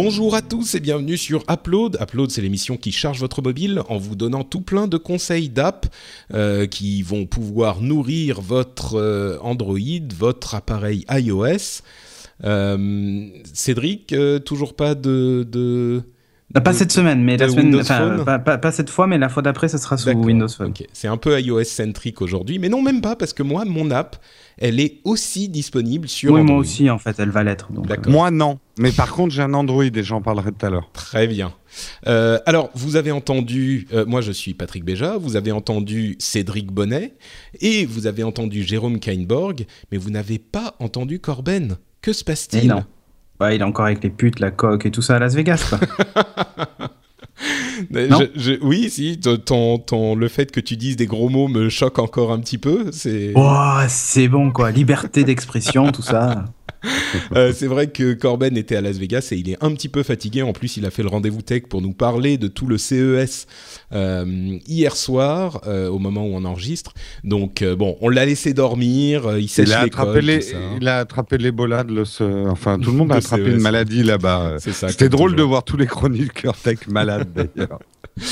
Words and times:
Bonjour 0.00 0.36
à 0.36 0.42
tous 0.42 0.76
et 0.76 0.80
bienvenue 0.80 1.16
sur 1.16 1.42
Upload. 1.50 1.98
Upload, 2.00 2.30
c'est 2.30 2.40
l'émission 2.40 2.76
qui 2.76 2.92
charge 2.92 3.18
votre 3.18 3.42
mobile 3.42 3.82
en 3.88 3.96
vous 3.98 4.14
donnant 4.14 4.44
tout 4.44 4.60
plein 4.60 4.86
de 4.86 4.96
conseils 4.96 5.48
d'app 5.48 5.86
euh, 6.32 6.66
qui 6.68 7.02
vont 7.02 7.26
pouvoir 7.26 7.80
nourrir 7.80 8.40
votre 8.40 8.94
euh, 8.94 9.38
Android, 9.42 9.76
votre 10.16 10.54
appareil 10.54 11.04
iOS. 11.10 11.82
Euh, 12.44 13.26
Cédric, 13.52 14.14
toujours 14.44 14.76
pas 14.76 14.94
de... 14.94 15.44
de... 15.50 16.02
Bah, 16.52 16.60
pas 16.60 16.70
de- 16.70 16.76
cette 16.76 16.92
semaine, 16.92 17.24
mais 17.24 17.36
la 17.36 17.48
semaine, 17.48 17.74
enfin, 17.74 18.22
pas, 18.24 18.38
pas- 18.38 18.56
pas 18.56 18.70
cette 18.70 18.90
fois, 18.90 19.08
mais 19.08 19.18
la 19.18 19.28
fois 19.28 19.42
d'après, 19.42 19.66
ça 19.66 19.78
sera 19.78 19.96
sous. 19.96 20.10
Windows 20.10 20.46
Phone. 20.48 20.68
Ok, 20.68 20.86
C'est 20.92 21.08
un 21.08 21.16
peu 21.16 21.40
iOS 21.40 21.64
centrique 21.64 22.22
aujourd'hui, 22.22 22.60
mais 22.60 22.68
non 22.68 22.82
même 22.82 23.00
pas 23.00 23.16
parce 23.16 23.32
que 23.32 23.42
moi, 23.42 23.64
mon 23.64 23.90
app, 23.90 24.16
elle 24.60 24.80
est 24.80 25.00
aussi 25.04 25.48
disponible 25.48 26.08
sur 26.08 26.32
Oui, 26.32 26.40
Android. 26.40 26.54
moi 26.56 26.60
aussi, 26.60 26.90
en 26.90 26.98
fait, 26.98 27.18
elle 27.18 27.30
va 27.30 27.42
l'être. 27.44 27.72
donc, 27.72 27.86
D'accord. 27.86 28.12
Moi, 28.12 28.30
non. 28.30 28.58
Mais 28.78 28.92
par 28.92 29.12
contre, 29.12 29.34
j'ai 29.34 29.42
un 29.42 29.54
Android 29.54 29.84
et 29.84 30.02
j'en 30.02 30.20
parlerai 30.22 30.52
tout 30.52 30.64
à 30.66 30.70
l'heure. 30.70 30.90
Très 30.92 31.26
bien. 31.26 31.52
Euh, 32.06 32.38
alors, 32.46 32.70
vous 32.74 32.96
avez 32.96 33.10
entendu, 33.12 33.86
euh, 33.92 34.04
moi 34.06 34.20
je 34.20 34.32
suis 34.32 34.54
Patrick 34.54 34.84
Béja, 34.84 35.16
vous 35.18 35.36
avez 35.36 35.52
entendu 35.52 36.16
Cédric 36.18 36.72
Bonnet 36.72 37.14
et 37.60 37.84
vous 37.86 38.06
avez 38.06 38.22
entendu 38.22 38.62
Jérôme 38.62 38.98
Kainborg, 39.00 39.66
mais 39.92 39.98
vous 39.98 40.10
n'avez 40.10 40.38
pas 40.38 40.74
entendu 40.78 41.18
Corben. 41.20 41.76
Que 42.00 42.12
se 42.12 42.22
Et 42.22 42.24
passe-t-il 42.24 42.68
non. 42.68 42.84
Ouais, 43.40 43.54
il 43.56 43.60
est 43.60 43.64
encore 43.64 43.86
avec 43.86 44.02
les 44.02 44.10
putes, 44.10 44.40
la 44.40 44.50
coque 44.50 44.86
et 44.86 44.90
tout 44.90 45.02
ça 45.02 45.16
à 45.16 45.18
Las 45.18 45.34
Vegas, 45.34 45.64
quoi. 45.68 45.78
Non. 47.90 48.18
je- 48.34 48.40
je- 48.54 48.58
Oui, 48.62 48.90
si, 48.90 49.18
ton, 49.20 49.78
ton- 49.78 50.14
le 50.16 50.28
fait 50.28 50.50
que 50.50 50.60
tu 50.60 50.76
dises 50.76 50.96
des 50.96 51.06
gros 51.06 51.28
mots 51.28 51.46
me 51.48 51.68
choque 51.68 51.98
encore 51.98 52.32
un 52.32 52.40
petit 52.40 52.58
peu. 52.58 52.86
C'est 52.92 53.32
oh, 53.36 53.76
c'est 53.88 54.26
bon, 54.28 54.50
quoi. 54.50 54.70
Liberté 54.72 55.22
d'expression, 55.24 55.92
tout 55.92 56.02
ça. 56.02 56.46
Euh, 57.34 57.52
c'est 57.54 57.66
vrai 57.66 57.88
que 57.88 58.14
Corben 58.14 58.56
était 58.56 58.76
à 58.76 58.80
Las 58.80 58.96
Vegas 58.96 59.28
et 59.32 59.36
il 59.36 59.50
est 59.50 59.62
un 59.62 59.72
petit 59.72 59.88
peu 59.88 60.02
fatigué. 60.02 60.42
En 60.42 60.52
plus, 60.52 60.76
il 60.76 60.86
a 60.86 60.90
fait 60.90 61.02
le 61.02 61.08
rendez-vous 61.08 61.42
tech 61.42 61.62
pour 61.68 61.82
nous 61.82 61.92
parler 61.92 62.38
de 62.38 62.48
tout 62.48 62.66
le 62.66 62.78
CES 62.78 63.46
euh, 63.92 64.58
hier 64.66 64.96
soir, 64.96 65.60
euh, 65.66 65.88
au 65.88 65.98
moment 65.98 66.24
où 66.24 66.30
on 66.34 66.44
enregistre. 66.44 66.94
Donc, 67.24 67.64
bon, 67.64 67.96
on 68.00 68.08
l'a 68.08 68.24
laissé 68.26 68.54
dormir. 68.54 69.38
il 69.38 69.48
sèche 69.48 69.68
Il 69.68 69.74
a, 69.74 69.80
attrapé 69.80 70.20
les, 70.20 70.52
il 70.80 70.88
a 70.88 70.98
attrapé 70.98 71.38
l'Ebola 71.38 71.84
Enfin, 72.48 72.78
tout 72.78 72.90
le 72.90 72.96
monde 72.98 73.12
a 73.12 73.16
attrapé 73.16 73.44
CES. 73.44 73.54
une 73.54 73.60
maladie 73.60 74.02
là-bas. 74.02 74.56
C'était 74.58 75.08
drôle 75.08 75.34
de 75.34 75.42
voir 75.42 75.64
tous 75.64 75.76
les 75.76 75.86
chroniqueurs 75.86 76.56
tech 76.56 76.86
malades 76.88 77.28
d'ailleurs. 77.34 77.80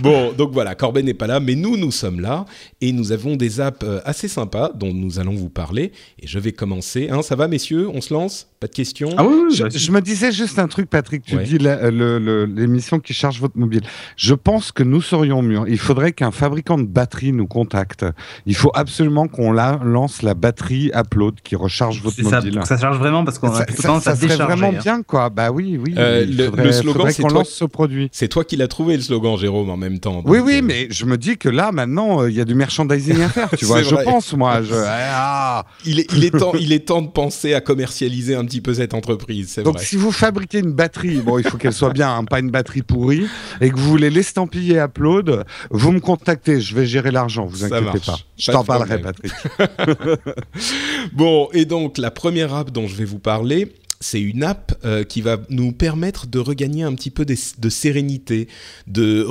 Bon, 0.00 0.32
donc 0.32 0.52
voilà, 0.52 0.74
Corben 0.76 1.04
n'est 1.04 1.14
pas 1.14 1.26
là, 1.26 1.40
mais 1.40 1.56
nous, 1.56 1.76
nous 1.76 1.90
sommes 1.90 2.20
là 2.20 2.46
et 2.80 2.92
nous 2.92 3.10
avons 3.10 3.34
des 3.34 3.60
apps 3.60 3.84
euh, 3.84 4.00
assez 4.04 4.28
sympas 4.28 4.70
dont 4.72 4.92
nous 4.92 5.18
allons 5.18 5.34
vous 5.34 5.48
parler. 5.48 5.92
Et 6.20 6.26
je 6.26 6.38
vais 6.38 6.52
commencer. 6.52 7.08
Hein, 7.10 7.22
ça 7.22 7.34
va, 7.34 7.48
messieurs? 7.48 7.88
On 7.88 8.00
se 8.00 8.14
lance? 8.14 8.48
Pas 8.60 8.66
de 8.66 8.72
questions 8.72 9.10
Ah 9.16 9.24
oui, 9.24 9.34
oui, 9.48 9.54
Je, 9.54 9.62
bah, 9.62 9.68
je 9.72 9.90
me 9.92 10.00
disais 10.00 10.32
juste 10.32 10.58
un 10.58 10.66
truc, 10.66 10.90
Patrick. 10.90 11.22
Tu 11.24 11.36
Ouais. 11.36 11.44
dis 11.44 11.58
l'émission 11.58 12.98
qui 12.98 13.14
charge 13.14 13.40
votre 13.40 13.56
mobile. 13.56 13.82
Je 14.16 14.34
pense 14.34 14.72
que 14.72 14.82
nous 14.82 15.00
serions 15.00 15.42
mieux. 15.42 15.60
Il 15.68 15.78
faudrait 15.78 16.12
qu'un 16.12 16.30
fabricant 16.30 16.76
de 16.78 16.84
batterie 16.86 17.32
nous 17.32 17.46
contacte. 17.46 18.04
Il 18.46 18.56
faut 18.56 18.72
absolument 18.74 19.28
qu'on 19.28 19.52
la- 19.52 19.78
lance 19.84 20.22
la 20.22 20.34
batterie 20.34 20.90
Upload 20.94 21.36
qui 21.42 21.54
recharge 21.56 22.02
votre 22.02 22.16
ça, 22.16 22.40
mobile. 22.40 22.60
ça 22.64 22.76
charge 22.78 22.98
vraiment 22.98 23.24
parce 23.24 23.38
qu'on 23.38 23.50
a 23.50 23.58
ça, 23.58 23.64
tout 23.64 23.74
le 23.76 23.82
ça- 23.82 23.88
temps 23.88 24.00
ça 24.00 24.16
ça 24.16 24.28
serait 24.28 24.36
vraiment 24.44 24.70
hein. 24.70 24.80
bien, 24.82 25.02
quoi. 25.02 25.30
Bah 25.30 25.50
oui, 25.52 25.78
oui. 25.82 25.94
Euh, 25.96 26.24
il 26.28 26.36
le- 26.36 26.44
faudrait, 26.46 26.64
le 26.64 26.72
slogan, 26.72 27.10
c'est 27.12 27.22
qu'on 27.22 27.28
toi- 27.28 27.38
lance 27.38 27.50
ce 27.50 27.64
produit. 27.64 28.08
C'est 28.12 28.28
toi 28.28 28.44
qui 28.44 28.56
l'as 28.56 28.68
trouvé 28.68 28.96
le 28.96 29.02
slogan, 29.02 29.36
Jérôme, 29.36 29.70
en 29.70 29.76
même 29.76 30.00
temps. 30.00 30.22
Oui, 30.24 30.38
oui, 30.40 30.56
euh, 30.58 30.62
mais 30.64 30.88
je 30.90 31.04
me 31.04 31.16
dis 31.16 31.36
que 31.38 31.48
là, 31.48 31.70
maintenant, 31.72 32.22
euh, 32.22 32.30
il 32.30 32.36
y 32.36 32.40
a 32.40 32.44
du 32.44 32.54
merchandising 32.56 33.20
à 33.22 33.28
faire, 33.28 33.50
tu 33.56 33.64
vois. 33.66 33.82
Je 33.82 33.94
vrai. 33.94 34.04
pense, 34.04 34.32
moi. 34.32 34.62
Je... 34.62 34.74
Ah. 35.20 35.64
Il 35.84 36.00
est, 36.00 36.12
il, 36.12 36.24
est 36.24 36.30
temps, 36.30 36.52
il 36.58 36.72
est 36.72 36.86
temps 36.86 37.02
de 37.02 37.08
penser 37.08 37.54
à 37.54 37.60
commercialiser 37.60 38.34
un 38.34 38.44
petit 38.48 38.60
peu 38.60 38.74
cette 38.74 38.94
entreprise, 38.94 39.56
Donc, 39.62 39.76
vrai. 39.76 39.84
si 39.84 39.96
vous 39.96 40.10
fabriquez 40.10 40.58
une 40.58 40.72
batterie, 40.72 41.20
bon, 41.20 41.38
il 41.38 41.44
faut 41.44 41.58
qu'elle 41.58 41.72
soit 41.72 41.92
bien, 41.92 42.12
hein, 42.14 42.24
pas 42.24 42.40
une 42.40 42.50
batterie 42.50 42.82
pourrie, 42.82 43.26
et 43.60 43.70
que 43.70 43.76
vous 43.76 43.88
voulez 43.88 44.10
l'estampiller 44.10 44.78
Upload, 44.78 45.44
vous 45.70 45.92
me 45.92 46.00
contactez, 46.00 46.60
je 46.60 46.74
vais 46.74 46.86
gérer 46.86 47.10
l'argent, 47.10 47.46
vous 47.46 47.64
inquiétez 47.64 47.84
marche. 47.84 48.06
pas. 48.06 48.18
Je 48.36 48.52
t'en 48.52 48.64
parlerai. 48.64 49.00
Patrick. 49.00 49.32
Bon, 51.12 51.48
et 51.52 51.64
donc 51.64 51.98
la 51.98 52.10
première 52.10 52.54
app 52.54 52.70
dont 52.70 52.86
je 52.86 52.94
vais 52.96 53.04
vous 53.04 53.18
parler, 53.18 53.72
c'est 54.00 54.20
une 54.20 54.42
app 54.42 54.78
euh, 54.84 55.04
qui 55.04 55.20
va 55.20 55.38
nous 55.50 55.72
permettre 55.72 56.26
de 56.26 56.38
regagner 56.38 56.82
un 56.84 56.94
petit 56.94 57.10
peu 57.10 57.24
de 57.24 57.68
sérénité, 57.68 58.48
de, 58.86 59.26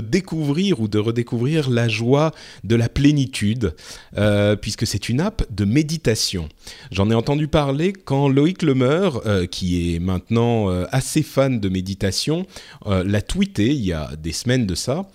découvrir 0.00 0.80
ou 0.80 0.88
de 0.88 0.98
redécouvrir 0.98 1.70
la 1.70 1.88
joie 1.88 2.32
de 2.64 2.76
la 2.76 2.88
plénitude, 2.88 3.74
euh, 4.16 4.56
puisque 4.56 4.86
c'est 4.86 5.08
une 5.08 5.20
app 5.20 5.44
de 5.50 5.64
méditation. 5.64 6.48
J'en 6.90 7.10
ai 7.10 7.14
entendu 7.14 7.48
parler 7.48 7.92
quand 7.92 8.28
Loïc 8.28 8.62
Lemeur, 8.62 9.26
euh, 9.26 9.46
qui 9.46 9.94
est 9.94 9.98
maintenant 9.98 10.70
euh, 10.70 10.84
assez 10.90 11.22
fan 11.22 11.60
de 11.60 11.68
méditation, 11.68 12.46
l'a 12.86 13.22
tweeté 13.22 13.66
il 13.66 13.84
y 13.84 13.92
a 13.92 14.16
des 14.16 14.32
semaines 14.32 14.66
de 14.66 14.74
ça. 14.74 15.08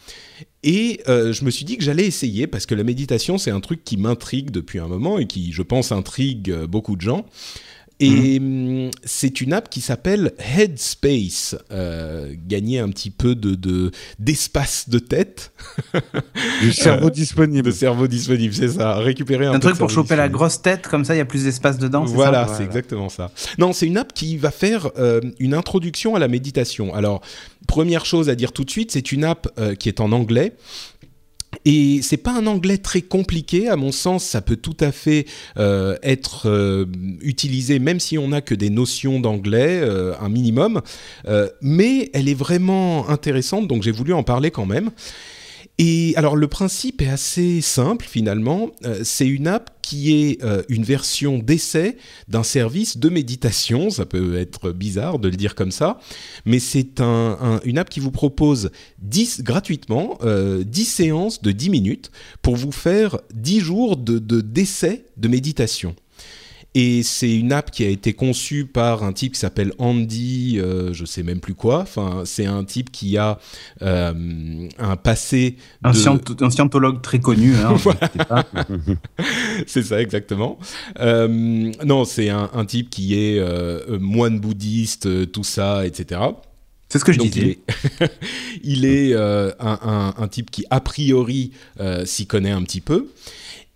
Et 0.63 1.01
je 1.07 1.43
me 1.43 1.51
suis 1.51 1.65
dit 1.65 1.77
que 1.77 1.83
j'allais 1.83 2.05
essayer 2.05 2.47
parce 2.47 2.65
que 2.65 2.75
la 2.75 2.83
méditation, 2.83 3.37
c'est 3.37 3.51
un 3.51 3.59
truc 3.59 3.83
qui 3.83 3.97
m'intrigue 3.97 4.51
depuis 4.51 4.79
un 4.79 4.87
moment 4.87 5.19
et 5.19 5.27
qui, 5.27 5.51
je 5.51 5.61
pense, 5.61 5.91
intrigue 5.91 6.53
beaucoup 6.65 6.95
de 6.95 7.01
gens. 7.01 7.25
Et 8.05 8.37
hum, 8.39 8.91
c'est 9.03 9.41
une 9.41 9.53
app 9.53 9.69
qui 9.69 9.81
s'appelle 9.81 10.33
Headspace, 10.39 11.55
euh, 11.71 12.33
gagner 12.47 12.79
un 12.79 12.89
petit 12.89 13.09
peu 13.09 13.35
de 13.35 13.55
de- 13.55 13.91
d'espace 14.19 14.89
de, 14.89 14.99
tête, 14.99 15.51
Du 16.61 16.71
cerveau 16.73 17.09
disponible. 17.09 17.67
de 17.67 17.71
cerveau 17.71 18.07
disponible, 18.07 18.53
c'est 18.53 18.69
ça, 18.69 18.95
récupérer 18.95 19.45
un, 19.45 19.51
Un 19.51 19.53
peu 19.55 19.59
truc 19.61 19.73
de 19.75 19.79
pour 19.79 19.89
choper 19.89 20.15
la 20.15 20.29
grosse 20.29 20.61
tête, 20.61 20.87
comme 20.87 21.05
ça, 21.05 21.15
il 21.15 21.19
y 21.19 21.21
a 21.21 21.25
plus 21.25 21.43
d'espace 21.43 21.77
dedans. 21.77 22.05
c'est 22.07 22.13
Voilà, 22.13 22.47
ça 22.47 22.55
c'est 22.57 22.63
exactement 22.63 23.09
ça. 23.09 23.31
Non, 23.57 23.73
c'est 23.73 23.87
une 23.87 23.97
app 23.97 24.13
qui 24.13 24.37
va 24.37 24.51
faire 24.51 24.89
euh, 24.97 25.21
une 25.39 25.53
introduction 25.53 26.15
à 26.15 26.19
la 26.19 26.27
méditation. 26.27 26.93
Alors, 26.93 27.21
première 27.67 28.05
chose 28.05 28.29
à 28.29 28.35
dire 28.35 28.51
tout 28.51 28.63
de 28.63 28.69
suite, 28.71 28.91
c'est 28.91 29.11
une 29.11 29.23
app 29.23 29.47
euh, 29.57 29.75
qui 29.75 29.89
est 29.89 29.99
en 30.01 30.11
anglais. 30.11 30.53
Et 31.65 32.01
c'est 32.01 32.17
pas 32.17 32.33
un 32.33 32.45
anglais 32.47 32.77
très 32.77 33.01
compliqué, 33.01 33.69
à 33.69 33.75
mon 33.75 33.91
sens, 33.91 34.25
ça 34.25 34.41
peut 34.41 34.57
tout 34.57 34.77
à 34.79 34.91
fait 34.91 35.25
euh, 35.57 35.97
être 36.03 36.49
euh, 36.49 36.85
utilisé, 37.21 37.79
même 37.79 37.99
si 37.99 38.17
on 38.17 38.29
n'a 38.29 38.41
que 38.41 38.55
des 38.55 38.69
notions 38.69 39.19
d'anglais, 39.19 39.79
euh, 39.81 40.13
un 40.19 40.29
minimum. 40.29 40.81
Mais 41.61 42.09
elle 42.13 42.27
est 42.27 42.33
vraiment 42.33 43.09
intéressante, 43.09 43.67
donc 43.67 43.83
j'ai 43.83 43.91
voulu 43.91 44.13
en 44.13 44.23
parler 44.23 44.51
quand 44.51 44.65
même. 44.65 44.91
Et 45.79 46.13
alors 46.17 46.35
le 46.35 46.47
principe 46.47 47.01
est 47.01 47.09
assez 47.09 47.59
simple 47.61 48.05
finalement. 48.07 48.69
Euh, 48.85 49.01
c'est 49.03 49.27
une 49.27 49.47
app 49.47 49.71
qui 49.81 50.13
est 50.13 50.43
euh, 50.43 50.61
une 50.69 50.83
version 50.83 51.39
d'essai 51.39 51.97
d'un 52.27 52.43
service 52.43 52.97
de 52.97 53.09
méditation. 53.09 53.89
Ça 53.89 54.05
peut 54.05 54.37
être 54.37 54.71
bizarre 54.71 55.17
de 55.17 55.29
le 55.29 55.35
dire 55.35 55.55
comme 55.55 55.71
ça, 55.71 55.99
mais 56.45 56.59
c'est 56.59 57.01
un- 57.01 57.37
un- 57.41 57.59
une 57.65 57.79
app 57.79 57.89
qui 57.89 57.99
vous 57.99 58.11
propose 58.11 58.69
10, 59.01 59.41
gratuitement 59.41 60.19
euh, 60.23 60.63
10 60.63 60.85
séances 60.85 61.41
de 61.41 61.51
10 61.51 61.71
minutes 61.71 62.11
pour 62.43 62.55
vous 62.55 62.71
faire 62.71 63.17
10 63.33 63.59
jours 63.59 63.97
de 63.97 64.19
de- 64.19 64.41
d'essai 64.41 65.05
de 65.17 65.27
méditation. 65.27 65.95
Et 66.75 67.03
c'est 67.03 67.31
une 67.35 67.51
app 67.51 67.69
qui 67.69 67.83
a 67.85 67.87
été 67.87 68.13
conçue 68.13 68.65
par 68.65 69.03
un 69.03 69.13
type 69.13 69.33
qui 69.33 69.39
s'appelle 69.39 69.73
Andy, 69.77 70.57
euh, 70.59 70.91
je 70.91 71.05
sais 71.05 71.21
même 71.21 71.39
plus 71.39 71.53
quoi. 71.53 71.81
Enfin, 71.81 72.23
c'est 72.25 72.47
un 72.47 72.63
type 72.63 72.91
qui 72.91 73.15
a 73.17 73.37
euh, 73.83 74.67
un 74.79 74.95
passé. 74.95 75.57
Un, 75.83 75.91
de- 75.91 75.95
scient- 75.97 76.43
un 76.43 76.49
scientologue 76.49 77.01
très 77.03 77.19
connu. 77.19 77.53
Hein, 77.57 77.73
Voilà. 77.83 78.09
c'est 79.67 79.83
ça 79.83 80.01
exactement. 80.01 80.57
Euh, 80.99 81.71
non, 81.85 82.05
c'est 82.05 82.29
un, 82.29 82.49
un 82.53 82.65
type 82.65 82.89
qui 82.89 83.15
est 83.19 83.37
euh, 83.39 83.99
moine 83.99 84.39
bouddhiste, 84.39 85.31
tout 85.31 85.43
ça, 85.43 85.85
etc. 85.85 86.21
C'est 86.89 86.99
ce 86.99 87.05
que 87.05 87.11
je 87.11 87.17
Donc 87.19 87.27
il 87.27 87.31
disais. 87.33 87.59
est, 88.01 88.11
il 88.63 88.85
est 88.85 89.13
euh, 89.13 89.51
un, 89.59 89.79
un- 89.83 90.13
un 90.23 90.27
type 90.27 90.51
qui 90.51 90.65
a 90.69 90.79
priori 90.79 91.51
euh, 91.79 92.05
s'y 92.05 92.25
connaît 92.27 92.51
un 92.51 92.61
petit 92.63 92.81
peu. 92.81 93.09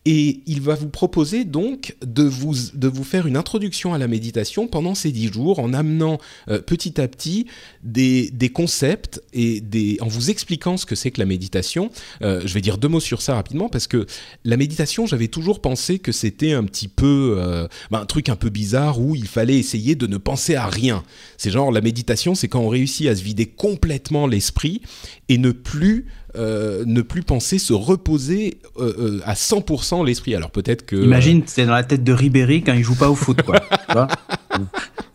Et 0.10 0.40
il 0.46 0.62
va 0.62 0.74
vous 0.74 0.88
proposer 0.88 1.44
donc 1.44 1.98
de 2.00 2.24
vous, 2.24 2.56
de 2.74 2.88
vous 2.88 3.04
faire 3.04 3.28
une 3.28 3.36
introduction 3.36 3.94
à 3.94 3.98
la 3.98 4.08
méditation 4.08 4.66
pendant 4.66 4.96
ces 4.96 5.12
dix 5.12 5.28
jours 5.28 5.60
en 5.60 5.74
amenant 5.74 6.18
euh, 6.48 6.62
petit 6.62 7.02
à 7.02 7.10
petit 7.10 7.48
des, 7.84 8.32
des, 8.32 8.48
concepts 8.48 9.22
et 9.34 9.60
des, 9.60 9.98
en 10.00 10.08
vous 10.08 10.30
expliquant 10.30 10.78
ce 10.78 10.86
que 10.86 10.96
c'est 10.96 11.12
que 11.12 11.20
la 11.20 11.26
méditation. 11.26 11.92
Euh, 12.22 12.42
je 12.46 12.54
vais 12.54 12.62
dire 12.62 12.78
deux 12.78 12.88
mots 12.88 13.02
sur 13.02 13.22
ça 13.22 13.36
rapidement 13.36 13.68
parce 13.68 13.86
que 13.86 14.06
la 14.46 14.56
méditation, 14.56 15.08
j'avais 15.08 15.28
toujours 15.28 15.60
pensé 15.60 16.00
que 16.00 16.14
c'était 16.14 16.54
un 16.54 16.64
petit 16.64 16.88
peu 16.88 17.36
euh, 17.38 17.68
ben, 17.92 18.00
un 18.00 18.06
truc 18.06 18.30
un 18.30 18.38
peu 18.38 18.50
bizarre 18.50 19.02
où 19.02 19.14
il 19.14 19.28
fallait 19.28 19.58
essayer 19.58 19.96
de 19.96 20.08
ne 20.08 20.16
penser 20.16 20.56
à 20.56 20.68
rien. 20.68 21.04
C'est 21.36 21.52
genre 21.52 21.70
la 21.70 21.82
méditation, 21.82 22.34
c'est 22.34 22.48
quand 22.48 22.62
on 22.62 22.70
réussit 22.70 23.08
à 23.08 23.16
se 23.18 23.24
vider 23.24 23.46
complètement 23.46 24.26
l'esprit 24.26 24.82
et 25.28 25.38
ne 25.38 25.52
plus 25.52 26.06
euh, 26.38 26.84
ne 26.86 27.02
plus 27.02 27.24
penser, 27.24 27.58
se 27.60 27.74
reposer 27.74 28.60
euh, 28.80 28.94
euh, 29.00 29.22
à 29.26 29.34
100% 29.34 30.06
l'esprit. 30.06 30.36
Alors 30.36 30.52
peut-être 30.52 30.86
que. 30.86 30.96
Imagine, 30.96 31.44
c'est 31.46 31.66
dans 31.66 31.74
la 31.74 31.84
tête 31.84 32.04
de 32.04 32.14
Ribéry 32.14 32.64
quand 32.64 32.74
il 32.74 32.84
joue 32.84 32.96
pas 32.96 33.10
au 33.10 33.16
foot, 33.16 33.42
quoi. 33.42 33.60
tu 33.60 33.98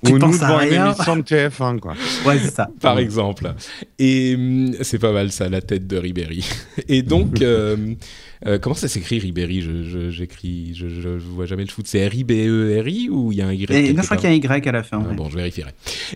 Ou 0.04 0.18
nous 0.18 0.32
devant 0.32 0.60
une 0.60 0.72
émission 0.72 1.16
de 1.16 1.22
TF1, 1.22 1.78
quoi. 1.78 1.94
Ouais, 2.26 2.38
c'est 2.38 2.50
ça. 2.50 2.68
Par 2.80 2.98
exemple. 2.98 3.54
Et 3.98 4.34
hum, 4.34 4.74
c'est 4.80 4.98
pas 4.98 5.12
mal 5.12 5.30
ça, 5.30 5.48
la 5.48 5.60
tête 5.60 5.86
de 5.86 5.96
Ribéry. 5.96 6.44
Et 6.88 7.02
donc, 7.02 7.40
Euh, 8.46 8.58
comment 8.58 8.74
ça 8.74 8.88
s'écrit 8.88 9.18
Ribéry? 9.18 9.64
J'écris, 10.10 10.74
je, 10.74 10.88
je, 10.88 11.08
vois 11.10 11.46
jamais 11.46 11.64
le 11.64 11.70
foot. 11.70 11.86
C'est 11.86 12.06
R-I-B-E-R-I 12.06 13.08
ou 13.08 13.32
il 13.32 13.38
y 13.38 13.42
a 13.42 13.46
un 13.46 13.52
Y 13.52 13.70
et, 13.70 13.92
Non, 13.92 14.02
je 14.02 14.06
crois 14.06 14.16
qu'il 14.16 14.28
y 14.28 14.32
a 14.32 14.34
un 14.34 14.56
Y 14.56 14.66
à 14.66 14.72
la 14.72 14.82
fin. 14.82 15.04
Ah, 15.08 15.14
bon, 15.14 15.28
je 15.30 15.36
vérifierai. 15.36 15.70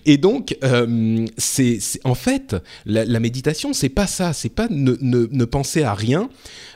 Et 0.05 0.17
donc, 0.17 0.57
euh, 0.65 1.27
c'est 1.37 1.79
en 2.05 2.15
fait, 2.15 2.57
la, 2.85 3.21
méditation, 3.21 3.73
c'est 3.73 3.89
pas 3.89 4.07
ça. 4.07 4.33
C'est 4.33 4.49
pas 4.49 4.67
ne, 4.71 4.97
ne, 5.01 5.29
ne, 5.31 5.45
penser 5.45 5.83
à 5.83 5.95
rien. 5.95 6.29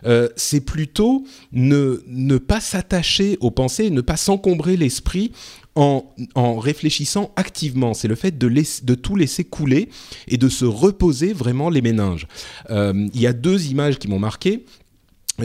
Euh, 0.07 0.29
c'est 0.37 0.65
plutôt 0.65 1.25
ne, 1.53 2.03
ne 2.07 2.39
pas 2.39 2.61
s'attacher 2.61 3.37
aux 3.41 3.51
pensées, 3.51 3.91
ne 3.91 4.01
pas 4.01 4.17
s'encombrer 4.17 4.77
l'esprit 4.77 5.33
en, 5.81 6.59
réfléchissant 6.59 7.33
activement. 7.37 7.95
C'est 7.95 8.09
le 8.09 8.15
fait 8.15 8.37
de, 8.37 8.49
de, 8.49 8.95
tout 8.95 9.17
laisser 9.17 9.45
couler 9.45 9.89
et 10.29 10.37
de 10.37 10.49
se 10.49 10.65
reposer 10.65 11.33
vraiment 11.33 11.71
les 11.71 11.81
méninges. 11.81 12.27
Euh, 12.71 13.09
il 13.15 13.21
y 13.21 13.27
a 13.27 13.33
deux 13.33 13.67
images 13.69 13.99
qui 13.99 14.09
m'ont 14.09 14.19
marqué 14.19 14.65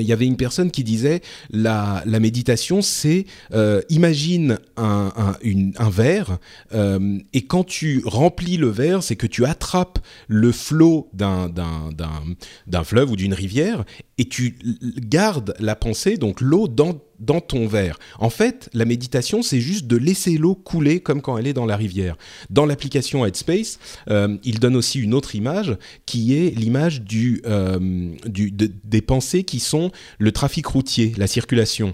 il 0.02 0.06
y 0.06 0.14
avait 0.14 0.26
une 0.26 0.38
personne 0.38 0.72
qui 0.72 0.84
disait 0.84 1.22
la, 1.50 2.04
méditation, 2.06 2.82
c'est 2.82 3.26
euh, 3.54 3.82
imagine 3.90 4.60
un 4.78 5.90
verre 5.90 6.38
euh, 6.74 7.20
et 7.34 7.46
quand 7.46 7.64
tu 7.64 8.02
remplis 8.06 8.58
le 8.58 8.68
verre, 8.68 9.04
c'est 9.04 9.16
que 9.16 9.28
tu 9.28 9.46
attrapes 9.46 10.00
le 10.28 10.52
flot 10.52 11.10
d'un 11.14 12.84
fleuve 12.84 13.12
ou 13.12 13.16
d'une 13.16 13.34
rivière 13.34 13.86
et 14.18 14.26
tu 14.26 14.58
gardes 14.98 15.54
la 15.60 15.76
pensée, 15.76 16.18
donc 16.18 16.42
l'eau 16.42 16.68
dans 16.68 17.42
ton 17.42 17.68
verre. 17.68 18.00
En 18.20 18.30
fait, 18.30 18.70
la 18.74 18.86
méditation, 18.86 19.42
c'est 19.42 19.60
juste 19.60 19.88
de 19.88 19.98
laisser 19.98 20.38
l'eau 20.38 20.56
couler 20.56 21.02
comme 21.02 21.22
quand 21.22 21.38
elle 21.38 21.48
est 21.48 21.54
dans 21.54 21.66
la 21.66 21.76
rivière. 21.76 22.18
Dans 22.50 22.66
l'application 22.66 23.26
Headspace, 23.26 23.80
euh, 24.10 24.38
il 24.44 24.60
donne 24.60 24.76
aussi 24.76 25.00
une 25.00 25.14
autre 25.14 25.36
image 25.36 25.78
qui 26.06 26.36
est 26.36 26.58
l'image 26.58 27.02
euh, 27.46 28.14
des 28.26 29.02
pensées 29.02 29.44
qui 29.44 29.60
sont 29.60 29.92
le 30.18 30.32
trafic 30.32 30.66
routier, 30.66 31.14
la 31.18 31.28
circulation. 31.28 31.92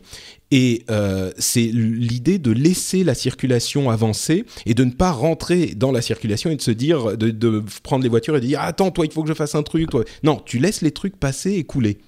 Et 0.52 0.84
euh, 0.90 1.32
c'est 1.38 1.62
l'idée 1.62 2.38
de 2.38 2.52
laisser 2.52 3.04
la 3.04 3.16
circulation 3.16 3.90
avancer 3.90 4.46
et 4.66 4.74
de 4.74 4.84
ne 4.84 4.92
pas 4.92 5.12
rentrer 5.12 5.68
dans 5.76 5.92
la 5.92 6.02
circulation 6.02 6.50
et 6.50 6.56
de 6.56 6.62
se 6.62 6.72
dire, 6.72 7.18
de, 7.18 7.30
de 7.30 7.64
prendre 7.84 8.04
les 8.04 8.10
voitures 8.10 8.36
et 8.36 8.42
de 8.42 8.46
dire 8.46 8.62
attends 8.62 8.92
toi 8.92 9.06
il 9.06 9.12
faut 9.12 9.24
que 9.24 9.30
je 9.30 9.34
fasse 9.34 9.56
un 9.56 9.64
truc. 9.64 9.90
Toi. 9.90 10.04
Non, 10.24 10.42
tu 10.46 10.60
laisses 10.60 10.82
les 10.82 10.92
trucs 10.92 11.18
passer 11.18 11.54
et 11.54 11.64
couler. 11.64 12.00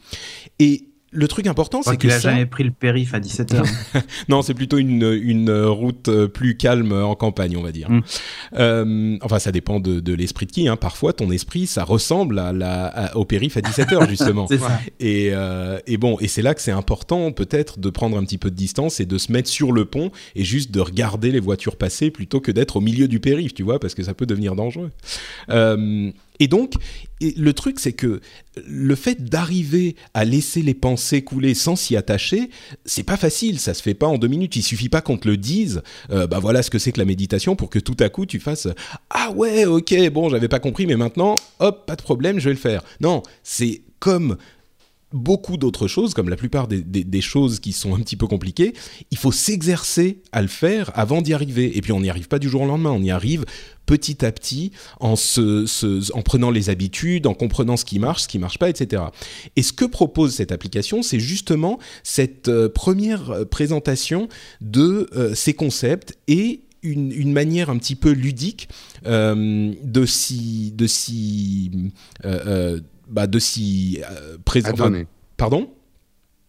Et 0.59 0.92
le 1.13 1.27
truc 1.27 1.47
important, 1.47 1.81
c'est 1.81 1.97
qu'il 1.97 2.11
a 2.11 2.19
jamais 2.19 2.45
pris 2.45 2.63
le 2.63 2.71
périph 2.71 3.13
à 3.13 3.19
17h. 3.19 3.63
non, 4.29 4.41
c'est 4.41 4.53
plutôt 4.53 4.77
une, 4.77 5.19
une, 5.21 5.51
route 5.51 6.09
euh, 6.09 6.27
plus 6.27 6.57
calme 6.57 6.91
en 6.91 7.15
campagne, 7.15 7.55
on 7.57 7.61
va 7.61 7.71
dire. 7.71 7.89
Mm. 7.89 8.01
Euh, 8.55 9.17
enfin, 9.21 9.39
ça 9.39 9.51
dépend 9.51 9.79
de, 9.79 9.99
de 9.99 10.13
l'esprit 10.13 10.45
de 10.45 10.51
qui. 10.51 10.67
Hein. 10.67 10.75
Parfois, 10.75 11.13
ton 11.13 11.31
esprit, 11.31 11.67
ça 11.67 11.83
ressemble 11.83 12.39
à 12.39 12.51
la, 12.51 13.11
au 13.15 13.25
périph 13.25 13.57
à 13.57 13.61
17h, 13.61 14.09
justement. 14.09 14.47
ça. 14.47 14.79
Et, 14.99 15.29
euh, 15.33 15.79
et, 15.87 15.97
bon, 15.97 16.17
et 16.19 16.27
c'est 16.27 16.41
là 16.41 16.53
que 16.53 16.61
c'est 16.61 16.71
important, 16.71 17.31
peut-être, 17.31 17.79
de 17.79 17.89
prendre 17.89 18.17
un 18.17 18.23
petit 18.23 18.37
peu 18.37 18.49
de 18.49 18.55
distance 18.55 18.99
et 18.99 19.05
de 19.05 19.17
se 19.17 19.31
mettre 19.31 19.49
sur 19.49 19.71
le 19.71 19.85
pont 19.85 20.11
et 20.35 20.43
juste 20.43 20.71
de 20.71 20.79
regarder 20.79 21.31
les 21.31 21.39
voitures 21.39 21.75
passer 21.75 22.11
plutôt 22.11 22.39
que 22.39 22.51
d'être 22.51 22.77
au 22.77 22.81
milieu 22.81 23.07
du 23.07 23.19
périph', 23.19 23.53
tu 23.53 23.63
vois, 23.63 23.79
parce 23.79 23.93
que 23.93 24.03
ça 24.03 24.13
peut 24.13 24.25
devenir 24.25 24.55
dangereux. 24.55 24.91
Euh, 25.49 26.11
et 26.43 26.47
donc, 26.47 26.73
le 27.21 27.53
truc, 27.53 27.79
c'est 27.79 27.93
que 27.93 28.19
le 28.67 28.95
fait 28.95 29.23
d'arriver 29.23 29.95
à 30.13 30.25
laisser 30.25 30.61
les 30.61 30.73
pensées 30.73 31.21
couler 31.21 31.53
sans 31.53 31.77
s'y 31.77 31.95
attacher, 31.95 32.49
c'est 32.83 33.03
pas 33.03 33.15
facile, 33.15 33.61
ça 33.61 33.73
se 33.73 33.81
fait 33.81 33.93
pas 33.93 34.07
en 34.07 34.17
deux 34.17 34.27
minutes. 34.27 34.57
Il 34.57 34.61
suffit 34.61 34.89
pas 34.89 34.99
qu'on 34.99 35.15
te 35.15 35.25
le 35.25 35.37
dise, 35.37 35.81
euh, 36.11 36.27
bah 36.27 36.39
voilà 36.39 36.61
ce 36.61 36.69
que 36.69 36.79
c'est 36.79 36.91
que 36.91 36.99
la 36.99 37.05
méditation 37.05 37.55
pour 37.55 37.69
que 37.69 37.79
tout 37.79 37.95
à 38.01 38.09
coup 38.09 38.25
tu 38.25 38.41
fasses 38.41 38.67
ah 39.09 39.31
ouais, 39.31 39.63
ok, 39.63 40.09
bon, 40.09 40.27
j'avais 40.27 40.49
pas 40.49 40.59
compris, 40.59 40.85
mais 40.85 40.97
maintenant, 40.97 41.35
hop, 41.59 41.85
pas 41.85 41.95
de 41.95 42.01
problème, 42.01 42.39
je 42.39 42.49
vais 42.49 42.55
le 42.55 42.59
faire. 42.59 42.83
Non, 42.99 43.23
c'est 43.41 43.83
comme 43.99 44.35
beaucoup 45.13 45.57
d'autres 45.57 45.87
choses, 45.87 46.13
comme 46.13 46.27
la 46.27 46.35
plupart 46.35 46.67
des, 46.67 47.21
choses 47.21 47.59
qui 47.59 47.71
sont 47.71 47.95
un 47.95 47.99
petit 47.99 48.17
peu 48.17 48.27
compliquées, 48.27 48.73
il 49.11 49.17
faut 49.17 49.31
s'exercer 49.31 50.21
à 50.31 50.41
le 50.41 50.47
faire 50.47 50.91
avant 50.95 51.21
d'y 51.21 51.33
arriver. 51.33 51.77
Et 51.77 51.81
puis 51.81 51.91
on 51.91 52.01
n'y 52.01 52.09
arrive 52.09 52.27
pas 52.27 52.39
du 52.39 52.49
jour 52.49 52.63
au 52.63 52.65
lendemain, 52.65 52.91
on 52.91 53.01
y 53.01 53.11
arrive 53.11 53.45
petit 53.85 54.25
à 54.25 54.31
petit 54.31 54.71
en, 54.99 55.15
prenant 56.23 56.49
les 56.49 56.69
habitudes, 56.69 57.27
en 57.27 57.33
comprenant 57.33 57.77
ce 57.77 57.85
qui 57.85 57.99
marche, 57.99 58.23
ce 58.23 58.27
qui 58.27 58.39
marche 58.39 58.57
pas, 58.57 58.69
etc. 58.69 59.03
Et 59.55 59.61
ce 59.61 59.71
que 59.73 59.85
propose 59.85 60.33
cette 60.33 60.51
application, 60.51 61.03
c'est 61.03 61.19
justement 61.19 61.79
cette 62.03 62.47
euh, 62.47 62.69
première 62.69 63.31
euh, 63.31 63.45
présentation 63.45 64.27
de 64.61 65.09
euh, 65.15 65.35
ces 65.35 65.53
concepts 65.53 66.17
et 66.27 66.61
une, 66.81 67.31
manière 67.31 67.69
un 67.69 67.77
petit 67.77 67.95
peu 67.95 68.11
ludique 68.11 68.67
de 69.05 70.05
s'y 70.05 70.73
de 70.75 70.85
si 70.85 71.71
bah, 73.09 73.27
de 73.27 73.39
s'y 73.39 73.99
euh, 74.09 74.37
présenter. 74.43 75.05
Pardon? 75.37 75.69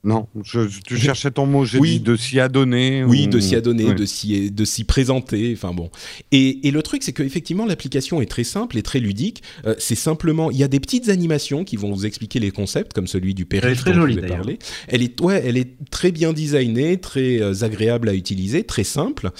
Non, 0.06 0.28
je, 0.42 0.60
tu 0.86 0.98
cherchais 0.98 1.30
ton 1.30 1.46
mot, 1.46 1.64
j'ai 1.64 1.80
dit 1.80 1.98
de 1.98 2.14
s'y 2.14 2.38
adonner. 2.38 3.04
Oui, 3.04 3.26
de 3.26 3.40
s'y 3.40 3.56
adonner, 3.56 3.94
de 3.94 4.04
s'y 4.04 4.50
de 4.50 4.64
s'y 4.66 4.84
présenter. 4.84 5.54
Enfin 5.56 5.72
bon. 5.72 5.88
Et, 6.30 6.68
et 6.68 6.70
le 6.72 6.82
truc, 6.82 7.02
c'est 7.02 7.14
qu'effectivement, 7.14 7.64
l'application 7.64 8.20
est 8.20 8.26
très 8.26 8.44
simple 8.44 8.76
et 8.76 8.82
très 8.82 9.00
ludique. 9.00 9.42
Euh, 9.64 9.74
c'est 9.78 9.94
simplement, 9.94 10.50
il 10.50 10.58
y 10.58 10.62
a 10.62 10.68
des 10.68 10.78
petites 10.78 11.08
animations 11.08 11.64
qui 11.64 11.78
vont 11.78 11.90
vous 11.90 12.04
expliquer 12.04 12.38
les 12.38 12.50
concepts, 12.50 12.92
comme 12.92 13.06
celui 13.06 13.32
du 13.32 13.46
périph' 13.46 13.64
Elle 13.64 13.72
est 13.72 13.76
très 13.76 13.94
jolie 13.94 14.18
Elle 14.88 15.02
est, 15.02 15.18
ouais, 15.22 15.42
elle 15.42 15.56
est 15.56 15.70
très 15.90 16.12
bien 16.12 16.34
designée, 16.34 17.00
très 17.00 17.40
euh, 17.40 17.64
agréable 17.64 18.10
à 18.10 18.14
utiliser, 18.14 18.62
très 18.64 18.84
simple. 18.84 19.30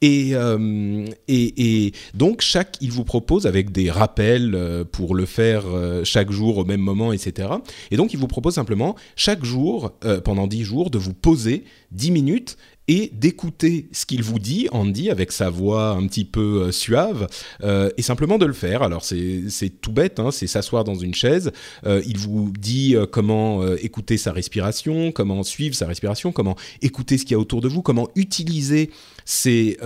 Et, 0.00 0.30
euh, 0.34 1.06
et, 1.26 1.86
et, 1.86 1.92
donc, 2.14 2.40
chaque, 2.40 2.76
il 2.80 2.92
vous 2.92 3.04
propose 3.04 3.46
avec 3.46 3.72
des 3.72 3.90
rappels 3.90 4.54
euh, 4.54 4.84
pour 4.84 5.14
le 5.14 5.26
faire 5.26 5.64
euh, 5.66 6.04
chaque 6.04 6.30
jour 6.30 6.58
au 6.58 6.64
même 6.64 6.80
moment, 6.80 7.12
etc. 7.12 7.48
Et 7.90 7.96
donc, 7.96 8.12
il 8.12 8.18
vous 8.18 8.28
propose 8.28 8.54
simplement 8.54 8.94
chaque 9.16 9.44
jour, 9.44 9.92
pendant 10.24 10.46
10 10.46 10.64
jours, 10.64 10.90
de 10.90 10.98
vous 10.98 11.14
poser 11.14 11.64
10 11.92 12.10
minutes 12.12 12.56
et 12.88 13.10
d'écouter 13.12 13.88
ce 13.92 14.06
qu'il 14.06 14.22
vous 14.22 14.38
dit, 14.38 14.66
Andy, 14.72 15.10
avec 15.10 15.30
sa 15.30 15.50
voix 15.50 15.90
un 15.90 16.06
petit 16.06 16.24
peu 16.24 16.62
euh, 16.62 16.72
suave, 16.72 17.28
euh, 17.62 17.90
et 17.98 18.02
simplement 18.02 18.38
de 18.38 18.46
le 18.46 18.54
faire. 18.54 18.82
Alors 18.82 19.04
c'est 19.04 19.44
tout 19.80 19.92
bête, 19.92 20.18
hein, 20.18 20.30
c'est 20.30 20.46
s'asseoir 20.46 20.84
dans 20.84 20.94
une 20.94 21.14
chaise, 21.14 21.52
euh, 21.86 22.02
il 22.06 22.16
vous 22.16 22.50
dit 22.58 22.96
comment 23.12 23.66
écouter 23.76 24.16
sa 24.16 24.32
respiration, 24.32 25.12
comment 25.12 25.42
suivre 25.42 25.74
sa 25.74 25.86
respiration, 25.86 26.32
comment 26.32 26.56
écouter 26.80 27.18
ce 27.18 27.24
qu'il 27.24 27.32
y 27.32 27.34
a 27.34 27.38
autour 27.38 27.60
de 27.60 27.68
vous, 27.68 27.82
comment 27.82 28.08
utiliser 28.16 28.90
ces, 29.26 29.76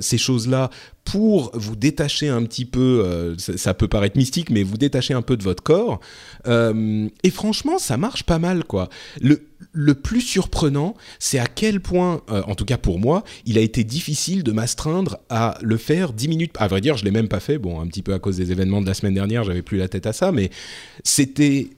ces 0.00 0.18
choses-là 0.18 0.70
pour 1.04 1.50
vous 1.54 1.76
détacher 1.76 2.28
un 2.28 2.42
petit 2.42 2.66
peu, 2.66 3.34
ça, 3.38 3.72
peut 3.72 3.88
paraître 3.88 4.18
mystique, 4.18 4.50
mais 4.50 4.62
vous 4.62 4.76
détacher 4.76 5.14
un 5.14 5.22
peu 5.22 5.36
de 5.36 5.42
votre 5.42 5.62
corps. 5.62 6.00
et 6.46 7.30
franchement, 7.30 7.78
ça 7.78 7.96
marche 7.96 8.24
pas 8.24 8.38
mal, 8.38 8.64
quoi. 8.64 8.90
Le, 9.20 9.49
le 9.72 9.94
plus 9.94 10.20
surprenant, 10.20 10.94
c'est 11.18 11.38
à 11.38 11.46
quel 11.46 11.80
point, 11.80 12.22
euh, 12.30 12.42
en 12.46 12.54
tout 12.54 12.64
cas 12.64 12.78
pour 12.78 12.98
moi, 12.98 13.22
il 13.46 13.58
a 13.58 13.60
été 13.60 13.84
difficile 13.84 14.42
de 14.42 14.52
m'astreindre 14.52 15.18
à 15.28 15.58
le 15.62 15.76
faire 15.76 16.12
10 16.12 16.28
minutes. 16.28 16.52
À 16.58 16.68
vrai 16.68 16.80
dire, 16.80 16.96
je 16.96 17.04
l'ai 17.04 17.10
même 17.10 17.28
pas 17.28 17.40
fait. 17.40 17.58
Bon, 17.58 17.80
un 17.80 17.86
petit 17.86 18.02
peu 18.02 18.12
à 18.12 18.18
cause 18.18 18.36
des 18.36 18.52
événements 18.52 18.80
de 18.80 18.86
la 18.86 18.94
semaine 18.94 19.14
dernière, 19.14 19.44
j'avais 19.44 19.62
plus 19.62 19.78
la 19.78 19.88
tête 19.88 20.06
à 20.06 20.12
ça, 20.12 20.32
mais 20.32 20.50
c'était 21.04 21.70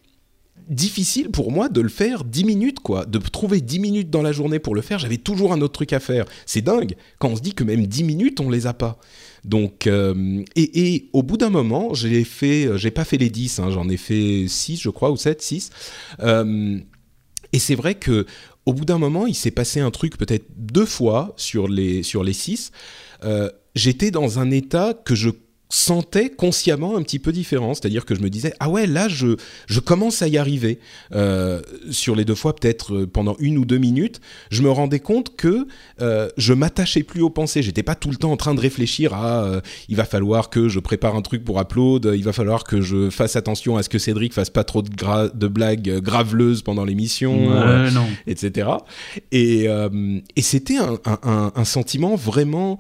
difficile 0.68 1.30
pour 1.30 1.52
moi 1.52 1.68
de 1.68 1.80
le 1.80 1.88
faire 1.88 2.24
10 2.24 2.44
minutes, 2.44 2.80
quoi. 2.80 3.04
De 3.04 3.18
trouver 3.18 3.60
10 3.60 3.78
minutes 3.78 4.10
dans 4.10 4.22
la 4.22 4.32
journée 4.32 4.58
pour 4.58 4.74
le 4.74 4.80
faire, 4.80 4.98
j'avais 4.98 5.18
toujours 5.18 5.52
un 5.52 5.60
autre 5.60 5.74
truc 5.74 5.92
à 5.92 6.00
faire. 6.00 6.24
C'est 6.46 6.62
dingue 6.62 6.94
quand 7.18 7.28
on 7.28 7.36
se 7.36 7.42
dit 7.42 7.54
que 7.54 7.64
même 7.64 7.86
10 7.86 8.04
minutes, 8.04 8.40
on 8.40 8.50
les 8.50 8.66
a 8.66 8.74
pas. 8.74 8.98
Donc, 9.44 9.86
euh, 9.86 10.44
et, 10.56 11.08
au 11.12 11.22
bout 11.22 11.36
d'un 11.36 11.50
moment, 11.50 11.94
j'ai 11.94 12.24
fait, 12.24 12.66
euh, 12.66 12.76
j'ai 12.76 12.92
pas 12.92 13.04
fait 13.04 13.18
les 13.18 13.28
10, 13.28 13.58
hein, 13.58 13.70
j'en 13.70 13.88
ai 13.88 13.96
fait 13.96 14.46
6, 14.46 14.80
je 14.80 14.90
crois, 14.90 15.10
ou 15.10 15.16
7, 15.16 15.42
6. 15.42 15.70
Et 17.52 17.58
c'est 17.58 17.74
vrai 17.74 17.94
que 17.94 18.26
au 18.64 18.72
bout 18.72 18.84
d'un 18.84 18.98
moment, 18.98 19.26
il 19.26 19.34
s'est 19.34 19.50
passé 19.50 19.80
un 19.80 19.90
truc 19.90 20.16
peut-être 20.16 20.46
deux 20.56 20.86
fois 20.86 21.34
sur 21.36 21.68
les, 21.68 22.02
sur 22.02 22.22
les 22.22 22.32
six. 22.32 22.70
Euh, 23.24 23.50
j'étais 23.74 24.10
dans 24.10 24.38
un 24.38 24.50
état 24.50 24.94
que 24.94 25.14
je 25.14 25.30
sentais 25.74 26.28
consciemment 26.28 26.96
un 26.96 27.02
petit 27.02 27.18
peu 27.18 27.32
différent. 27.32 27.72
C'est-à-dire 27.72 28.04
que 28.04 28.14
je 28.14 28.20
me 28.20 28.28
disais, 28.28 28.52
ah 28.60 28.68
ouais, 28.68 28.86
là, 28.86 29.08
je, 29.08 29.36
je 29.66 29.80
commence 29.80 30.20
à 30.20 30.28
y 30.28 30.36
arriver. 30.36 30.78
Euh, 31.14 31.62
sur 31.90 32.14
les 32.14 32.26
deux 32.26 32.34
fois, 32.34 32.54
peut-être 32.54 32.94
euh, 32.94 33.06
pendant 33.06 33.36
une 33.38 33.56
ou 33.56 33.64
deux 33.64 33.78
minutes, 33.78 34.20
je 34.50 34.60
me 34.62 34.70
rendais 34.70 35.00
compte 35.00 35.34
que 35.34 35.66
euh, 36.02 36.28
je 36.36 36.52
m'attachais 36.52 37.02
plus 37.02 37.22
aux 37.22 37.30
pensées. 37.30 37.62
J'étais 37.62 37.82
pas 37.82 37.94
tout 37.94 38.10
le 38.10 38.16
temps 38.16 38.32
en 38.32 38.36
train 38.36 38.54
de 38.54 38.60
réfléchir 38.60 39.14
à, 39.14 39.44
euh, 39.44 39.60
il 39.88 39.96
va 39.96 40.04
falloir 40.04 40.50
que 40.50 40.68
je 40.68 40.78
prépare 40.78 41.16
un 41.16 41.22
truc 41.22 41.42
pour 41.42 41.58
upload, 41.58 42.12
il 42.14 42.22
va 42.24 42.34
falloir 42.34 42.64
que 42.64 42.82
je 42.82 43.08
fasse 43.08 43.36
attention 43.36 43.78
à 43.78 43.82
ce 43.82 43.88
que 43.88 43.98
Cédric 43.98 44.34
fasse 44.34 44.50
pas 44.50 44.64
trop 44.64 44.82
de, 44.82 44.90
gra- 44.90 45.34
de 45.34 45.48
blagues 45.48 46.00
graveleuses 46.00 46.60
pendant 46.62 46.84
l'émission, 46.84 47.48
Ouais, 47.48 47.88
etc. 48.26 48.68
Et, 49.32 49.68
et 50.36 50.42
c'était 50.42 50.76
un, 50.76 50.98
un- 51.06 51.18
un- 51.22 51.52
un 51.54 51.64
sentiment 51.64 52.14
vraiment 52.14 52.78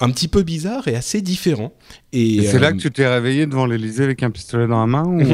un 0.00 0.10
petit 0.10 0.28
peu 0.28 0.42
bizarre 0.42 0.88
et 0.88 0.94
assez 0.96 1.20
différent. 1.20 1.72
Et, 2.14 2.36
Et 2.36 2.42
c'est 2.46 2.58
là 2.58 2.68
euh, 2.68 2.72
que 2.72 2.76
tu 2.76 2.90
t'es 2.90 3.06
réveillé 3.06 3.46
devant 3.46 3.64
l'Elysée 3.66 4.04
avec 4.04 4.22
un 4.22 4.30
pistolet 4.30 4.66
dans 4.66 4.80
la 4.80 4.86
main 4.86 5.04
ou... 5.06 5.22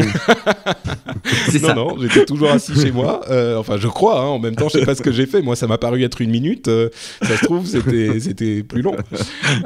Non, 1.61 1.69
ça. 1.69 1.75
non, 1.75 1.97
j'étais 2.01 2.25
toujours 2.25 2.51
assis 2.51 2.75
chez 2.75 2.93
moi. 2.93 3.23
Euh, 3.31 3.57
enfin, 3.57 3.77
je 3.79 3.89
crois. 3.89 4.21
hein, 4.21 4.27
en 4.27 4.39
même 4.39 4.55
temps, 4.55 4.69
je 4.69 4.79
sais 4.79 4.85
pas 4.87 4.95
ce 4.95 5.03
que 5.03 5.11
j'ai 5.13 5.27
fait. 5.27 5.43
Moi, 5.43 5.57
ça 5.57 5.67
m'a 5.67 5.79
paru 5.79 6.03
être 6.05 6.21
une 6.21 6.31
minute. 6.31 6.69
euh, 6.69 6.89
ça 7.23 7.37
se 7.37 7.45
trouve, 7.45 7.67
c'était 7.67 8.63
plus 8.63 8.83
long. 8.83 8.97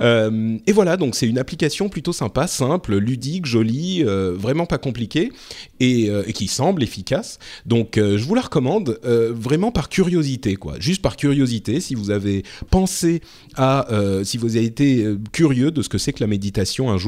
Euh, 0.00 0.56
et 0.66 0.72
voilà, 0.72 0.96
donc 0.96 1.14
c'est 1.14 1.28
une 1.28 1.38
application 1.38 1.88
plutôt 1.88 2.12
sympa, 2.12 2.46
simple, 2.46 2.96
ludique, 2.96 3.46
jolie, 3.46 4.02
euh, 4.04 4.34
vraiment 4.36 4.66
pas 4.66 4.78
compliquée 4.78 5.32
et, 5.80 6.08
euh, 6.08 6.22
et 6.26 6.32
qui 6.32 6.48
semble 6.48 6.82
efficace. 6.82 7.38
Donc, 7.66 7.98
euh, 7.98 8.16
je 8.16 8.24
vous 8.24 8.34
la 8.34 8.42
recommande 8.42 8.98
euh, 9.04 9.32
vraiment 9.34 9.70
par 9.72 9.88
curiosité, 9.88 10.56
quoi. 10.56 10.74
Juste 10.78 11.02
par 11.02 11.16
curiosité, 11.16 11.80
si 11.80 11.94
vous 11.94 12.10
avez 12.10 12.44
pensé 12.70 13.20
à, 13.56 13.92
euh, 13.92 14.24
si 14.24 14.38
vous 14.38 14.56
avez 14.56 14.64
été 14.66 15.06
curieux 15.32 15.70
de 15.70 15.82
ce 15.82 15.88
que 15.88 15.98
c'est 15.98 16.12
que 16.12 16.20
la 16.22 16.28
méditation 16.28 16.90
un 16.90 16.98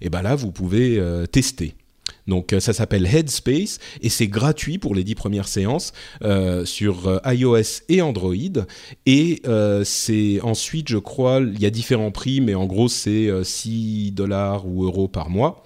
et 0.00 0.10
ben 0.10 0.22
là, 0.22 0.34
vous 0.34 0.52
pouvez 0.52 0.98
euh, 0.98 1.26
tester. 1.26 1.74
Donc 2.28 2.52
euh, 2.52 2.60
ça 2.60 2.72
s'appelle 2.72 3.06
Headspace 3.06 3.78
et 4.02 4.08
c'est 4.08 4.28
gratuit 4.28 4.78
pour 4.78 4.94
les 4.94 5.02
dix 5.02 5.14
premières 5.14 5.48
séances 5.48 5.92
euh, 6.22 6.64
sur 6.64 7.20
iOS 7.24 7.82
et 7.88 8.02
Android. 8.02 8.34
Et 9.06 9.42
c'est 9.84 10.40
ensuite, 10.42 10.88
je 10.88 10.98
crois, 10.98 11.40
il 11.40 11.60
y 11.60 11.66
a 11.66 11.70
différents 11.70 12.10
prix, 12.10 12.40
mais 12.40 12.54
en 12.54 12.66
gros 12.66 12.88
c'est 12.88 13.28
euh, 13.28 13.42
6 13.42 14.12
dollars 14.12 14.66
ou 14.66 14.84
euros 14.84 15.08
par 15.08 15.30
mois. 15.30 15.64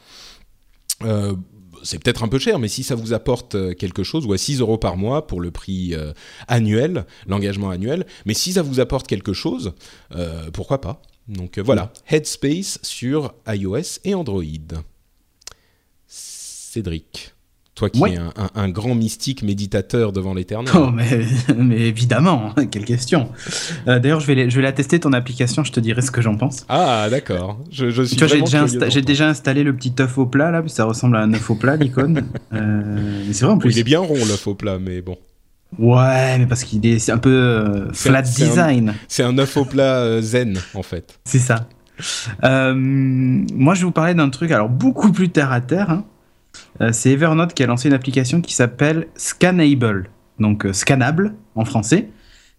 C'est 1.84 1.98
peut-être 1.98 2.22
un 2.22 2.28
peu 2.28 2.38
cher, 2.38 2.60
mais 2.60 2.68
si 2.68 2.84
ça 2.84 2.94
vous 2.94 3.12
apporte 3.12 3.74
quelque 3.74 4.04
chose, 4.04 4.24
ou 4.24 4.32
à 4.32 4.38
6 4.38 4.60
euros 4.60 4.78
par 4.78 4.96
mois 4.96 5.26
pour 5.26 5.40
le 5.40 5.50
prix 5.50 5.96
annuel, 6.46 7.06
l'engagement 7.26 7.70
annuel, 7.70 8.06
mais 8.24 8.34
si 8.34 8.52
ça 8.52 8.62
vous 8.62 8.78
apporte 8.78 9.08
quelque 9.08 9.32
chose, 9.32 9.72
pourquoi 10.52 10.80
pas? 10.80 11.02
Donc 11.28 11.58
euh, 11.58 11.62
voilà, 11.62 11.92
Headspace 12.10 12.78
sur 12.82 13.34
iOS 13.48 14.00
et 14.04 14.14
Android. 14.14 14.42
Cédric, 16.06 17.34
toi 17.74 17.88
qui 17.90 18.00
Ouais. 18.00 18.12
es 18.14 18.16
un, 18.16 18.32
un- 18.36 18.50
un 18.54 18.68
grand 18.68 18.94
mystique 18.94 19.42
méditateur 19.42 20.12
devant 20.12 20.34
l'éternel. 20.34 20.72
Oh, 20.76 20.90
mais, 20.90 21.20
mais 21.56 21.80
évidemment, 21.80 22.54
quelle 22.70 22.84
question. 22.84 23.30
Euh, 23.88 23.98
D'ailleurs, 23.98 24.20
je 24.20 24.26
vais, 24.26 24.34
les- 24.34 24.50
je 24.50 24.56
vais 24.56 24.62
la 24.62 24.72
tester 24.72 24.98
ton 25.00 25.12
application, 25.12 25.64
je 25.64 25.72
te 25.72 25.80
dirai 25.80 26.02
ce 26.02 26.10
que 26.10 26.20
j'en 26.20 26.36
pense. 26.36 26.64
Ah 26.68 27.08
d'accord, 27.10 27.58
je, 27.70 27.90
je 27.90 28.02
suis 28.02 28.18
j'ai 28.18 28.40
déjà, 28.40 28.64
insta- 28.66 29.22
installé 29.22 29.62
le 29.62 29.74
petit 29.76 29.94
œuf 30.00 30.18
au 30.18 30.26
plat 30.26 30.50
là, 30.50 30.62
ça 30.66 30.84
ressemble 30.84 31.16
à 31.16 31.20
un 31.20 31.32
œuf 31.34 31.50
au 31.50 31.54
plat 31.54 31.76
l'icône. 31.76 32.26
Euh, 32.52 33.24
c'est 33.32 33.44
vrai 33.46 33.54
en 33.54 33.56
Oui, 33.56 33.60
plus. 33.60 33.70
il 33.72 33.78
est 33.78 33.84
bien 33.84 34.00
rond 34.00 34.14
le 34.14 34.36
faux 34.36 34.54
plat, 34.54 34.78
mais 34.78 35.00
bon. 35.00 35.16
Ouais, 35.78 36.38
mais 36.38 36.46
parce 36.46 36.64
qu'il 36.64 36.84
est 36.86 36.98
c'est 36.98 37.12
un 37.12 37.18
peu 37.18 37.30
euh, 37.30 37.92
flat 37.92 38.18
un- 38.18 38.22
design. 38.22 38.94
C'est 39.08 39.22
un 39.22 39.36
œuf 39.38 39.56
au 39.56 39.64
plat 39.64 40.00
euh, 40.00 40.20
zen 40.20 40.58
en 40.74 40.82
fait. 40.82 41.18
C'est 41.24 41.38
ça. 41.38 41.66
Euh, 42.44 42.74
moi, 42.74 43.74
je 43.74 43.80
vais 43.80 43.84
vous 43.86 43.92
parler 43.92 44.14
d'un 44.14 44.28
truc 44.30 44.50
alors 44.50 44.68
beaucoup 44.68 45.12
plus 45.12 45.28
terre 45.30 45.52
à 45.52 45.60
terre. 45.60 45.90
hein. 45.90 46.04
C'est 46.92 47.10
Evernote 47.12 47.54
qui 47.54 47.62
a 47.62 47.66
lancé 47.66 47.88
une 47.88 47.94
application 47.94 48.40
qui 48.40 48.54
s'appelle 48.54 49.06
Scannable, 49.14 50.10
donc 50.38 50.66
scannable 50.72 51.34
en 51.54 51.64
français. 51.64 52.08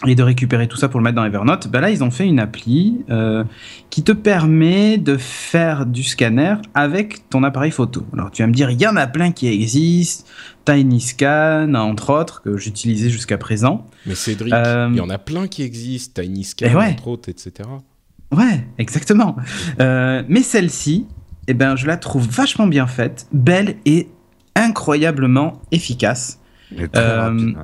et 0.06 0.14
de 0.14 0.22
récupérer 0.22 0.68
tout 0.68 0.76
ça 0.76 0.88
pour 0.88 1.00
le 1.00 1.04
mettre 1.04 1.16
dans 1.16 1.24
Evernote. 1.24 1.66
Ben 1.68 1.80
là, 1.80 1.90
ils 1.90 2.04
ont 2.04 2.10
fait 2.12 2.24
une 2.26 2.38
appli 2.38 3.04
euh, 3.10 3.42
qui 3.90 4.04
te 4.04 4.12
permet 4.12 4.96
de 4.96 5.16
faire 5.16 5.86
du 5.86 6.04
scanner 6.04 6.54
avec 6.74 7.28
ton 7.30 7.42
appareil 7.42 7.72
photo. 7.72 8.06
Alors, 8.12 8.30
tu 8.30 8.42
vas 8.42 8.46
me 8.48 8.52
dire, 8.52 8.70
il 8.70 8.80
y 8.80 8.86
en 8.86 8.94
a 8.96 9.06
plein 9.08 9.32
qui 9.32 9.48
existent. 9.48 10.24
TinyScan, 10.64 11.74
entre 11.74 12.10
autres, 12.12 12.42
que 12.42 12.56
j'utilisais 12.58 13.10
jusqu'à 13.10 13.38
présent. 13.38 13.86
Mais 14.06 14.14
Cédric, 14.14 14.52
Euh, 14.52 14.88
il 14.92 14.96
y 14.98 15.00
en 15.00 15.10
a 15.10 15.18
plein 15.18 15.48
qui 15.48 15.62
existent, 15.62 16.22
TinyScan, 16.22 16.66
Eh 16.70 16.74
ouais. 16.76 16.90
entre 16.90 17.08
autres, 17.08 17.28
etc. 17.28 17.68
Ouais, 18.30 18.66
exactement. 18.78 19.34
Euh, 19.80 20.22
mais 20.28 20.42
celle-ci, 20.42 21.06
eh 21.48 21.54
ben, 21.54 21.74
je 21.74 21.86
la 21.86 21.96
trouve 21.96 22.28
vachement 22.28 22.66
bien 22.66 22.86
faite, 22.86 23.26
belle 23.32 23.76
et 23.86 24.08
incroyablement 24.54 25.62
efficace. 25.72 26.38
Très 26.76 26.88
Euh, 26.96 27.20
rapide. 27.30 27.56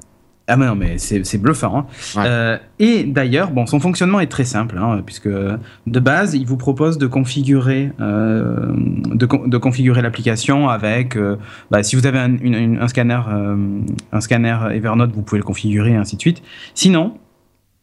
Ah 0.46 0.56
mais 0.58 0.66
non, 0.66 0.74
mais 0.74 0.98
c'est 0.98 1.38
bluffant. 1.38 1.78
hein. 1.78 1.86
Ouais. 2.16 2.22
Euh, 2.26 2.58
et 2.78 3.04
d'ailleurs, 3.04 3.50
bon, 3.50 3.64
son 3.64 3.80
fonctionnement 3.80 4.20
est 4.20 4.26
très 4.26 4.44
simple, 4.44 4.76
hein, 4.78 5.00
puisque 5.06 5.28
de 5.28 6.00
base, 6.00 6.34
il 6.34 6.44
vous 6.46 6.58
propose 6.58 6.98
de 6.98 7.06
configurer, 7.06 7.92
euh, 8.00 8.72
de, 8.76 9.24
con- 9.24 9.48
de 9.48 9.56
configurer 9.56 10.02
l'application 10.02 10.68
avec, 10.68 11.16
euh, 11.16 11.36
bah, 11.70 11.82
si 11.82 11.96
vous 11.96 12.06
avez 12.06 12.18
un, 12.18 12.36
une- 12.36 12.54
une- 12.54 12.78
un 12.78 12.88
scanner, 12.88 13.20
un 14.12 14.20
scanner 14.20 14.58
Evernote, 14.72 15.12
vous 15.14 15.22
pouvez 15.22 15.38
le 15.38 15.44
configurer, 15.44 15.92
et 15.92 15.96
ainsi 15.96 16.16
de 16.16 16.20
suite. 16.20 16.42
Sinon, 16.74 17.14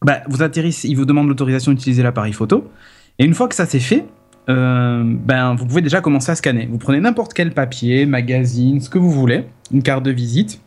bah, 0.00 0.18
vous 0.28 0.44
atterrissez, 0.44 0.88
il 0.88 0.94
vous 0.96 1.04
demande 1.04 1.26
l'autorisation 1.26 1.72
d'utiliser 1.72 2.04
l'appareil 2.04 2.32
photo, 2.32 2.70
et 3.18 3.24
une 3.24 3.34
fois 3.34 3.48
que 3.48 3.56
ça 3.56 3.66
c'est 3.66 3.80
fait, 3.80 4.04
euh, 4.48 5.02
ben, 5.04 5.54
vous 5.56 5.66
pouvez 5.66 5.82
déjà 5.82 6.00
commencer 6.00 6.30
à 6.30 6.36
scanner. 6.36 6.68
Vous 6.70 6.78
prenez 6.78 7.00
n'importe 7.00 7.34
quel 7.34 7.50
papier, 7.52 8.06
magazine, 8.06 8.80
ce 8.80 8.88
que 8.88 8.98
vous 8.98 9.10
voulez, 9.10 9.46
une 9.72 9.82
carte 9.82 10.04
de 10.04 10.10
visite, 10.12 10.60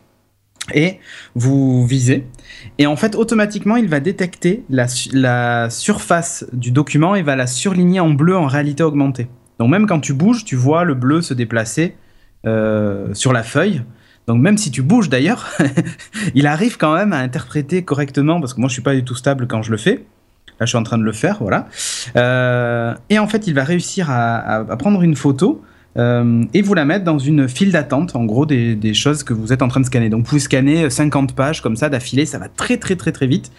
et 0.74 0.98
vous 1.34 1.86
visez. 1.86 2.26
Et 2.78 2.86
en 2.86 2.96
fait, 2.96 3.14
automatiquement, 3.14 3.76
il 3.76 3.88
va 3.88 4.00
détecter 4.00 4.64
la, 4.70 4.88
su- 4.88 5.10
la 5.12 5.70
surface 5.70 6.44
du 6.52 6.70
document 6.70 7.14
et 7.14 7.22
va 7.22 7.36
la 7.36 7.46
surligner 7.46 8.00
en 8.00 8.10
bleu 8.10 8.36
en 8.36 8.46
réalité 8.46 8.82
augmentée. 8.82 9.28
Donc 9.58 9.70
même 9.70 9.86
quand 9.86 10.00
tu 10.00 10.12
bouges, 10.12 10.44
tu 10.44 10.56
vois 10.56 10.84
le 10.84 10.94
bleu 10.94 11.22
se 11.22 11.34
déplacer 11.34 11.96
euh, 12.46 13.14
sur 13.14 13.32
la 13.32 13.42
feuille. 13.42 13.82
Donc 14.26 14.40
même 14.40 14.58
si 14.58 14.70
tu 14.70 14.82
bouges 14.82 15.08
d'ailleurs, 15.08 15.46
il 16.34 16.46
arrive 16.46 16.76
quand 16.76 16.94
même 16.94 17.12
à 17.12 17.18
interpréter 17.18 17.82
correctement, 17.84 18.40
parce 18.40 18.54
que 18.54 18.60
moi 18.60 18.68
je 18.68 18.72
suis 18.74 18.82
pas 18.82 18.94
du 18.94 19.04
tout 19.04 19.14
stable 19.14 19.46
quand 19.46 19.62
je 19.62 19.70
le 19.70 19.76
fais. 19.76 20.04
Là, 20.58 20.64
je 20.64 20.70
suis 20.70 20.78
en 20.78 20.82
train 20.82 20.96
de 20.98 21.02
le 21.04 21.12
faire, 21.12 21.36
voilà. 21.40 21.66
Euh, 22.16 22.94
et 23.10 23.18
en 23.18 23.26
fait, 23.26 23.46
il 23.46 23.52
va 23.54 23.62
réussir 23.62 24.10
à 24.10 24.64
prendre 24.78 25.02
une 25.02 25.14
photo 25.14 25.62
euh, 25.96 26.44
et 26.52 26.62
vous 26.62 26.74
la 26.74 26.84
mettre 26.84 27.04
dans 27.04 27.18
une 27.18 27.48
file 27.48 27.72
d'attente, 27.72 28.16
en 28.16 28.24
gros, 28.24 28.44
des, 28.44 28.94
choses 28.94 29.22
que 29.22 29.32
vous 29.32 29.52
êtes 29.52 29.62
en 29.62 29.68
train 29.68 29.80
de 29.80 29.86
scanner. 29.86 30.08
Donc, 30.08 30.26
vous 30.26 30.38
scanner 30.38 30.90
50 30.90 31.34
pages 31.34 31.62
comme 31.62 31.76
ça 31.76 31.88
d'affilée, 31.88 32.26
ça 32.26 32.38
va 32.38 32.48
très 32.48 32.76
très 32.76 32.96
très 32.96 33.12
très 33.12 33.26
vite. 33.26 33.50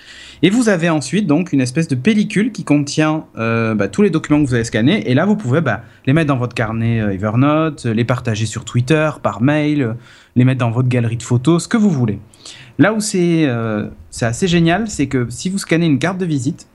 Et 0.43 0.49
vous 0.49 0.69
avez 0.69 0.89
ensuite 0.89 1.25
donc 1.25 1.51
une 1.51 1.61
espèce 1.61 1.87
de 1.87 1.95
pellicule 1.95 2.51
qui 2.51 2.63
contient 2.63 3.25
euh, 3.37 3.73
bah, 3.73 3.87
tous 3.87 4.03
les 4.03 4.09
documents 4.09 4.41
que 4.43 4.47
vous 4.47 4.53
avez 4.53 4.63
scannés. 4.63 5.09
Et 5.09 5.15
là, 5.15 5.25
vous 5.25 5.35
pouvez 5.35 5.61
bah, 5.61 5.81
les 6.05 6.13
mettre 6.13 6.27
dans 6.27 6.37
votre 6.37 6.53
carnet 6.53 7.01
euh, 7.01 7.13
Evernote, 7.13 7.85
les 7.85 8.05
partager 8.05 8.45
sur 8.45 8.65
Twitter, 8.65 9.09
par 9.23 9.41
mail, 9.41 9.95
les 10.35 10.45
mettre 10.45 10.59
dans 10.59 10.71
votre 10.71 10.89
galerie 10.89 11.17
de 11.17 11.23
photos, 11.23 11.63
ce 11.63 11.67
que 11.67 11.77
vous 11.77 11.89
voulez. 11.89 12.19
Là 12.77 12.93
où 12.93 12.99
c'est 12.99 13.49
assez 14.21 14.47
génial, 14.47 14.87
c'est 14.87 15.07
que 15.07 15.25
si 15.29 15.49
vous 15.49 15.57
scannez 15.57 15.87
une 15.87 15.97
carte 15.97 16.19
de 16.19 16.25
visite, 16.25 16.67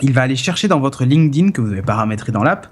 il 0.00 0.12
va 0.12 0.22
aller 0.22 0.36
chercher 0.36 0.68
dans 0.68 0.80
votre 0.80 1.04
LinkedIn 1.04 1.50
que 1.50 1.60
vous 1.60 1.72
avez 1.72 1.82
paramétré 1.82 2.32
dans 2.32 2.42
l'app 2.42 2.68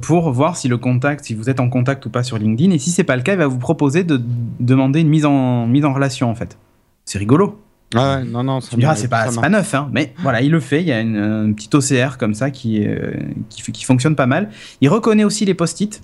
pour 0.00 0.30
voir 0.30 0.56
si 0.56 0.68
le 0.68 0.78
contact, 0.78 1.24
si 1.24 1.34
vous 1.34 1.50
êtes 1.50 1.60
en 1.60 1.68
contact 1.68 2.06
ou 2.06 2.10
pas 2.10 2.22
sur 2.22 2.38
LinkedIn. 2.38 2.72
Et 2.72 2.78
si 2.78 2.90
c'est 2.90 3.04
pas 3.04 3.16
le 3.16 3.22
cas, 3.22 3.32
il 3.32 3.38
va 3.38 3.46
vous 3.46 3.58
proposer 3.58 4.04
de 4.04 4.20
demander 4.60 5.00
une 5.00 5.08
mise 5.08 5.26
en, 5.26 5.66
mise 5.66 5.84
en 5.84 5.92
relation 5.92 6.30
en 6.30 6.34
fait. 6.34 6.56
C'est 7.04 7.18
rigolo. 7.18 7.60
Ah 7.94 8.16
ouais, 8.16 8.24
non, 8.24 8.42
non, 8.42 8.60
Tu 8.60 8.74
me 8.74 8.80
diras, 8.80 8.96
c'est 8.96 9.08
pas, 9.08 9.30
pas 9.30 9.48
neuf, 9.48 9.74
hein, 9.74 9.88
mais 9.92 10.12
voilà, 10.22 10.42
il 10.42 10.50
le 10.50 10.60
fait. 10.60 10.80
Il 10.80 10.88
y 10.88 10.92
a 10.92 11.00
une, 11.00 11.16
un 11.16 11.52
petit 11.52 11.70
OCR 11.72 12.18
comme 12.18 12.34
ça 12.34 12.50
qui, 12.50 12.84
euh, 12.84 13.12
qui, 13.48 13.70
qui 13.70 13.84
fonctionne 13.84 14.16
pas 14.16 14.26
mal. 14.26 14.50
Il 14.80 14.88
reconnaît 14.88 15.24
aussi 15.24 15.44
les 15.44 15.54
post-it. 15.54 16.02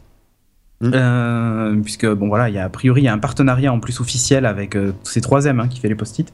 Mm. 0.83 0.91
Euh, 0.95 1.77
puisque 1.83 2.07
bon 2.07 2.27
voilà, 2.27 2.49
il 2.49 2.57
y 2.57 2.59
a 2.59 2.65
a 2.65 2.69
priori 2.69 3.03
y 3.03 3.09
a 3.09 3.13
un 3.13 3.19
partenariat 3.19 3.73
en 3.73 3.79
plus 3.79 4.01
officiel 4.01 4.47
avec 4.47 4.75
euh, 4.75 4.93
ces 5.05 5.21
3M 5.21 5.61
hein, 5.61 5.69
qui 5.69 5.79
fait 5.79 5.89
les 5.89 5.95
post-it. 5.95 6.33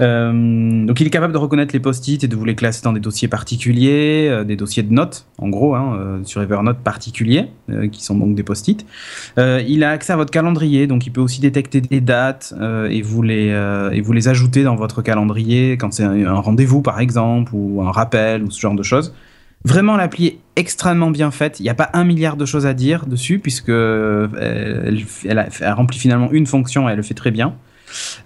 Euh, 0.00 0.86
donc 0.86 1.00
il 1.00 1.06
est 1.06 1.10
capable 1.10 1.34
de 1.34 1.38
reconnaître 1.38 1.74
les 1.74 1.80
post-it 1.80 2.24
et 2.24 2.28
de 2.28 2.34
vous 2.34 2.46
les 2.46 2.54
classer 2.54 2.82
dans 2.82 2.94
des 2.94 3.00
dossiers 3.00 3.28
particuliers, 3.28 4.42
des 4.46 4.56
dossiers 4.56 4.82
de 4.82 4.92
notes 4.92 5.26
en 5.36 5.50
gros 5.50 5.74
hein, 5.74 6.20
sur 6.24 6.40
Evernote 6.40 6.78
particuliers 6.78 7.50
qui 7.92 8.02
sont 8.02 8.16
donc 8.16 8.34
des 8.34 8.42
post-it. 8.42 8.86
il 9.36 9.84
a 9.84 9.90
accès 9.90 10.12
à 10.12 10.16
votre 10.16 10.30
calendrier, 10.30 10.86
donc 10.86 11.06
il 11.06 11.10
peut 11.10 11.20
aussi 11.20 11.40
détecter 11.40 11.80
des 11.80 12.00
dates 12.00 12.54
et 12.90 13.02
vous 13.02 13.22
les 13.22 13.48
et 13.92 14.00
vous 14.00 14.12
les 14.12 14.28
ajouter 14.28 14.62
dans 14.64 14.76
votre 14.76 15.02
calendrier 15.02 15.76
quand 15.76 15.92
c'est 15.92 16.04
un 16.04 16.34
rendez-vous 16.34 16.80
par 16.82 17.00
exemple 17.00 17.52
ou 17.54 17.82
un 17.82 17.92
rappel 17.92 18.42
ou 18.42 18.50
ce 18.50 18.60
genre 18.60 18.74
de 18.74 18.82
choses. 18.82 19.14
Vraiment, 19.64 19.96
l'appli 19.96 20.26
est 20.26 20.38
extrêmement 20.56 21.10
bien 21.10 21.30
faite. 21.30 21.58
Il 21.58 21.62
n'y 21.62 21.70
a 21.70 21.74
pas 21.74 21.88
un 21.94 22.04
milliard 22.04 22.36
de 22.36 22.44
choses 22.44 22.66
à 22.66 22.74
dire 22.74 23.06
dessus, 23.06 23.38
puisque 23.38 23.70
euh, 23.70 24.28
elle, 25.24 25.48
remplit 25.72 25.98
finalement 25.98 26.30
une 26.32 26.46
fonction 26.46 26.88
et 26.88 26.92
elle 26.92 26.98
le 26.98 27.02
fait 27.02 27.14
très 27.14 27.30
bien. 27.30 27.54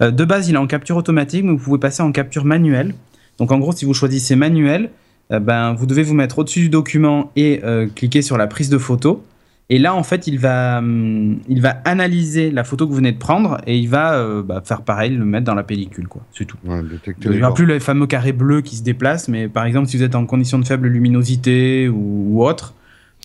Euh, 0.02 0.10
de 0.10 0.24
base, 0.24 0.48
il 0.48 0.56
est 0.56 0.58
en 0.58 0.66
capture 0.66 0.96
automatique, 0.96 1.44
mais 1.44 1.52
vous 1.52 1.58
pouvez 1.58 1.78
passer 1.78 2.02
en 2.02 2.10
capture 2.10 2.44
manuelle. 2.44 2.94
Donc, 3.38 3.52
en 3.52 3.58
gros, 3.58 3.72
si 3.72 3.84
vous 3.84 3.94
choisissez 3.94 4.34
manuel, 4.34 4.90
euh, 5.30 5.38
ben, 5.38 5.74
vous 5.74 5.86
devez 5.86 6.02
vous 6.02 6.14
mettre 6.14 6.40
au-dessus 6.40 6.60
du 6.60 6.68
document 6.70 7.30
et 7.36 7.62
cliquer 7.94 8.22
sur 8.22 8.36
la 8.36 8.48
prise 8.48 8.68
de 8.68 8.78
photo. 8.78 9.24
Et 9.70 9.78
là, 9.78 9.94
en 9.94 10.02
fait, 10.02 10.26
il 10.26 10.38
va, 10.38 10.78
hum, 10.78 11.40
il 11.48 11.60
va 11.60 11.80
analyser 11.84 12.50
la 12.50 12.64
photo 12.64 12.86
que 12.86 12.90
vous 12.90 12.96
venez 12.96 13.12
de 13.12 13.18
prendre 13.18 13.58
et 13.66 13.76
il 13.76 13.88
va 13.88 14.14
euh, 14.14 14.42
bah, 14.42 14.62
faire 14.64 14.80
pareil, 14.80 15.14
le 15.14 15.24
mettre 15.26 15.44
dans 15.44 15.54
la 15.54 15.62
pellicule, 15.62 16.08
quoi. 16.08 16.22
C'est 16.32 16.46
tout. 16.46 16.56
il 16.64 17.30
n'y 17.30 17.42
aura 17.42 17.52
plus 17.52 17.66
le 17.66 17.78
fameux 17.78 18.06
carré 18.06 18.32
bleu 18.32 18.62
qui 18.62 18.76
se 18.76 18.82
déplace, 18.82 19.28
mais 19.28 19.48
par 19.48 19.66
exemple, 19.66 19.88
si 19.88 19.98
vous 19.98 20.02
êtes 20.02 20.14
en 20.14 20.24
condition 20.24 20.58
de 20.58 20.64
faible 20.64 20.88
luminosité 20.88 21.88
ou, 21.88 22.42
autre, 22.42 22.74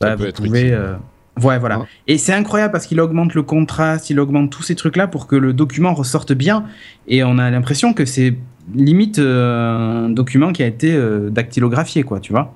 bah, 0.02 0.16
vous 0.16 0.26
pouvez. 0.36 0.74
Euh, 0.74 0.96
ouais, 1.42 1.60
voilà. 1.60 1.86
Et 2.08 2.18
c'est 2.18 2.34
incroyable 2.34 2.74
parce 2.74 2.88
qu'il 2.88 3.00
augmente 3.00 3.36
le 3.36 3.44
contraste, 3.44 4.10
il 4.10 4.20
augmente 4.20 4.52
tous 4.52 4.64
ces 4.64 4.76
trucs-là 4.76 5.08
pour 5.08 5.28
que 5.28 5.38
le 5.38 5.54
document 5.54 5.94
ressorte 5.94 6.34
bien. 6.34 6.66
Et 7.08 7.24
on 7.24 7.38
a 7.38 7.50
l'impression 7.52 7.94
que 7.94 8.04
c'est 8.04 8.36
limite 8.76 9.20
euh, 9.20 10.08
un 10.08 10.10
document 10.10 10.52
qui 10.52 10.62
a 10.62 10.68
été 10.68 10.94
dactylographié, 11.32 12.04
quoi, 12.04 12.20
tu 12.20 12.34
vois. 12.34 12.54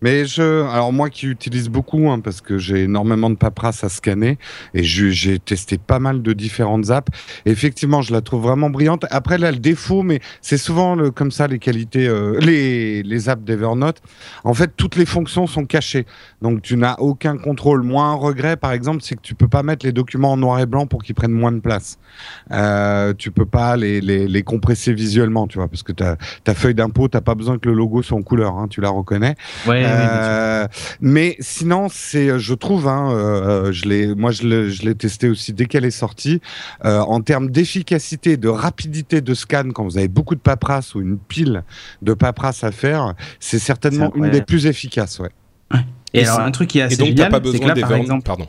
Mais 0.00 0.24
je, 0.26 0.62
alors 0.68 0.92
moi 0.92 1.10
qui 1.10 1.26
utilise 1.26 1.68
beaucoup, 1.68 2.10
hein, 2.10 2.20
parce 2.20 2.40
que 2.40 2.58
j'ai 2.58 2.84
énormément 2.84 3.30
de 3.30 3.34
paperasse 3.34 3.82
à 3.84 3.88
scanner, 3.88 4.38
et 4.74 4.82
j'ai 4.82 5.38
testé 5.38 5.78
pas 5.78 5.98
mal 5.98 6.22
de 6.22 6.32
différentes 6.32 6.90
apps. 6.90 7.12
effectivement, 7.46 8.02
je 8.02 8.12
la 8.12 8.20
trouve 8.20 8.42
vraiment 8.42 8.70
brillante. 8.70 9.06
Après, 9.10 9.42
a 9.42 9.50
le 9.50 9.58
défaut, 9.58 10.02
mais 10.02 10.20
c'est 10.40 10.58
souvent 10.58 10.94
le, 10.94 11.10
comme 11.10 11.30
ça 11.30 11.46
les 11.46 11.58
qualités, 11.58 12.06
euh, 12.08 12.38
les, 12.40 13.02
les 13.02 13.28
apps 13.28 13.44
d'Evernote. 13.44 14.00
En 14.44 14.54
fait, 14.54 14.72
toutes 14.76 14.96
les 14.96 15.06
fonctions 15.06 15.46
sont 15.46 15.64
cachées, 15.64 16.06
donc 16.42 16.62
tu 16.62 16.76
n'as 16.76 16.96
aucun 16.98 17.36
contrôle. 17.36 17.82
Moi, 17.82 18.04
un 18.04 18.14
regret, 18.14 18.56
par 18.56 18.72
exemple, 18.72 19.02
c'est 19.02 19.16
que 19.16 19.22
tu 19.22 19.34
peux 19.34 19.48
pas 19.48 19.62
mettre 19.62 19.84
les 19.84 19.92
documents 19.92 20.32
en 20.32 20.36
noir 20.36 20.60
et 20.60 20.66
blanc 20.66 20.86
pour 20.86 21.02
qu'ils 21.02 21.14
prennent 21.14 21.32
moins 21.32 21.52
de 21.52 21.60
place. 21.60 21.98
Euh, 22.52 23.14
tu 23.16 23.30
peux 23.30 23.46
pas 23.46 23.76
les, 23.76 24.00
les, 24.00 24.28
les, 24.28 24.42
compresser 24.42 24.92
visuellement, 24.92 25.46
tu 25.46 25.58
vois, 25.58 25.68
parce 25.68 25.82
que 25.82 25.92
ta, 25.92 26.16
ta 26.44 26.54
feuille 26.54 26.74
d'impôt, 26.74 27.08
t'as 27.08 27.20
pas 27.20 27.34
besoin 27.34 27.58
que 27.58 27.68
le 27.68 27.74
logo 27.74 28.02
soit 28.02 28.18
en 28.18 28.22
couleur, 28.22 28.56
hein, 28.56 28.68
tu 28.68 28.80
la 28.80 28.90
reconnais. 28.90 29.34
Ouais. 29.66 29.87
Euh, 29.88 30.66
mais 31.00 31.36
sinon, 31.40 31.88
c'est, 31.90 32.38
je 32.38 32.54
trouve, 32.54 32.88
hein, 32.88 33.10
euh, 33.12 33.72
je 33.72 33.86
l'ai, 33.86 34.14
moi 34.14 34.30
je 34.30 34.84
l'ai 34.84 34.94
testé 34.94 35.28
aussi 35.28 35.52
dès 35.52 35.66
qu'elle 35.66 35.84
est 35.84 35.90
sortie. 35.90 36.40
Euh, 36.84 37.00
en 37.00 37.20
termes 37.20 37.50
d'efficacité, 37.50 38.36
de 38.36 38.48
rapidité 38.48 39.20
de 39.20 39.34
scan, 39.34 39.70
quand 39.74 39.84
vous 39.84 39.98
avez 39.98 40.08
beaucoup 40.08 40.34
de 40.34 40.40
paperasse 40.40 40.94
ou 40.94 41.00
une 41.00 41.18
pile 41.18 41.64
de 42.02 42.14
paperasse 42.14 42.64
à 42.64 42.72
faire, 42.72 43.14
c'est 43.40 43.58
certainement 43.58 44.14
une 44.14 44.30
des 44.30 44.42
plus 44.42 44.66
efficaces, 44.66 45.18
ouais. 45.18 45.30
Et, 46.14 46.24
alors 46.24 46.40
un 46.40 46.50
truc 46.50 46.70
qui 46.70 46.78
est 46.78 46.82
assez 46.82 46.94
et 46.94 46.98
donc, 46.98 47.08
génial, 47.08 47.30
pas 47.30 47.40
besoin 47.40 47.74
par 47.74 47.94
exemple, 47.94 48.24
pardon. 48.24 48.48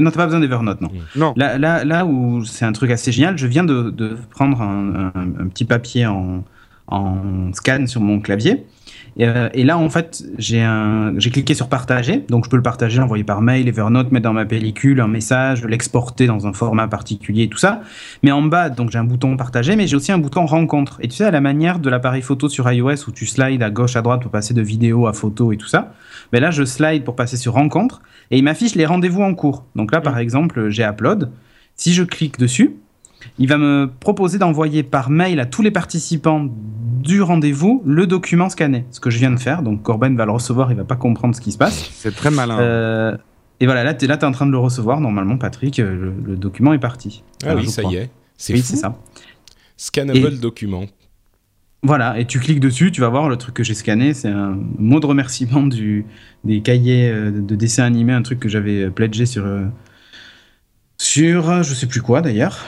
Non, 0.00 0.10
t'as 0.10 0.16
pas 0.16 0.26
besoin 0.26 0.40
d'Evernote, 0.40 0.80
non. 0.80 0.90
non. 1.16 1.34
Là, 1.36 1.58
là, 1.58 1.84
là 1.84 2.06
où 2.06 2.44
c'est 2.44 2.64
un 2.64 2.72
truc 2.72 2.90
assez 2.90 3.10
génial, 3.10 3.36
je 3.36 3.46
viens 3.46 3.64
de, 3.64 3.90
de 3.90 4.16
prendre 4.30 4.62
un, 4.62 5.12
un, 5.14 5.48
petit 5.48 5.64
papier 5.64 6.06
en, 6.06 6.44
en, 6.86 7.52
scan 7.52 7.86
sur 7.86 8.00
mon 8.00 8.20
clavier 8.20 8.64
euh, 9.20 9.48
et, 9.52 9.64
là, 9.64 9.78
en 9.78 9.88
fait, 9.90 10.22
j'ai 10.38 10.62
cliqué 11.32 11.54
sur 11.54 11.68
partager. 11.68 12.24
Donc, 12.28 12.44
je 12.44 12.50
peux 12.50 12.56
le 12.56 12.62
partager, 12.62 12.98
l'envoyer 13.00 13.24
par 13.24 13.40
mail, 13.40 13.66
Evernote, 13.68 14.12
mettre 14.12 14.24
dans 14.24 14.32
ma 14.32 14.44
pellicule 14.44 15.00
un 15.00 15.08
message, 15.08 15.64
l'exporter 15.64 16.26
dans 16.26 16.46
un 16.46 16.52
format 16.52 16.86
particulier, 16.88 17.48
tout 17.48 17.58
ça. 17.58 17.82
Mais 18.22 18.30
en 18.30 18.42
bas, 18.42 18.70
donc, 18.70 18.90
j'ai 18.90 18.98
un 18.98 19.04
bouton 19.04 19.36
partager, 19.36 19.76
mais 19.76 19.86
j'ai 19.86 19.96
aussi 19.96 20.12
un 20.12 20.18
bouton 20.18 20.46
rencontre. 20.46 20.98
Et 21.00 21.08
tu 21.08 21.16
sais, 21.16 21.24
à 21.24 21.30
la 21.30 21.40
manière 21.40 21.78
de 21.78 21.90
l'appareil 21.90 22.22
photo 22.22 22.48
sur 22.48 22.70
iOS 22.70 23.08
où 23.08 23.12
tu 23.12 23.26
slides 23.26 23.62
à 23.62 23.70
gauche, 23.70 23.96
à 23.96 24.02
droite 24.02 24.22
pour 24.22 24.30
passer 24.30 24.54
de 24.54 24.62
vidéo 24.62 25.06
à 25.06 25.12
photo 25.12 25.52
et 25.52 25.56
tout 25.56 25.68
ça. 25.68 25.92
Mais 26.32 26.40
là, 26.40 26.50
je 26.50 26.64
slide 26.64 27.04
pour 27.04 27.16
passer 27.16 27.36
sur 27.36 27.54
rencontre 27.54 28.02
et 28.30 28.38
il 28.38 28.44
m'affiche 28.44 28.74
les 28.74 28.86
rendez-vous 28.86 29.22
en 29.22 29.34
cours. 29.34 29.64
Donc 29.74 29.92
là, 29.92 30.00
par 30.00 30.16
mmh. 30.16 30.20
exemple, 30.20 30.68
j'ai 30.68 30.84
upload. 30.84 31.30
Si 31.74 31.94
je 31.94 32.02
clique 32.02 32.38
dessus, 32.38 32.76
il 33.38 33.48
va 33.48 33.58
me 33.58 33.90
proposer 34.00 34.38
d'envoyer 34.38 34.82
par 34.82 35.10
mail 35.10 35.40
à 35.40 35.46
tous 35.46 35.62
les 35.62 35.70
participants 35.70 36.48
du 37.02 37.22
rendez-vous 37.22 37.82
le 37.86 38.06
document 38.06 38.48
scanné, 38.48 38.84
ce 38.90 39.00
que 39.00 39.10
je 39.10 39.18
viens 39.18 39.30
de 39.30 39.38
faire. 39.38 39.62
Donc 39.62 39.82
Corben 39.82 40.16
va 40.16 40.26
le 40.26 40.32
recevoir, 40.32 40.70
il 40.72 40.76
va 40.76 40.84
pas 40.84 40.96
comprendre 40.96 41.34
ce 41.34 41.40
qui 41.40 41.52
se 41.52 41.58
passe. 41.58 41.90
C'est 41.94 42.14
très 42.14 42.30
malin. 42.30 42.58
Euh, 42.60 43.16
et 43.60 43.66
voilà, 43.66 43.84
là 43.84 43.94
tu 43.94 44.04
es, 44.04 44.24
en 44.24 44.32
train 44.32 44.46
de 44.46 44.50
le 44.50 44.58
recevoir. 44.58 45.00
Normalement, 45.00 45.38
Patrick, 45.38 45.78
euh, 45.78 46.12
le, 46.24 46.36
document 46.36 46.72
est 46.72 46.78
parti. 46.78 47.22
Ah 47.44 47.54
oui, 47.54 47.68
ça 47.68 47.82
y 47.82 47.96
est. 47.96 48.10
C'est 48.36 48.52
oui, 48.52 48.60
c'est 48.60 48.76
ça. 48.76 48.98
Scannable 49.76 50.38
document. 50.38 50.84
Voilà, 51.84 52.18
et 52.18 52.26
tu 52.26 52.40
cliques 52.40 52.58
dessus, 52.58 52.90
tu 52.90 53.00
vas 53.00 53.08
voir 53.08 53.28
le 53.28 53.36
truc 53.36 53.54
que 53.54 53.62
j'ai 53.62 53.74
scanné. 53.74 54.12
C'est 54.12 54.28
un 54.28 54.58
mot 54.78 54.98
de 54.98 55.06
remerciement 55.06 55.64
du, 55.64 56.06
des 56.42 56.60
cahiers 56.60 57.08
euh, 57.08 57.30
de 57.30 57.54
dessin 57.54 57.84
animé, 57.84 58.12
un 58.12 58.22
truc 58.22 58.40
que 58.40 58.48
j'avais 58.48 58.90
pledgé 58.90 59.26
sur, 59.26 59.46
sur 60.98 61.62
je 61.62 61.74
sais 61.74 61.86
plus 61.86 62.02
quoi 62.02 62.20
d'ailleurs. 62.20 62.66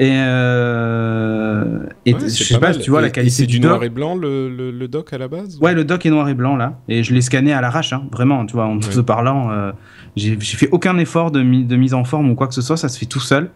Et, 0.00 0.14
euh, 0.14 1.84
et 2.06 2.14
je 2.18 2.28
sais 2.28 2.58
pas, 2.58 2.72
tu 2.74 2.88
vois 2.88 3.02
la 3.02 3.10
qualité 3.10 3.34
c'est 3.34 3.46
du, 3.46 3.60
noir 3.60 3.84
et 3.84 3.90
blanc 3.90 4.14
le, 4.14 4.48
le, 4.48 4.88
doc 4.88 5.12
à 5.12 5.18
la 5.18 5.28
base 5.28 5.58
Ouais, 5.60 5.74
le 5.74 5.84
doc 5.84 6.06
est 6.06 6.10
noir 6.10 6.26
et 6.30 6.32
blanc 6.32 6.56
là. 6.56 6.80
Et 6.88 7.04
je 7.04 7.12
l'ai 7.12 7.20
scanné 7.20 7.52
à 7.52 7.60
l'arrache, 7.60 7.92
hein, 7.92 8.04
vraiment, 8.10 8.46
tu 8.46 8.54
vois, 8.54 8.64
en 8.64 8.80
se 8.80 9.00
parlant. 9.00 9.50
Euh, 9.50 9.72
j'ai 10.16 10.40
fait 10.40 10.70
aucun 10.72 10.96
effort 10.96 11.30
de, 11.30 11.42
de, 11.42 11.76
mise 11.76 11.92
en 11.92 12.04
forme 12.04 12.30
ou 12.30 12.34
quoi 12.34 12.48
que 12.48 12.54
ce 12.54 12.62
soit, 12.62 12.78
ça 12.78 12.88
se 12.88 12.98
fait 12.98 13.04
tout 13.04 13.20
seul. 13.20 13.50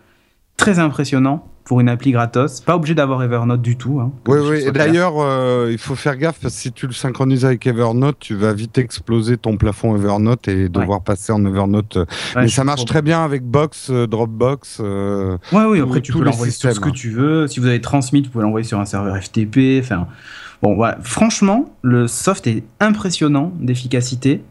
Très 0.59 0.79
impressionnant 0.79 1.49
pour 1.65 1.81
une 1.81 1.89
appli 1.89 2.13
gratos. 2.13 2.61
Pas 2.61 2.77
obligé 2.77 2.95
d'avoir 2.95 3.23
Evernote 3.23 3.63
du 3.63 3.77
tout. 3.77 4.01
Hein, 4.01 4.13
oui, 4.29 4.39
oui. 4.43 4.65
Et 4.67 4.73
d'ailleurs, 4.73 5.15
euh, 5.19 5.69
il 5.71 5.79
faut 5.79 5.95
faire 5.95 6.17
gaffe 6.17 6.39
parce 6.41 6.55
que 6.55 6.61
si 6.61 6.73
tu 6.73 6.87
le 6.87 6.93
synchronises 6.93 7.45
avec 7.45 7.67
Evernote, 7.67 8.17
tu 8.21 8.35
vas 8.35 8.53
vite 8.53 8.79
exploser 8.79 9.39
ton 9.39 9.57
plafond 9.57 9.97
Evernote 9.97 10.47
et 10.49 10.69
devoir 10.69 11.03
passer 11.03 11.33
en 11.33 11.45
Evernote. 11.45 11.99
Mais 12.37 12.49
ça 12.49 12.65
marche 12.65 12.85
très 12.85 13.03
bien 13.03 13.25
avec 13.25 13.43
Box, 13.43 13.89
euh, 13.91 14.07
Dropbox. 14.07 14.79
Euh, 14.81 15.39
oui, 15.53 15.63
oui. 15.69 15.81
Après, 15.81 16.01
tu 16.01 16.13
peux 16.13 16.23
l'envoyer 16.23 16.53
sur 16.53 16.73
ce 16.73 16.81
que 16.81 16.91
tu 16.91 17.11
veux. 17.11 17.47
Si 17.47 17.61
vous 17.61 17.67
avez 17.67 17.81
transmis, 17.81 18.23
vous 18.23 18.31
pouvez 18.31 18.45
l'envoyer 18.45 18.67
sur 18.67 18.79
un 18.79 18.85
serveur 18.85 19.17
FTP. 19.17 19.81
Enfin, 19.81 20.07
bon, 20.63 20.75
voilà. 20.75 20.99
Franchement, 21.01 21.75
le 21.83 22.07
soft 22.07 22.47
est 22.47 22.65
impressionnant 22.81 23.53
d'efficacité. 23.59 24.43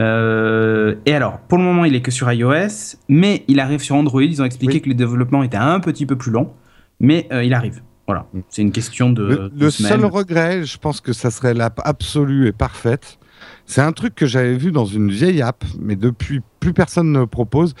Euh, 0.00 0.94
et 1.06 1.14
alors, 1.14 1.38
pour 1.40 1.58
le 1.58 1.64
moment, 1.64 1.84
il 1.84 1.94
est 1.94 2.00
que 2.00 2.10
sur 2.10 2.30
iOS, 2.30 2.96
mais 3.08 3.44
il 3.48 3.60
arrive 3.60 3.80
sur 3.80 3.96
Android. 3.96 4.22
Ils 4.22 4.40
ont 4.40 4.44
expliqué 4.44 4.80
que 4.80 4.88
le 4.88 4.94
développement 4.94 5.42
était 5.42 5.56
un 5.56 5.80
petit 5.80 6.06
peu 6.06 6.16
plus 6.16 6.30
long, 6.30 6.52
mais 7.00 7.26
euh, 7.32 7.44
il 7.44 7.54
arrive. 7.54 7.82
Voilà, 8.06 8.26
mm. 8.32 8.40
c'est 8.48 8.62
une 8.62 8.72
question 8.72 9.10
de. 9.10 9.50
Le, 9.56 9.70
seul 9.70 10.04
regret, 10.04 10.64
je 10.64 10.78
pense 10.78 11.00
que 11.00 11.12
ça 11.12 11.30
serait 11.30 11.54
l'app 11.54 11.80
absolue 11.84 12.46
et 12.46 12.52
parfaite. 12.52 13.18
C'est 13.66 13.82
un 13.82 13.92
truc 13.92 14.14
que 14.14 14.26
j'avais 14.26 14.56
vu 14.56 14.72
dans 14.72 14.86
une 14.86 15.10
vieille 15.10 15.42
app, 15.42 15.62
mais 15.78 15.94
depuis 15.94 16.40
plus 16.58 16.72
personne 16.72 17.12
ne 17.12 17.20
le 17.20 17.26
propose. 17.26 17.74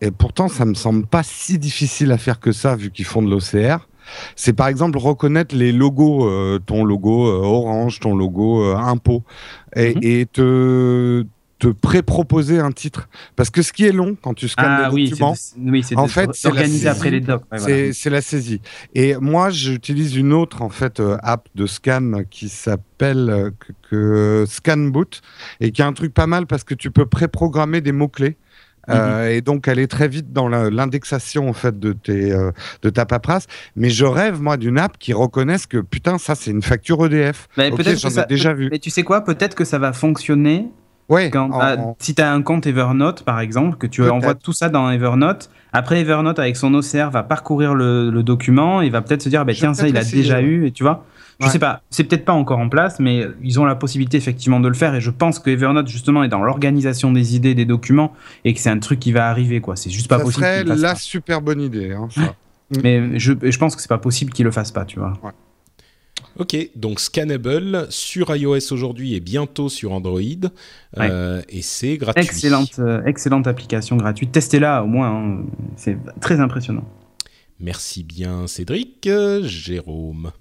Et 0.00 0.10
pourtant, 0.10 0.48
ça 0.48 0.66
me 0.66 0.74
semble 0.74 1.06
pas 1.06 1.22
si 1.22 1.58
difficile 1.58 2.12
à 2.12 2.18
faire 2.18 2.38
que 2.38 2.52
ça, 2.52 2.76
vu 2.76 2.90
qu'ils 2.90 3.06
font 3.06 3.22
de 3.22 3.30
l'OCR 3.30 3.88
c'est 4.34 4.52
par 4.52 4.66
exemple 4.66 4.98
reconnaître 4.98 5.54
les 5.54 5.70
logos, 5.70 6.26
euh, 6.26 6.58
ton 6.66 6.84
logo 6.84 7.24
Orange, 7.24 8.00
ton 8.00 8.16
logo 8.16 8.64
Impôt, 8.74 9.22
et, 9.76 9.94
mm-hmm. 9.94 9.98
et 10.02 10.26
te, 10.26 11.24
te 11.62 11.68
pré-proposer 11.68 12.58
un 12.58 12.72
titre. 12.72 13.08
Parce 13.36 13.48
que 13.48 13.62
ce 13.62 13.72
qui 13.72 13.84
est 13.84 13.92
long 13.92 14.16
quand 14.20 14.34
tu 14.34 14.48
scannes 14.48 14.80
ah, 14.80 14.88
le 14.88 14.94
oui, 14.94 15.14
oui, 15.56 15.84
en 15.94 16.08
fait, 16.08 16.30
c'est 16.34 16.48
organisé 16.48 16.88
après 16.88 17.10
les 17.10 17.20
docs. 17.20 17.44
c'est 17.56 18.10
la 18.10 18.20
saisie. 18.20 18.60
Et 18.96 19.14
moi, 19.20 19.50
j'utilise 19.50 20.16
une 20.16 20.32
autre 20.32 20.62
en 20.62 20.70
fait 20.70 20.98
euh, 20.98 21.16
app 21.22 21.48
de 21.54 21.66
scan 21.66 22.24
qui 22.28 22.48
s'appelle 22.48 23.30
euh, 23.30 23.50
que, 23.88 24.44
ScanBoot 24.48 25.20
et 25.60 25.70
qui 25.70 25.82
a 25.82 25.86
un 25.86 25.92
truc 25.92 26.12
pas 26.12 26.26
mal 26.26 26.46
parce 26.46 26.64
que 26.64 26.74
tu 26.74 26.90
peux 26.90 27.06
pré-programmer 27.06 27.80
des 27.80 27.92
mots 27.92 28.08
clés. 28.08 28.36
Euh, 28.88 29.26
mhm. 29.26 29.30
et 29.30 29.40
donc 29.42 29.68
aller 29.68 29.86
très 29.86 30.08
vite 30.08 30.32
dans 30.32 30.48
l'indexation 30.48 31.48
en 31.48 31.52
fait 31.52 31.78
de 31.78 31.92
tes 31.92 32.36
de 32.82 32.90
ta 32.90 33.06
paperasse 33.06 33.46
mais 33.76 33.90
je 33.90 34.04
rêve 34.04 34.42
moi 34.42 34.56
d'une 34.56 34.76
app 34.76 34.98
qui 34.98 35.12
reconnaisse 35.12 35.68
que 35.68 35.78
putain 35.78 36.18
ça 36.18 36.34
c'est 36.34 36.50
une 36.50 36.62
facture 36.62 37.06
EDF 37.06 37.46
mais 37.56 37.70
peut-être 37.70 38.00
j'en 38.00 38.08
ai 38.20 38.26
déjà 38.26 38.52
vu 38.52 38.70
mais 38.72 38.80
tu 38.80 38.90
sais 38.90 39.04
quoi? 39.04 39.20
Peut-être 39.20 39.54
que 39.54 39.64
ça 39.64 39.78
va 39.78 39.92
fonctionner 39.92 40.66
Ouais. 41.12 41.30
Quand, 41.30 41.50
en- 41.50 41.60
ah, 41.60 41.76
en- 41.76 41.96
Si 41.98 42.14
tu 42.14 42.22
as 42.22 42.32
un 42.32 42.42
compte 42.42 42.66
Evernote, 42.66 43.22
par 43.24 43.40
exemple, 43.40 43.76
que 43.76 43.86
tu 43.86 44.02
envoies 44.08 44.34
tout 44.34 44.52
ça 44.52 44.68
dans 44.68 44.90
Evernote, 44.90 45.50
après 45.72 46.00
Evernote, 46.00 46.38
avec 46.38 46.56
son 46.56 46.72
OCR, 46.74 47.10
va 47.10 47.22
parcourir 47.22 47.74
le, 47.74 48.10
le 48.10 48.22
document 48.22 48.80
et 48.82 48.90
va 48.90 49.02
peut-être 49.02 49.22
se 49.22 49.28
dire, 49.28 49.44
bah, 49.44 49.52
Je 49.52 49.58
vais 49.58 49.60
tiens, 49.60 49.74
ça, 49.74 49.88
il 49.88 49.96
a 49.96 50.04
déjà 50.04 50.36
ouais. 50.38 50.42
eu, 50.44 50.66
et 50.66 50.70
tu 50.72 50.82
vois. 50.82 51.04
Je 51.40 51.46
Ouais. 51.46 51.52
sais 51.52 51.58
pas, 51.58 51.80
c'est 51.90 52.04
peut-être 52.04 52.24
pas 52.24 52.34
encore 52.34 52.58
en 52.60 52.68
place, 52.68 53.00
mais 53.00 53.26
ils 53.42 53.58
ont 53.58 53.64
la 53.64 53.74
possibilité 53.74 54.16
effectivement 54.16 54.60
de 54.60 54.68
le 54.68 54.74
faire. 54.74 54.94
Et 54.94 55.00
je 55.00 55.10
pense 55.10 55.38
que 55.38 55.50
Evernote, 55.50 55.88
justement, 55.88 56.22
est 56.22 56.28
dans 56.28 56.42
l'organisation 56.42 57.10
des 57.10 57.34
idées, 57.34 57.54
des 57.54 57.64
documents, 57.64 58.12
et 58.44 58.54
que 58.54 58.60
c'est 58.60 58.70
un 58.70 58.78
truc 58.78 59.00
qui 59.00 59.10
va 59.12 59.28
arriver, 59.28 59.60
quoi. 59.60 59.74
C'est 59.74 59.90
juste 59.90 60.08
pas 60.08 60.18
ça 60.18 60.24
possible. 60.24 60.44
serait 60.46 60.64
la 60.64 60.94
super 60.94 61.40
bonne 61.40 61.60
idée. 61.60 61.92
hein, 61.92 62.08
ça. 62.10 62.34
Mais 62.82 63.18
je, 63.18 63.32
je 63.42 63.58
pense 63.58 63.74
que 63.74 63.82
c'est 63.82 63.88
pas 63.88 63.98
possible 63.98 64.32
qu'ils 64.32 64.44
le 64.44 64.50
fassent 64.52 64.70
pas, 64.70 64.84
tu 64.84 64.98
vois. 64.98 65.14
Ok, 66.38 66.56
donc 66.76 67.00
Scannable 67.00 67.86
sur 67.90 68.34
iOS 68.34 68.72
aujourd'hui 68.72 69.14
et 69.14 69.20
bientôt 69.20 69.68
sur 69.68 69.92
Android. 69.92 70.20
Euh, 70.98 71.42
et 71.48 71.62
c'est 71.62 71.96
gratuit. 71.98 72.24
Excellente, 72.24 72.78
euh, 72.78 73.04
excellente 73.04 73.46
application 73.46 73.96
gratuite. 73.96 74.32
Testez-la 74.32 74.82
au 74.82 74.86
moins, 74.86 75.10
hein. 75.10 75.44
c'est 75.76 75.98
très 76.20 76.40
impressionnant. 76.40 76.84
Merci 77.60 78.02
bien 78.02 78.46
Cédric. 78.46 79.08
Jérôme. 79.42 80.32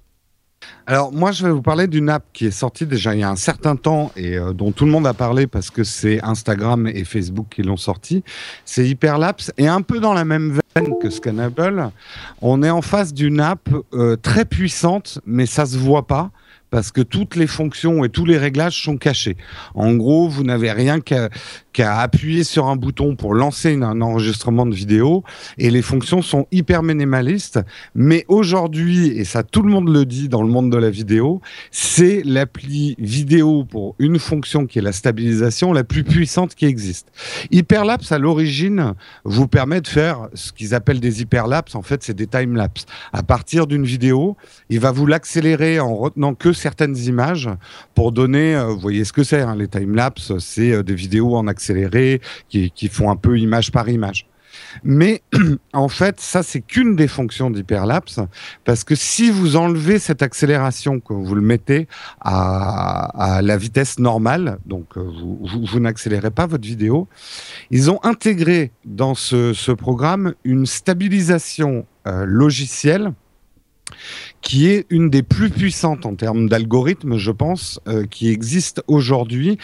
Alors 0.88 1.12
moi, 1.12 1.32
je 1.32 1.46
vais 1.46 1.52
vous 1.52 1.62
parler 1.62 1.88
d'une 1.88 2.10
app 2.10 2.24
qui 2.34 2.46
est 2.48 2.52
sortie 2.52 2.86
déjà 2.86 3.14
il 3.14 3.20
y 3.20 3.24
a 3.24 3.30
un 3.30 3.36
certain 3.36 3.76
temps 3.76 4.12
et 4.16 4.38
euh, 4.38 4.54
dont 4.54 4.72
tout 4.72 4.86
le 4.86 4.92
monde 4.92 5.08
a 5.08 5.14
parlé 5.14 5.48
parce 5.48 5.70
que 5.70 5.84
c'est 5.84 6.22
Instagram 6.24 6.88
et 6.88 7.04
Facebook 7.04 7.48
qui 7.50 7.64
l'ont 7.64 7.78
sorti. 7.78 8.24
C'est 8.66 8.88
Hyperlapse 8.88 9.52
et 9.58 9.68
un 9.68 9.82
peu 9.82 10.00
dans 10.00 10.14
la 10.14 10.26
même 10.26 10.60
veine 10.76 10.94
que 11.02 11.10
Scannable. 11.10 11.92
On 12.42 12.64
est 12.64 12.70
en 12.70 12.82
face 12.82 13.14
d'une 13.14 13.40
app 13.40 13.70
euh, 13.94 14.16
très 14.16 14.46
puissante, 14.46 15.20
mais 15.26 15.46
ça 15.46 15.66
se 15.66 15.78
voit 15.78 16.08
pas 16.08 16.32
parce 16.72 16.92
que 16.92 17.02
toutes 17.02 17.36
les 17.36 17.48
fonctions 17.48 18.04
et 18.04 18.10
tous 18.10 18.26
les 18.26 18.38
réglages 18.38 18.82
sont 18.82 18.98
cachés. 18.98 19.38
En 19.76 19.94
gros, 19.94 20.30
vous 20.30 20.44
n'avez 20.44 20.72
rien 20.72 21.00
qu'à 21.02 22.00
appuyer 22.00 22.44
sur 22.44 22.68
un 22.68 22.78
bouton 22.78 23.16
pour 23.16 23.34
lancer 23.36 23.76
un 23.76 24.02
enregistrement 24.02 24.66
de 24.66 24.74
vidéo 24.74 25.24
et 25.58 25.70
les 25.70 25.82
fonctions 25.82 26.22
sont 26.22 26.48
hyper 26.52 26.82
minimalistes. 26.82 27.60
Mais 27.94 28.26
aujourd'hui, 28.30 29.10
et 29.10 29.26
ça 29.26 29.44
tout 29.44 29.62
le 29.62 29.70
monde 29.70 29.90
le 29.90 30.06
dit 30.06 30.30
dans 30.30 30.42
le 30.42 30.50
monde 30.50 30.72
de 30.72 30.78
la 30.78 30.90
vidéo, 30.90 31.42
c'est 31.72 32.24
l'appli 32.24 32.96
vidéo 32.98 33.66
pour 33.66 33.96
une 34.00 34.18
fonction 34.18 34.66
qui 34.66 34.80
est 34.80 34.82
la 34.82 34.94
stabilisation 34.94 35.74
la 35.74 35.84
plus 35.84 36.06
puissante 36.06 36.56
qui 36.56 36.66
existe. 36.66 37.10
Hyperlapse, 37.52 38.14
à 38.14 38.18
l'origine, 38.18 38.94
vous 39.26 39.48
permet 39.48 39.82
de 39.82 39.88
faire 39.88 40.30
ce 40.34 40.54
qu'ils 40.54 40.74
appellent 40.74 41.02
des 41.02 41.22
hyperlapses. 41.22 41.76
En 41.76 41.82
fait, 41.82 42.02
c'est 42.02 42.16
des 42.16 42.28
timelapses. 42.28 42.86
À 43.12 43.24
partir 43.24 43.68
d'une 43.68 43.84
vidéo, 43.84 44.38
il 44.70 44.80
va 44.80 44.92
vous 44.94 45.06
l'accélérer 45.06 45.82
en 45.82 45.94
retenant 45.98 46.34
que 46.34 46.54
certaines 46.62 46.98
images 46.98 47.50
pour 47.96 48.12
donner, 48.12 48.56
euh, 48.56 48.66
vous 48.68 48.80
voyez 48.80 49.04
ce 49.04 49.14
que 49.14 49.24
c'est, 49.24 49.42
hein, 49.42 49.56
les 49.56 49.68
timelapses, 49.68 50.38
c'est 50.38 50.72
euh, 50.72 50.84
des 50.84 50.96
vidéos 50.96 51.36
en 51.36 51.48
accéléré 51.48 52.22
qui, 52.50 52.72
qui 52.72 52.88
font 52.88 53.10
un 53.10 53.16
peu 53.16 53.38
image 53.40 53.72
par 53.72 53.90
image. 53.90 54.28
Mais 54.84 55.24
en 55.74 55.88
fait, 55.88 56.20
ça, 56.20 56.44
c'est 56.44 56.62
qu'une 56.62 56.96
des 56.96 57.08
fonctions 57.08 57.50
d'hyperlapse, 57.50 58.20
parce 58.64 58.84
que 58.84 58.96
si 58.96 59.32
vous 59.32 59.56
enlevez 59.56 59.98
cette 59.98 60.22
accélération, 60.22 61.00
que 61.00 61.14
vous 61.14 61.34
le 61.34 61.42
mettez 61.42 61.88
à, 62.20 63.40
la 63.42 63.58
vitesse 63.58 63.98
normale, 63.98 64.60
donc 64.66 64.98
euh, 64.98 65.02
vous, 65.04 65.80
n'accélérez 65.80 66.32
pas 66.32 66.46
votre 66.46 66.68
vidéo, 66.68 67.08
ils 67.72 67.90
ont 67.90 68.00
intégré 68.04 68.72
dans 68.86 69.16
ce, 69.16 69.72
programme 69.72 70.34
une 70.44 70.66
stabilisation 70.66 71.86
logicielle 72.06 73.14
qui 74.42 74.68
est 74.68 74.86
une 74.90 75.10
des 75.10 75.24
plus 75.24 75.50
puissantes 75.50 76.06
en 76.06 76.16
termes 76.16 76.50
d'algorithmes, 76.50 77.18
je 77.18 77.32
pense, 77.32 77.80
euh, 77.88 78.06
qui 78.06 78.30
existe 78.30 78.82
aujourd'hui 78.88 79.58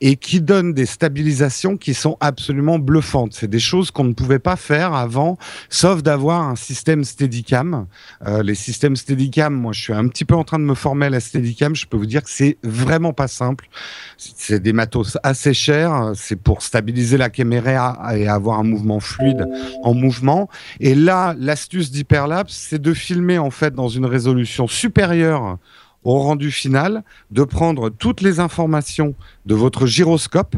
et 0.00 0.16
qui 0.16 0.40
donne 0.40 0.72
des 0.74 0.86
stabilisations 0.86 1.76
qui 1.76 1.94
sont 1.94 2.16
absolument 2.20 2.78
bluffantes. 2.78 3.32
C'est 3.32 3.48
des 3.48 3.60
choses 3.60 3.90
qu'on 3.90 4.04
ne 4.04 4.12
pouvait 4.12 4.38
pas 4.38 4.56
faire 4.56 4.94
avant, 4.94 5.38
sauf 5.68 6.02
d'avoir 6.02 6.42
un 6.42 6.56
système 6.56 7.04
Steadicam. 7.04 7.86
Euh, 8.26 8.42
les 8.42 8.54
systèmes 8.54 8.96
Steadicam, 8.96 9.54
moi, 9.54 9.72
je 9.72 9.80
suis 9.80 9.92
un 9.92 10.08
petit 10.08 10.24
peu 10.24 10.34
en 10.34 10.44
train 10.44 10.58
de 10.58 10.64
me 10.64 10.74
former 10.74 11.06
à 11.06 11.10
la 11.10 11.20
Steadicam. 11.20 11.74
Je 11.76 11.86
peux 11.86 11.96
vous 11.96 12.06
dire 12.06 12.22
que 12.22 12.30
c'est 12.30 12.58
vraiment 12.62 13.12
pas 13.12 13.28
simple. 13.28 13.68
C'est 14.16 14.60
des 14.60 14.72
matos 14.72 15.16
assez 15.22 15.54
chers. 15.54 16.12
C'est 16.14 16.40
pour 16.40 16.62
stabiliser 16.62 17.16
la 17.16 17.30
caméra 17.30 18.12
et 18.16 18.26
avoir 18.26 18.58
un 18.58 18.64
mouvement 18.64 19.00
fluide 19.00 19.46
en 19.82 19.94
mouvement. 19.94 20.48
Et 20.80 20.94
là, 20.94 21.34
l'astuce 21.38 21.90
d'Hyperlapse, 21.90 22.54
c'est 22.54 22.80
de 22.80 22.92
filmer 22.92 23.38
en 23.38 23.50
fait 23.50 23.74
dans 23.74 23.88
une 23.88 24.06
résolution 24.24 24.66
supérieure 24.66 25.58
au 26.02 26.18
rendu 26.18 26.50
final, 26.50 27.02
de 27.30 27.44
prendre 27.44 27.88
toutes 27.88 28.20
les 28.20 28.38
informations 28.38 29.14
de 29.46 29.54
votre 29.54 29.86
gyroscope 29.86 30.54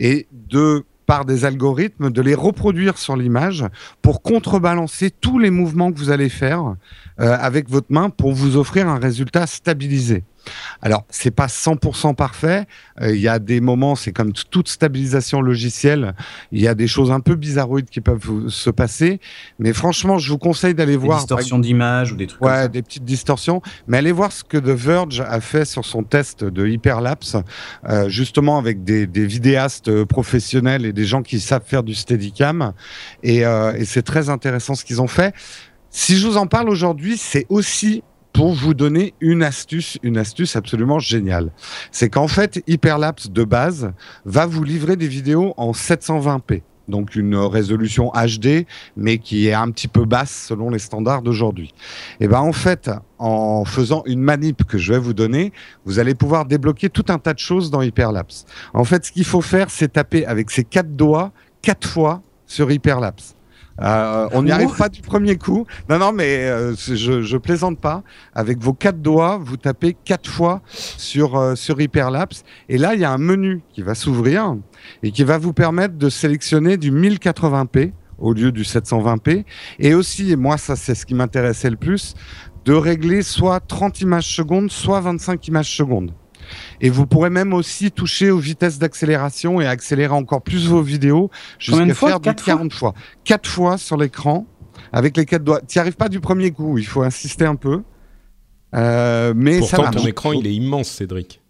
et 0.00 0.26
de 0.32 0.84
par 1.06 1.24
des 1.24 1.44
algorithmes 1.44 2.10
de 2.10 2.22
les 2.22 2.34
reproduire 2.34 2.98
sur 2.98 3.16
l'image 3.16 3.64
pour 4.02 4.22
contrebalancer 4.22 5.10
tous 5.10 5.38
les 5.38 5.50
mouvements 5.50 5.92
que 5.92 5.98
vous 5.98 6.10
allez 6.10 6.28
faire 6.28 6.74
euh, 7.20 7.36
avec 7.38 7.68
votre 7.68 7.92
main 7.92 8.10
pour 8.10 8.32
vous 8.32 8.56
offrir 8.56 8.88
un 8.88 8.98
résultat 8.98 9.46
stabilisé. 9.46 10.24
Alors, 10.80 11.04
c'est 11.10 11.30
pas 11.30 11.46
100% 11.46 12.14
parfait. 12.14 12.66
Euh, 13.00 13.14
Il 13.14 13.20
y 13.20 13.28
a 13.28 13.38
des 13.38 13.60
moments, 13.60 13.94
c'est 13.94 14.12
comme 14.12 14.32
toute 14.32 14.68
stabilisation 14.68 15.40
logicielle, 15.40 16.14
il 16.50 16.60
y 16.60 16.68
a 16.68 16.74
des 16.74 16.86
choses 16.88 17.10
un 17.10 17.20
peu 17.20 17.34
bizarroïdes 17.34 17.88
qui 17.90 18.00
peuvent 18.00 18.48
se 18.48 18.70
passer. 18.70 19.20
Mais 19.58 19.72
franchement, 19.72 20.18
je 20.18 20.30
vous 20.30 20.38
conseille 20.38 20.74
d'aller 20.74 20.92
Des 20.92 20.98
voir. 20.98 21.18
distorsions 21.18 21.58
d'image 21.58 22.12
ou 22.12 22.16
des 22.16 22.26
trucs 22.26 22.40
comme 22.40 22.48
Ouais, 22.50 22.62
ça. 22.62 22.68
des 22.68 22.82
petites 22.82 23.04
distorsions. 23.04 23.62
Mais 23.86 23.98
allez 23.98 24.12
voir 24.12 24.32
ce 24.32 24.42
que 24.44 24.56
The 24.58 24.68
Verge 24.68 25.20
a 25.20 25.40
fait 25.40 25.64
sur 25.64 25.84
son 25.84 26.02
test 26.02 26.44
de 26.44 26.66
hyperlapse, 26.66 27.36
euh, 27.88 28.08
justement 28.08 28.58
avec 28.58 28.84
des, 28.84 29.06
des 29.06 29.26
vidéastes 29.26 29.88
euh, 29.88 30.04
professionnels 30.04 30.84
et 30.86 30.92
des 30.92 31.04
gens 31.04 31.22
qui 31.22 31.38
savent 31.40 31.62
faire 31.64 31.82
du 31.82 31.94
steadicam. 31.94 32.72
Et, 33.22 33.44
euh, 33.46 33.72
et 33.74 33.84
c'est 33.84 34.02
très 34.02 34.28
intéressant 34.28 34.74
ce 34.74 34.84
qu'ils 34.84 35.00
ont 35.00 35.06
fait. 35.06 35.34
Si 35.90 36.16
je 36.16 36.26
vous 36.26 36.36
en 36.38 36.46
parle 36.46 36.68
aujourd'hui, 36.70 37.16
c'est 37.18 37.46
aussi 37.48 38.02
pour 38.32 38.54
vous 38.54 38.74
donner 38.74 39.14
une 39.20 39.42
astuce, 39.42 39.98
une 40.02 40.16
astuce 40.16 40.56
absolument 40.56 40.98
géniale. 40.98 41.52
C'est 41.90 42.08
qu'en 42.08 42.28
fait, 42.28 42.62
Hyperlapse 42.66 43.30
de 43.30 43.44
base 43.44 43.92
va 44.24 44.46
vous 44.46 44.64
livrer 44.64 44.96
des 44.96 45.08
vidéos 45.08 45.54
en 45.56 45.72
720p. 45.72 46.62
Donc 46.88 47.14
une 47.14 47.36
résolution 47.36 48.10
HD, 48.10 48.66
mais 48.96 49.18
qui 49.18 49.46
est 49.46 49.54
un 49.54 49.70
petit 49.70 49.88
peu 49.88 50.04
basse 50.04 50.46
selon 50.48 50.68
les 50.68 50.80
standards 50.80 51.22
d'aujourd'hui. 51.22 51.72
Et 52.20 52.26
ben 52.26 52.40
en 52.40 52.52
fait, 52.52 52.90
en 53.18 53.64
faisant 53.64 54.02
une 54.06 54.20
manip 54.20 54.64
que 54.64 54.78
je 54.78 54.92
vais 54.92 54.98
vous 54.98 55.14
donner, 55.14 55.52
vous 55.84 56.00
allez 56.00 56.14
pouvoir 56.14 56.44
débloquer 56.44 56.90
tout 56.90 57.04
un 57.08 57.18
tas 57.18 57.34
de 57.34 57.38
choses 57.38 57.70
dans 57.70 57.82
Hyperlapse. 57.82 58.46
En 58.74 58.84
fait, 58.84 59.06
ce 59.06 59.12
qu'il 59.12 59.24
faut 59.24 59.40
faire, 59.40 59.70
c'est 59.70 59.92
taper 59.92 60.26
avec 60.26 60.50
ses 60.50 60.64
quatre 60.64 60.96
doigts 60.96 61.32
quatre 61.62 61.88
fois 61.88 62.20
sur 62.46 62.70
Hyperlapse. 62.70 63.36
Euh, 63.80 64.28
on 64.32 64.42
n'y 64.42 64.50
Oh. 64.50 64.54
arrive 64.54 64.76
pas 64.76 64.88
du 64.88 65.00
premier 65.00 65.36
coup. 65.36 65.66
Non, 65.88 65.98
non, 65.98 66.12
mais 66.12 66.44
euh, 66.46 66.74
je, 66.76 67.22
je 67.22 67.36
plaisante 67.36 67.80
pas. 67.80 68.02
Avec 68.34 68.58
vos 68.58 68.72
quatre 68.74 69.00
doigts, 69.00 69.38
vous 69.42 69.56
tapez 69.56 69.96
quatre 70.04 70.28
fois 70.28 70.60
sur, 70.70 71.36
euh, 71.36 71.54
sur 71.54 71.80
Hyperlapse. 71.80 72.44
Et 72.68 72.78
là, 72.78 72.94
il 72.94 73.00
y 73.00 73.04
a 73.04 73.10
un 73.10 73.18
menu 73.18 73.62
qui 73.72 73.82
va 73.82 73.94
s'ouvrir 73.94 74.56
et 75.02 75.10
qui 75.10 75.24
va 75.24 75.38
vous 75.38 75.52
permettre 75.52 75.94
de 75.96 76.08
sélectionner 76.10 76.76
du 76.76 76.92
1080p 76.92 77.92
au 78.18 78.32
lieu 78.34 78.52
du 78.52 78.62
720p. 78.62 79.44
Et 79.78 79.94
aussi, 79.94 80.30
et 80.32 80.36
moi, 80.36 80.58
ça, 80.58 80.76
c'est 80.76 80.94
ce 80.94 81.06
qui 81.06 81.14
m'intéressait 81.14 81.70
le 81.70 81.76
plus, 81.76 82.14
de 82.64 82.72
régler 82.74 83.22
soit 83.22 83.58
30 83.60 84.00
images 84.02 84.28
secondes, 84.36 84.70
soit 84.70 85.00
25 85.00 85.48
images 85.48 85.74
secondes. 85.76 86.12
Et 86.82 86.90
vous 86.90 87.06
pourrez 87.06 87.30
même 87.30 87.54
aussi 87.54 87.90
toucher 87.92 88.30
aux 88.30 88.38
vitesses 88.38 88.78
d'accélération 88.78 89.60
et 89.60 89.66
accélérer 89.66 90.12
encore 90.12 90.42
plus 90.42 90.66
vos 90.66 90.82
vidéos 90.82 91.30
jusqu'à 91.58 91.94
fois 91.94 92.08
faire 92.10 92.20
du 92.20 92.24
Quatre 92.28 92.42
fois 92.42 92.54
40 92.54 92.72
fois. 92.72 92.94
4 93.24 93.48
fois 93.48 93.78
sur 93.78 93.96
l'écran 93.96 94.46
avec 94.92 95.16
les 95.16 95.24
quatre 95.24 95.44
doigts. 95.44 95.60
Tu 95.66 95.78
n'y 95.78 95.80
arrives 95.80 95.96
pas 95.96 96.08
du 96.08 96.20
premier 96.20 96.50
coup, 96.50 96.76
il 96.78 96.86
faut 96.86 97.02
insister 97.02 97.46
un 97.46 97.54
peu. 97.54 97.82
Euh, 98.74 99.32
mais 99.36 99.60
ça 99.60 99.76
Pourtant, 99.76 99.82
marche. 99.82 99.96
ton 99.96 100.06
écran, 100.06 100.32
il 100.32 100.46
est 100.46 100.54
immense, 100.54 100.88
Cédric. 100.88 101.40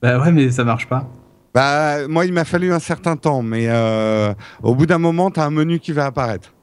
Bah 0.00 0.20
ouais, 0.20 0.32
mais 0.32 0.50
ça 0.50 0.64
marche 0.64 0.88
pas. 0.88 1.08
Bah, 1.54 2.06
moi, 2.08 2.24
il 2.24 2.32
m'a 2.32 2.44
fallu 2.44 2.72
un 2.72 2.78
certain 2.78 3.16
temps, 3.16 3.42
mais 3.42 3.66
euh, 3.68 4.32
au 4.62 4.74
bout 4.74 4.86
d'un 4.86 4.98
moment, 4.98 5.30
tu 5.30 5.40
as 5.40 5.44
un 5.44 5.50
menu 5.50 5.80
qui 5.80 5.92
va 5.92 6.06
apparaître. 6.06 6.54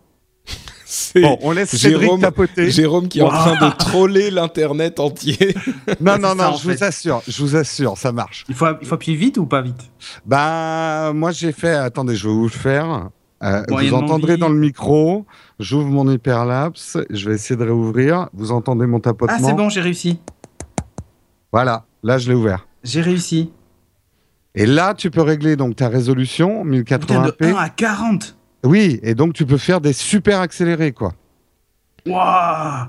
C'est 0.96 1.20
Bon, 1.20 1.38
on 1.42 1.52
laisse 1.52 1.76
Cédric 1.76 2.04
Jérôme, 2.04 2.22
tapoter. 2.22 2.72
Jérôme 2.72 3.10
qui 3.10 3.20
est 3.20 3.22
en 3.22 3.28
train 3.28 3.68
de 3.68 3.76
troller 3.76 4.32
l'internet 4.32 5.00
entier. 5.02 5.54
Non, 6.00 6.18
non, 6.18 6.36
non, 6.36 6.56
je 6.56 6.70
vous 6.72 6.84
assure, 6.84 7.22
je 7.28 7.42
vous 7.42 7.56
assure, 7.56 7.98
ça 7.98 8.12
marche. 8.12 8.46
Il 8.48 8.56
faut, 8.56 8.66
il 8.82 8.88
faut 8.88 8.96
appuyer 8.96 9.18
vite 9.18 9.38
ou 9.38 9.46
pas 9.46 9.62
vite? 9.62 9.92
Bah, 10.26 11.12
moi, 11.14 11.32
j'ai 11.32 11.52
fait. 11.52 11.74
Attendez, 11.74 12.16
je 12.16 12.28
vais 12.28 12.34
vous 12.34 12.44
le 12.44 12.50
faire. 12.50 13.10
Euh, 13.44 13.64
vous 13.68 13.94
entendrez 13.94 14.38
dans 14.38 14.48
le 14.48 14.58
micro. 14.58 15.26
J'ouvre 15.60 15.88
mon 15.88 16.10
hyperlapse. 16.10 16.98
Je 17.10 17.30
vais 17.30 17.36
essayer 17.36 17.58
de 17.58 17.64
réouvrir. 17.64 18.30
Vous 18.34 18.52
entendez 18.52 18.86
mon 18.86 19.00
tapotement? 19.00 19.36
Ah, 19.38 19.44
c'est 19.44 19.54
bon, 19.54 19.70
j'ai 19.70 19.82
réussi. 19.82 20.20
Voilà, 21.52 21.86
là, 22.04 22.18
je 22.18 22.30
l'ai 22.30 22.36
ouvert. 22.36 22.68
J'ai 22.84 23.02
réussi. 23.02 23.52
Et 24.56 24.66
là, 24.66 24.94
tu 24.94 25.12
peux 25.12 25.22
régler 25.22 25.58
donc 25.58 25.76
ta 25.76 25.90
résolution 25.90 26.64
Putain, 26.64 26.98
de 27.22 27.32
1080p. 27.32 27.54
1 27.54 27.56
à 27.56 27.70
40 27.70 28.35
Oui, 28.66 29.00
et 29.04 29.16
donc 29.16 29.34
tu 29.34 29.46
peux 29.46 29.58
faire 29.58 29.80
des 29.80 29.94
super 29.94 30.42
accélérés, 30.42 30.92
quoi. 30.92 31.14
Waouh 32.06 32.88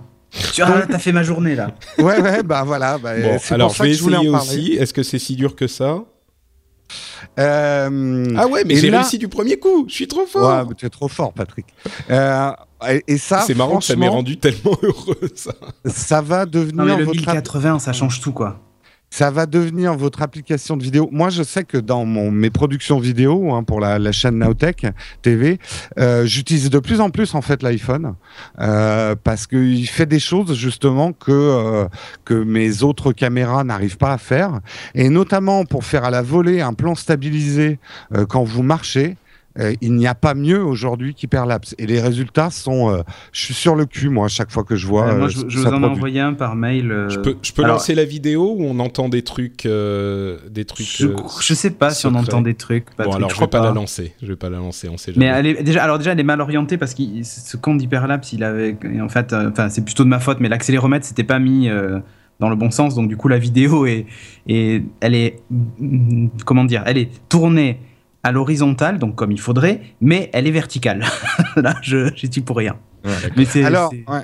Tu 0.53 0.63
ah, 0.63 0.69
là, 0.79 0.87
t'as 0.89 0.99
fait 0.99 1.13
ma 1.13 1.23
journée 1.23 1.55
là. 1.55 1.71
Ouais, 1.99 2.21
ouais, 2.21 2.43
bah 2.43 2.65
voilà. 2.67 2.99
bah, 2.99 3.15
Bon, 3.19 3.39
c'est 3.41 3.55
alors 3.55 3.69
pour 3.69 3.77
je 3.77 3.83
vais 3.85 3.89
que 3.91 3.95
je 3.97 4.03
voulais 4.03 4.17
essayer 4.17 4.29
en 4.29 4.33
parler. 4.33 4.49
aussi. 4.51 4.73
Est-ce 4.75 4.93
que 4.93 5.03
c'est 5.03 5.19
si 5.19 5.37
dur 5.37 5.55
que 5.57 5.67
ça? 5.67 5.99
Euh, 7.39 8.27
Ah 8.37 8.47
ouais, 8.47 8.65
mais 8.65 8.77
j'ai 8.77 8.91
là- 8.91 9.01
réussi 9.01 9.19
du 9.19 9.29
premier 9.29 9.59
coup. 9.59 9.87
Je 9.89 9.95
suis 9.95 10.09
trop 10.09 10.27
fort. 10.27 10.59
Ouais, 10.59 10.65
mais 10.69 10.75
tu 10.75 10.87
es 10.87 10.91
trop 10.91 11.09
fort, 11.09 11.33
Patrick. 11.33 11.67
Euh, 12.11 12.51
et, 12.89 13.03
et 13.07 13.19
ça, 13.19 13.41
c'est 13.47 13.55
marrant 13.55 13.79
que 13.79 13.85
ça 13.85 13.95
m'ait 13.97 14.03
franchement, 14.07 14.17
rendu 14.19 14.37
tellement 14.39 14.77
heureux, 14.83 15.19
ça. 15.35 15.53
ça 15.87 16.21
va 16.21 16.47
devenir 16.47 16.85
Non, 16.85 16.85
mais 16.85 16.97
le 16.99 17.05
votre 17.05 17.19
app- 17.29 17.35
1080, 17.35 17.79
ça 17.81 17.93
change 17.93 18.21
tout, 18.21 18.33
quoi. 18.33 18.61
Ça 19.11 19.31
va 19.31 19.47
devenir 19.47 19.95
votre 19.97 20.23
application 20.23 20.77
de 20.77 20.83
vidéo. 20.83 21.09
Moi, 21.13 21.31
je 21.31 21.43
sais 21.43 21.65
que 21.65 21.79
dans 21.79 22.05
mon, 22.05 22.31
mes 22.31 22.51
productions 22.51 22.99
vidéo 22.99 23.53
hein, 23.53 23.63
pour 23.63 23.81
la, 23.81 23.99
la 23.99 24.13
chaîne 24.13 24.39
Nowtech 24.39 24.87
TV, 25.23 25.59
euh, 25.99 26.27
j'utilise 26.27 26.71
de 26.71 26.79
plus 26.79 27.01
en 27.01 27.11
plus 27.11 27.35
en 27.35 27.43
fait 27.43 27.63
l'iPhone 27.63 28.15
euh, 28.61 29.15
parce 29.23 29.47
qu'il 29.47 29.87
fait 29.89 30.07
des 30.07 30.21
choses 30.21 30.55
justement 30.55 31.13
que 31.13 31.33
euh, 31.33 31.87
que 32.25 32.35
mes 32.35 32.83
autres 32.83 33.13
caméras 33.13 33.65
n'arrivent 33.65 33.97
pas 33.97 34.13
à 34.13 34.19
faire, 34.19 34.61
et 34.95 35.09
notamment 35.09 35.65
pour 35.65 35.85
faire 35.85 36.05
à 36.05 36.11
la 36.11 36.23
volée 36.23 36.61
un 36.61 36.75
plan 36.75 36.95
stabilisé 36.95 37.79
euh, 38.15 38.27
quand 38.27 38.45
vous 38.45 38.63
marchez. 38.63 39.17
Euh, 39.59 39.75
il 39.81 39.95
n'y 39.95 40.07
a 40.07 40.15
pas 40.15 40.35
mieux 40.35 40.63
aujourd'hui 40.63 41.15
qu'Hyperlapse. 41.15 41.75
Et 41.79 41.87
les 41.87 42.01
résultats 42.01 42.51
sont. 42.51 42.91
euh, 42.91 43.03
je 43.33 43.41
suis 43.45 43.55
sur 43.55 43.75
le 43.75 43.87
cul, 43.87 44.09
moi, 44.09 44.27
à 44.27 44.29
chaque 44.29 44.51
fois 44.51 44.65
que 44.65 44.77
je 44.77 44.87
vois. 44.87 45.09
Euh, 45.09 45.19
moi, 45.19 45.29
je, 45.29 45.39
vous 45.39 45.67
en 45.67 45.83
ai 45.83 45.87
envoyé 45.87 46.21
un 46.21 46.35
par 46.35 46.57
mail. 46.57 46.91
euh, 46.93 47.09
Je 47.09 47.19
peux, 47.21 47.37
je 47.43 47.53
peux 47.53 47.63
alors- 47.65 47.77
lancer 47.77 47.95
la 47.95 48.05
vidéo 48.05 48.55
où 48.59 48.65
on 48.65 48.79
entend 48.79 49.09
des 49.09 49.23
trucs, 49.23 49.67
euh, 49.67 50.39
des 50.51 50.65
trucs. 50.65 50.87
Je, 50.87 51.07
euh, 51.09 51.17
je 51.41 51.55
sais 51.55 51.71
pas 51.71 51.91
si 51.91 52.07
on 52.07 52.15
entend 52.15 52.41
des 52.43 52.55
trucs. 52.55 52.87
Patrick, 52.97 53.11
bon, 53.13 53.17
alors 53.17 53.31
je 53.31 53.35
je 53.37 53.41
vais 53.41 53.47
pas, 53.47 53.63
la 53.63 53.73
lancer. 53.73 54.13
Je 54.23 54.27
vais 54.27 54.37
pas 54.37 54.51
la 54.51 54.59
lancer. 54.59 54.89
On 54.89 54.97
sait 54.97 55.13
Mais 55.17 55.27
jamais. 55.27 55.39
elle 55.39 55.47
est, 55.59 55.63
déjà, 55.63 55.83
alors 55.85 55.99
déjà, 55.99 56.13
elle 56.13 56.21
est 56.21 56.25
mal 56.25 56.41
orientée 56.41 56.77
parce 56.79 56.95
que 56.95 57.03
ce 57.23 57.57
compte 57.57 57.79
d'Hyperlapse, 57.79 58.33
il 58.33 58.45
avait, 58.45 58.77
en 59.01 59.09
fait, 59.09 59.33
euh, 59.33 59.51
enfin, 59.51 59.69
c'est 59.69 59.85
plutôt 59.85 60.05
de 60.05 60.09
ma 60.09 60.19
faute, 60.21 60.39
mais 60.41 60.49
l'accéléromètre 60.49 61.07
s'était 61.07 61.25
pas 61.25 61.39
mis 61.39 61.69
euh, 61.69 61.99
dans 62.41 62.51
le 62.51 62.57
bon 62.57 62.71
sens, 62.71 62.95
donc 62.95 63.09
du 63.09 63.17
coup, 63.17 63.29
la 63.29 63.39
vidéo 63.39 63.87
est, 63.87 64.05
est, 64.47 64.83
elle 65.01 65.15
est, 65.15 65.41
mm, 65.51 66.29
comment 66.45 66.65
dire, 66.65 66.83
elle 66.85 66.99
est 66.99 67.09
tournée 67.31 67.81
à 68.23 68.33
l'horizontale, 68.33 68.99
donc 68.99 69.15
comme 69.15 69.33
il 69.33 69.41
faudrait, 69.41 69.81
mais 70.01 70.31
elle 70.33 70.47
est 70.47 70.51
verticale. 70.53 71.05
Là, 71.57 71.77
je, 71.83 72.11
j'y 72.17 72.31
suis 72.31 72.41
pour 72.43 72.57
rien. 72.57 72.77
Mais 73.37 73.45
c'est, 73.45 73.63
Alors, 73.65 73.91
c'est- 73.91 74.05
ouais. 74.11 74.23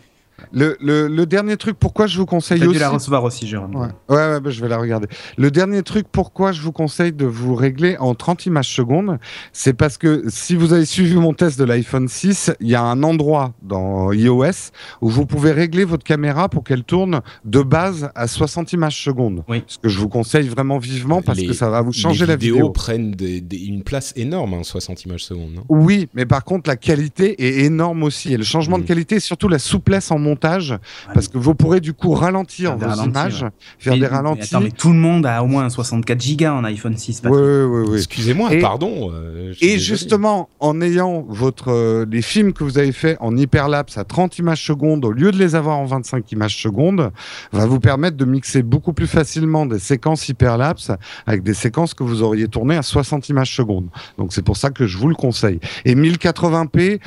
Le, 0.53 0.77
le, 0.81 1.09
le 1.09 1.27
dernier 1.27 1.57
truc, 1.57 1.77
pourquoi 1.79 2.07
je 2.07 2.19
vous 2.19 2.27
conseille 2.27 2.59
t'as 2.61 2.67
aussi. 2.67 2.75
dû 2.75 2.81
la 2.81 2.89
recevoir 2.91 3.25
aussi, 3.25 3.47
Jérôme. 3.47 3.75
Ouais, 3.75 3.89
ouais, 4.09 4.17
ouais, 4.17 4.41
bah, 4.41 4.51
je 4.51 4.61
vais 4.61 4.69
la 4.69 4.79
regarder. 4.79 5.07
Le 5.37 5.51
dernier 5.51 5.83
truc, 5.83 6.07
pourquoi 6.11 6.53
je 6.53 6.61
vous 6.63 6.73
conseille 6.73 7.13
de 7.13 7.25
vous 7.27 7.55
régler 7.55 7.97
en 7.99 8.15
30 8.15 8.47
images 8.47 8.75
secondes, 8.75 9.19
c'est 9.53 9.73
parce 9.75 9.99
que 9.99 10.25
si 10.29 10.55
vous 10.55 10.73
avez 10.73 10.85
suivi 10.85 11.15
mon 11.17 11.35
test 11.35 11.59
de 11.59 11.65
l'iPhone 11.65 12.09
6, 12.09 12.53
il 12.61 12.69
y 12.69 12.75
a 12.75 12.83
un 12.83 13.03
endroit 13.03 13.53
dans 13.63 14.13
iOS 14.13 14.71
où 15.01 15.09
vous 15.09 15.27
pouvez 15.27 15.53
régler 15.53 15.85
votre 15.85 16.05
caméra 16.05 16.49
pour 16.49 16.65
qu'elle 16.65 16.85
tourne 16.85 17.21
de 17.45 17.61
base 17.63 18.11
à 18.15 18.27
60 18.27 18.73
images 18.73 19.03
secondes. 19.03 19.45
Oui. 19.49 19.63
Ce 19.67 19.79
que 19.79 19.89
je 19.89 19.99
vous 19.99 20.09
conseille 20.09 20.49
vraiment 20.49 20.79
vivement 20.79 21.23
parce 21.23 21.39
Les- 21.39 21.47
que 21.47 21.53
ça 21.53 21.71
va 21.71 21.81
vous 21.83 21.93
changer 21.93 22.25
les 22.27 22.33
la 22.33 22.37
vidéos 22.37 22.55
vidéo. 22.57 22.71
prennent 22.71 23.13
des- 23.13 23.41
des- 23.41 23.59
une 23.65 23.83
place 23.83 24.13
énorme, 24.17 24.55
hein, 24.55 24.63
60 24.63 25.05
images 25.05 25.25
secondes. 25.25 25.53
non? 25.55 25.65
Oui, 25.69 26.09
mais 26.15 26.27
par 26.27 26.45
contre, 26.45 26.69
la 26.69 26.77
qualité 26.77 27.43
est 27.45 27.65
énorme 27.65 28.03
aussi. 28.03 28.33
Et 28.33 28.37
le 28.37 28.45
changement 28.45 28.79
Mm. 28.79 28.83
de 28.83 28.87
qualité, 28.87 29.15
et 29.17 29.21
surtout 29.21 29.49
la 29.49 29.59
souplesse 29.59 30.11
en 30.11 30.19
montage, 30.33 30.75
parce 31.15 31.29
que 31.29 31.37
vous 31.39 31.55
pourrez 31.55 31.81
du 31.81 31.93
coup 31.93 32.13
ralentir 32.13 32.77
vos 32.77 32.87
ralentis, 32.87 33.09
images, 33.09 33.43
ouais. 33.43 33.49
faire 33.79 33.93
Mais- 33.95 33.99
des 34.01 34.07
mais 34.09 34.17
ralentis. 34.17 34.43
attends, 34.55 34.61
mais 34.65 34.71
tout 34.71 34.89
le 34.93 34.99
monde 34.99 35.27
a 35.27 35.43
au 35.43 35.47
moins 35.47 35.69
64 35.69 36.21
gigas 36.21 36.53
en 36.55 36.65
iPhone 36.65 36.97
6. 36.97 37.23
Oui, 37.25 37.31
oui, 37.33 37.39
oui, 37.65 37.85
oui. 37.91 37.97
Excusez-moi, 37.99 38.55
Et- 38.55 38.61
pardon. 38.61 39.11
euh, 39.13 39.53
Et 39.61 39.79
justement, 39.79 40.49
en 40.61 40.81
ayant 40.81 41.25
votre, 41.29 41.71
euh, 41.71 42.07
les 42.11 42.23
films 42.23 42.53
que 42.53 42.65
vous 42.65 42.79
avez 42.79 42.93
fait 42.93 43.17
en 43.21 43.37
hyperlapse 43.37 43.99
à 43.99 44.05
30 44.05 44.39
images 44.39 44.65
secondes, 44.65 45.05
au 45.05 45.13
lieu 45.13 45.31
de 45.33 45.39
les 45.39 45.55
avoir 45.55 45.79
en 45.79 45.85
25 45.85 46.31
images 46.33 46.57
secondes, 46.63 47.11
va 47.53 47.67
vous 47.67 47.81
permettre 47.81 48.17
de 48.17 48.25
mixer 48.25 48.63
beaucoup 48.63 48.93
plus 48.93 49.07
facilement 49.07 49.67
des 49.67 49.79
séquences 49.79 50.29
hyperlapse 50.29 50.91
avec 51.27 51.43
des 51.43 51.55
séquences 51.55 51.93
que 51.95 52.03
vous 52.05 52.23
auriez 52.23 52.49
tournées 52.49 52.77
à 52.77 52.83
60 52.83 53.29
images 53.29 53.55
secondes. 53.55 53.89
Donc 54.19 54.33
c'est 54.33 54.43
pour 54.43 54.57
ça 54.57 54.71
que 54.71 54.87
je 54.87 54.97
vous 54.99 55.09
le 55.09 55.15
conseille. 55.15 55.61
Et 55.85 55.95
1080p, 55.95 57.01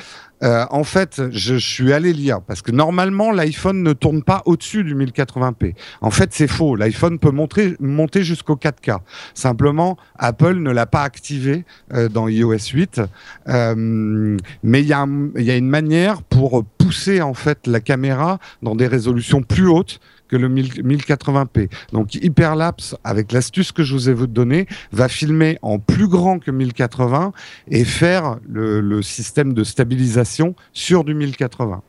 euh, 0.44 0.66
en 0.70 0.84
fait, 0.84 1.22
je, 1.32 1.56
suis 1.56 1.94
allé 1.94 2.14
lire 2.14 2.42
parce 2.42 2.62
que 2.62 2.72
normalement 2.72 3.32
l'iPhone 3.32 3.82
ne 3.82 3.94
tourne 3.94 4.22
pas 4.24 4.42
au-dessus 4.46 4.84
du 4.84 4.96
1080p. 4.96 5.74
En 6.02 6.12
fait, 6.12 6.34
c'est 6.34 6.48
faux. 6.48 6.76
L'iPhone 6.76 7.20
peut 7.20 7.32
monter, 7.32 8.24
jusqu'au 8.24 8.56
4K. 8.56 9.00
Simplement, 9.34 9.98
Apple 10.18 10.56
ne 10.56 10.72
l'a 10.72 10.86
pas 10.86 11.04
activé 11.04 11.66
euh, 11.94 12.10
dans 12.10 12.28
iOS 12.28 12.72
8. 12.74 13.02
Euh, 13.48 14.38
mais 14.64 14.82
il 14.82 14.86
y, 14.86 15.44
y 15.44 15.52
a 15.52 15.56
une 15.56 15.70
manière 15.70 16.22
pour 16.24 16.66
pousser 16.78 17.22
en 17.22 17.34
fait 17.34 17.68
la 17.68 17.80
caméra 17.80 18.40
dans 18.62 18.76
des 18.76 18.88
résolutions 18.88 19.42
plus 19.42 19.68
hautes 19.68 20.00
que 20.28 20.36
le 20.36 20.50
1000 20.50 20.84
1080p. 20.84 21.70
Donc 21.92 22.16
Hyperlapse, 22.16 22.96
avec 23.04 23.32
l'astuce 23.32 23.72
que 23.72 23.84
je 23.84 23.94
vous 23.94 24.10
ai 24.10 24.28
donnée, 24.28 24.68
va 24.92 25.08
filmer 25.08 25.58
en 25.62 25.80
plus 25.80 26.08
grand 26.08 26.40
que 26.40 26.52
1080 26.52 27.34
et 27.70 27.86
faire 27.86 28.38
le, 28.48 28.82
le 28.82 29.02
système 29.02 29.54
de 29.54 29.64
stabilisation 29.64 30.56
sur 30.74 31.04
du 31.04 31.14
1080. 31.14 31.82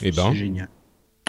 Eh 0.00 0.10
ben, 0.10 0.28
C'est 0.30 0.38
génial. 0.38 0.68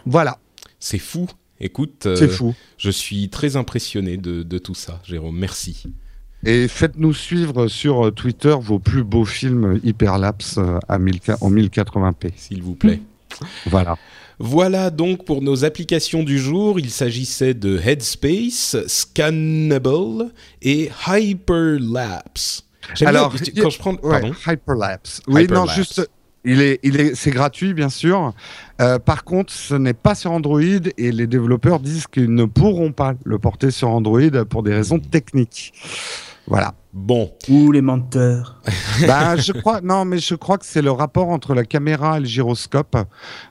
Voilà, 0.05 0.39
c'est 0.79 0.99
fou. 0.99 1.27
Écoute, 1.59 2.05
euh, 2.05 2.15
c'est 2.15 2.29
fou. 2.29 2.55
je 2.77 2.89
suis 2.89 3.29
très 3.29 3.57
impressionné 3.57 4.15
de, 4.17 4.43
de 4.43 4.57
tout 4.57 4.75
ça, 4.75 5.01
Jérôme. 5.03 5.37
Merci. 5.37 5.83
Et 6.45 6.69
faites-nous 6.69 7.13
suivre 7.13 7.67
sur 7.67 8.07
euh, 8.07 8.11
Twitter 8.11 8.55
vos 8.59 8.79
plus 8.79 9.03
beaux 9.03 9.25
films 9.25 9.79
Hyperlapse 9.83 10.57
euh, 10.57 10.79
à 10.87 10.97
1000 10.97 11.19
en 11.41 11.51
1080p. 11.51 12.31
S'il 12.37 12.63
vous 12.63 12.75
plaît. 12.75 13.01
Voilà. 13.65 13.97
Voilà 14.39 14.89
donc 14.89 15.25
pour 15.25 15.41
nos 15.41 15.65
applications 15.65 16.23
du 16.23 16.39
jour. 16.39 16.79
Il 16.79 16.89
s'agissait 16.89 17.53
de 17.53 17.77
Headspace, 17.77 18.77
Scannable 18.87 20.31
et 20.61 20.89
Hyperlapse. 21.07 22.65
Alors, 23.05 23.33
bien, 23.33 23.63
quand 23.63 23.69
je 23.69 23.79
prends, 23.79 23.95
Ouais. 24.01 24.31
Hyperlapse. 24.47 25.21
Oui, 25.27 25.47
non, 25.47 25.65
juste. 25.67 26.09
Il 26.45 26.61
est, 26.61 26.79
il 26.83 26.99
est, 26.99 27.15
c'est 27.15 27.31
gratuit, 27.31 27.73
bien 27.73 27.89
sûr. 27.89 28.33
Euh, 28.79 28.97
par 28.97 29.25
contre, 29.25 29.51
ce 29.51 29.75
n'est 29.75 29.93
pas 29.93 30.15
sur 30.15 30.31
Android 30.31 30.61
et 30.61 31.11
les 31.11 31.27
développeurs 31.27 31.81
disent 31.81 32.07
qu'ils 32.07 32.33
ne 32.33 32.45
pourront 32.45 32.93
pas 32.93 33.13
le 33.25 33.37
porter 33.39 33.71
sur 33.71 33.89
Android 33.89 34.45
pour 34.49 34.63
des 34.63 34.73
raisons 34.73 34.99
techniques. 34.99 35.73
Voilà. 36.49 36.73
Bon, 36.91 37.31
Ouh, 37.49 37.71
les 37.71 37.81
menteurs. 37.83 38.59
bah, 39.07 39.35
je 39.35 39.51
crois, 39.53 39.79
non, 39.81 40.03
mais 40.05 40.17
je 40.17 40.33
crois 40.33 40.57
que 40.57 40.65
c'est 40.65 40.81
le 40.81 40.89
rapport 40.89 41.29
entre 41.29 41.53
la 41.53 41.63
caméra 41.63 42.17
et 42.17 42.21
le 42.21 42.25
gyroscope 42.25 42.97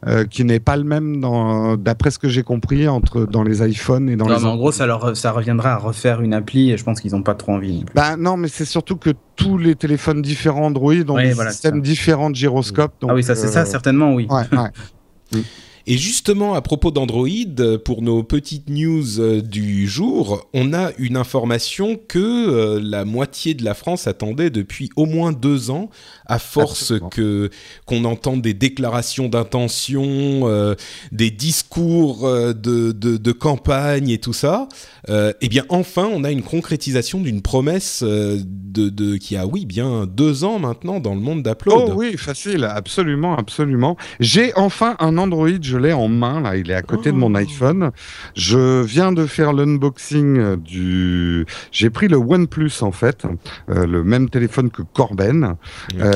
euh, 0.09 0.25
qui 0.25 0.43
n'est 0.45 0.59
pas 0.59 0.77
le 0.77 0.83
même, 0.83 1.21
dans- 1.21 1.77
d'après 1.77 2.11
ce 2.11 2.19
que 2.19 2.29
j'ai 2.29 2.43
compris, 2.43 2.89
entre 2.89 3.27
dans 3.27 3.45
les 3.45 3.63
iPhones 3.67 4.09
et 4.09 4.17
dans 4.17 4.27
Non, 4.27 4.35
les. 4.37 4.43
mais 4.43 4.49
en 4.49 4.57
gros, 4.57 4.73
ça, 4.73 4.87
leur, 4.87 5.17
ça 5.17 5.31
reviendra 5.31 5.75
à 5.75 5.77
refaire 5.77 6.21
une 6.21 6.35
appli 6.35 6.73
et 6.73 6.77
je 6.77 6.83
pense 6.83 7.01
qu'ils 7.01 7.13
n'ont 7.13 7.23
pas 7.23 7.37
trop 7.37 7.53
envie. 7.53 7.79
non. 7.79 7.85
Bah 7.95 8.17
non, 8.17 8.37
mais 8.37 8.49
c'est 8.49 8.65
surtout 8.65 8.97
que 8.97 9.11
tous 9.37 9.57
les 9.57 9.77
téléphones 9.77 10.21
différents 10.21 10.67
Android 10.67 10.93
ont 11.09 11.15
Ouais, 11.15 11.29
des 11.29 11.33
voilà, 11.35 11.53
systèmes 11.53 11.81
différents 11.81 12.31
de 12.31 12.35
gyroscope. 12.35 12.93
ah 13.09 13.15
oui, 13.15 13.23
ça, 13.23 13.37
c'est 13.37 13.47
ça, 13.47 13.61
euh, 13.61 13.65
certainement, 13.65 14.13
oui. 14.15 14.27
Ouais, 14.29 14.43
ouais. 14.59 15.41
Et 15.91 15.97
justement, 15.97 16.53
à 16.53 16.61
propos 16.61 16.91
d'Android, 16.91 17.29
euh, 17.61 17.79
pour 17.79 18.03
nos 18.03 18.23
petites 18.23 18.69
news 18.69 19.21
euh, 19.21 19.41
du 19.41 19.89
jour, 19.89 20.47
on 20.53 20.75
a 20.75 20.91
une 20.99 21.17
information 21.17 21.97
que 21.97 22.19
euh, 22.19 22.79
la 22.79 23.07
moitié 23.07 23.55
de 23.55 23.65
la 23.65 23.73
France 23.73 24.07
attendait 24.07 24.51
depuis 24.51 24.91
au 24.97 25.07
moins 25.07 25.33
deux 25.33 25.71
ans, 25.71 25.89
à 26.29 26.39
force 26.39 26.83
Absolument. 26.83 27.09
que 27.09 27.51
qu'on 27.87 28.05
entende 28.05 28.43
des 28.43 28.55
déclarations 28.55 29.29
d'intention, 29.29 30.03
euh, 30.45 30.75
des 31.11 31.31
discours 31.31 32.27
euh, 32.27 32.53
de, 32.53 32.93
de, 32.93 33.17
de 33.17 33.33
campagne 33.33 34.11
et 34.11 34.19
tout 34.19 34.33
ça. 34.33 34.69
Euh, 35.09 35.33
eh 35.41 35.49
bien, 35.49 35.65
enfin, 35.71 36.09
on 36.13 36.25
a 36.25 36.31
une 36.31 36.43
concrétisation 36.43 37.21
d'une 37.21 37.41
promesse 37.43 38.03
de, 38.03 38.89
de 38.89 39.17
qui 39.17 39.37
a, 39.37 39.47
oui, 39.47 39.65
bien 39.65 40.07
deux 40.07 40.45
ans 40.45 40.59
maintenant 40.59 41.01
dans 41.01 41.15
le 41.15 41.21
monde 41.21 41.43
d'Upload. 41.43 41.89
Oh 41.89 41.93
oui, 41.97 42.17
facile, 42.17 42.65
absolument, 42.65 43.37
absolument. 43.37 43.97
J'ai 44.21 44.53
enfin 44.57 44.97
un 44.99 45.17
Android, 45.19 45.49
je 45.61 45.77
l'ai 45.79 45.93
en 45.93 46.09
main, 46.09 46.41
là, 46.41 46.57
il 46.57 46.71
est 46.71 46.75
à 46.75 46.83
côté 46.83 47.11
de 47.11 47.17
mon 47.17 47.35
Oh. 47.35 47.39
iPhone. 47.39 47.91
Je 48.35 48.83
viens 48.83 49.13
de 49.13 49.27
faire 49.27 49.53
l'unboxing 49.53 50.57
du... 50.57 51.47
J'ai 51.73 51.91
pris 51.91 52.09
le 52.09 52.17
OnePlus, 52.17 52.73
en 52.83 52.93
fait, 52.93 53.25
euh, 53.71 53.87
le 53.87 54.03
même 54.05 54.29
téléphone 54.29 54.71
que 54.71 54.83
Corben, 54.83 55.57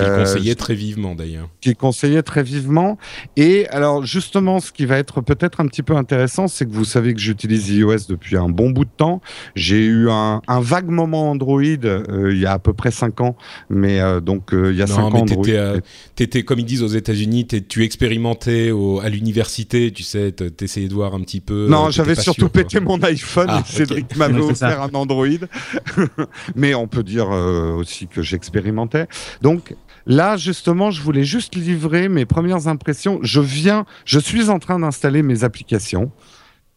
Qu'il 0.02 0.12
Euh, 0.12 0.18
conseillait 0.24 0.54
très 0.54 0.74
vivement 0.74 1.14
d'ailleurs. 1.14 1.48
qui 1.60 1.74
conseillait 1.74 2.22
très 2.22 2.42
vivement. 2.42 2.98
Et 3.36 3.66
alors, 3.68 4.04
justement, 4.04 4.60
ce 4.60 4.72
qui 4.72 4.86
va 4.86 4.98
être 4.98 5.20
peut-être 5.20 5.60
un 5.60 5.66
petit 5.66 5.82
peu 5.82 5.94
intéressant, 5.96 6.48
c'est 6.48 6.66
que 6.66 6.72
vous 6.72 6.84
savez 6.84 7.14
que 7.14 7.20
j'utilise 7.20 7.70
iOS 7.70 8.06
depuis 8.08 8.36
un 8.36 8.48
bon 8.48 8.70
bout 8.70 8.84
de 8.84 8.90
temps. 8.96 9.20
J'ai 9.54 9.84
eu 9.84 10.08
un, 10.10 10.40
un 10.48 10.60
vague 10.60 10.88
moment 10.88 11.30
Android 11.30 11.62
euh, 11.62 12.30
il 12.32 12.38
y 12.40 12.46
a 12.46 12.52
à 12.52 12.58
peu 12.58 12.72
près 12.72 12.90
5 12.90 13.20
ans, 13.20 13.36
mais 13.70 14.00
euh, 14.00 14.20
donc 14.20 14.52
euh, 14.52 14.72
il 14.72 14.78
y 14.78 14.82
a 14.82 14.86
5 14.86 14.96
Non, 14.98 15.06
ans 15.06 15.10
mais 15.12 15.20
Android. 15.32 15.80
t'étais, 16.14 16.42
comme 16.42 16.58
ils 16.58 16.64
disent 16.64 16.82
aux 16.82 16.86
États-Unis, 16.88 17.46
tu 17.46 17.82
expérimentais 17.84 18.70
au- 18.70 19.00
à 19.00 19.08
l'université, 19.08 19.90
tu 19.92 20.02
sais, 20.02 20.32
t'essayais 20.32 20.88
de 20.88 20.94
voir 20.94 21.14
un 21.14 21.20
petit 21.20 21.40
peu. 21.40 21.66
Non, 21.68 21.90
j'avais 21.90 22.14
surtout 22.14 22.42
sûr, 22.42 22.50
pété 22.50 22.80
mon 22.80 23.00
iPhone 23.02 23.46
Ah, 23.48 23.62
et 23.66 23.70
Cédric 23.72 24.16
m'avait 24.16 24.40
c'est 24.48 24.54
ça. 24.54 24.66
offert 24.68 24.82
un 24.82 24.90
Android. 24.94 25.26
Mais 26.56 26.74
on 26.74 26.86
peut 26.88 27.02
dire 27.02 27.28
euh, 27.30 27.72
aussi 27.72 28.06
que 28.06 28.22
j'expérimentais. 28.22 29.06
Donc 29.42 29.74
là, 30.06 30.36
justement, 30.36 30.90
je 30.90 31.02
voulais 31.02 31.24
juste 31.24 31.54
livrer 31.54 32.08
mes 32.08 32.26
premières 32.26 32.68
impressions. 32.68 33.18
Je 33.22 33.40
viens, 33.40 33.84
je 34.04 34.18
suis 34.18 34.50
en 34.50 34.58
train 34.58 34.78
d'installer 34.78 35.22
mes 35.22 35.44
applications. 35.44 36.10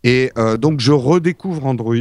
Et 0.03 0.31
euh, 0.37 0.57
donc, 0.57 0.79
je 0.79 0.91
redécouvre 0.91 1.65
Android. 1.65 1.95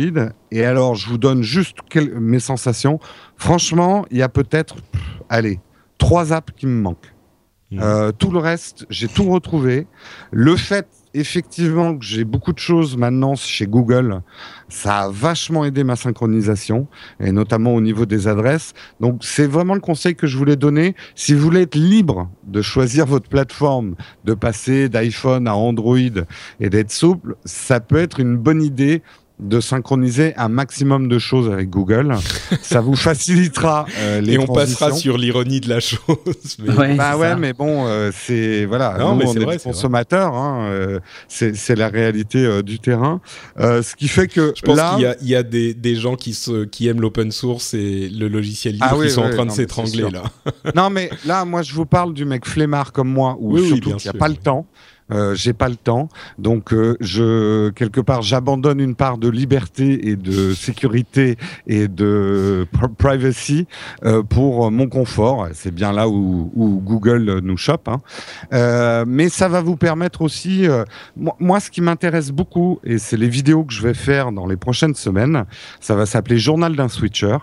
Et 0.50 0.64
alors, 0.64 0.94
je 0.94 1.08
vous 1.08 1.18
donne 1.18 1.42
juste 1.42 1.76
mes 1.96 2.40
sensations. 2.40 3.00
Franchement, 3.36 4.04
il 4.10 4.18
y 4.18 4.22
a 4.22 4.28
peut-être, 4.28 4.76
allez, 5.28 5.58
trois 5.96 6.32
apps 6.32 6.52
qui 6.54 6.66
me 6.66 6.80
manquent. 6.80 7.14
Mmh. 7.70 7.80
Euh, 7.80 8.12
tout 8.12 8.30
le 8.30 8.38
reste, 8.38 8.84
j'ai 8.90 9.08
tout 9.08 9.30
retrouvé. 9.30 9.86
Le 10.32 10.54
fait 10.56 10.86
effectivement 11.14 11.96
j'ai 12.00 12.24
beaucoup 12.24 12.52
de 12.52 12.58
choses 12.58 12.96
maintenant 12.96 13.36
chez 13.36 13.66
Google. 13.66 14.20
Ça 14.68 15.02
a 15.02 15.08
vachement 15.08 15.64
aidé 15.64 15.84
ma 15.84 15.96
synchronisation 15.96 16.88
et 17.20 17.32
notamment 17.32 17.74
au 17.74 17.80
niveau 17.80 18.04
des 18.06 18.28
adresses. 18.28 18.74
Donc 19.00 19.22
c'est 19.22 19.46
vraiment 19.46 19.74
le 19.74 19.80
conseil 19.80 20.16
que 20.16 20.26
je 20.26 20.36
voulais 20.36 20.56
donner. 20.56 20.94
Si 21.14 21.32
vous 21.32 21.40
voulez 21.40 21.62
être 21.62 21.76
libre 21.76 22.28
de 22.44 22.60
choisir 22.60 23.06
votre 23.06 23.28
plateforme, 23.28 23.94
de 24.24 24.34
passer 24.34 24.88
d'iPhone 24.88 25.46
à 25.46 25.54
Android 25.54 25.96
et 26.60 26.70
d'être 26.70 26.90
souple, 26.90 27.36
ça 27.44 27.80
peut 27.80 27.98
être 27.98 28.20
une 28.20 28.36
bonne 28.36 28.62
idée 28.62 29.02
de 29.40 29.60
synchroniser 29.60 30.32
un 30.36 30.48
maximum 30.48 31.08
de 31.08 31.18
choses 31.18 31.50
avec 31.52 31.68
Google. 31.68 32.14
ça 32.62 32.80
vous 32.80 32.94
facilitera 32.94 33.84
euh, 33.98 34.20
les 34.20 34.34
Et 34.34 34.38
on 34.38 34.46
passera 34.46 34.92
sur 34.92 35.18
l'ironie 35.18 35.60
de 35.60 35.68
la 35.68 35.80
chose. 35.80 35.98
bah 36.58 37.16
ouais, 37.16 37.34
mais 37.36 37.52
bon, 37.52 37.86
euh, 37.86 38.10
c'est 38.14 38.64
voilà. 38.64 38.96
Non, 38.98 39.16
mais 39.16 39.26
on 39.26 39.34
est, 39.34 39.44
vrai, 39.44 39.58
consommateurs. 39.58 40.34
Hein, 40.34 40.68
euh, 40.70 41.00
c'est 41.28 41.76
la 41.76 41.88
réalité 41.88 42.38
euh, 42.38 42.62
du 42.62 42.78
terrain. 42.78 43.20
ce 43.58 43.96
qui 43.96 44.06
fait 44.06 44.28
que 44.28 44.52
je 44.54 44.62
pense 44.62 44.80
qu'il 44.94 45.02
y 45.02 45.06
a, 45.06 45.16
il 45.20 45.28
y 45.28 45.34
a 45.34 45.42
des, 45.42 45.74
des, 45.74 45.96
gens 45.96 46.14
qui, 46.14 46.32
se, 46.32 46.64
qui 46.64 46.86
aiment 46.86 47.00
l'open 47.00 47.32
source 47.32 47.74
et 47.74 48.08
le 48.08 48.28
logiciel 48.28 48.74
libre 48.74 48.86
ah 48.88 49.04
qui 49.04 49.10
sont 49.10 49.22
en 49.22 49.30
train 49.30 49.46
de 49.46 49.50
s'étrangler 49.50 50.10
là. 50.10 50.22
non, 50.76 50.90
mais 50.90 51.10
là, 51.26 51.44
moi, 51.44 51.62
je 51.62 51.74
vous 51.74 51.86
parle 51.86 52.14
du 52.14 52.24
mec 52.24 52.46
flemmard 52.46 52.92
comme 52.92 53.08
moi, 53.08 53.36
où 53.40 53.58
surtout 53.58 53.90
il 53.90 54.04
n'y 54.04 54.08
a 54.08 54.12
pas 54.12 54.28
le 54.28 54.36
temps. 54.36 54.66
Euh, 55.10 55.34
j'ai 55.34 55.52
pas 55.52 55.68
le 55.68 55.76
temps, 55.76 56.08
donc 56.38 56.72
euh, 56.72 56.96
je 57.00 57.68
quelque 57.70 58.00
part 58.00 58.22
j'abandonne 58.22 58.80
une 58.80 58.94
part 58.94 59.18
de 59.18 59.28
liberté 59.28 60.08
et 60.08 60.16
de 60.16 60.54
sécurité 60.54 61.36
et 61.66 61.88
de 61.88 62.66
privacy 62.96 63.66
euh, 64.04 64.22
pour 64.22 64.70
mon 64.70 64.88
confort. 64.88 65.48
C'est 65.52 65.74
bien 65.74 65.92
là 65.92 66.08
où, 66.08 66.50
Google 66.82 67.40
nous 67.42 67.56
chope, 67.58 67.88
hein. 67.88 68.00
Mais 69.06 69.28
ça 69.28 69.48
va 69.48 69.60
vous 69.60 69.76
permettre 69.76 70.22
aussi. 70.22 70.66
Moi, 71.16 71.60
ce 71.60 71.70
qui 71.70 71.80
m'intéresse 71.80 72.30
beaucoup 72.30 72.80
et 72.84 72.98
c'est 72.98 73.16
les 73.16 73.28
vidéos 73.28 73.64
que 73.64 73.72
je 73.72 73.82
vais 73.82 73.94
faire 73.94 74.32
dans 74.32 74.46
les 74.46 74.56
prochaines 74.56 74.94
semaines. 74.94 75.44
Ça 75.80 75.94
va 75.94 76.06
s'appeler 76.06 76.38
Journal 76.38 76.76
d'un 76.76 76.88
switcher. 76.88 77.36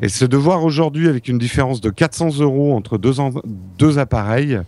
Et 0.00 0.08
c'est 0.08 0.28
de 0.28 0.36
voir 0.36 0.64
aujourd'hui, 0.64 1.08
avec 1.08 1.28
une 1.28 1.38
différence 1.38 1.80
de 1.80 1.90
400 1.90 2.40
euros 2.40 2.74
entre 2.74 2.98
deux, 2.98 3.98
appareils, 3.98 4.60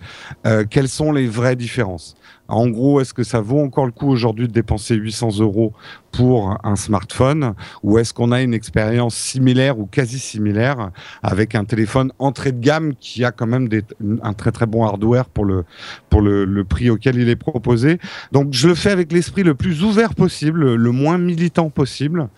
euh, 0.46 0.64
quelles 0.68 0.88
sont 0.88 1.12
les 1.12 1.26
vraies 1.26 1.56
différences? 1.56 2.16
En 2.48 2.68
gros, 2.68 3.00
est-ce 3.00 3.14
que 3.14 3.22
ça 3.22 3.40
vaut 3.40 3.60
encore 3.60 3.86
le 3.86 3.92
coup 3.92 4.08
aujourd'hui 4.10 4.48
de 4.48 4.52
dépenser 4.52 4.94
800 4.94 5.38
euros 5.40 5.72
pour 6.16 6.58
un 6.62 6.76
smartphone 6.76 7.54
ou 7.82 7.98
est-ce 7.98 8.14
qu'on 8.14 8.30
a 8.30 8.40
une 8.42 8.54
expérience 8.54 9.16
similaire 9.16 9.78
ou 9.78 9.86
quasi 9.86 10.18
similaire 10.18 10.90
avec 11.22 11.54
un 11.54 11.64
téléphone 11.64 12.12
entrée 12.18 12.52
de 12.52 12.60
gamme 12.60 12.94
qui 12.94 13.24
a 13.24 13.32
quand 13.32 13.46
même 13.46 13.68
des, 13.68 13.82
un 14.22 14.32
très 14.32 14.52
très 14.52 14.66
bon 14.66 14.84
hardware 14.84 15.28
pour 15.28 15.44
le 15.44 15.64
pour 16.10 16.20
le, 16.20 16.44
le, 16.44 16.64
prix 16.64 16.90
auquel 16.90 17.16
il 17.16 17.28
est 17.28 17.36
proposé. 17.36 17.98
Donc 18.30 18.52
je 18.52 18.68
le 18.68 18.76
fais 18.76 18.90
avec 18.90 19.10
l'esprit 19.10 19.42
le 19.42 19.54
plus 19.54 19.82
ouvert 19.82 20.14
possible, 20.14 20.74
le 20.74 20.90
moins 20.92 21.18
militant 21.18 21.70
possible. 21.70 22.28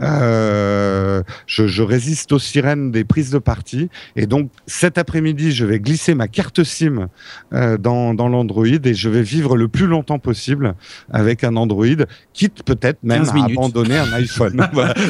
Euh, 0.00 1.22
je, 1.46 1.66
je, 1.66 1.82
résiste 1.82 2.32
aux 2.32 2.38
sirènes 2.38 2.90
des 2.90 3.04
prises 3.04 3.30
de 3.30 3.38
parti 3.38 3.90
et 4.16 4.26
donc 4.26 4.50
cet 4.66 4.96
après-midi 4.98 5.52
je 5.52 5.66
vais 5.66 5.78
glisser 5.78 6.14
ma 6.14 6.28
carte 6.28 6.64
SIM 6.64 7.08
euh, 7.52 7.76
dans, 7.76 8.14
dans 8.14 8.28
l'Android 8.28 8.66
et 8.66 8.94
je 8.94 9.08
vais 9.08 9.22
vivre 9.22 9.56
le 9.56 9.68
plus 9.68 9.86
longtemps 9.86 10.18
possible 10.18 10.74
avec 11.12 11.44
un 11.44 11.56
Android, 11.56 11.86
quitte 12.32 12.62
peut-être 12.64 13.02
même 13.02 13.25
à 13.28 13.44
abandonner 13.44 13.98
un 13.98 14.12
iPhone. 14.12 14.60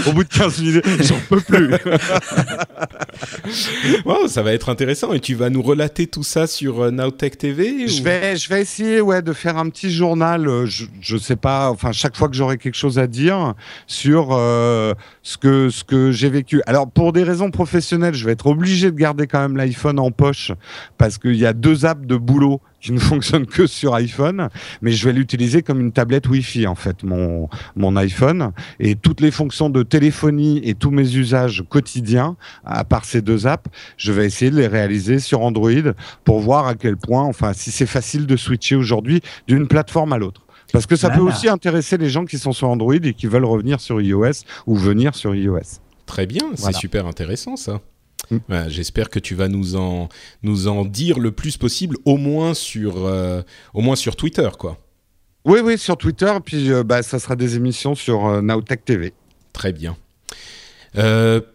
Au 0.07 0.13
bout 0.13 0.25
de 0.25 0.29
15 0.29 0.63
minutes, 0.63 0.85
j'en 1.03 1.21
peux 1.29 1.41
plus. 1.41 1.71
wow, 4.05 4.29
ça 4.29 4.43
va 4.43 4.53
être 4.53 4.69
intéressant. 4.69 5.13
Et 5.13 5.21
tu 5.21 5.35
vas 5.35 5.51
nous 5.51 5.63
relater 5.63 6.07
tout 6.07 6.23
ça 6.23 6.47
sur 6.47 6.83
euh, 6.83 6.91
Nowtech 6.91 7.39
TV 7.39 7.89
Je 7.89 8.03
vais, 8.03 8.37
je 8.37 8.49
vais 8.49 8.61
essayer, 8.61 9.01
ouais, 9.01 9.23
de 9.23 9.33
faire 9.33 9.57
un 9.57 9.69
petit 9.69 9.91
journal. 9.91 10.49
Euh, 10.49 10.67
je, 10.67 10.87
je 11.01 11.17
sais 11.17 11.37
pas. 11.37 11.71
Enfin, 11.71 11.93
chaque 11.93 12.17
fois 12.17 12.29
que 12.29 12.35
j'aurai 12.35 12.59
quelque 12.59 12.77
chose 12.77 12.99
à 12.99 13.07
dire 13.07 13.55
sur 13.87 14.29
euh, 14.33 14.95
ce 15.23 15.37
que 15.37 15.71
ce 15.71 15.85
que 15.85 16.11
j'ai 16.11 16.31
vécu. 16.31 16.63
Alors, 16.67 16.91
pour 16.91 17.13
des 17.13 17.23
raisons 17.23 17.51
professionnelles, 17.51 18.15
je 18.15 18.25
vais 18.25 18.33
être 18.33 18.47
obligé 18.47 18.91
de 18.91 18.97
garder 18.97 19.27
quand 19.27 19.41
même 19.41 19.57
l'iPhone 19.57 19.99
en 19.99 20.11
poche 20.11 20.53
parce 20.99 21.19
qu'il 21.19 21.37
y 21.37 21.47
a 21.47 21.53
deux 21.53 21.87
apps 21.87 22.07
de 22.07 22.17
boulot 22.17 22.61
qui 22.87 22.93
ne 22.93 22.99
fonctionne 23.13 23.47
que 23.47 23.67
sur 23.67 23.95
iPhone, 23.95 24.49
mais 24.81 24.93
je 24.93 25.05
vais 25.05 25.13
l'utiliser 25.13 25.63
comme 25.63 25.81
une 25.81 25.93
tablette 25.93 26.29
Wi-Fi 26.29 26.67
en 26.67 26.77
fait, 26.77 27.03
mon 27.03 27.49
mon 27.75 27.97
iPhone 27.97 28.53
et 28.79 28.95
toutes 28.95 29.21
les 29.21 29.33
fonctions 29.33 29.71
de 29.71 29.83
téléphonie 29.83 30.61
et 30.63 30.75
tous 30.75 30.93
mes 30.93 31.17
usages 31.17 31.65
quotidiens, 31.69 32.37
à 32.65 32.85
part 32.85 33.05
ces 33.05 33.23
deux 33.23 33.47
apps, 33.47 33.69
je 33.97 34.13
vais 34.13 34.25
essayer 34.25 34.51
de 34.51 34.57
les 34.57 34.69
réaliser 34.69 35.19
sur 35.19 35.41
Android 35.41 35.93
pour 36.25 36.39
voir 36.39 36.69
à 36.69 36.75
quel 36.77 36.97
point, 36.97 37.25
enfin, 37.25 37.53
si 37.53 37.73
c'est 37.73 37.87
facile 37.87 38.27
de 38.27 38.37
switcher 38.37 38.77
aujourd'hui 38.77 39.21
d'une 39.49 39.67
plateforme 39.67 40.13
à 40.13 40.19
l'autre. 40.19 40.43
Parce 40.73 40.87
que 40.87 40.97
ça 40.97 41.11
peut 41.11 41.21
aussi 41.21 41.49
intéresser 41.49 41.97
les 41.97 42.09
gens 42.09 42.25
qui 42.25 42.39
sont 42.39 42.53
sur 42.53 42.69
Android 42.69 42.95
et 42.95 43.15
qui 43.15 43.27
veulent 43.27 43.45
revenir 43.45 43.81
sur 43.81 44.01
iOS 44.01 44.45
ou 44.67 44.77
venir 44.77 45.15
sur 45.15 45.35
iOS. 45.35 45.81
Très 46.07 46.27
bien, 46.27 46.43
c'est 46.55 46.75
super 46.75 47.07
intéressant 47.07 47.57
ça. 47.57 47.81
Mm. 48.31 48.69
J'espère 48.69 49.11
que 49.11 49.19
tu 49.19 49.35
vas 49.35 49.49
nous 49.49 49.77
en, 49.77 50.09
nous 50.43 50.69
en 50.69 50.85
dire 50.85 51.19
le 51.19 51.33
plus 51.33 51.57
possible, 51.57 51.97
au 52.05 52.17
moins 52.17 52.55
sur, 52.55 53.07
euh, 53.07 53.43
au 53.75 53.81
moins 53.81 53.97
sur 53.97 54.17
Twitter, 54.17 54.49
quoi. 54.59 54.79
Oui, 55.45 55.61
oui, 55.63 55.79
sur 55.79 55.97
Twitter, 55.97 56.33
puis 56.45 56.73
euh, 56.73 56.83
bah, 56.83 57.03
ça 57.03 57.19
sera 57.19 57.37
des 57.37 57.57
émissions 57.57 57.95
sur 57.95 58.27
euh, 58.27 58.43
Nowtech 58.43 58.85
TV. 58.85 59.13
Très 59.53 59.73
bien. 59.73 59.97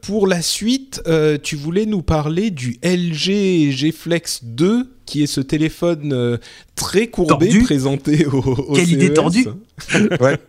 pour 0.01 0.27
la 0.27 0.41
suite, 0.41 1.01
tu 1.43 1.55
voulais 1.55 1.85
nous 1.85 2.01
parler 2.01 2.51
du 2.51 2.77
LG 2.83 3.71
G 3.71 3.91
Flex 3.91 4.43
2, 4.43 4.95
qui 5.05 5.23
est 5.23 5.27
ce 5.27 5.41
téléphone 5.41 6.39
très 6.75 7.07
courbé 7.07 7.59
présenté 7.63 8.25
au, 8.25 8.37
au 8.39 8.73
Quelle 8.73 8.91
idée 8.91 9.13
tordue 9.13 9.45
ouais. 10.19 10.39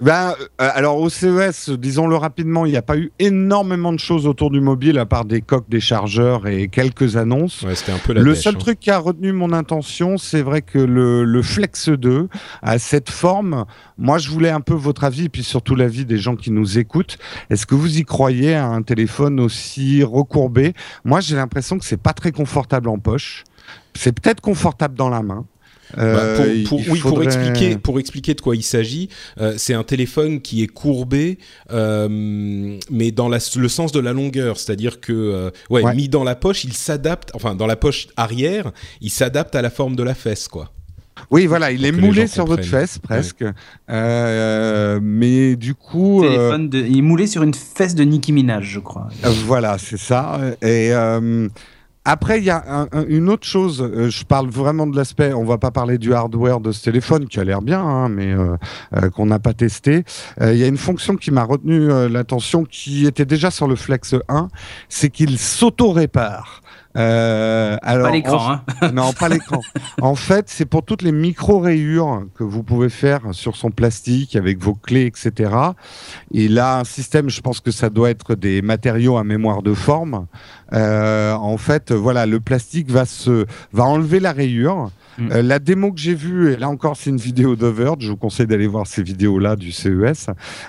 Ben, 0.00 0.34
euh, 0.60 0.70
alors 0.74 0.98
au 0.98 1.08
CES, 1.08 1.70
disons-le 1.70 2.16
rapidement, 2.16 2.66
il 2.66 2.72
n'y 2.72 2.76
a 2.76 2.82
pas 2.82 2.96
eu 2.96 3.12
énormément 3.18 3.92
de 3.92 3.98
choses 3.98 4.26
autour 4.26 4.50
du 4.50 4.60
mobile 4.60 4.98
à 4.98 5.06
part 5.06 5.24
des 5.24 5.40
coques, 5.40 5.68
des 5.68 5.80
chargeurs 5.80 6.46
et 6.46 6.68
quelques 6.68 7.16
annonces. 7.16 7.62
Ouais, 7.62 7.74
un 7.88 7.98
peu 7.98 8.12
la 8.12 8.20
le 8.20 8.34
seul 8.34 8.54
hein. 8.54 8.58
truc 8.58 8.80
qui 8.80 8.90
a 8.90 8.98
retenu 8.98 9.32
mon 9.32 9.52
intention, 9.52 10.18
c'est 10.18 10.42
vrai 10.42 10.62
que 10.62 10.78
le, 10.78 11.24
le, 11.24 11.42
Flex 11.42 11.88
2 11.88 12.28
a 12.62 12.78
cette 12.78 13.10
forme. 13.10 13.64
Moi, 13.98 14.18
je 14.18 14.28
voulais 14.30 14.50
un 14.50 14.60
peu 14.60 14.74
votre 14.74 15.04
avis, 15.04 15.24
et 15.24 15.28
puis 15.28 15.42
surtout 15.42 15.74
l'avis 15.74 16.04
des 16.04 16.18
gens 16.18 16.36
qui 16.36 16.50
nous 16.50 16.78
écoutent. 16.78 17.18
Est-ce 17.50 17.66
que 17.66 17.74
vous 17.74 17.98
y 17.98 18.04
croyez 18.04 18.54
à 18.54 18.66
un 18.66 18.82
téléphone 18.82 19.40
aussi 19.40 20.02
recourbé? 20.02 20.74
Moi, 21.04 21.20
j'ai 21.20 21.36
l'impression 21.36 21.78
que 21.78 21.84
c'est 21.84 22.00
pas 22.00 22.12
très 22.12 22.32
confortable 22.32 22.88
en 22.88 22.98
poche. 22.98 23.44
C'est 23.94 24.12
peut-être 24.12 24.40
confortable 24.40 24.94
dans 24.94 25.08
la 25.08 25.22
main. 25.22 25.46
Euh, 25.98 26.36
bah, 26.38 26.68
pour, 26.68 26.80
oui, 26.88 27.00
pour 27.00 27.22
expliquer, 27.22 27.76
pour 27.76 27.98
expliquer 27.98 28.34
de 28.34 28.40
quoi 28.40 28.56
il 28.56 28.62
s'agit, 28.62 29.08
euh, 29.40 29.54
c'est 29.56 29.74
un 29.74 29.84
téléphone 29.84 30.40
qui 30.40 30.62
est 30.62 30.66
courbé, 30.66 31.38
euh, 31.70 32.78
mais 32.90 33.10
dans 33.10 33.28
la, 33.28 33.38
le 33.56 33.68
sens 33.68 33.92
de 33.92 34.00
la 34.00 34.12
longueur, 34.12 34.58
c'est-à-dire 34.58 35.00
que, 35.00 35.52
ouais, 35.70 35.94
mis 35.94 36.08
dans 36.08 36.24
la 36.24 36.34
poche, 36.34 36.64
il 36.64 36.72
s'adapte, 36.72 37.30
enfin 37.34 37.54
dans 37.54 37.66
la 37.66 37.76
poche 37.76 38.08
arrière, 38.16 38.72
il 39.00 39.10
s'adapte 39.10 39.54
à 39.54 39.62
la 39.62 39.70
forme 39.70 39.96
de 39.96 40.02
la 40.02 40.14
fesse, 40.14 40.48
quoi. 40.48 40.72
Oui, 41.30 41.46
voilà, 41.46 41.72
il 41.72 41.82
est 41.86 41.92
moulé 41.92 42.26
sur 42.26 42.44
votre 42.44 42.64
fesse 42.64 42.98
presque, 42.98 43.44
mais 43.88 45.56
du 45.56 45.74
coup, 45.74 46.22
téléphone 46.22 46.68
de, 46.68 46.78
il 46.78 46.98
est 46.98 47.02
moulé 47.02 47.26
sur 47.26 47.42
une 47.42 47.54
fesse 47.54 47.94
de 47.94 48.04
Nicki 48.04 48.32
Minaj, 48.32 48.64
je 48.64 48.80
crois. 48.80 49.08
voilà, 49.46 49.78
c'est 49.78 49.98
ça, 49.98 50.40
et 50.62 50.92
après, 52.08 52.38
il 52.38 52.44
y 52.44 52.50
a 52.50 52.86
une 53.08 53.28
autre 53.28 53.48
chose. 53.48 53.82
Euh, 53.82 54.10
je 54.10 54.24
parle 54.24 54.48
vraiment 54.48 54.86
de 54.86 54.94
l'aspect. 54.96 55.32
On 55.32 55.44
va 55.44 55.58
pas 55.58 55.72
parler 55.72 55.98
du 55.98 56.14
hardware 56.14 56.60
de 56.60 56.70
ce 56.70 56.84
téléphone 56.84 57.26
qui 57.26 57.40
a 57.40 57.44
l'air 57.44 57.62
bien, 57.62 57.80
hein, 57.80 58.08
mais 58.08 58.32
euh, 58.32 58.56
euh, 58.94 59.10
qu'on 59.10 59.26
n'a 59.26 59.40
pas 59.40 59.54
testé. 59.54 60.04
Il 60.40 60.56
y 60.56 60.62
a 60.62 60.68
une 60.68 60.76
fonction 60.76 61.16
qui 61.16 61.32
m'a 61.32 61.42
retenu 61.42 61.88
l'attention, 62.08 62.64
qui 62.64 63.06
était 63.06 63.24
déjà 63.24 63.50
sur 63.50 63.66
le 63.66 63.74
Flex 63.74 64.14
1, 64.28 64.48
c'est 64.88 65.10
qu'il 65.10 65.36
s'auto-répare. 65.36 66.62
Euh, 66.96 67.76
alors, 67.82 68.06
pas 68.06 68.12
l'écran, 68.12 68.52
hein. 68.52 68.90
Non, 68.92 69.12
pas 69.12 69.28
l'écran. 69.28 69.60
en 70.00 70.14
fait, 70.14 70.48
c'est 70.48 70.64
pour 70.64 70.84
toutes 70.84 71.02
les 71.02 71.12
micro-rayures 71.12 72.26
que 72.34 72.44
vous 72.44 72.62
pouvez 72.62 72.88
faire 72.88 73.20
sur 73.32 73.56
son 73.56 73.70
plastique 73.70 74.34
avec 74.36 74.58
vos 74.58 74.74
clés, 74.74 75.06
etc. 75.06 75.50
Il 76.30 76.58
a 76.58 76.78
un 76.78 76.84
système, 76.84 77.28
je 77.28 77.40
pense 77.40 77.60
que 77.60 77.70
ça 77.70 77.90
doit 77.90 78.10
être 78.10 78.34
des 78.34 78.62
matériaux 78.62 79.16
à 79.18 79.24
mémoire 79.24 79.62
de 79.62 79.74
forme. 79.74 80.26
Euh, 80.72 81.34
en 81.34 81.58
fait, 81.58 81.92
voilà, 81.92 82.26
le 82.26 82.40
plastique 82.40 82.90
va 82.90 83.04
se 83.04 83.46
va 83.72 83.84
enlever 83.84 84.20
la 84.20 84.32
rayure 84.32 84.90
Mm. 85.18 85.32
Euh, 85.32 85.42
la 85.42 85.58
démo 85.58 85.92
que 85.92 86.00
j'ai 86.00 86.14
vue, 86.14 86.52
et 86.52 86.56
là 86.56 86.68
encore, 86.68 86.96
c'est 86.96 87.10
une 87.10 87.16
vidéo 87.16 87.56
de 87.56 87.66
Verge. 87.66 87.98
Je 88.00 88.10
vous 88.10 88.16
conseille 88.16 88.46
d'aller 88.46 88.66
voir 88.66 88.86
ces 88.86 89.02
vidéos-là 89.02 89.56
du 89.56 89.72
CES. 89.72 90.28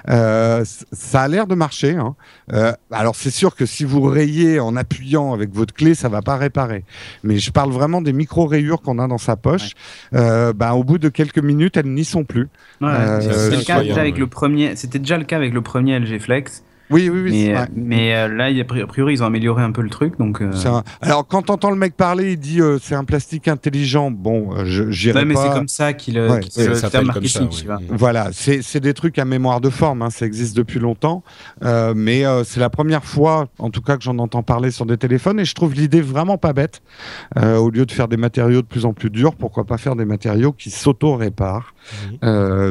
Euh, 0.10 0.64
ça 0.92 1.22
a 1.22 1.28
l'air 1.28 1.48
de 1.48 1.56
marcher. 1.56 1.96
Hein. 1.96 2.16
Euh, 2.54 2.74
alors, 2.92 3.16
c'est 3.16 3.30
sûr 3.30 3.56
que 3.56 3.66
si 3.66 3.84
vous 3.84 4.02
rayez 4.02 4.60
en 4.60 4.76
appuyant 4.76 5.34
avec 5.34 5.54
votre 5.54 5.74
clé, 5.74 5.96
ça 5.96 6.10
va 6.10 6.22
pas 6.22 6.38
réparer. 6.38 6.84
Mais 7.24 7.38
je 7.38 7.52
parle 7.52 7.72
vraiment 7.72 8.02
des 8.02 8.14
micro-rayures 8.14 8.82
qu'on 8.82 9.00
a 9.00 9.08
dans 9.08 9.18
sa 9.18 9.36
poche. 9.36 9.72
bah, 10.12 10.74
au 10.74 10.84
bout 10.84 10.98
de 10.98 11.10
quelques 11.10 11.40
minutes, 11.40 11.78
elles 11.78 11.92
n'y 11.92 12.06
sont 12.06 12.24
plus. 12.24 12.50
c'était 12.82 13.58
le 13.58 13.66
cas 13.66 13.84
déjà 13.84 14.02
avec 14.02 14.18
le 14.18 14.28
premier. 14.28 14.76
C'était 14.76 15.00
déjà 15.00 15.18
le 15.18 15.24
cas 15.24 15.38
avec 15.38 15.54
le 15.54 15.62
premier 15.62 16.00
LG 16.00 16.20
Flex. 16.20 16.64
Oui, 16.90 17.10
oui, 17.10 17.22
oui. 17.22 17.32
Mais, 17.32 17.56
euh, 17.56 17.66
mais 17.76 18.16
euh, 18.16 18.28
là, 18.30 18.46
a 18.46 18.86
priori, 18.86 19.14
ils 19.14 19.24
ont 19.24 19.26
amélioré 19.26 19.62
un 19.62 19.72
peu 19.72 19.82
le 19.82 19.90
truc. 19.90 20.18
Donc, 20.18 20.42
euh, 20.42 20.52
Alors, 21.02 21.28
quand 21.28 21.44
t'entends 21.44 21.70
le 21.70 21.76
mec 21.76 21.96
parler, 21.96 22.34
il 22.34 22.40
dit 22.40 22.60
c'est 22.82 22.96
un 22.96 23.04
plastique 23.04 23.48
intelligent. 23.48 24.12
Bon, 24.12 24.66
je 24.66 24.90
j'irai 24.90 25.20
ouais, 25.20 25.26
mais 25.26 25.36
c'est 25.36 25.50
comme 25.50 25.68
ça 25.68 25.94
qu'il 25.94 26.20
ouais, 26.20 26.42
fait 26.50 27.04
marketing. 27.04 27.52
Ça, 27.52 27.78
Voilà, 27.90 28.30
c'est 28.32 28.80
des 28.80 28.94
trucs 28.94 29.20
à 29.20 29.26
mémoire 29.26 29.62
de 29.62 29.70
forme. 29.70 30.02
Hein, 30.02 30.10
ça 30.10 30.26
existe 30.26 30.56
depuis 30.56 30.80
longtemps. 30.80 31.24
mais 31.62 32.24
c'est 32.46 32.60
la 32.60 32.70
première 32.70 33.04
fois, 33.04 33.48
en 33.60 33.70
tout 33.70 33.82
cas, 33.82 33.98
que 33.98 34.04
j'en 34.04 34.18
entends 34.20 34.44
parler 34.44 34.72
sur 34.72 34.86
des 34.86 34.98
téléphones. 34.98 35.40
Et 35.40 35.46
je 35.46 35.56
trouve 35.56 35.74
l'idée 35.74 36.02
vraiment 36.02 36.38
pas 36.38 36.54
bête. 36.54 36.82
au 37.36 37.70
lieu 37.70 37.86
de 37.86 37.92
faire 37.92 38.08
des 38.08 38.18
matériaux 38.18 38.62
de 38.62 38.68
plus 38.68 38.86
en 38.86 38.94
plus 38.94 39.10
durs, 39.10 39.36
pourquoi 39.36 39.66
pas 39.66 39.78
faire 39.78 39.96
des 39.96 40.06
matériaux 40.06 40.54
qui 40.54 40.70
s'auto-réparent 40.70 41.74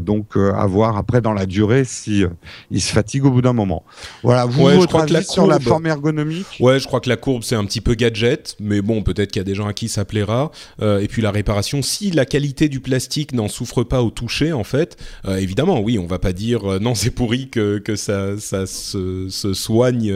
Donc, 0.01 0.36
à 0.36 0.66
voir 0.66 0.97
après 0.97 1.20
dans 1.20 1.34
la 1.34 1.45
durée 1.45 1.84
si 1.84 2.24
ils 2.70 2.80
se 2.80 2.93
fatiguent 2.93 3.26
au 3.26 3.30
bout 3.30 3.43
d'un 3.43 3.53
moment. 3.53 3.84
Voilà, 4.22 4.44
vous, 4.44 4.64
ouais, 4.64 4.80
je 4.80 4.86
crois 4.86 5.07
que 5.07 5.12
la 5.12 5.22
sur 5.22 5.46
la 5.46 5.61
forme 5.61 5.86
ergonomique 5.86 6.46
Ouais, 6.61 6.78
je 6.78 6.86
crois 6.86 7.00
que 7.00 7.09
la 7.09 7.16
courbe, 7.16 7.42
c'est 7.42 7.54
un 7.54 7.64
petit 7.64 7.80
peu 7.80 7.94
gadget, 7.94 8.57
mais 8.61 8.82
bon, 8.82 9.02
peut-être 9.02 9.30
qu'il 9.30 9.40
y 9.40 9.44
a 9.44 9.44
des 9.44 9.54
gens 9.54 9.66
à 9.66 9.72
qui 9.72 9.88
ça 9.88 10.04
plaira. 10.04 10.50
Euh, 10.80 11.00
et 11.00 11.09
puis 11.09 11.22
la 11.22 11.30
réparation, 11.30 11.82
si 11.82 12.11
la 12.11 12.24
qualité 12.24 12.68
du 12.68 12.80
plastique 12.80 13.32
n'en 13.32 13.48
souffre 13.48 13.84
pas 13.84 14.02
au 14.02 14.11
toucher, 14.11 14.52
en 14.52 14.64
fait, 14.64 14.96
euh, 15.26 15.36
évidemment, 15.36 15.80
oui, 15.80 15.98
on 15.98 16.07
va 16.07 16.18
pas 16.18 16.32
dire 16.32 16.70
euh, 16.70 16.78
non, 16.78 16.94
c'est 16.94 17.11
pourri 17.11 17.48
que, 17.48 17.78
que 17.78 17.96
ça, 17.96 18.38
ça 18.38 18.66
se, 18.66 19.28
se 19.28 19.54
soigne 19.54 20.14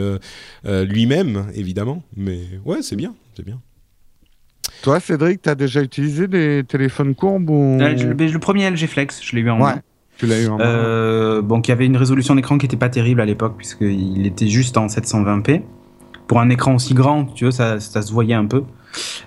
lui-même, 0.63 1.47
évidemment. 1.55 2.03
Mais 2.15 2.39
ouais, 2.65 2.81
c'est 2.81 2.95
bien, 2.95 3.15
c'est 3.35 3.45
bien. 3.45 3.59
Toi, 4.81 4.99
Cédric, 4.99 5.41
tu 5.43 5.49
as 5.49 5.55
déjà 5.55 5.81
utilisé 5.81 6.27
des 6.27 6.63
téléphones 6.67 7.13
courbes 7.13 7.49
ou... 7.49 7.77
le, 7.79 8.37
premier 8.39 8.69
LG 8.69 8.87
Flex, 8.87 9.21
je 9.23 9.35
l'ai 9.35 9.41
eu 9.41 9.49
en 9.49 9.61
ouais. 9.61 9.73
Tu 10.21 10.27
l'as 10.27 10.39
eu 10.39 10.47
en 10.49 10.59
euh, 10.59 11.41
Bon, 11.41 11.61
qui 11.61 11.71
avait 11.71 11.87
une 11.87 11.97
résolution 11.97 12.35
d'écran 12.35 12.59
qui 12.59 12.65
n'était 12.65 12.77
pas 12.77 12.89
terrible 12.89 13.21
à 13.21 13.25
l'époque, 13.25 13.55
puisqu'il 13.57 14.27
était 14.27 14.47
juste 14.47 14.77
en 14.77 14.85
720p. 14.85 15.63
Pour 16.27 16.39
un 16.39 16.51
écran 16.51 16.75
aussi 16.75 16.93
grand, 16.93 17.25
tu 17.25 17.45
vois, 17.45 17.51
ça, 17.51 17.79
ça 17.79 18.03
se 18.03 18.13
voyait 18.13 18.35
un 18.35 18.45
peu. 18.45 18.61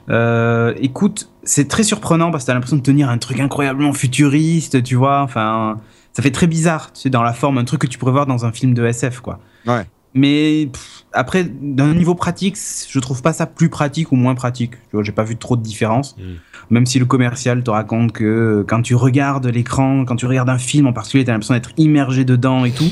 Euh, 0.08 0.72
écoute, 0.80 1.32
c'est 1.42 1.66
très 1.66 1.82
surprenant 1.82 2.30
parce 2.30 2.44
que 2.44 2.46
t'as 2.46 2.54
l'impression 2.54 2.76
de 2.76 2.82
tenir 2.82 3.10
un 3.10 3.18
truc 3.18 3.40
incroyablement 3.40 3.92
futuriste, 3.92 4.84
tu 4.84 4.94
vois. 4.94 5.22
Enfin, 5.22 5.80
ça 6.12 6.22
fait 6.22 6.30
très 6.30 6.46
bizarre, 6.46 6.92
tu 6.92 7.00
sais, 7.00 7.10
dans 7.10 7.24
la 7.24 7.32
forme, 7.32 7.58
un 7.58 7.64
truc 7.64 7.80
que 7.80 7.88
tu 7.88 7.98
pourrais 7.98 8.12
voir 8.12 8.26
dans 8.26 8.44
un 8.46 8.52
film 8.52 8.72
de 8.72 8.86
SF, 8.86 9.18
quoi. 9.18 9.40
Ouais. 9.66 9.86
Mais 10.14 10.68
après, 11.12 11.42
d'un 11.42 11.92
niveau 11.92 12.14
pratique, 12.14 12.56
je 12.88 13.00
trouve 13.00 13.20
pas 13.20 13.32
ça 13.32 13.46
plus 13.46 13.68
pratique 13.68 14.12
ou 14.12 14.16
moins 14.16 14.36
pratique. 14.36 14.74
Tu 14.74 14.92
vois, 14.92 15.02
j'ai 15.02 15.10
pas 15.10 15.24
vu 15.24 15.36
trop 15.36 15.56
de 15.56 15.62
différence. 15.62 16.16
Mm. 16.16 16.34
Même 16.70 16.86
si 16.86 16.98
le 16.98 17.04
commercial 17.04 17.62
te 17.62 17.70
raconte 17.70 18.12
que 18.12 18.64
quand 18.66 18.82
tu 18.82 18.94
regardes 18.94 19.46
l'écran, 19.46 20.04
quand 20.04 20.16
tu 20.16 20.26
regardes 20.26 20.50
un 20.50 20.58
film 20.58 20.86
en 20.86 20.92
particulier, 20.92 21.24
t'as 21.24 21.32
l'impression 21.32 21.54
d'être 21.54 21.72
immergé 21.76 22.24
dedans 22.24 22.64
et 22.64 22.70
tout. 22.70 22.90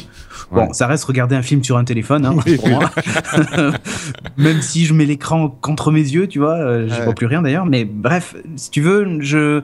Bon, 0.51 0.73
ça 0.73 0.87
reste 0.87 1.05
regarder 1.05 1.35
un 1.35 1.43
film 1.43 1.65
sur 1.65 1.79
un 1.79 1.85
téléphone, 1.85 2.27
hein, 2.27 2.35
pour 2.57 2.69
moi. 2.69 2.91
Même 4.37 4.61
si 4.61 4.85
je 4.85 4.93
mets 4.93 5.07
l'écran 5.07 5.49
contre 5.49 5.91
mes 5.91 6.01
yeux, 6.01 6.27
tu 6.27 6.39
vois, 6.41 6.57
euh, 6.57 6.89
je 6.89 7.03
vois 7.03 7.15
plus 7.15 7.27
rien 7.27 7.41
d'ailleurs. 7.41 7.65
Mais 7.65 7.85
bref, 7.85 8.37
si 8.57 8.71
tu 8.71 8.83
veux, 8.83 9.21
je, 9.21 9.63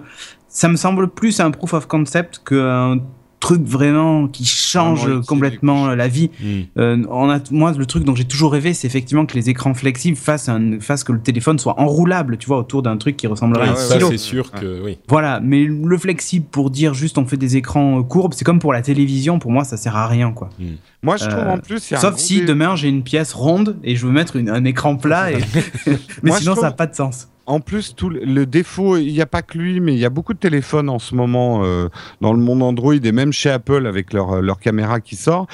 ça 0.48 0.68
me 0.68 0.76
semble 0.76 1.08
plus 1.08 1.40
un 1.40 1.50
proof 1.50 1.74
of 1.74 1.86
concept 1.86 2.40
qu'un 2.44 2.98
truc 3.40 3.62
vraiment 3.62 4.28
qui 4.28 4.44
change 4.44 5.20
complètement 5.26 5.94
la 5.94 6.08
vie. 6.08 6.30
Hmm. 6.40 6.60
Euh, 6.78 7.04
on 7.10 7.30
a, 7.30 7.38
moi, 7.50 7.72
le 7.76 7.86
truc 7.86 8.04
dont 8.04 8.14
j'ai 8.14 8.24
toujours 8.24 8.52
rêvé, 8.52 8.74
c'est 8.74 8.86
effectivement 8.86 9.26
que 9.26 9.34
les 9.34 9.50
écrans 9.50 9.74
flexibles 9.74 10.16
fassent, 10.16 10.48
un, 10.48 10.80
fassent 10.80 11.04
que 11.04 11.12
le 11.12 11.20
téléphone 11.20 11.58
soit 11.58 11.78
enroulable, 11.80 12.36
tu 12.36 12.46
vois, 12.46 12.58
autour 12.58 12.82
d'un 12.82 12.96
truc 12.96 13.16
qui 13.16 13.26
ressemblerait 13.26 13.68
à 13.68 13.72
un 13.72 13.76
stylo. 13.76 14.06
Ça, 14.06 14.12
c'est 14.12 14.18
sûr 14.18 14.50
que 14.50 14.82
oui. 14.82 14.98
Voilà, 15.08 15.40
mais 15.40 15.64
le 15.64 15.98
flexible 15.98 16.46
pour 16.50 16.70
dire 16.70 16.94
juste 16.94 17.18
on 17.18 17.26
fait 17.26 17.36
des 17.36 17.56
écrans 17.56 18.02
courbes, 18.02 18.34
c'est 18.34 18.44
comme 18.44 18.58
pour 18.58 18.72
la 18.72 18.82
télévision, 18.82 19.38
pour 19.38 19.50
moi, 19.50 19.64
ça 19.64 19.76
sert 19.76 19.96
à 19.96 20.06
rien, 20.06 20.32
quoi. 20.32 20.50
Hmm. 20.58 20.74
Moi, 21.02 21.16
je 21.16 21.26
trouve 21.26 21.46
en 21.46 21.58
plus. 21.58 21.80
Sauf 21.80 22.16
si 22.16 22.44
demain 22.44 22.74
j'ai 22.74 22.88
une 22.88 23.02
pièce 23.02 23.32
ronde 23.32 23.76
et 23.84 23.94
je 23.94 24.06
veux 24.06 24.12
mettre 24.12 24.36
un 24.36 24.64
écran 24.64 24.96
plat, 24.96 25.30
et... 25.30 25.38
mais 26.22 26.32
sinon, 26.32 26.54
ça 26.54 26.62
n'a 26.62 26.70
pas 26.72 26.86
de 26.86 26.94
sens 26.94 27.28
en 27.48 27.60
plus, 27.60 27.94
tout 27.96 28.10
le 28.10 28.44
défaut, 28.44 28.98
il 28.98 29.10
n'y 29.10 29.22
a 29.22 29.26
pas 29.26 29.40
que 29.40 29.56
lui, 29.56 29.80
mais 29.80 29.94
il 29.94 29.98
y 29.98 30.04
a 30.04 30.10
beaucoup 30.10 30.34
de 30.34 30.38
téléphones 30.38 30.90
en 30.90 30.98
ce 30.98 31.14
moment 31.14 31.62
euh, 31.64 31.88
dans 32.20 32.34
le 32.34 32.38
monde 32.38 32.62
Android 32.62 32.94
et 32.94 33.12
même 33.12 33.32
chez 33.32 33.48
Apple 33.48 33.86
avec 33.86 34.12
leur, 34.12 34.32
euh, 34.32 34.40
leur 34.42 34.60
caméra 34.60 35.00
qui 35.00 35.16
sort, 35.16 35.46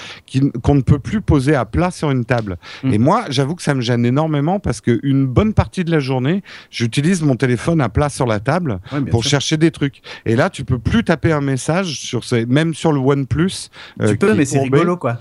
qu'on 0.62 0.74
ne 0.74 0.80
peut 0.80 0.98
plus 0.98 1.20
poser 1.20 1.54
à 1.54 1.64
plat 1.64 1.92
sur 1.92 2.10
une 2.10 2.24
table. 2.24 2.58
Mm. 2.82 2.94
Et 2.94 2.98
moi, 2.98 3.24
j'avoue 3.28 3.54
que 3.54 3.62
ça 3.62 3.74
me 3.74 3.80
gêne 3.80 4.04
énormément 4.04 4.58
parce 4.58 4.80
qu'une 4.80 5.26
bonne 5.26 5.54
partie 5.54 5.84
de 5.84 5.92
la 5.92 6.00
journée, 6.00 6.42
j'utilise 6.68 7.22
mon 7.22 7.36
téléphone 7.36 7.80
à 7.80 7.88
plat 7.88 8.08
sur 8.08 8.26
la 8.26 8.40
table 8.40 8.80
pour 9.12 9.22
chercher 9.22 9.56
des 9.56 9.70
trucs. 9.70 10.02
Et 10.26 10.34
là, 10.34 10.50
tu 10.50 10.64
peux 10.64 10.80
plus 10.80 11.04
taper 11.04 11.30
un 11.30 11.40
message 11.40 12.00
sur 12.00 12.24
ces, 12.24 12.44
même 12.44 12.74
sur 12.74 12.90
le 12.90 12.98
OnePlus. 12.98 13.70
Euh, 14.00 14.10
tu 14.10 14.16
peux, 14.16 14.34
mais 14.34 14.46
c'est 14.46 14.58
rigolo, 14.58 14.96
quoi. 14.96 15.18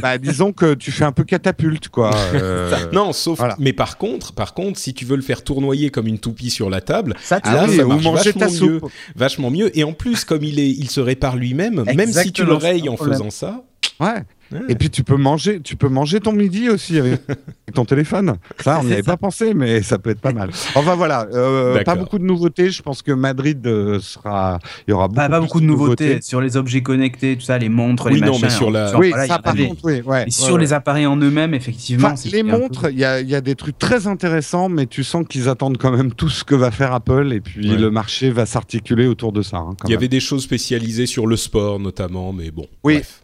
bah, 0.00 0.16
disons 0.18 0.52
que 0.54 0.72
tu 0.72 0.90
fais 0.90 1.04
un 1.04 1.12
peu 1.12 1.24
catapulte, 1.24 1.90
quoi. 1.90 2.12
non, 2.94 3.12
sauf. 3.12 3.42
Mais 3.58 3.74
par 3.74 3.98
contre, 3.98 4.32
par 4.32 4.54
contre, 4.54 4.78
si 4.78 4.94
tu 4.94 5.04
veux 5.04 5.16
le 5.16 5.22
faire 5.22 5.44
tournoyer 5.44 5.90
comme 5.90 6.06
une 6.06 6.13
une 6.14 6.20
toupie 6.20 6.50
sur 6.50 6.70
la 6.70 6.80
table. 6.80 7.14
Ça, 7.22 7.40
là, 7.44 7.66
ça 7.68 7.84
marche 7.84 8.04
vachement 8.04 8.50
mieux, 8.50 8.80
vachement 9.16 9.50
mieux. 9.50 9.78
Et 9.78 9.84
en 9.84 9.92
plus, 9.92 10.24
comme 10.24 10.44
il 10.44 10.58
est, 10.58 10.70
il 10.70 10.88
se 10.88 11.00
répare 11.00 11.36
lui-même, 11.36 11.84
même 11.94 12.12
si 12.12 12.32
tu 12.32 12.44
l'oreilles 12.44 12.88
en 12.88 12.96
faisant 12.96 13.30
ça. 13.30 13.64
Ouais. 14.00 14.22
Et 14.68 14.74
puis 14.74 14.90
tu 14.90 15.04
peux 15.04 15.16
manger, 15.16 15.60
tu 15.60 15.76
peux 15.76 15.88
manger 15.88 16.20
ton 16.20 16.32
midi 16.32 16.68
aussi 16.68 16.98
avec 16.98 17.20
ton 17.74 17.84
téléphone. 17.84 18.36
Ça, 18.60 18.78
on 18.80 18.84
n'y 18.84 18.92
avait 18.92 19.02
pas 19.02 19.16
pensé, 19.16 19.54
mais 19.54 19.82
ça 19.82 19.98
peut 19.98 20.10
être 20.10 20.20
pas 20.20 20.32
mal. 20.32 20.50
Enfin 20.74 20.94
voilà, 20.94 21.26
euh, 21.32 21.82
pas 21.84 21.94
beaucoup 21.94 22.18
de 22.18 22.24
nouveautés. 22.24 22.70
Je 22.70 22.82
pense 22.82 23.02
que 23.02 23.12
Madrid 23.12 23.66
euh, 23.66 24.00
sera, 24.00 24.58
il 24.86 24.90
y 24.90 24.94
aura 24.94 25.08
beaucoup, 25.08 25.28
pas, 25.28 25.40
beaucoup 25.40 25.60
de, 25.60 25.66
nouveautés. 25.66 26.20
sur 26.22 26.40
les 26.40 26.56
objets 26.56 26.82
connectés, 26.82 27.36
tout 27.36 27.44
ça, 27.44 27.58
les 27.58 27.68
montres, 27.68 28.08
les 28.08 28.20
machins. 28.20 28.40
mais 28.42 28.50
sur 28.50 28.70
la, 28.70 28.96
oui, 28.98 29.12
ça 29.26 29.38
par 29.38 29.54
contre, 29.54 29.84
oui, 29.84 30.00
ouais, 30.02 30.26
sur 30.28 30.58
les 30.58 30.72
appareils 30.72 31.06
en 31.06 31.16
eux-mêmes, 31.16 31.54
effectivement. 31.54 32.14
les 32.24 32.42
montres, 32.42 32.90
il 32.90 32.98
y, 32.98 33.04
a, 33.04 33.20
y, 33.20 33.34
a 33.34 33.40
des 33.40 33.54
trucs 33.54 33.78
très 33.78 34.06
intéressants, 34.06 34.68
mais 34.68 34.86
tu 34.86 35.04
sens 35.04 35.24
qu'ils 35.28 35.48
attendent 35.48 35.78
quand 35.78 35.92
même 35.92 36.12
tout 36.12 36.28
ce 36.28 36.44
que 36.44 36.54
va 36.54 36.70
faire 36.70 36.92
Apple, 36.92 37.32
et 37.32 37.40
puis 37.40 37.68
le 37.76 37.90
marché 37.90 38.30
va 38.30 38.46
s'articuler 38.46 39.06
autour 39.06 39.32
de 39.32 39.42
ça. 39.42 39.58
Hein, 39.58 39.74
il 39.84 39.90
y 39.90 39.94
avait 39.94 40.08
des 40.08 40.20
choses 40.20 40.42
spécialisées 40.42 41.06
sur 41.06 41.26
le 41.26 41.36
sport 41.36 41.80
notamment, 41.80 42.32
mais 42.32 42.50
bon. 42.50 42.66
Oui. 42.82 42.94
Bref. 42.94 43.23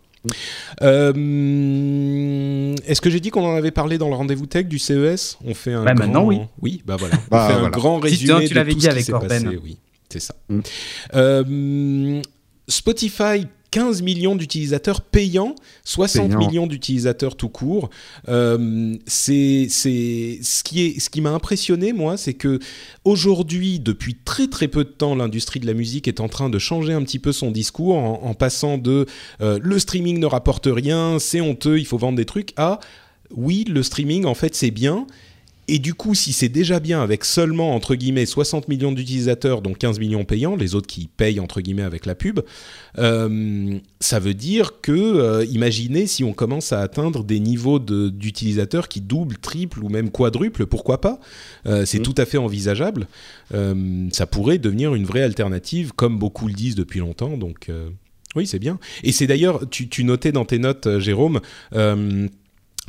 Euh, 0.83 2.75
est-ce 2.87 3.01
que 3.01 3.11
j'ai 3.11 3.21
dit 3.21 3.31
qu'on 3.31 3.45
en 3.45 3.55
avait 3.55 3.71
parlé 3.71 3.99
dans 3.99 4.09
le 4.09 4.15
rendez-vous 4.15 4.47
tech 4.47 4.67
du 4.67 4.79
CES 4.79 5.39
On 5.45 5.55
fait 5.55 5.73
un 5.73 5.85
bah, 5.85 5.95
grand... 5.95 6.05
maintenant 6.05 6.25
oui. 6.25 6.41
Oui, 6.61 6.83
bah 6.85 6.97
voilà. 6.99 7.17
On 7.17 7.31
bah, 7.31 7.49
fait 7.49 7.55
un 7.55 7.71
grand 7.71 7.99
résumé 7.99 8.47
tu, 8.47 8.55
de 8.55 8.61
tout 8.63 8.75
dit 8.75 8.81
ce 8.81 8.91
qui 8.91 9.03
s'est 9.03 9.13
passé. 9.13 9.47
Oui, 9.63 9.79
c'est 10.09 10.21
ça. 10.21 10.35
Mm. 10.49 10.61
Euh, 11.15 12.23
Spotify 12.69 13.47
15 13.71 14.03
millions 14.03 14.37
d'utilisateurs 14.37 15.01
payants, 15.01 15.55
60 15.85 16.35
millions 16.35 16.67
d'utilisateurs 16.67 17.37
tout 17.37 17.49
court. 17.49 17.91
Euh, 18.29 18.97
c'est 19.07 19.69
ce 19.69 20.65
qui 20.65 20.83
est 20.83 21.01
ce 21.01 21.11
qui 21.11 21.21
m'a 21.21 21.31
impressionné 21.31 21.93
moi, 21.93 22.17
c'est 22.17 22.35
que 22.35 22.59
aujourd'hui, 23.05 23.79
depuis 23.79 24.17
très 24.17 24.49
très 24.49 24.69
peu 24.69 24.85
de 24.85 24.91
temps, 24.91 25.15
l'industrie 25.15 25.61
de 25.61 25.67
la 25.67 25.75
musique 25.75 26.09
est 26.09 26.21
en 26.21 26.29
train 26.29 26.51
de 26.51 26.59
changer 26.59 26.93
un 26.93 27.03
petit 27.03 27.19
peu 27.19 27.33
son 27.33 27.51
discours 27.51 27.97
en, 27.97 28.35
passant 28.35 28.79
de 28.79 29.07
euh, 29.41 29.59
le 29.63 29.79
streaming 29.79 30.19
ne 30.19 30.27
rapporte 30.27 30.69
rien, 30.71 31.19
c'est 31.19 31.41
honteux, 31.41 31.79
il 31.79 31.87
faut 31.87 31.99
vendre 31.99 32.17
des 32.17 32.25
trucs 32.25 32.53
à 32.57 32.81
oui, 33.35 33.65
le 33.69 33.83
streaming 33.83 34.25
en 34.25 34.35
fait 34.35 34.55
c'est 34.55 34.71
bien 34.71 35.07
et 35.71 35.79
du 35.79 35.95
coup, 35.95 36.17
si 36.17 36.33
c'est 36.33 36.49
déjà 36.49 36.81
bien 36.81 37.01
avec 37.01 37.25
seulement, 37.25 37.77
entre 37.77 37.95
guillemets, 37.95 38.27
60 38.27 38.67
millions 38.67 38.91
d'utilisateurs, 38.91 39.63
dont 39.63 39.73
15 39.73 40.01
millions 40.01 40.25
payants, 40.25 40.57
les 40.57 40.75
autres 40.75 40.89
qui 40.89 41.09
payent, 41.17 41.39
entre 41.39 41.61
guillemets, 41.61 41.85
avec 41.85 42.07
la 42.07 42.17
pub, 42.17 42.41
euh, 42.99 43.79
ça 44.01 44.19
veut 44.19 44.35
dire 44.35 44.81
que, 44.83 44.91
euh, 44.91 45.45
imaginez 45.45 46.09
si 46.09 46.25
on 46.25 46.33
commence 46.33 46.73
à 46.73 46.81
atteindre 46.81 47.23
des 47.23 47.39
niveaux 47.39 47.79
d'utilisateurs 47.79 48.89
qui 48.89 49.01
doublent, 49.01 49.39
triplent 49.39 49.85
ou 49.85 49.89
même 49.89 50.11
quadruplent, 50.11 50.67
pourquoi 50.67 51.01
pas 51.01 51.21
euh, 51.67 51.85
C'est 51.87 52.01
mmh. 52.01 52.03
tout 52.03 52.15
à 52.17 52.25
fait 52.27 52.39
envisageable. 52.39 53.07
ça 53.53 54.27
pourrait 54.27 54.59
devenir 54.59 54.97
une 54.97 55.05
vraie 55.05 55.23
alternative, 55.23 55.93
comme 55.95 56.19
beaucoup 56.19 56.49
le 56.49 56.55
disent 56.55 56.75
depuis 56.75 56.99
longtemps, 56.99 57.37
donc... 57.37 57.71
oui, 58.35 58.45
c'est 58.45 58.59
bien. 58.59 58.81
Et 59.05 59.13
c'est 59.13 59.29
d'ailleurs, 59.29 59.71
tu, 59.71 59.89
tu, 59.89 60.03
notais 60.03 60.33
dans 60.33 60.45
tes 60.45 60.59
notes, 60.59 60.99
Jérôme, 60.99 61.41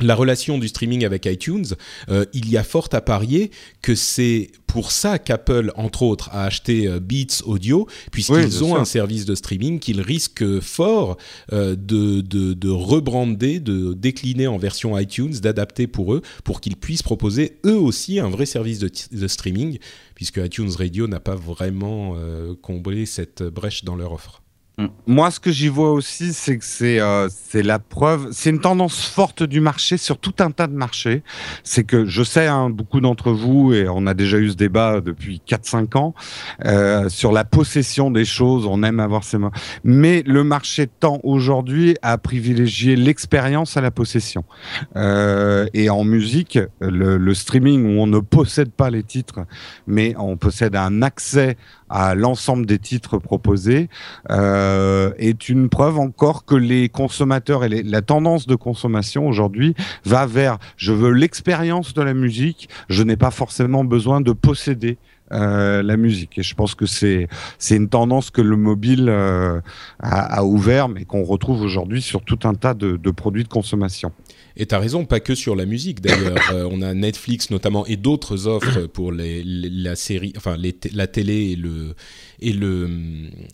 la 0.00 0.14
relation 0.14 0.58
du 0.58 0.68
streaming 0.68 1.04
avec 1.04 1.26
iTunes, 1.26 1.66
euh, 2.08 2.24
il 2.32 2.50
y 2.50 2.56
a 2.56 2.64
fort 2.64 2.88
à 2.92 3.00
parier 3.00 3.50
que 3.82 3.94
c'est 3.94 4.50
pour 4.66 4.90
ça 4.90 5.18
qu'Apple, 5.18 5.70
entre 5.76 6.02
autres, 6.02 6.30
a 6.32 6.44
acheté 6.44 6.88
euh, 6.88 6.98
Beats 6.98 7.42
Audio, 7.44 7.86
puisqu'ils 8.10 8.64
ont 8.64 8.74
un 8.74 8.86
service 8.86 9.26
de 9.26 9.34
streaming 9.34 9.78
qu'ils 9.78 10.00
risquent 10.00 10.60
fort 10.60 11.18
euh, 11.52 11.76
de, 11.76 12.22
de, 12.22 12.54
de, 12.54 12.68
rebrander, 12.70 13.60
de 13.60 13.92
décliner 13.92 14.46
en 14.46 14.56
version 14.56 14.98
iTunes, 14.98 15.34
d'adapter 15.34 15.86
pour 15.86 16.14
eux, 16.14 16.22
pour 16.42 16.60
qu'ils 16.60 16.76
puissent 16.76 17.02
proposer 17.02 17.58
eux 17.66 17.78
aussi 17.78 18.18
un 18.18 18.30
vrai 18.30 18.46
service 18.46 18.78
de, 18.78 18.90
de 19.12 19.28
streaming, 19.28 19.78
puisque 20.14 20.38
iTunes 20.38 20.70
Radio 20.76 21.06
n'a 21.06 21.20
pas 21.20 21.36
vraiment 21.36 22.16
comblé 22.62 23.06
cette 23.06 23.42
brèche 23.42 23.84
dans 23.84 23.96
leur 23.96 24.12
offre. 24.12 24.41
Mm. 24.78 24.86
Moi, 25.06 25.30
ce 25.30 25.38
que 25.38 25.50
j'y 25.50 25.68
vois 25.68 25.92
aussi, 25.92 26.32
c'est 26.32 26.56
que 26.56 26.64
c'est 26.64 26.98
euh, 26.98 27.28
la 27.54 27.78
preuve, 27.78 28.28
c'est 28.32 28.50
une 28.50 28.60
tendance 28.60 29.04
forte 29.04 29.42
du 29.42 29.60
marché 29.60 29.98
sur 29.98 30.18
tout 30.18 30.34
un 30.40 30.50
tas 30.50 30.66
de 30.66 30.74
marchés. 30.74 31.22
C'est 31.62 31.84
que 31.84 32.06
je 32.06 32.22
sais, 32.22 32.46
hein, 32.46 32.70
beaucoup 32.70 33.00
d'entre 33.00 33.32
vous, 33.32 33.74
et 33.74 33.86
on 33.88 34.06
a 34.06 34.14
déjà 34.14 34.38
eu 34.38 34.50
ce 34.50 34.56
débat 34.56 35.00
depuis 35.00 35.42
4-5 35.46 35.98
ans, 35.98 36.14
euh, 36.64 37.08
sur 37.08 37.32
la 37.32 37.44
possession 37.44 38.10
des 38.10 38.24
choses, 38.24 38.66
on 38.66 38.82
aime 38.82 39.00
avoir 39.00 39.24
ces 39.24 39.38
mots. 39.38 39.50
Mais 39.84 40.22
le 40.26 40.42
marché 40.42 40.86
tend 40.86 41.20
aujourd'hui 41.22 41.96
à 42.00 42.16
privilégier 42.16 42.96
l'expérience 42.96 43.76
à 43.76 43.82
la 43.82 43.90
possession. 43.90 44.44
Euh, 44.96 45.66
et 45.74 45.90
en 45.90 46.04
musique, 46.04 46.58
le, 46.80 47.18
le 47.18 47.34
streaming 47.34 47.84
où 47.84 48.00
on 48.00 48.06
ne 48.06 48.20
possède 48.20 48.70
pas 48.70 48.88
les 48.88 49.02
titres, 49.02 49.40
mais 49.86 50.14
on 50.16 50.36
possède 50.36 50.76
un 50.76 51.02
accès 51.02 51.56
à 51.92 52.14
l'ensemble 52.14 52.64
des 52.64 52.78
titres 52.78 53.18
proposés 53.18 53.90
euh, 54.30 55.12
est 55.18 55.50
une 55.50 55.68
preuve 55.68 55.98
encore 55.98 56.46
que 56.46 56.54
les 56.54 56.88
consommateurs 56.88 57.64
et 57.64 57.68
la 57.68 58.00
tendance 58.00 58.46
de 58.46 58.54
consommation 58.54 59.28
aujourd'hui 59.28 59.74
va 60.04 60.24
vers 60.24 60.58
je 60.78 60.92
veux 60.92 61.10
l'expérience 61.10 61.92
de 61.92 62.00
la 62.00 62.14
musique, 62.14 62.70
je 62.88 63.02
n'ai 63.02 63.16
pas 63.16 63.30
forcément 63.30 63.84
besoin 63.84 64.22
de 64.22 64.32
posséder 64.32 64.96
euh, 65.32 65.82
la 65.82 65.96
musique. 65.96 66.38
Et 66.38 66.42
je 66.42 66.54
pense 66.54 66.74
que 66.74 66.84
c'est 66.84 67.28
c'est 67.58 67.76
une 67.76 67.88
tendance 67.88 68.30
que 68.30 68.42
le 68.42 68.56
mobile 68.56 69.08
euh, 69.08 69.60
a, 70.00 70.40
a, 70.40 70.42
ouvert, 70.44 70.88
mais 70.88 71.04
qu'on 71.04 71.22
retrouve 71.24 71.62
aujourd'hui 71.62 72.02
sur 72.02 72.22
tout 72.22 72.40
un 72.44 72.54
tas 72.54 72.74
de, 72.74 72.96
de 72.96 73.10
produits 73.10 73.44
de 73.44 73.48
consommation. 73.48 74.12
Et 74.56 74.66
tu 74.66 74.74
as 74.74 74.78
raison, 74.78 75.04
pas 75.04 75.20
que 75.20 75.34
sur 75.34 75.56
la 75.56 75.66
musique 75.66 76.00
d'ailleurs. 76.00 76.38
Euh, 76.52 76.68
on 76.70 76.82
a 76.82 76.92
Netflix 76.92 77.50
notamment 77.50 77.86
et 77.86 77.96
d'autres 77.96 78.46
offres 78.46 78.86
pour 78.92 79.12
les, 79.12 79.42
la 79.44 79.94
série, 79.96 80.32
enfin 80.36 80.56
les 80.56 80.74
la 80.92 81.06
télé 81.06 81.52
et 81.52 81.56
le 81.56 81.94
et 82.40 82.52
le 82.52 82.88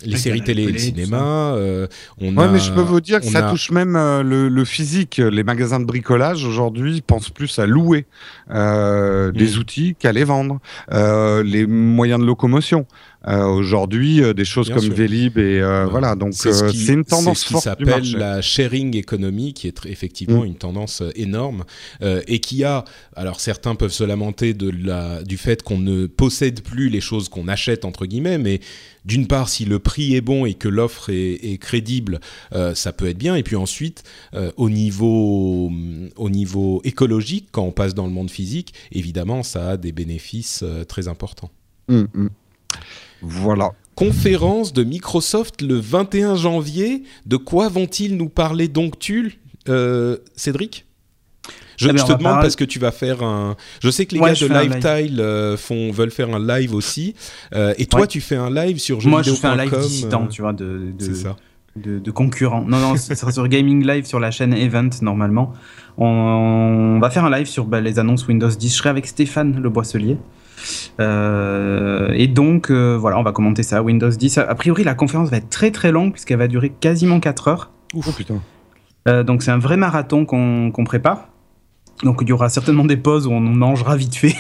les 0.05 0.17
séries 0.17 0.43
télé 0.43 0.65
et 0.65 0.73
le 0.73 0.79
cinéma. 0.79 1.53
Euh, 1.55 1.87
on 2.21 2.37
ouais, 2.37 2.49
mais 2.49 2.59
je 2.59 2.73
peux 2.73 2.81
vous 2.81 3.01
dire 3.01 3.21
que 3.21 3.27
ça 3.27 3.43
touche 3.43 3.71
même 3.71 3.95
euh, 3.95 4.23
le, 4.23 4.49
le, 4.49 4.65
physique. 4.65 5.19
Les 5.19 5.45
magasins 5.45 5.81
de 5.81 5.85
bricolage 5.85 6.45
aujourd'hui 6.45 7.03
pensent 7.03 7.31
plus 7.31 7.59
à 7.59 7.67
louer 7.67 8.07
euh, 8.51 9.31
des 9.33 9.57
mm. 9.57 9.59
outils 9.59 9.97
qu'à 9.99 10.13
les 10.13 10.25
vendre. 10.25 10.59
Les 10.91 11.67
moyens 11.67 12.21
de 12.21 12.27
locomotion. 12.27 12.87
Euh, 13.27 13.47
aujourd'hui 13.47 14.23
euh, 14.23 14.33
des 14.33 14.45
choses 14.45 14.71
comme 14.71 14.91
Vélib 14.91 15.39
et 15.39 15.61
euh, 15.61 15.87
voilà 15.87 16.15
donc 16.15 16.35
c'est 16.35 16.53
une 16.87 17.05
tendance 17.05 17.43
forte 17.43 17.65
qui 17.65 17.69
s'appelle 17.69 18.13
la 18.13 18.41
sharing 18.41 18.97
economy 18.97 19.55
qui 19.55 19.67
est 19.67 19.87
effectivement 19.87 20.43
mm. 20.43 20.47
une 20.47 20.55
tendance 20.55 21.03
énorme 21.17 21.65
et 22.01 22.39
qui 22.39 22.63
a 22.63 22.85
alors 23.17 23.41
certains 23.41 23.75
peuvent 23.75 23.93
se 23.93 24.05
lamenter 24.05 24.55
de 24.55 24.71
la 24.71 25.23
du 25.25 25.37
fait 25.37 25.65
qu'on 25.65 25.79
ne 25.79 26.07
possède 26.07 26.63
plus 26.63 26.91
les 26.91 27.01
choses 27.01 27.29
qu'on 27.29 27.49
achète 27.49 27.85
entre 27.85 28.07
guillemets 28.07 28.39
mais 28.39 28.61
d'une 29.09 29.27
part, 29.27 29.49
si 29.49 29.65
le 29.65 29.79
prix 29.79 30.15
est 30.15 30.21
bon 30.21 30.45
et 30.45 30.53
que 30.53 30.69
l'offre 30.69 31.09
est, 31.09 31.33
est, 31.43 31.57
crédible, 31.57 32.21
euh, 32.53 32.75
ça 32.75 32.93
peut 32.93 33.09
être 33.09 33.17
bien. 33.17 33.37
Et 33.37 33.43
puis 33.43 33.57
ensuite, 33.57 34.05
euh, 34.35 34.53
au, 34.59 34.69
niveau, 34.69 35.73
au 36.17 36.31
niveau 36.31 36.83
écologique, 36.85 37.49
quand 37.51 37.63
on 37.63 37.73
passe 37.73 37.95
dans 37.95 38.07
le 38.07 38.13
monde 38.13 38.31
physique, 38.31 38.75
évidemment, 38.93 39.43
ça 39.43 39.71
a 39.71 39.77
des 39.79 39.93
bénéfices 39.93 40.61
euh, 40.63 40.85
très 40.85 41.09
importants. 41.09 41.51
Mm, 41.89 42.05
mm. 42.13 42.29
Voilà. 43.23 43.73
Conférence 43.95 44.73
de 44.73 44.85
Microsoft 44.85 45.63
le 45.63 45.75
21 45.75 46.37
janvier. 46.37 47.03
De 47.27 47.37
quoi 47.37 47.69
vont-ils 47.69 48.17
nous 48.17 48.29
parler 48.29 48.69
donc, 48.69 48.99
tu, 48.99 49.41
euh, 49.69 50.19
Cédric? 50.37 50.87
Je, 51.79 51.89
eh 51.89 51.95
te 51.95 52.13
demande 52.13 52.41
parce 52.41 52.57
que 52.57 52.65
tu 52.65 52.81
vas 52.81 52.91
faire 52.91 53.23
un. 53.23 53.57
Je 53.81 53.89
sais 53.91 54.05
que 54.05 54.15
les 54.15 54.21
gars 54.21 54.33
de 54.33 54.47
Lifetile 54.47 55.21
euh, 55.21 55.57
font 55.57 55.93
veulent 55.93 56.11
faire 56.11 56.35
un 56.35 56.45
live 56.45 56.75
aussi. 56.75 57.15
Euh, 57.55 57.73
et 57.79 57.87
toi, 57.87 58.07
tu 58.07 58.21
fais 58.21 58.35
un 58.35 58.51
live 58.51 58.79
sur 58.79 59.05
Moi, 59.07 59.23
je 59.23 59.33
fais 59.33 59.47
un 59.47 59.57
live 59.57 59.79
dissident, 59.79 60.27
tu 60.27 60.43
vois, 60.43 60.53
de. 60.53 60.93
de... 60.99 61.15
Ça. 61.15 61.37
De, 61.77 62.01
de, 62.01 62.11
concurrents. 62.11 62.65
Non, 62.67 62.79
non, 62.81 62.97
ce 62.97 63.15
sera 63.15 63.31
sur 63.31 63.47
Gaming 63.47 63.87
Live 63.87 64.05
sur 64.05 64.19
la 64.19 64.33
chaîne 64.33 64.53
Event 64.53 64.91
normalement. 65.01 65.53
On, 65.97 66.99
va 67.01 67.09
faire 67.11 67.25
un 67.25 67.31
live 67.31 67.47
sur 67.47 67.67
bah, 67.67 67.81
les 67.81 68.01
annonces 68.01 68.27
Windows 68.27 68.49
10. 68.49 68.69
Je 68.69 68.77
serai 68.77 68.89
avec 68.89 69.07
Stéphane 69.07 69.61
Le 69.61 69.71
Boisselier. 69.71 70.17
Euh, 71.01 72.11
et 72.15 72.27
donc, 72.27 72.71
euh, 72.71 72.97
voilà, 72.99 73.19
on 73.19 73.23
va 73.23 73.33
commenter 73.33 73.63
ça, 73.63 73.83
Windows 73.83 74.11
10. 74.11 74.39
A 74.39 74.55
priori, 74.55 74.85
la 74.85 74.95
conférence 74.95 75.31
va 75.31 75.39
être 75.39 75.51
très 75.51 75.71
très 75.71 75.93
longue 75.93 76.13
puisqu'elle 76.13 76.39
va 76.39 76.49
durer 76.49 76.71
quasiment 76.71 77.21
4 77.21 77.49
heures. 77.49 77.71
Ouf, 77.95 78.07
oh, 78.09 78.13
putain. 78.13 78.41
Euh, 79.09 79.23
donc, 79.23 79.43
c'est 79.43 79.51
un 79.51 79.59
vrai 79.59 79.77
marathon 79.77 80.25
qu'on 80.25 80.85
prépare. 80.85 81.29
Donc 82.05 82.21
il 82.23 82.29
y 82.29 82.33
aura 82.33 82.49
certainement 82.49 82.85
des 82.85 82.97
pauses 82.97 83.27
où 83.27 83.33
on 83.33 83.41
mangera 83.41 83.97
vite 83.97 84.15
fait 84.15 84.37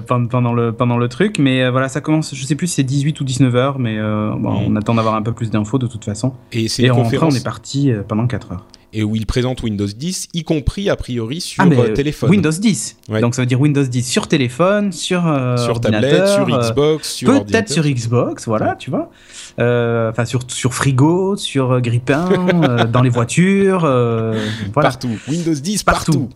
pendant, 0.06 0.54
le, 0.54 0.72
pendant 0.72 0.96
le 0.96 1.06
truc. 1.08 1.38
Mais 1.38 1.68
voilà, 1.68 1.90
ça 1.90 2.00
commence, 2.00 2.34
je 2.34 2.42
sais 2.46 2.54
plus 2.54 2.68
si 2.68 2.76
c'est 2.76 2.84
18 2.84 3.20
ou 3.20 3.24
19 3.24 3.54
heures, 3.54 3.78
mais 3.78 3.98
bon, 4.00 4.38
mm. 4.38 4.64
on 4.66 4.76
attend 4.76 4.94
d'avoir 4.94 5.14
un 5.14 5.20
peu 5.20 5.32
plus 5.32 5.50
d'infos 5.50 5.76
de 5.76 5.86
toute 5.86 6.06
façon. 6.06 6.32
Et, 6.52 6.68
et 6.78 6.88
après, 6.88 7.18
on 7.20 7.28
est 7.32 7.44
parti 7.44 7.92
pendant 8.08 8.26
4 8.26 8.52
heures 8.52 8.64
et 8.92 9.02
où 9.02 9.16
il 9.16 9.26
présente 9.26 9.62
Windows 9.62 9.86
10, 9.86 10.28
y 10.34 10.44
compris 10.44 10.90
a 10.90 10.96
priori 10.96 11.40
sur 11.40 11.62
ah, 11.62 11.68
euh, 11.70 11.94
téléphone. 11.94 12.30
Windows 12.30 12.50
10. 12.50 12.96
Donc 13.20 13.34
ça 13.34 13.42
veut 13.42 13.46
dire 13.46 13.60
Windows 13.60 13.82
10 13.82 14.02
sur 14.02 14.28
téléphone, 14.28 14.92
sur 14.92 15.26
euh, 15.26 15.56
sur 15.56 15.80
tablette, 15.80 16.28
sur 16.28 16.54
euh, 16.54 16.58
Xbox, 16.60 17.12
sur 17.12 17.44
peut-être 17.44 17.70
sur 17.70 17.84
Xbox, 17.84 18.46
voilà, 18.46 18.76
tu 18.76 18.90
vois. 18.90 19.10
Enfin 19.58 20.24
sur 20.24 20.40
sur 20.48 20.74
frigo, 20.74 21.36
sur 21.36 21.80
grippin, 21.80 22.86
dans 22.92 23.02
les 23.02 23.10
voitures, 23.10 23.80
voilà. 23.80 24.40
partout. 24.74 25.18
Windows 25.28 25.54
10 25.54 25.82
partout. 25.82 26.30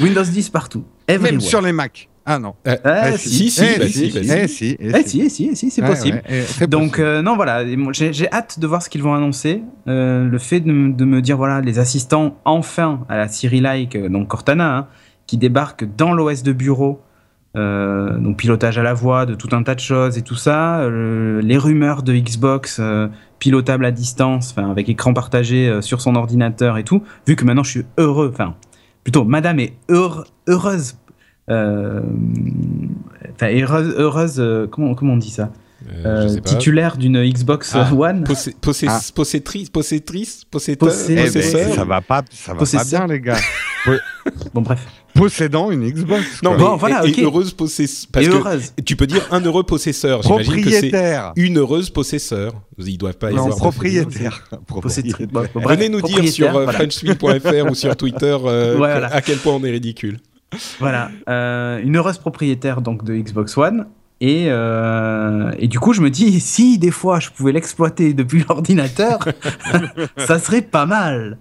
Windows 0.00 0.22
10 0.22 0.50
partout. 0.50 0.84
Même 1.08 1.40
sur 1.40 1.60
les 1.62 1.72
Mac. 1.72 2.09
Ah 2.26 2.38
non. 2.38 2.54
Euh, 2.66 2.76
eh, 2.84 3.16
si, 3.16 3.50
si, 3.50 3.64
si, 3.88 4.10
si, 4.10 5.30
si, 5.30 5.56
si, 5.56 5.70
c'est 5.70 5.82
possible. 5.82 6.22
Donc 6.68 6.98
non, 6.98 7.36
voilà, 7.36 7.64
j'ai 7.92 8.30
hâte 8.30 8.58
de 8.60 8.66
voir 8.66 8.82
ce 8.82 8.90
qu'ils 8.90 9.02
vont 9.02 9.14
annoncer. 9.14 9.62
Euh, 9.88 10.28
le 10.28 10.38
fait 10.38 10.60
de, 10.60 10.70
me 10.70 11.20
dire 11.22 11.36
voilà 11.36 11.60
les 11.60 11.78
assistants 11.78 12.36
enfin 12.44 13.00
à 13.08 13.16
la 13.16 13.28
Siri-like, 13.28 13.96
euh, 13.96 14.08
donc 14.08 14.28
Cortana, 14.28 14.76
hein, 14.76 14.86
qui 15.26 15.38
débarque 15.38 15.84
dans 15.96 16.12
l'OS 16.12 16.42
de 16.42 16.52
bureau. 16.52 17.00
donc 17.54 18.36
pilotage 18.36 18.78
à 18.78 18.82
la 18.82 18.94
voix 18.94 19.26
de 19.26 19.34
tout 19.34 19.48
un 19.52 19.62
tas 19.62 19.74
de 19.74 19.80
choses 19.80 20.16
et 20.18 20.22
tout 20.22 20.36
ça, 20.36 20.88
les 20.88 21.58
rumeurs 21.58 22.02
de 22.02 22.12
Xbox 22.12 22.80
pilotable 23.38 23.86
à 23.86 23.90
distance, 23.90 24.52
enfin 24.52 24.70
avec 24.70 24.88
écran 24.88 25.14
partagé 25.14 25.80
sur 25.80 26.00
son 26.00 26.14
ordinateur 26.14 26.78
et 26.78 26.84
tout. 26.84 27.02
Vu 27.26 27.34
que 27.34 27.44
maintenant 27.44 27.64
je 27.64 27.70
suis 27.70 27.86
heureux, 27.98 28.30
enfin 28.32 28.54
plutôt 29.04 29.24
Madame 29.24 29.60
est 29.60 29.74
heureuse 29.88 30.24
euh, 30.48 30.99
heureuse, 33.42 33.94
heureuse 33.96 34.36
euh, 34.38 34.66
comment, 34.66 34.94
comment 34.94 35.14
on 35.14 35.18
dit 35.18 35.30
ça 35.30 35.50
euh, 36.04 36.38
titulaire 36.40 36.96
d'une 36.96 37.24
Xbox 37.24 37.72
ah, 37.74 37.90
One. 37.92 38.24
Possé 38.24 38.86
ah. 38.88 39.00
Possessrice, 39.14 39.70
possessrice, 39.70 40.44
possesseur. 40.44 40.88
Eh 41.08 41.30
ben, 41.30 41.72
ça 41.74 41.84
va 41.84 42.00
pas, 42.00 42.22
ça 42.30 42.52
va 42.54 42.64
pas 42.64 42.84
bien, 42.84 43.06
les 43.06 43.20
gars. 43.20 43.38
bon, 44.54 44.60
bref. 44.60 44.86
Possédant 45.14 45.70
une 45.70 45.90
Xbox. 45.90 46.42
Non, 46.42 46.56
bon, 46.56 46.76
voilà, 46.76 47.04
et, 47.06 47.22
heureuse 47.22 47.52
possesseur. 47.52 48.08
Parce 48.12 48.26
que 48.26 48.82
tu 48.82 48.94
peux 48.94 49.06
dire 49.06 49.26
un 49.30 49.40
heureux 49.40 49.64
possesseur. 49.64 50.20
Propriétaire. 50.20 51.32
une 51.36 51.58
heureuse 51.58 51.90
possesseur. 51.90 52.52
Ils 52.78 52.98
doivent 52.98 53.18
pas 53.18 53.32
y 53.32 53.34
non, 53.34 53.46
avoir. 53.46 53.58
Propriétaire. 53.70 54.48
propriétaire. 54.66 55.28
Venez 55.54 55.88
nous 55.88 56.02
dire 56.02 56.28
sur 56.28 56.50
voilà. 56.52 56.72
frenchspeak.fr 56.72 57.70
ou 57.70 57.74
sur 57.74 57.96
Twitter 57.96 58.36
à 59.10 59.22
quel 59.22 59.38
point 59.38 59.54
on 59.54 59.64
est 59.64 59.70
ridicule. 59.70 60.18
Voilà, 60.78 61.10
euh, 61.28 61.80
une 61.82 61.96
heureuse 61.96 62.18
propriétaire 62.18 62.80
donc 62.80 63.04
de 63.04 63.14
Xbox 63.14 63.56
One. 63.56 63.86
Et, 64.22 64.48
euh, 64.48 65.50
et, 65.58 65.66
du 65.66 65.80
coup, 65.80 65.94
je 65.94 66.02
me 66.02 66.10
dis, 66.10 66.40
si 66.40 66.78
des 66.78 66.90
fois 66.90 67.20
je 67.20 67.30
pouvais 67.30 67.52
l'exploiter 67.52 68.12
depuis 68.12 68.44
l'ordinateur, 68.48 69.18
ça 70.16 70.38
serait 70.38 70.62
pas 70.62 70.86
mal. 70.86 71.38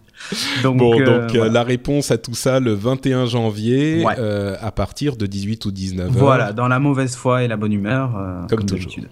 Donc, 0.64 0.78
bon, 0.78 1.00
euh, 1.00 1.28
donc 1.28 1.34
la 1.34 1.64
réponse 1.64 2.12
à 2.12 2.18
tout 2.18 2.36
ça 2.36 2.60
le 2.60 2.74
21 2.74 3.26
janvier 3.26 4.06
à 4.06 4.72
partir 4.72 5.16
de 5.16 5.26
18 5.26 5.66
ou 5.66 5.72
19 5.72 6.10
h 6.10 6.12
Voilà, 6.12 6.54
dans 6.54 6.68
la 6.68 6.80
mauvaise 6.80 7.16
foi 7.16 7.44
et 7.44 7.48
la 7.48 7.58
bonne 7.58 7.74
humeur, 7.74 8.12
comme, 8.50 8.60
comme 8.60 8.70
d'habitude. 8.70 9.08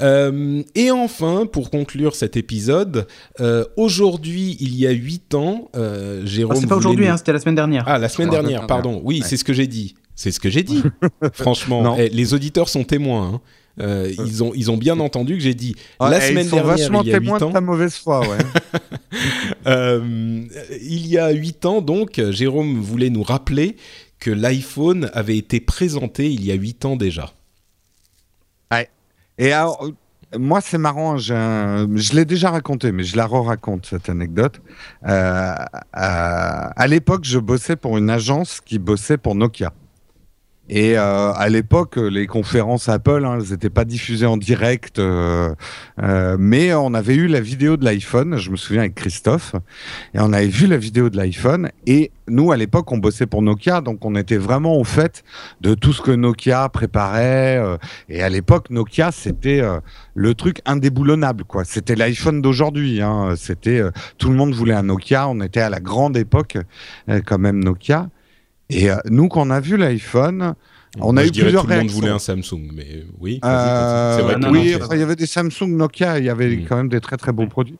Euh, 0.00 0.62
et 0.74 0.90
enfin, 0.90 1.46
pour 1.50 1.70
conclure 1.70 2.14
cet 2.14 2.36
épisode, 2.36 3.06
euh, 3.40 3.64
aujourd'hui, 3.76 4.56
il 4.60 4.74
y 4.76 4.86
a 4.86 4.90
8 4.90 5.34
ans, 5.34 5.70
euh, 5.76 6.24
Jérôme. 6.26 6.56
c'est 6.56 6.66
pas 6.66 6.76
aujourd'hui, 6.76 7.08
hein, 7.08 7.16
c'était 7.16 7.32
la 7.32 7.40
semaine 7.40 7.54
dernière. 7.54 7.84
Ah, 7.86 7.98
la 7.98 8.08
semaine 8.08 8.30
dernière, 8.30 8.66
pardon. 8.66 9.00
Oui, 9.04 9.22
c'est 9.24 9.36
ce 9.36 9.44
que 9.44 9.52
j'ai 9.52 9.66
dit. 9.66 9.94
C'est 10.14 10.32
ce 10.32 10.40
que 10.40 10.50
j'ai 10.50 10.62
dit. 10.62 10.82
Franchement, 11.32 11.96
eh, 11.98 12.08
les 12.08 12.34
auditeurs 12.34 12.68
sont 12.68 12.84
témoins. 12.84 13.34
Hein. 13.34 13.40
Euh, 13.80 14.12
ils, 14.26 14.42
ont, 14.42 14.52
ils 14.54 14.70
ont 14.70 14.76
bien 14.76 15.00
entendu 15.00 15.36
que 15.36 15.42
j'ai 15.42 15.54
dit 15.54 15.74
Ah, 15.98 16.10
la 16.10 16.20
semaine 16.20 16.44
ils 16.44 16.50
sont 16.50 16.56
dernière, 16.56 16.76
vachement 16.76 17.02
il 17.02 17.08
y 17.08 17.14
a 17.14 17.18
témoins 17.18 17.38
8 17.38 17.46
de 17.46 17.52
ta 17.52 17.60
mauvaise 17.60 17.94
foi, 17.94 18.20
ouais. 18.20 18.38
Euh, 19.66 20.42
il 20.80 21.06
y 21.06 21.18
a 21.18 21.30
8 21.30 21.66
ans, 21.66 21.82
donc, 21.82 22.20
Jérôme 22.30 22.80
voulait 22.80 23.10
nous 23.10 23.22
rappeler 23.22 23.76
que 24.18 24.30
l'iPhone 24.30 25.10
avait 25.12 25.36
été 25.36 25.60
présenté 25.60 26.30
il 26.30 26.44
y 26.44 26.50
a 26.50 26.54
8 26.54 26.84
ans 26.84 26.96
déjà. 26.96 27.32
Et 29.40 29.54
euh, 29.54 29.64
moi, 30.38 30.60
c'est 30.60 30.76
marrant, 30.76 31.16
je 31.16 32.14
l'ai 32.14 32.26
déjà 32.26 32.50
raconté, 32.50 32.92
mais 32.92 33.04
je 33.04 33.16
la 33.16 33.26
re-raconte, 33.26 33.86
cette 33.86 34.10
anecdote. 34.10 34.60
Euh, 35.06 35.54
à 35.92 36.66
à 36.76 36.86
l'époque, 36.86 37.24
je 37.24 37.38
bossais 37.38 37.74
pour 37.74 37.96
une 37.96 38.10
agence 38.10 38.60
qui 38.60 38.78
bossait 38.78 39.16
pour 39.16 39.34
Nokia. 39.34 39.72
Et 40.72 40.96
euh, 40.96 41.32
à 41.32 41.48
l'époque, 41.48 41.96
les 41.96 42.28
conférences 42.28 42.88
Apple, 42.88 43.24
hein, 43.24 43.38
elles 43.40 43.50
n'étaient 43.50 43.70
pas 43.70 43.84
diffusées 43.84 44.26
en 44.26 44.36
direct, 44.36 45.00
euh, 45.00 45.52
euh, 46.00 46.36
mais 46.38 46.72
on 46.74 46.94
avait 46.94 47.16
eu 47.16 47.26
la 47.26 47.40
vidéo 47.40 47.76
de 47.76 47.84
l'iPhone, 47.84 48.36
je 48.36 48.52
me 48.52 48.56
souviens 48.56 48.82
avec 48.82 48.94
Christophe, 48.94 49.56
et 50.14 50.20
on 50.20 50.32
avait 50.32 50.46
vu 50.46 50.68
la 50.68 50.76
vidéo 50.76 51.10
de 51.10 51.16
l'iPhone, 51.16 51.70
et 51.88 52.12
nous, 52.28 52.52
à 52.52 52.56
l'époque, 52.56 52.92
on 52.92 52.98
bossait 52.98 53.26
pour 53.26 53.42
Nokia, 53.42 53.80
donc 53.80 54.04
on 54.04 54.14
était 54.14 54.36
vraiment 54.36 54.78
au 54.78 54.84
fait 54.84 55.24
de 55.60 55.74
tout 55.74 55.92
ce 55.92 56.02
que 56.02 56.12
Nokia 56.12 56.68
préparait, 56.68 57.60
et 58.08 58.22
à 58.22 58.28
l'époque, 58.28 58.70
Nokia, 58.70 59.10
c'était 59.10 59.62
le 60.14 60.34
truc 60.34 60.60
indéboulonnable, 60.66 61.42
quoi. 61.42 61.64
C'était 61.64 61.96
l'iPhone 61.96 62.42
d'aujourd'hui, 62.42 63.02
hein. 63.02 63.34
C'était 63.36 63.82
tout 64.18 64.30
le 64.30 64.36
monde 64.36 64.54
voulait 64.54 64.74
un 64.74 64.84
Nokia. 64.84 65.26
On 65.26 65.40
était 65.40 65.62
à 65.62 65.70
la 65.70 65.80
grande 65.80 66.16
époque, 66.16 66.58
quand 67.26 67.38
même 67.38 67.64
Nokia. 67.64 68.08
Et 68.70 68.90
euh, 68.90 68.96
nous, 69.10 69.28
quand 69.28 69.46
on 69.46 69.50
a 69.50 69.60
vu 69.60 69.76
l'iPhone, 69.76 70.54
on 70.98 71.12
Moi, 71.12 71.22
a 71.22 71.26
eu 71.26 71.30
plusieurs 71.30 71.62
tout 71.62 71.68
le 71.68 71.74
monde 71.76 71.80
réactions. 71.82 72.00
voulait 72.00 72.10
un 72.12 72.18
Samsung, 72.18 72.68
mais 72.74 73.04
oui. 73.20 73.38
Euh, 73.44 74.16
c'est 74.16 74.22
vrai 74.24 74.34
que 74.40 74.48
oui, 74.50 74.74
il 74.92 74.98
y 74.98 75.02
avait 75.02 75.14
des 75.14 75.26
Samsung, 75.26 75.68
Nokia, 75.76 76.18
il 76.18 76.24
y 76.24 76.28
avait 76.28 76.48
Mm. 76.56 76.64
quand 76.68 76.76
même 76.76 76.88
des 76.88 77.00
très 77.00 77.16
très 77.16 77.30
beaux 77.30 77.46
produits. 77.46 77.78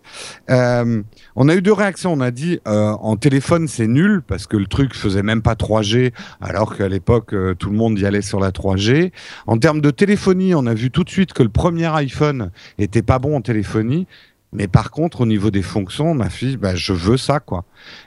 Euh, 0.48 1.02
on 1.34 1.48
a 1.48 1.56
eu 1.56 1.60
deux 1.60 1.72
réactions. 1.72 2.12
On 2.12 2.20
a 2.20 2.30
dit 2.30 2.60
euh, 2.68 2.90
en 3.00 3.16
téléphone 3.16 3.66
c'est 3.66 3.88
nul 3.88 4.22
parce 4.24 4.46
que 4.46 4.56
le 4.56 4.66
truc 4.66 4.94
faisait 4.94 5.24
même 5.24 5.42
pas 5.42 5.54
3G, 5.56 6.12
alors 6.40 6.76
qu'à 6.76 6.88
l'époque 6.88 7.32
euh, 7.34 7.54
tout 7.54 7.70
le 7.70 7.76
monde 7.76 7.98
y 7.98 8.06
allait 8.06 8.22
sur 8.22 8.38
la 8.38 8.52
3G. 8.52 9.10
En 9.48 9.58
termes 9.58 9.80
de 9.80 9.90
téléphonie, 9.90 10.54
on 10.54 10.66
a 10.66 10.74
vu 10.74 10.92
tout 10.92 11.02
de 11.02 11.10
suite 11.10 11.32
que 11.32 11.42
le 11.42 11.48
premier 11.48 11.86
iPhone 11.86 12.52
était 12.78 13.02
pas 13.02 13.18
bon 13.18 13.36
en 13.36 13.40
téléphonie. 13.40 14.06
Mais 14.52 14.66
par 14.66 14.90
contre, 14.90 15.20
au 15.20 15.26
niveau 15.26 15.50
des 15.50 15.62
fonctions, 15.62 16.12
ma 16.14 16.28
fille, 16.28 16.56
bah, 16.56 16.74
je 16.74 16.92
veux 16.92 17.16
ça, 17.16 17.38
quoi. 17.38 17.64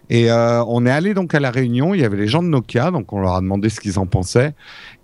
Et 0.09 0.29
euh, 0.29 0.63
on 0.65 0.85
est 0.85 0.91
allé 0.91 1.13
donc 1.13 1.33
à 1.33 1.39
la 1.39 1.51
réunion. 1.51 1.93
Il 1.93 2.01
y 2.01 2.03
avait 2.03 2.17
les 2.17 2.27
gens 2.27 2.43
de 2.43 2.49
Nokia, 2.49 2.91
donc 2.91 3.13
on 3.13 3.21
leur 3.21 3.35
a 3.35 3.41
demandé 3.41 3.69
ce 3.69 3.79
qu'ils 3.79 3.97
en 3.97 4.05
pensaient. 4.05 4.53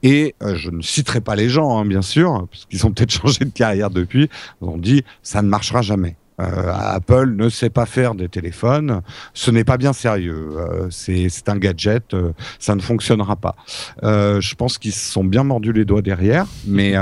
Et 0.03 0.35
euh, 0.43 0.55
je 0.55 0.69
ne 0.69 0.81
citerai 0.81 1.21
pas 1.21 1.35
les 1.35 1.47
gens, 1.47 1.77
hein, 1.77 1.85
bien 1.85 2.01
sûr, 2.01 2.45
parce 2.51 2.65
qu'ils 2.65 2.85
ont 2.85 2.91
peut-être 2.91 3.11
changé 3.21 3.45
de 3.45 3.51
carrière 3.51 3.89
depuis. 3.89 4.29
Ils 4.61 4.67
ont 4.67 4.77
dit 4.77 5.03
ça 5.23 5.41
ne 5.41 5.47
marchera 5.47 5.81
jamais. 5.81 6.17
Euh, 6.39 6.71
Apple 6.73 7.33
ne 7.35 7.49
sait 7.49 7.69
pas 7.69 7.85
faire 7.85 8.15
des 8.15 8.29
téléphones, 8.29 9.01
ce 9.33 9.51
n'est 9.51 9.63
pas 9.63 9.77
bien 9.77 9.93
sérieux. 9.93 10.49
Euh, 10.57 10.87
c'est 10.89 11.49
un 11.49 11.57
gadget, 11.57 12.13
euh, 12.13 12.31
ça 12.59 12.75
ne 12.75 12.81
fonctionnera 12.81 13.35
pas. 13.35 13.55
Je 14.01 14.55
pense 14.55 14.77
qu'ils 14.77 14.93
se 14.93 15.11
sont 15.11 15.23
bien 15.23 15.43
mordus 15.43 15.73
les 15.73 15.85
doigts 15.85 16.01
derrière, 16.01 16.45
mais 16.67 16.95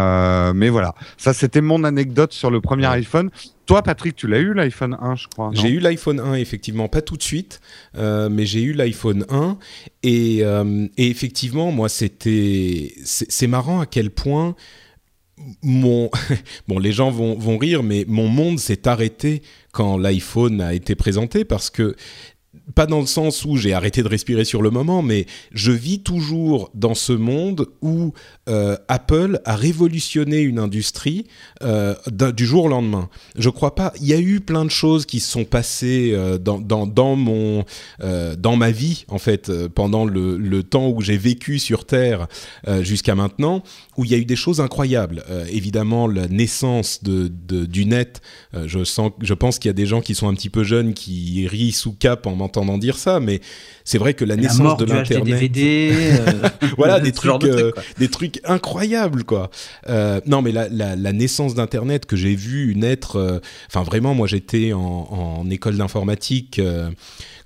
mais 0.54 0.70
voilà. 0.70 0.94
Ça, 1.18 1.34
c'était 1.34 1.62
mon 1.62 1.84
anecdote 1.84 2.34
sur 2.34 2.52
le 2.52 2.62
premier 2.62 2.88
iPhone. 2.88 3.30
Toi, 3.68 3.84
Patrick, 3.84 4.16
tu 4.16 4.28
l'as 4.28 4.40
eu 4.40 4.54
l'iPhone 4.54 4.98
1, 5.00 5.16
je 5.18 5.28
crois. 5.28 5.52
J'ai 5.54 5.68
eu 5.68 5.80
l'iPhone 5.80 6.22
1, 6.22 6.36
effectivement, 6.36 6.88
pas 6.88 7.02
tout 7.02 7.18
de 7.18 7.22
suite, 7.22 7.60
euh, 7.98 8.30
mais 8.30 8.46
j'ai 8.46 8.62
eu 8.62 8.72
l'iPhone 8.72 9.26
1. 9.30 9.58
Et, 10.04 10.40
euh, 10.42 10.88
et 10.96 11.10
effectivement, 11.10 11.70
moi, 11.74 11.90
c'était. 11.90 12.94
C'est 13.04 13.48
marrant 13.48 13.82
à 13.82 13.86
quel 13.86 14.10
point 14.10 14.56
mon. 15.64 16.10
bon, 16.68 16.80
les 16.80 16.92
gens 16.92 17.12
vont, 17.12 17.38
vont 17.38 17.58
rire, 17.58 17.84
mais 17.84 18.06
mon 18.08 18.28
monde 18.28 18.60
s'est 18.60 18.88
arrêté 18.88 19.42
quand 19.72 19.98
l'iPhone 19.98 20.62
a 20.62 20.74
été 20.74 20.96
présenté 20.96 21.46
parce 21.46 21.70
que. 21.70 21.96
Pas 22.76 22.86
dans 22.86 22.99
le 22.99 23.05
sens 23.05 23.45
où 23.45 23.55
j'ai 23.55 23.74
arrêté 23.74 24.03
de 24.03 24.09
respirer 24.09 24.43
sur 24.43 24.61
le 24.61 24.70
moment, 24.70 25.01
mais 25.01 25.26
je 25.53 25.72
vis 25.72 25.99
toujours 25.99 26.70
dans 26.74 26.95
ce 26.95 27.13
monde 27.13 27.68
où 27.82 28.11
euh, 28.49 28.76
Apple 28.89 29.39
a 29.45 29.55
révolutionné 29.55 30.41
une 30.41 30.59
industrie 30.59 31.28
euh, 31.63 31.95
du 32.34 32.45
jour 32.45 32.65
au 32.65 32.68
lendemain. 32.68 33.09
Je 33.38 33.49
crois 33.49 33.74
pas. 33.74 33.93
Il 34.01 34.07
y 34.07 34.13
a 34.13 34.20
eu 34.20 34.41
plein 34.41 34.65
de 34.65 34.70
choses 34.70 35.05
qui 35.05 35.22
se 35.22 35.32
sont 35.32 35.45
passées 35.45 36.11
euh, 36.13 36.38
dans, 36.38 36.59
dans, 36.59 37.15
mon 37.15 37.63
dans 38.38 38.55
ma 38.55 38.72
vie 38.72 39.05
en 39.07 39.18
fait 39.18 39.51
pendant 39.70 40.05
le, 40.05 40.38
le 40.38 40.63
temps 40.63 40.89
où 40.89 41.01
j'ai 41.01 41.18
vécu 41.18 41.59
sur 41.59 41.86
Terre 41.86 42.28
jusqu'à 42.82 43.15
maintenant 43.15 43.63
où 43.97 44.05
il 44.05 44.11
y 44.11 44.13
a 44.13 44.18
eu 44.18 44.26
des 44.26 44.36
choses 44.36 44.61
incroyables. 44.61 45.24
Évidemment 45.51 46.07
la 46.07 46.28
naissance 46.28 47.03
de, 47.03 47.28
du 47.28 47.86
net. 47.86 48.22
je 48.65 48.84
sens 48.84 49.11
je 49.22 49.34
pense 49.34 49.59
qu'il 49.59 49.70
y 49.70 49.72
a 49.72 49.74
des 49.74 49.86
gens 49.86 50.01
qui 50.01 50.15
sont 50.15 50.28
un 50.28 50.34
petit 50.34 50.49
peu 50.49 50.63
jeunes 50.63 50.93
qui 50.93 51.47
rient 51.47 51.72
sous 51.72 51.93
cap 51.93 52.28
en 52.28 52.36
m'entendant 52.36 52.57
dire 52.78 52.97
ça, 52.97 53.20
mais 53.20 53.41
c'est 53.84 53.97
vrai 53.97 54.14
que 54.14 54.26
la, 54.26 54.36
La 54.36 54.41
naissance 54.41 54.78
de 54.78 54.86
l'internet 54.86 55.51
euh, 55.58 56.49
voilà 56.78 56.99
des 56.99 57.12
trucs, 57.12 57.41
de 57.41 57.49
euh, 57.49 57.72
des 57.97 58.10
trucs 58.10 58.41
incroyables 58.43 59.24
quoi. 59.24 59.49
Euh, 59.89 60.20
non 60.26 60.41
mais 60.41 60.51
la, 60.51 60.68
la, 60.70 60.95
la 60.95 61.14
naissance 61.14 61.55
d'internet 61.55 62.05
que 62.05 62.16
j'ai 62.16 62.36
vu 62.36 62.76
naître, 62.76 63.41
enfin 63.68 63.84
vraiment 63.84 64.14
moi 64.14 64.28
j'étais 64.28 64.74
en, 64.74 64.80
en 64.80 65.49
école 65.49 65.78
d'informatique 65.78 66.62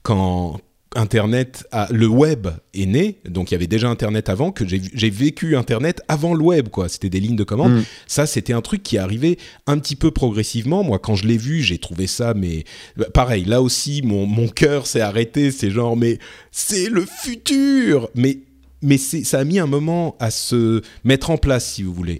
quand 0.03 0.59
Internet, 0.95 1.65
a, 1.71 1.87
le 1.91 2.07
web 2.07 2.47
est 2.73 2.85
né, 2.85 3.15
donc 3.25 3.51
il 3.51 3.53
y 3.53 3.55
avait 3.55 3.67
déjà 3.67 3.87
Internet 3.89 4.27
avant, 4.27 4.51
que 4.51 4.65
j'ai 4.67 5.09
vécu 5.09 5.55
Internet 5.55 6.01
avant 6.09 6.33
le 6.33 6.43
web, 6.43 6.67
quoi. 6.67 6.89
C'était 6.89 7.09
des 7.09 7.21
lignes 7.21 7.37
de 7.37 7.45
commande. 7.45 7.71
Mm. 7.71 7.83
Ça, 8.07 8.25
c'était 8.25 8.51
un 8.51 8.61
truc 8.61 8.83
qui 8.83 8.97
arrivé 8.97 9.37
un 9.67 9.77
petit 9.79 9.95
peu 9.95 10.11
progressivement. 10.11 10.83
Moi, 10.83 10.99
quand 10.99 11.15
je 11.15 11.27
l'ai 11.27 11.37
vu, 11.37 11.61
j'ai 11.61 11.77
trouvé 11.77 12.07
ça, 12.07 12.33
mais 12.33 12.65
bah, 12.97 13.07
pareil, 13.13 13.45
là 13.45 13.61
aussi, 13.61 14.01
mon, 14.03 14.25
mon 14.25 14.49
cœur 14.49 14.85
s'est 14.85 15.01
arrêté. 15.01 15.51
C'est 15.51 15.71
genre, 15.71 15.95
mais 15.95 16.19
c'est 16.51 16.89
le 16.89 17.05
futur 17.05 18.09
Mais, 18.15 18.39
mais 18.81 18.97
ça 18.97 19.39
a 19.39 19.43
mis 19.45 19.59
un 19.59 19.67
moment 19.67 20.17
à 20.19 20.29
se 20.29 20.81
mettre 21.05 21.29
en 21.29 21.37
place, 21.37 21.73
si 21.73 21.83
vous 21.83 21.93
voulez. 21.93 22.19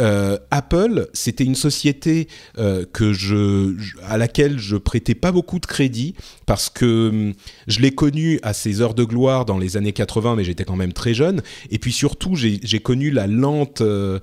Euh, 0.00 0.38
Apple, 0.50 1.08
c'était 1.12 1.44
une 1.44 1.54
société 1.54 2.28
euh, 2.58 2.84
que 2.92 3.12
je, 3.12 3.74
à 4.02 4.18
laquelle 4.18 4.58
je 4.58 4.76
prêtais 4.76 5.14
pas 5.14 5.32
beaucoup 5.32 5.58
de 5.58 5.66
crédit 5.66 6.14
parce 6.44 6.68
que 6.68 7.08
hum, 7.08 7.32
je 7.66 7.80
l'ai 7.80 7.94
connu 7.94 8.38
à 8.42 8.52
ses 8.52 8.80
heures 8.80 8.94
de 8.94 9.04
gloire 9.04 9.44
dans 9.44 9.58
les 9.58 9.76
années 9.76 9.92
80, 9.92 10.36
mais 10.36 10.44
j'étais 10.44 10.64
quand 10.64 10.76
même 10.76 10.92
très 10.92 11.14
jeune. 11.14 11.42
Et 11.70 11.78
puis 11.78 11.92
surtout, 11.92 12.34
j'ai 12.36 12.80
connu 12.80 13.10
la 13.10 13.26
lente 13.26 13.80
euh, 13.80 14.18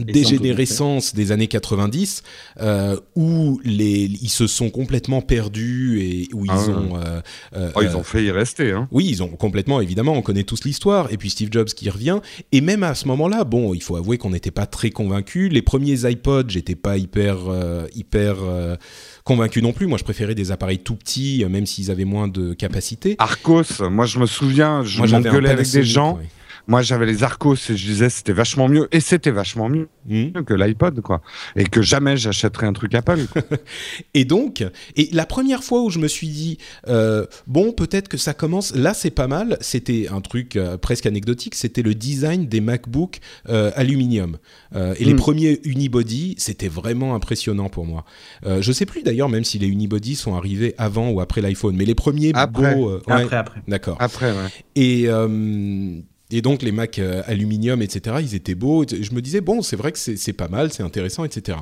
dégénérescence 0.00 1.14
des 1.14 1.32
années 1.32 1.48
90 1.48 2.22
euh, 2.60 2.98
où 3.14 3.60
les, 3.64 4.10
ils 4.20 4.30
se 4.30 4.46
sont 4.46 4.70
complètement 4.70 5.20
perdus 5.20 6.00
et 6.00 6.28
où 6.32 6.44
ils 6.44 6.50
Ah 6.50 6.68
ont 6.68 6.96
euh, 6.96 7.20
euh, 7.54 7.70
Oh, 7.74 7.82
ils 7.82 7.96
ont 7.96 8.02
fait 8.02 8.24
y 8.24 8.30
rester. 8.30 8.72
Hein. 8.72 8.88
oui, 8.90 9.06
ils 9.08 9.22
ont 9.22 9.28
complètement, 9.28 9.80
évidemment, 9.80 10.12
on 10.12 10.22
connaît 10.22 10.44
tous 10.44 10.64
l'histoire. 10.64 11.12
Et 11.12 11.16
puis 11.16 11.30
Steve 11.30 11.48
Jobs 11.50 11.68
qui 11.68 11.90
revient. 11.90 12.20
Et 12.52 12.60
même 12.60 12.82
à 12.82 12.94
ce 12.94 13.06
moment-là, 13.08 13.44
bon, 13.44 13.74
il 13.74 13.82
faut 13.82 13.96
avouer 13.96 14.18
qu'on 14.18 14.30
n'était 14.30 14.50
pas 14.50 14.66
très 14.66 14.90
convaincus. 14.90 15.50
Les 15.52 15.62
premiers 15.62 16.10
iPods, 16.10 16.48
j'étais 16.48 16.74
pas 16.74 16.96
hyper, 16.96 17.38
hyper 17.94 18.36
convaincu 19.24 19.62
non 19.62 19.72
plus. 19.72 19.86
Moi, 19.86 19.98
je 19.98 20.04
préférais 20.04 20.34
des 20.34 20.50
appareils 20.52 20.78
tout 20.78 20.96
petits, 20.96 21.44
même 21.48 21.66
s'ils 21.66 21.90
avaient 21.90 22.04
moins 22.04 22.28
de 22.28 22.54
capacité. 22.54 23.16
Arcos, 23.18 23.88
moi 23.90 24.06
je 24.06 24.18
me 24.18 24.26
souviens, 24.26 24.82
je 24.84 25.02
m'engueulais 25.02 25.50
avec 25.50 25.70
des 25.70 25.84
gens. 25.84 26.16
ouais. 26.16 26.28
Moi 26.66 26.82
j'avais 26.82 27.06
les 27.06 27.22
Arcos 27.22 27.54
et 27.54 27.76
je 27.76 27.86
disais 27.86 28.08
c'était 28.10 28.32
vachement 28.32 28.68
mieux. 28.68 28.88
Et 28.92 29.00
c'était 29.00 29.30
vachement 29.30 29.68
mieux 29.68 29.88
Hmm. 30.08 30.32
que 30.44 30.52
l'iPod, 30.54 31.00
quoi. 31.00 31.22
Et 31.54 31.62
que 31.62 31.80
jamais 31.80 32.16
j'achèterais 32.16 32.66
un 32.66 32.72
truc 32.72 32.92
Apple. 32.96 33.20
Et 34.14 34.24
donc, 34.24 34.64
et 34.96 35.08
la 35.12 35.26
première 35.26 35.62
fois 35.62 35.80
où 35.82 35.90
je 35.90 36.00
me 36.00 36.08
suis 36.08 36.26
dit, 36.26 36.58
euh, 36.88 37.24
bon, 37.46 37.70
peut-être 37.72 38.08
que 38.08 38.16
ça 38.16 38.34
commence, 38.34 38.74
là 38.74 38.94
c'est 38.94 39.10
pas 39.12 39.28
mal, 39.28 39.58
c'était 39.60 40.08
un 40.10 40.20
truc 40.20 40.56
euh, 40.56 40.76
presque 40.76 41.06
anecdotique, 41.06 41.54
c'était 41.54 41.82
le 41.82 41.94
design 41.94 42.46
des 42.48 42.60
MacBook 42.60 43.20
euh, 43.48 43.70
aluminium. 43.76 44.38
Euh, 44.74 44.94
et 44.98 45.04
les 45.04 45.14
Mm. 45.14 45.18
premiers 45.18 45.60
unibody, 45.64 46.34
c'était 46.38 46.68
vraiment 46.68 47.14
impressionnant 47.14 47.68
pour 47.68 47.86
moi. 47.86 48.04
Euh, 48.44 48.60
je 48.60 48.72
sais 48.72 48.86
plus 48.86 49.02
d'ailleurs 49.04 49.28
même 49.28 49.44
si 49.44 49.58
les 49.60 49.68
unibody 49.68 50.16
sont 50.16 50.34
arrivés 50.34 50.74
avant 50.78 51.10
ou 51.10 51.20
après 51.20 51.40
l'iPhone, 51.42 51.76
mais 51.76 51.84
les 51.84 51.94
premiers 51.94 52.32
Après. 52.34 52.74
beaux... 52.74 52.88
euh, 52.90 53.02
ouais, 53.06 53.22
Après, 53.22 53.36
après. 53.36 53.62
D'accord. 53.68 53.96
Après, 54.00 54.32
ouais. 54.32 54.48
Et, 54.74 55.04
euh, 55.08 56.00
et 56.32 56.42
donc 56.42 56.62
les 56.62 56.72
Mac 56.72 56.98
euh, 56.98 57.22
aluminium, 57.26 57.82
etc., 57.82 58.16
ils 58.20 58.34
étaient 58.34 58.54
beaux. 58.54 58.84
Je 58.88 59.14
me 59.14 59.20
disais, 59.20 59.40
bon, 59.40 59.62
c'est 59.62 59.76
vrai 59.76 59.92
que 59.92 59.98
c'est 59.98 60.16
c'est 60.16 60.32
pas 60.32 60.48
mal, 60.48 60.72
c'est 60.72 60.82
intéressant, 60.82 61.24
etc. 61.24 61.58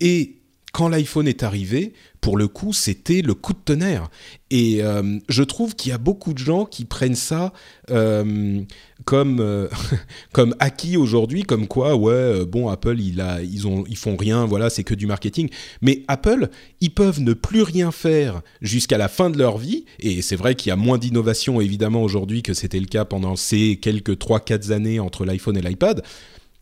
Et 0.00 0.41
quand 0.72 0.88
l'iPhone 0.88 1.28
est 1.28 1.42
arrivé, 1.42 1.92
pour 2.22 2.38
le 2.38 2.48
coup, 2.48 2.72
c'était 2.72 3.20
le 3.20 3.34
coup 3.34 3.52
de 3.52 3.58
tonnerre. 3.62 4.08
Et 4.50 4.82
euh, 4.82 5.18
je 5.28 5.42
trouve 5.42 5.74
qu'il 5.74 5.90
y 5.90 5.92
a 5.92 5.98
beaucoup 5.98 6.32
de 6.32 6.38
gens 6.38 6.64
qui 6.64 6.86
prennent 6.86 7.14
ça 7.14 7.52
euh, 7.90 8.62
comme, 9.04 9.40
euh, 9.40 9.68
comme 10.32 10.54
acquis 10.58 10.96
aujourd'hui, 10.96 11.42
comme 11.42 11.66
quoi, 11.66 11.94
ouais, 11.96 12.46
bon, 12.46 12.68
Apple, 12.68 12.98
ils, 13.00 13.66
ont, 13.66 13.84
ils 13.88 13.96
font 13.98 14.16
rien, 14.16 14.46
voilà, 14.46 14.70
c'est 14.70 14.84
que 14.84 14.94
du 14.94 15.06
marketing. 15.06 15.50
Mais 15.82 16.04
Apple, 16.08 16.48
ils 16.80 16.94
peuvent 16.94 17.20
ne 17.20 17.34
plus 17.34 17.62
rien 17.62 17.90
faire 17.90 18.40
jusqu'à 18.62 18.96
la 18.96 19.08
fin 19.08 19.28
de 19.28 19.36
leur 19.36 19.58
vie. 19.58 19.84
Et 20.00 20.22
c'est 20.22 20.36
vrai 20.36 20.54
qu'il 20.54 20.70
y 20.70 20.72
a 20.72 20.76
moins 20.76 20.96
d'innovation, 20.96 21.60
évidemment, 21.60 22.02
aujourd'hui 22.02 22.42
que 22.42 22.54
c'était 22.54 22.80
le 22.80 22.86
cas 22.86 23.04
pendant 23.04 23.36
ces 23.36 23.76
quelques 23.76 24.14
3-4 24.14 24.72
années 24.72 25.00
entre 25.00 25.26
l'iPhone 25.26 25.56
et 25.56 25.62
l'iPad. 25.62 26.02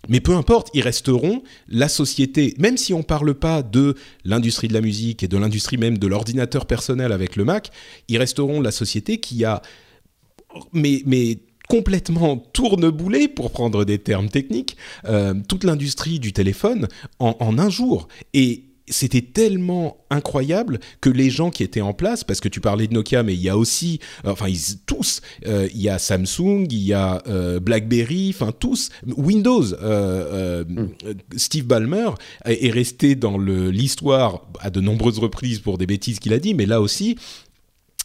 Mais 0.09 0.21
peu 0.21 0.35
importe, 0.35 0.69
ils 0.75 0.83
resteront 0.83 1.43
la 1.69 1.89
société, 1.89 2.55
même 2.59 2.77
si 2.77 2.95
on 2.95 3.03
parle 3.03 3.35
pas 3.35 3.63
de 3.63 3.95
l'industrie 4.25 4.69
de 4.69 4.73
la 4.73 4.81
musique 4.81 5.23
et 5.23 5.29
de 5.29 5.37
l'industrie 5.37 5.77
même 5.77 5.99
de 5.99 6.07
l'ordinateur 6.07 6.67
personnel 6.67 7.13
avec 7.13 7.37
le 7.37 7.45
Mac, 7.45 7.71
ils 8.09 8.19
resteront 8.19 8.61
la 8.61 8.71
société 8.71 9.19
qui 9.19 9.45
a 9.45 9.63
mais, 10.73 11.03
mais 11.07 11.39
complètement 11.69 12.37
tourneboulé, 12.37 13.29
pour 13.29 13.53
prendre 13.53 13.85
des 13.85 13.99
termes 13.99 14.29
techniques, 14.29 14.77
euh, 15.05 15.35
toute 15.49 15.63
l'industrie 15.63 16.19
du 16.19 16.33
téléphone 16.33 16.89
en, 17.21 17.37
en 17.39 17.59
un 17.59 17.71
jour. 17.71 18.09
Et 18.35 18.65
c'était 18.91 19.23
tellement 19.23 19.99
incroyable 20.11 20.81
que 21.01 21.11
les 21.11 21.31
gens 21.31 21.51
qui 21.51 21.63
étaient 21.63 21.81
en 21.81 21.95
place, 21.95 22.25
parce 22.25 22.41
que 22.41 22.49
tu 22.49 22.61
parlais 22.61 22.87
de 22.87 22.95
Nokia, 22.95 23.23
mais 23.23 23.35
il 23.35 23.41
y 23.41 23.49
a 23.49 23.57
aussi, 23.57 24.01
enfin 24.25 24.49
ils, 24.49 24.79
tous, 24.87 25.21
euh, 25.47 25.69
il 25.73 25.81
y 25.81 25.89
a 25.89 25.99
Samsung, 25.99 26.67
il 26.71 26.83
y 26.83 26.93
a 26.93 27.23
euh, 27.27 27.61
BlackBerry, 27.61 28.35
enfin 28.35 28.53
tous, 28.53 28.91
Windows. 29.17 29.73
Euh, 29.83 30.65
Mm. 30.65 30.89
Steve 31.37 31.67
Ballmer 31.67 32.11
est 32.45 32.61
est 32.61 32.71
resté 32.71 33.15
dans 33.15 33.39
l'histoire 33.39 34.47
à 34.61 34.71
de 34.71 34.81
nombreuses 34.81 35.19
reprises 35.19 35.61
pour 35.61 35.79
des 35.79 35.87
bêtises 35.87 36.19
qu'il 36.19 36.33
a 36.33 36.39
dit, 36.39 36.55
mais 36.55 36.67
là 36.67 36.81
aussi. 36.81 37.17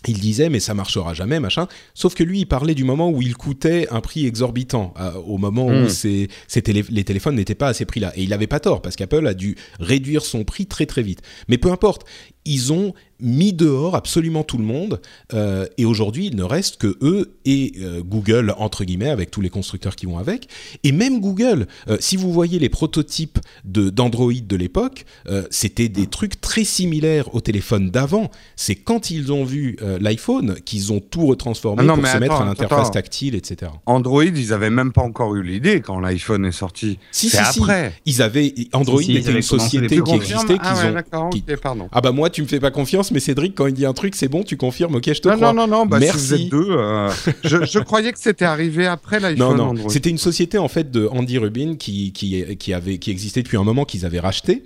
Il 0.07 0.19
disait 0.19 0.49
mais 0.49 0.59
ça 0.59 0.73
marchera 0.73 1.13
jamais 1.13 1.39
machin. 1.39 1.67
Sauf 1.93 2.13
que 2.15 2.23
lui 2.23 2.39
il 2.41 2.45
parlait 2.45 2.75
du 2.75 2.83
moment 2.83 3.09
où 3.09 3.21
il 3.21 3.35
coûtait 3.35 3.87
un 3.91 4.01
prix 4.01 4.25
exorbitant, 4.25 4.93
euh, 4.99 5.13
au 5.25 5.37
moment 5.37 5.65
où 5.67 5.85
Mm. 5.85 5.89
ces, 5.89 6.27
ces 6.47 6.61
télé- 6.61 6.85
les 6.89 7.03
téléphones 7.03 7.35
n'étaient 7.35 7.55
pas 7.55 7.69
à 7.69 7.73
ces 7.73 7.85
prix-là. 7.85 8.11
Et 8.15 8.23
il 8.23 8.33
avait 8.33 8.47
pas 8.47 8.59
tort 8.59 8.81
parce 8.81 8.95
qu'Apple 8.95 9.25
a 9.27 9.33
dû 9.33 9.55
réduire 9.79 10.23
son 10.25 10.43
prix 10.43 10.65
très 10.65 10.85
très 10.85 11.01
vite. 11.03 11.21
Mais 11.47 11.57
peu 11.57 11.71
importe, 11.71 12.05
ils 12.45 12.71
ont 12.73 12.93
mis 13.21 13.53
dehors 13.53 13.95
absolument 13.95 14.43
tout 14.43 14.57
le 14.57 14.65
monde 14.65 14.99
euh, 15.33 15.65
et 15.77 15.85
aujourd'hui 15.85 16.27
il 16.27 16.35
ne 16.35 16.43
reste 16.43 16.75
que 16.75 16.97
eux 17.01 17.31
et 17.45 17.71
euh, 17.79 18.01
Google 18.03 18.53
entre 18.57 18.83
guillemets 18.83 19.09
avec 19.09 19.31
tous 19.31 19.39
les 19.39 19.49
constructeurs 19.49 19.95
qui 19.95 20.05
vont 20.05 20.17
avec 20.17 20.49
et 20.83 20.91
même 20.91 21.21
Google. 21.21 21.67
Euh, 21.87 21.95
si 22.01 22.17
vous 22.17 22.33
voyez 22.33 22.59
les 22.59 22.67
prototypes 22.67 23.39
de 23.63 23.89
d'Android 23.89 24.33
de 24.45 24.55
l'époque 24.57 25.05
euh, 25.29 25.43
c'était 25.49 25.87
des 25.87 26.07
trucs 26.07 26.41
très 26.41 26.65
similaires 26.65 27.33
au 27.33 27.39
téléphone 27.39 27.89
d'avant. 27.89 28.29
C'est 28.57 28.75
quand 28.75 29.09
ils 29.11 29.31
ont 29.31 29.45
vu 29.45 29.77
euh, 29.81 29.97
l'iPhone 30.01 30.55
qu'ils 30.65 30.91
ont 30.91 30.99
tout 30.99 31.25
retransformé 31.25 31.83
Ah 31.83 31.85
non, 31.85 31.97
pour 31.97 32.07
se 32.07 32.17
mettre 32.17 32.41
à 32.41 32.45
l'interface 32.45 32.91
tactile 32.91 33.35
etc 33.35 33.71
Android, 33.85 34.23
ils 34.25 34.51
avaient 34.51 34.69
même 34.69 34.91
pas 34.91 35.01
encore 35.03 35.35
eu 35.35 35.41
l'idée 35.41 35.79
quand 35.79 36.01
l'iPhone 36.01 36.45
est 36.45 36.51
sorti. 36.51 36.99
si 37.13 37.29
C'est 37.29 37.43
si 37.45 37.61
si. 37.61 37.65
ils 38.05 38.21
avaient 38.21 38.53
Android 38.73 38.99
Si, 38.99 39.05
si, 39.05 39.11
ils 39.13 39.17
était 39.19 39.29
avaient 39.29 39.37
une 39.37 39.41
société 39.41 40.01
qui 40.01 40.11
existait 40.15 40.57
ah 40.59 40.73
qu'ils 40.73 40.83
ouais, 40.83 40.89
ont 40.91 40.93
d'accord, 40.93 41.29
qui- 41.29 41.43
ok, 41.49 41.55
pardon. 41.61 41.87
ah 41.93 42.01
bah 42.01 42.11
moi 42.11 42.29
tu 42.36 42.41
me 42.43 42.47
fais 42.47 42.59
pas 42.59 42.71
confiance 42.71 43.11
mais 43.11 43.19
Cédric 43.19 43.55
quand 43.55 43.65
il 43.67 43.73
dit 43.73 43.86
un 43.86 43.93
truc 43.93 44.15
c'est 44.15 44.27
bon 44.27 44.43
tu 44.43 44.57
confirmes 44.57 44.95
ok 44.95 45.13
je 45.13 45.21
te 45.21 45.27
Non, 45.29 45.36
crois 45.36 45.53
non, 45.53 45.67
non, 45.67 45.77
non, 45.79 45.86
bah, 45.86 45.99
si 45.99 46.05
Merci. 46.05 46.19
vous 46.27 46.33
êtes 46.33 46.49
deux, 46.49 46.67
euh, 46.71 47.09
je, 47.43 47.65
je 47.65 47.79
croyais 47.79 48.11
que 48.11 48.19
c'était 48.19 48.45
arrivé 48.45 48.86
après 48.86 49.19
Non, 49.19 49.27
l'iPhone 49.29 49.57
non, 49.57 49.63
Android. 49.69 49.89
c'était 49.89 50.09
une 50.09 50.17
société 50.17 50.57
en 50.57 50.67
fait 50.67 50.91
de 50.91 51.07
Andy 51.11 51.38
Rubin 51.38 51.75
qui, 51.77 52.11
qui, 52.11 52.43
qui, 52.57 52.73
avait, 52.73 52.97
qui 52.97 53.09
existait 53.11 53.41
depuis 53.41 53.57
un 53.57 53.63
moment, 53.63 53.86
qu'ils 53.86 54.05
avaient 54.05 54.19
racheté. 54.19 54.63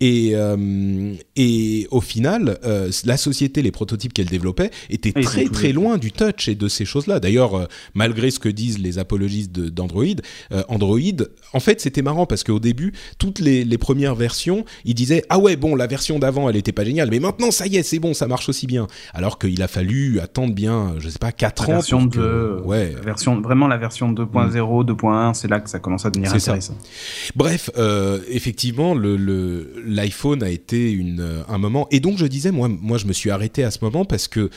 Et, 0.00 0.32
euh, 0.34 1.14
et 1.36 1.86
au 1.90 2.00
final, 2.02 2.58
euh, 2.64 2.90
la 3.06 3.16
société, 3.16 3.62
les 3.62 3.70
prototypes 3.70 4.12
qu'elle 4.12 4.26
développait 4.26 4.70
étaient 4.90 5.12
très 5.12 5.44
très 5.46 5.72
loin 5.72 5.96
du 5.96 6.12
touch 6.12 6.48
et 6.48 6.54
de 6.54 6.68
ces 6.68 6.84
choses-là. 6.84 7.18
D'ailleurs, 7.18 7.54
euh, 7.54 7.64
malgré 7.94 8.30
ce 8.30 8.38
que 8.38 8.50
disent 8.50 8.78
les 8.78 8.98
apologistes 8.98 9.52
de- 9.52 9.70
d'Android, 9.70 10.04
euh, 10.52 10.62
Android, 10.68 10.98
en 11.54 11.60
fait, 11.60 11.80
c'était 11.80 12.02
marrant 12.02 12.26
parce 12.26 12.44
qu'au 12.44 12.58
début, 12.60 12.92
toutes 13.18 13.38
les, 13.38 13.64
les 13.64 13.78
premières 13.78 14.14
versions, 14.14 14.64
ils 14.84 14.94
disaient 14.94 15.22
ah 15.30 15.38
ouais 15.38 15.56
bon, 15.56 15.74
la 15.74 15.86
version 15.86 16.18
d'avant, 16.18 16.50
elle 16.50 16.56
était 16.56 16.72
pas 16.72 16.84
géniale, 16.84 17.05
mais 17.10 17.20
maintenant 17.20 17.50
ça 17.50 17.66
y 17.66 17.76
est, 17.76 17.82
c'est 17.82 17.98
bon, 17.98 18.14
ça 18.14 18.26
marche 18.26 18.48
aussi 18.48 18.66
bien. 18.66 18.86
Alors 19.14 19.38
qu'il 19.38 19.60
a 19.62 19.68
fallu 19.68 20.20
attendre 20.20 20.54
bien, 20.54 20.94
je 20.98 21.08
sais 21.08 21.18
pas, 21.18 21.32
4 21.32 21.62
La 21.62 21.68
ans. 21.68 21.76
version 21.78 22.08
que- 22.08 22.16
2, 22.18 22.60
ouais, 22.64 22.92
la 22.94 23.00
version, 23.00 23.40
vraiment 23.40 23.68
la 23.68 23.76
version 23.76 24.12
2.0, 24.12 24.84
2.1, 24.84 25.34
c'est 25.34 25.48
là 25.48 25.60
que 25.60 25.70
ça 25.70 25.78
commence 25.78 26.04
à 26.06 26.10
devenir 26.10 26.30
C'est 26.30 26.38
ça. 26.38 26.52
intéressant. 26.52 26.76
Bref, 27.34 27.70
euh, 27.76 28.20
effectivement, 28.28 28.94
le- 28.94 29.16
le- 29.16 29.72
l'iPhone 29.84 30.42
a 30.42 30.50
été 30.50 30.90
une, 30.92 31.42
un 31.48 31.58
moment. 31.58 31.86
Et 31.90 32.00
donc, 32.00 32.18
je 32.18 32.26
disais, 32.26 32.50
moi, 32.50 32.68
moi, 32.68 32.98
je 32.98 33.06
me 33.06 33.12
suis 33.12 33.30
arrêté 33.30 33.64
à 33.64 33.70
ce 33.70 33.78
moment 33.82 34.04
parce 34.04 34.28
que 34.28 34.50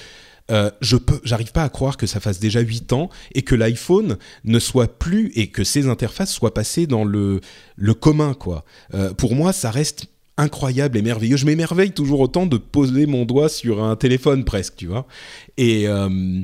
euh, 0.52 0.72
je 0.82 0.98
peux, 0.98 1.20
j'arrive 1.24 1.52
pas 1.52 1.62
à 1.62 1.70
croire 1.70 1.96
que 1.96 2.08
ça 2.08 2.20
fasse 2.20 2.40
déjà 2.40 2.60
8 2.60 2.92
ans 2.92 3.10
et 3.36 3.44
que 3.44 3.54
l'iPhone 3.54 4.18
ne 4.46 4.58
soit 4.58 4.98
plus 4.98 5.32
et 5.36 5.48
que 5.52 5.64
ses 5.64 5.88
interfaces 5.88 6.32
soient 6.34 6.56
passées 6.56 6.88
dans 6.88 7.04
le, 7.06 7.40
le 7.76 7.94
commun, 7.94 8.34
quoi. 8.34 8.66
Euh, 8.96 9.14
pour 9.14 9.36
moi, 9.36 9.54
ça 9.54 9.70
reste 9.70 10.08
incroyable 10.40 10.98
et 10.98 11.02
merveilleux. 11.02 11.38
Je 11.38 11.46
m'émerveille 11.46 11.92
toujours 11.92 12.22
autant 12.22 12.46
de 12.46 12.58
poser 12.58 13.06
mon 13.06 13.26
doigt 13.26 13.50
sur 13.50 13.84
un 13.84 13.96
téléphone 13.96 14.46
presque, 14.46 14.76
tu 14.78 14.88
vois. 14.88 15.06
Et, 15.58 15.88
euh, 15.88 16.42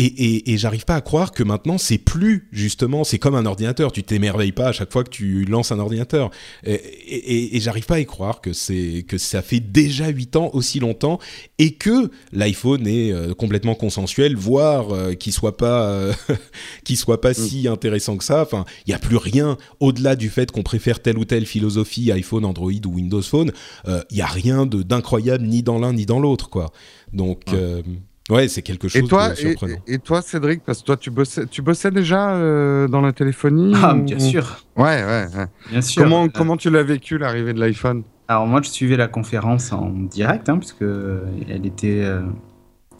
et, 0.00 0.04
et, 0.06 0.52
et 0.52 0.56
j'arrive 0.58 0.84
pas 0.86 0.94
à 0.94 1.00
croire 1.02 1.32
que 1.32 1.42
maintenant 1.42 1.76
c'est 1.76 1.98
plus 1.98 2.48
justement, 2.52 3.04
c'est 3.04 3.18
comme 3.18 3.34
un 3.34 3.44
ordinateur. 3.44 3.92
Tu 3.92 4.02
t'émerveilles 4.02 4.52
pas 4.52 4.68
à 4.68 4.72
chaque 4.72 4.90
fois 4.92 5.04
que 5.04 5.10
tu 5.10 5.44
lances 5.44 5.72
un 5.72 5.78
ordinateur. 5.78 6.30
Et, 6.64 7.58
j'arrive 7.60 7.84
pas 7.84 7.96
à 7.96 8.00
y 8.00 8.06
croire 8.06 8.40
que 8.40 8.52
c'est 8.54 9.04
que 9.06 9.18
ça 9.18 9.42
fait 9.42 9.60
déjà 9.60 10.08
8 10.08 10.36
ans 10.36 10.50
aussi 10.54 10.80
longtemps 10.80 11.18
et 11.58 11.72
que 11.72 12.10
l'iPhone 12.32 12.86
est 12.86 13.12
euh, 13.12 13.34
complètement 13.34 13.74
consensuel, 13.74 14.36
voire 14.36 14.90
euh, 14.92 15.12
qu'il 15.12 15.32
soit 15.34 15.56
pas 15.58 15.84
euh, 15.90 16.12
qu'il 16.84 16.96
soit 16.96 17.20
pas 17.20 17.34
si 17.34 17.68
intéressant 17.68 18.16
que 18.16 18.24
ça. 18.24 18.40
Enfin, 18.42 18.64
il 18.86 18.90
y 18.90 18.94
a 18.94 18.98
plus 18.98 19.16
rien 19.18 19.58
au-delà 19.80 20.16
du 20.16 20.30
fait 20.30 20.50
qu'on 20.50 20.62
préfère 20.62 21.00
telle 21.02 21.18
ou 21.18 21.26
telle 21.26 21.44
philosophie 21.44 22.10
iPhone, 22.10 22.44
Android 22.46 22.70
ou 22.86 22.94
Windows 22.94 23.22
Phone. 23.22 23.52
euh, 23.86 24.02
Il 24.10 24.16
y 24.16 24.22
a 24.22 24.26
rien 24.26 24.64
de 24.64 24.82
d'incroyable 24.82 25.44
ni 25.44 25.62
dans 25.62 25.78
l'un 25.78 25.92
ni 25.92 26.06
dans 26.06 26.20
l'autre, 26.20 26.48
quoi. 26.48 26.72
Donc 27.12 27.42
Ouais. 27.52 27.84
Ouais, 28.30 28.48
c'est 28.48 28.62
quelque 28.62 28.88
chose 28.88 29.02
Et 29.02 29.06
toi, 29.06 29.28
de 29.28 29.32
et, 29.32 29.36
surprenant. 29.36 29.76
et 29.86 29.98
toi, 29.98 30.22
Cédric, 30.22 30.62
parce 30.64 30.80
que 30.80 30.86
toi, 30.86 30.96
tu 30.96 31.10
bossais, 31.10 31.46
tu 31.46 31.62
bossais 31.62 31.90
déjà 31.90 32.30
euh, 32.34 32.86
dans 32.88 33.00
la 33.00 33.12
téléphonie 33.12 33.74
Ah, 33.82 33.94
ou- 33.94 34.02
bien 34.04 34.18
sûr, 34.18 34.64
Ouais, 34.76 35.02
ouais. 35.04 35.26
ouais. 35.36 35.46
bien 35.70 35.80
sûr. 35.80 36.02
Comment, 36.02 36.24
Euh, 36.24 36.28
comment 36.32 36.56
tu 36.56 36.70
l'as 36.70 36.82
vécu 36.84 37.18
l'arrivée 37.18 37.52
de 37.52 37.60
l'iPhone? 37.60 38.02
Alors 38.28 38.46
moi, 38.46 38.60
je 38.62 38.68
suivais 38.70 38.96
la 38.96 39.08
conférence 39.08 39.72
en 39.72 39.90
direct, 39.90 40.48
hein, 40.48 40.58
puisque 40.58 40.82
elle 40.82 41.66
était. 41.66 42.02
euh, 42.04 42.22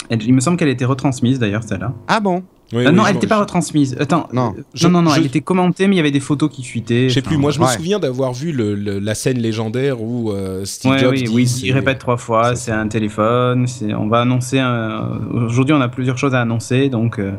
elle- 0.09 0.23
il 0.25 0.35
me 0.35 0.41
semble 0.41 0.57
qu'elle 0.57 0.69
était 0.69 0.85
retransmise 0.85 1.39
d'ailleurs, 1.39 1.63
celle-là. 1.63 1.95
Ah 2.09 2.19
bon? 2.19 2.43
Oui, 2.73 2.85
Euh, 2.87 2.91
oui, 2.91 2.95
non, 2.95 3.05
elle 3.07 3.15
n'était 3.15 3.27
pas 3.27 3.41
retransmise. 3.41 3.97
Attends. 3.99 4.29
Non. 4.33 4.55
Je- 4.75 4.87
non, 4.87 4.93
non, 4.93 5.03
non, 5.03 5.11
je- 5.15 5.21
elle 5.21 5.27
était 5.27 5.41
commentée, 5.41 5.89
mais 5.89 5.95
il 5.95 5.97
y 5.97 6.01
avait 6.01 6.11
des 6.13 6.21
photos 6.21 6.49
qui 6.51 6.63
fuitaient. 6.63 7.09
Je 7.09 7.15
sais 7.15 7.23
plus, 7.23 7.37
moi 7.37 7.51
je 7.51 7.59
me 7.61 7.67
souviens 7.67 7.99
d'avoir 7.99 8.33
vu 8.33 8.53
le, 8.53 8.75
le- 8.77 8.99
la 9.01 9.15
scène 9.17 9.39
légendaire 9.39 10.01
où 10.01 10.31
euh, 10.31 10.65
Steve 10.65 10.93
Ouais, 10.93 10.99
Jobs 10.99 11.11
oui, 11.13 11.23
dit 11.25 11.29
oui, 11.35 11.47
c'est- 11.49 11.67
il 11.67 11.73
répète 11.73 11.99
trois 11.99 12.17
fois, 12.17 12.55
c'est 12.55 12.71
un 12.73 12.87
téléphone, 12.87 13.67
on 13.99 14.07
va 14.07 14.21
annoncer, 14.21 14.59
un- 14.61 15.19
aujourd'hui 15.33 15.75
on 15.75 15.81
a 15.81 15.89
plusieurs 15.89 16.17
choses 16.19 16.35
à 16.35 16.41
annoncer, 16.43 16.89
donc 16.89 17.19
euh, 17.19 17.33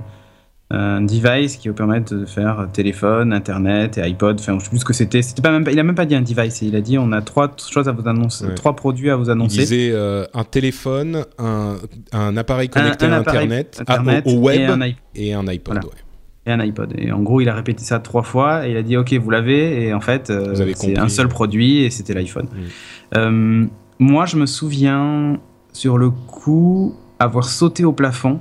un 0.74 1.02
device 1.02 1.58
qui 1.58 1.68
va 1.68 1.74
permettre 1.74 2.16
de 2.16 2.26
faire 2.26 2.68
téléphone, 2.72 3.34
internet 3.34 3.98
et 3.98 4.02
iPod, 4.02 4.40
enfin 4.40 4.58
je 4.58 4.64
sais 4.64 4.70
plus 4.70 4.80
ce 4.80 4.86
que 4.86 4.94
c'était, 4.94 5.22
c'était 5.22 5.42
pas 5.42 5.52
même 5.52 5.66
il 5.72 5.80
a 5.80 5.84
même 5.84 5.96
pas 5.96 6.06
dit 6.06 6.16
un 6.16 6.22
device, 6.22 6.62
il 6.62 6.76
a 6.76 6.82
dit 6.82 6.98
on 6.98 7.12
a 7.12 7.22
trois 7.22 7.52
choses 7.70 7.88
à 7.88 7.92
vous 7.92 8.08
annoncer, 8.08 8.46
Ouais. 8.46 8.56
trois 8.56 8.76
produits 8.76 9.10
à 9.10 9.16
vous 9.16 9.26
Il 9.26 9.32
annoncer. 9.32 9.58
disait 9.60 9.90
euh, 9.92 10.26
un 10.34 10.44
téléphone, 10.44 11.26
un, 11.38 11.76
un 12.14 12.38
appareil 12.38 12.70
connecté 12.70 13.06
un 13.06 13.12
à 13.14 13.18
appareil 13.18 13.44
Internet, 13.46 13.84
à- 13.88 14.02
au, 14.26 14.32
au 14.38 14.40
web 14.40 14.60
et 14.62 14.66
un, 14.66 14.80
iP- 14.80 14.96
et 15.16 15.34
un 15.34 15.48
iPod. 15.48 15.74
Voilà. 15.76 15.88
ouais. 15.88 15.94
et 16.48 16.52
un 16.52 16.60
iPod. 16.60 16.94
Et 16.98 17.12
en 17.12 17.22
gros, 17.22 17.42
il 17.42 17.50
a 17.50 17.54
répété 17.54 17.84
ça 17.84 18.00
trois 18.00 18.24
fois 18.24 18.68
et 18.68 18.72
il 18.72 18.78
a 18.78 18.82
dit 18.84 18.98
Ok, 18.98 19.14
vous 19.14 19.30
l'avez. 19.30 19.84
Et 19.88 19.94
en 19.94 20.00
fait, 20.02 20.30
euh, 20.30 20.54
Vous 20.56 20.74
c'est 20.76 20.98
un 20.98 21.10
seul 21.10 21.28
produit 21.28 21.84
et 21.84 21.90
c'était 21.90 22.14
l'iPhone. 22.14 22.46
Mm. 22.46 23.18
Euh, 23.18 23.66
moi, 24.00 24.26
je 24.26 24.38
me 24.38 24.46
souviens 24.46 25.38
sur 25.74 25.98
le 25.98 26.10
coup 26.10 26.96
avoir 27.20 27.44
sauté 27.46 27.86
au 27.86 27.92
plafond, 27.94 28.40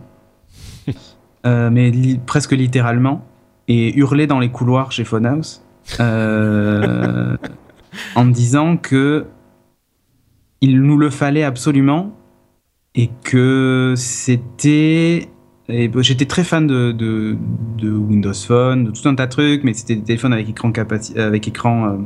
mais 1.45 1.91
li- 1.91 2.21
presque 2.25 2.53
littéralement, 2.53 3.25
et 3.69 3.97
hurlé 3.97 4.27
dans 4.27 4.41
les 4.41 4.51
couloirs 4.51 4.93
chez 4.93 5.05
Phonehouse 5.05 5.63
euh, 6.01 7.37
en 8.17 8.25
me 8.25 8.33
disant 8.33 8.77
que 8.77 9.27
il 10.61 10.83
nous 10.83 10.99
le 10.99 11.09
fallait 11.09 11.45
absolument 11.45 12.13
et 12.95 13.11
que 13.23 13.95
c'était 13.97 15.29
bah, 15.69 16.03
j'étais 16.03 16.25
très 16.27 16.43
fan 16.43 16.67
de, 16.67 16.91
de, 16.91 17.37
de 17.79 17.93
Windows 17.93 18.35
Phone, 18.35 18.85
de 18.87 18.91
tout 18.91 19.09
un 19.09 19.15
tas 19.15 19.27
de 19.27 19.31
trucs, 19.31 19.63
mais 19.63 19.73
c'était 19.73 19.95
des 19.95 20.03
téléphones 20.03 20.33
avec 20.33 20.49
écran, 20.49 20.73
avec 21.17 21.47
écran 21.47 21.87
euh, 21.87 21.97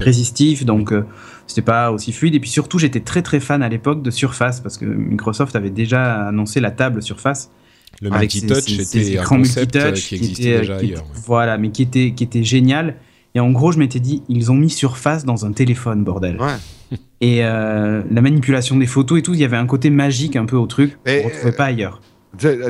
résistif, 0.00 0.64
donc 0.64 0.92
euh, 0.92 1.04
c'était 1.46 1.62
pas 1.62 1.92
aussi 1.92 2.12
fluide. 2.12 2.34
Et 2.34 2.40
puis 2.40 2.50
surtout, 2.50 2.80
j'étais 2.80 2.98
très 2.98 3.22
très 3.22 3.38
fan 3.38 3.62
à 3.62 3.68
l'époque 3.68 4.02
de 4.02 4.10
Surface, 4.10 4.60
parce 4.60 4.76
que 4.76 4.86
Microsoft 4.86 5.54
avait 5.54 5.70
déjà 5.70 6.26
annoncé 6.26 6.58
la 6.58 6.72
table 6.72 7.00
Surface. 7.00 7.52
Le 8.00 8.08
avec 8.12 8.32
multitouch 8.34 8.64
ces- 8.64 8.76
ces- 8.76 8.84
ces 8.84 9.08
était 9.10 9.18
un 9.18 9.24
concept 9.24 9.76
euh, 9.76 9.84
multitouch 9.86 10.08
qui 10.08 10.14
existait 10.16 10.42
était- 10.48 10.58
déjà 10.60 10.76
qui 10.78 10.84
ailleurs. 10.86 10.98
était- 11.00 11.20
Voilà, 11.26 11.58
mais 11.58 11.70
qui 11.70 11.82
était, 11.82 12.12
qui 12.12 12.24
était 12.24 12.42
génial. 12.44 12.96
Et 13.34 13.40
en 13.40 13.50
gros, 13.50 13.72
je 13.72 13.78
m'étais 13.78 14.00
dit, 14.00 14.22
ils 14.28 14.50
ont 14.50 14.54
mis 14.56 14.70
Surface 14.70 15.24
dans 15.24 15.46
un 15.46 15.52
téléphone, 15.52 16.04
bordel. 16.04 16.38
Ouais. 16.40 16.56
Et 17.20 17.44
euh, 17.44 18.02
la 18.10 18.20
manipulation 18.20 18.76
des 18.76 18.86
photos 18.86 19.20
et 19.20 19.22
tout, 19.22 19.32
il 19.34 19.40
y 19.40 19.44
avait 19.44 19.56
un 19.56 19.66
côté 19.66 19.88
magique 19.90 20.34
un 20.36 20.44
peu 20.44 20.56
au 20.56 20.66
truc 20.66 20.98
qu'on 21.04 21.10
ne 21.12 21.22
retrouvait 21.24 21.52
pas 21.52 21.66
ailleurs. 21.66 22.00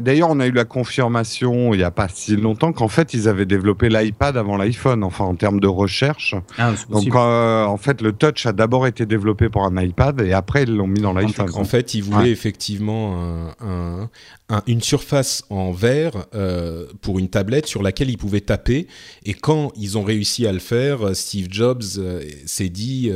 D'ailleurs, 0.01 0.29
on 0.31 0.41
a 0.41 0.47
eu 0.49 0.51
la 0.53 0.65
confirmation 0.65 1.73
il 1.73 1.77
n'y 1.79 1.85
a 1.85 1.93
pas 1.93 2.09
si 2.13 2.37
longtemps 2.37 2.73
qu'en 2.73 2.89
fait, 2.89 3.15
ils 3.15 3.29
avaient 3.29 3.47
développé 3.47 3.89
l'iPad 3.89 4.37
avant 4.37 4.57
l'iPhone, 4.57 5.05
enfin 5.05 5.25
en 5.25 5.37
termes 5.37 5.61
de 5.61 5.69
recherche. 5.69 6.35
Ah, 6.59 6.73
Donc, 6.91 7.15
euh, 7.15 7.65
en 7.65 7.77
fait, 7.77 8.03
le 8.03 8.13
touch 8.13 8.45
a 8.47 8.53
d'abord 8.53 8.89
été 8.89 9.07
développé 9.07 9.49
pour 9.49 9.65
un 9.65 9.81
iPad 9.81 10.21
et 10.21 10.33
après, 10.33 10.65
ils 10.65 10.75
l'ont 10.77 10.89
mis 10.89 11.01
dans 11.01 11.13
l'iPhone. 11.13 11.49
En 11.55 11.65
fait, 11.65 11.95
ils 11.95 12.03
voulaient 12.03 12.25
Ouais. 12.25 12.31
effectivement 12.31 13.23
un, 13.23 13.67
un, 13.67 14.11
une 14.67 14.83
surface 14.83 15.45
en 15.51 15.73
verre 15.73 16.27
euh, 16.35 16.87
pour 17.01 17.19
une 17.19 17.29
tablette 17.29 17.67
sur 17.67 17.83
laquelle 17.83 18.11
ils 18.11 18.19
pouvaient 18.19 18.41
taper. 18.41 18.87
Et 19.25 19.35
quand 19.35 19.73
ils 19.77 19.97
ont 19.99 20.03
réussi 20.03 20.47
à 20.47 20.53
le 20.53 20.59
faire, 20.59 21.15
Steve 21.17 21.49
Jobs 21.51 21.83
s'est 22.47 22.69
dit 22.69 23.11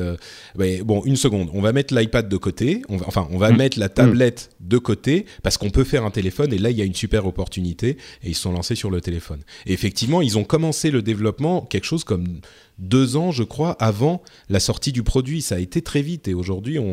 bon, 0.84 1.02
une 1.04 1.16
seconde, 1.16 1.50
on 1.52 1.60
va 1.60 1.72
mettre 1.72 1.94
l'iPad 1.94 2.28
de 2.28 2.36
côté, 2.36 2.82
on 2.88 2.96
va, 2.96 3.06
enfin, 3.08 3.28
on 3.30 3.38
va 3.38 3.50
mm. 3.50 3.56
mettre 3.56 3.78
la 3.78 3.88
tablette 3.88 4.50
de 4.60 4.78
côté 4.78 5.26
parce 5.42 5.56
qu'on 5.58 5.70
peut 5.70 5.84
faire 5.84 6.04
un 6.04 6.10
téléphone. 6.10 6.52
Et 6.52 6.58
là, 6.58 6.70
il 6.70 6.76
y 6.76 6.82
a 6.82 6.84
une 6.84 6.94
super 6.94 7.26
opportunité. 7.26 7.96
Et 8.22 8.30
ils 8.30 8.34
se 8.34 8.42
sont 8.42 8.52
lancés 8.52 8.74
sur 8.74 8.90
le 8.90 9.00
téléphone. 9.00 9.40
Et 9.66 9.72
effectivement, 9.72 10.22
ils 10.22 10.38
ont 10.38 10.44
commencé 10.44 10.90
le 10.90 11.02
développement 11.02 11.62
quelque 11.62 11.84
chose 11.84 12.04
comme 12.04 12.40
deux 12.78 13.16
ans, 13.16 13.30
je 13.30 13.42
crois, 13.42 13.72
avant 13.80 14.22
la 14.48 14.60
sortie 14.60 14.92
du 14.92 15.02
produit. 15.02 15.40
Ça 15.40 15.56
a 15.56 15.58
été 15.58 15.82
très 15.82 16.02
vite 16.02 16.28
et 16.28 16.34
aujourd'hui, 16.34 16.78
on 16.78 16.92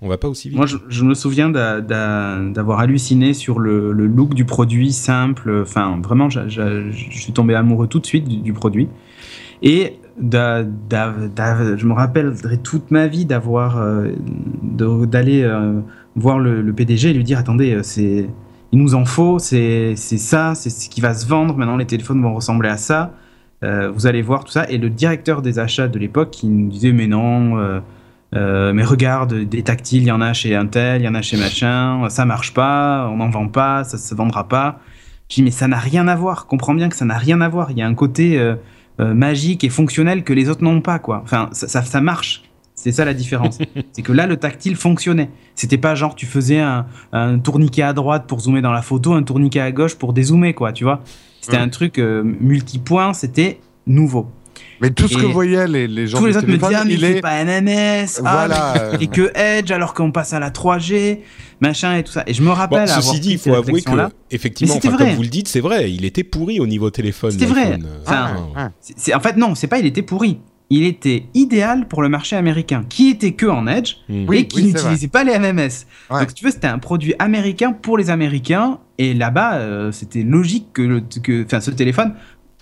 on 0.00 0.08
va 0.08 0.18
pas 0.18 0.28
aussi 0.28 0.48
vite. 0.48 0.56
Moi, 0.56 0.66
je, 0.66 1.04
me 1.04 1.14
souviens 1.14 1.50
d'avoir 1.50 2.80
halluciné 2.80 3.34
sur 3.34 3.58
le, 3.58 3.92
look 3.92 4.34
du 4.34 4.44
produit 4.44 4.92
simple. 4.92 5.62
Enfin, 5.62 6.00
vraiment, 6.02 6.28
je 6.30 6.90
suis 7.10 7.32
tombé 7.32 7.54
amoureux 7.54 7.86
tout 7.86 8.00
de 8.00 8.06
suite 8.06 8.26
du, 8.28 8.52
produit. 8.52 8.88
Et 9.62 9.98
je 10.20 11.86
me 11.86 11.92
rappellerai 11.92 12.58
toute 12.58 12.90
ma 12.90 13.06
vie 13.06 13.24
d'avoir 13.24 13.78
euh, 13.78 14.10
d'aller 14.62 15.42
euh, 15.42 15.80
voir 16.16 16.38
le, 16.38 16.62
le, 16.62 16.72
PDG 16.72 17.10
et 17.10 17.12
lui 17.12 17.24
dire 17.24 17.38
attendez, 17.38 17.74
euh, 17.74 17.82
c'est 17.82 18.28
il 18.72 18.78
nous 18.78 18.94
en 18.94 19.04
faut, 19.04 19.38
c'est 19.38 19.94
ça, 19.96 20.54
c'est 20.54 20.70
ce 20.70 20.88
qui 20.88 21.02
va 21.02 21.14
se 21.14 21.26
vendre. 21.26 21.56
Maintenant, 21.56 21.76
les 21.76 21.86
téléphones 21.86 22.22
vont 22.22 22.34
ressembler 22.34 22.70
à 22.70 22.78
ça. 22.78 23.14
Euh, 23.62 23.90
vous 23.90 24.06
allez 24.06 24.22
voir 24.22 24.44
tout 24.44 24.52
ça. 24.52 24.68
Et 24.68 24.78
le 24.78 24.90
directeur 24.90 25.42
des 25.42 25.58
achats 25.58 25.88
de 25.88 25.98
l'époque, 25.98 26.30
qui 26.30 26.46
nous 26.46 26.68
disait 26.68 26.92
mais 26.92 27.06
non, 27.06 27.58
euh, 27.58 27.80
euh, 28.34 28.72
mais 28.72 28.84
regarde, 28.84 29.34
des 29.34 29.62
tactiles, 29.62 30.02
il 30.02 30.08
y 30.08 30.12
en 30.12 30.20
a 30.20 30.32
chez 30.32 30.54
Intel, 30.56 31.02
il 31.02 31.04
y 31.04 31.08
en 31.08 31.14
a 31.14 31.22
chez 31.22 31.36
machin, 31.36 32.08
ça 32.08 32.24
marche 32.24 32.54
pas, 32.54 33.08
on 33.12 33.16
n'en 33.18 33.30
vend 33.30 33.48
pas, 33.48 33.84
ça 33.84 33.98
se 33.98 34.14
vendra 34.14 34.48
pas. 34.48 34.80
Je 35.28 35.36
dis 35.36 35.42
mais 35.42 35.50
ça 35.50 35.68
n'a 35.68 35.78
rien 35.78 36.08
à 36.08 36.16
voir. 36.16 36.46
Comprends 36.46 36.74
bien 36.74 36.88
que 36.88 36.96
ça 36.96 37.04
n'a 37.04 37.16
rien 37.16 37.40
à 37.40 37.48
voir. 37.48 37.70
Il 37.70 37.78
y 37.78 37.82
a 37.82 37.86
un 37.86 37.94
côté 37.94 38.38
magique 38.98 39.64
et 39.64 39.70
fonctionnel 39.70 40.24
que 40.24 40.32
les 40.32 40.48
autres 40.48 40.62
n'ont 40.62 40.80
pas 40.80 40.98
quoi. 40.98 41.20
Enfin 41.24 41.48
ça, 41.52 41.82
ça, 41.82 42.00
marche. 42.00 42.42
C'est 42.74 42.92
ça 42.92 43.04
la 43.04 43.14
différence. 43.14 43.58
c'est 43.92 44.02
que 44.02 44.12
là, 44.12 44.26
le 44.26 44.36
tactile 44.36 44.76
fonctionnait. 44.76 45.30
C'était 45.54 45.78
pas 45.78 45.94
genre 45.94 46.14
tu 46.14 46.26
faisais 46.26 46.60
un, 46.60 46.86
un, 47.12 47.38
tourniquet 47.38 47.82
à 47.82 47.94
droite 47.94 48.26
pour 48.26 48.40
zoomer 48.40 48.60
dans 48.60 48.72
la 48.72 48.82
photo, 48.82 49.14
un 49.14 49.22
tourniquet 49.22 49.60
à 49.60 49.72
gauche 49.72 49.94
pour 49.94 50.12
dézoomer, 50.12 50.52
quoi, 50.52 50.72
tu 50.72 50.84
vois. 50.84 51.00
C'était 51.42 51.56
un 51.58 51.68
truc 51.68 51.98
euh, 51.98 52.22
multipoint, 52.22 53.12
c'était 53.12 53.58
nouveau. 53.86 54.30
Mais 54.80 54.90
tout 54.90 55.08
ce 55.08 55.16
que 55.16 55.26
voyaient 55.26 55.68
les, 55.68 55.86
les 55.86 56.06
gens 56.06 56.18
tous 56.18 56.26
les 56.26 56.36
autres 56.36 56.48
me 56.48 56.56
disaient 56.56 56.74
ah, 56.74 56.84
mais 56.84 56.94
il 56.94 57.04
est 57.04 57.20
pas 57.20 57.44
MMS 57.44 58.20
voilà, 58.20 58.92
et 59.00 59.06
que 59.06 59.30
Edge 59.36 59.70
alors 59.70 59.94
qu'on 59.94 60.10
passe 60.10 60.32
à 60.32 60.40
la 60.40 60.50
3G 60.50 61.20
machin 61.60 61.96
et 61.96 62.02
tout 62.02 62.10
ça. 62.10 62.24
Et 62.26 62.34
je 62.34 62.42
me 62.42 62.50
rappelle 62.50 62.88
bon, 62.88 63.00
ceci 63.00 63.20
dit 63.20 63.32
il 63.32 63.38
faut 63.38 63.54
avouer 63.54 63.82
que 63.82 63.90
effectivement 64.30 64.78
comme 64.78 65.10
vous 65.14 65.22
le 65.22 65.28
dites 65.28 65.46
c'est 65.46 65.60
vrai 65.60 65.92
il 65.92 66.04
était 66.04 66.24
pourri 66.24 66.58
au 66.58 66.66
niveau 66.66 66.90
téléphone 66.90 67.30
c'était 67.30 67.46
vrai. 67.46 67.78
Enfin, 68.04 68.30
ah, 68.56 68.70
en 69.14 69.20
fait 69.20 69.36
non 69.36 69.54
c'est 69.54 69.68
pas 69.68 69.78
il 69.78 69.86
était 69.86 70.02
pourri 70.02 70.38
il 70.72 70.84
était 70.84 71.26
idéal 71.34 71.86
pour 71.86 72.00
le 72.00 72.08
marché 72.08 72.34
américain, 72.34 72.84
qui 72.88 73.10
était 73.10 73.32
que 73.32 73.44
en 73.44 73.66
Edge 73.66 73.96
hmm. 74.08 74.32
et 74.32 74.46
qui 74.46 74.64
n'utilisait 74.64 75.08
pas 75.08 75.22
les 75.22 75.38
MMS. 75.38 75.84
Donc, 76.10 76.28
si 76.30 76.34
tu 76.34 76.44
veux, 76.46 76.50
c'était 76.50 76.66
un 76.66 76.78
produit 76.78 77.14
américain 77.18 77.72
pour 77.72 77.98
les 77.98 78.08
Américains. 78.08 78.78
Et 78.96 79.12
là-bas, 79.12 79.56
euh, 79.56 79.92
c'était 79.92 80.22
logique 80.22 80.68
que, 80.72 81.00
que 81.20 81.60
ce 81.60 81.70
téléphone 81.70 82.14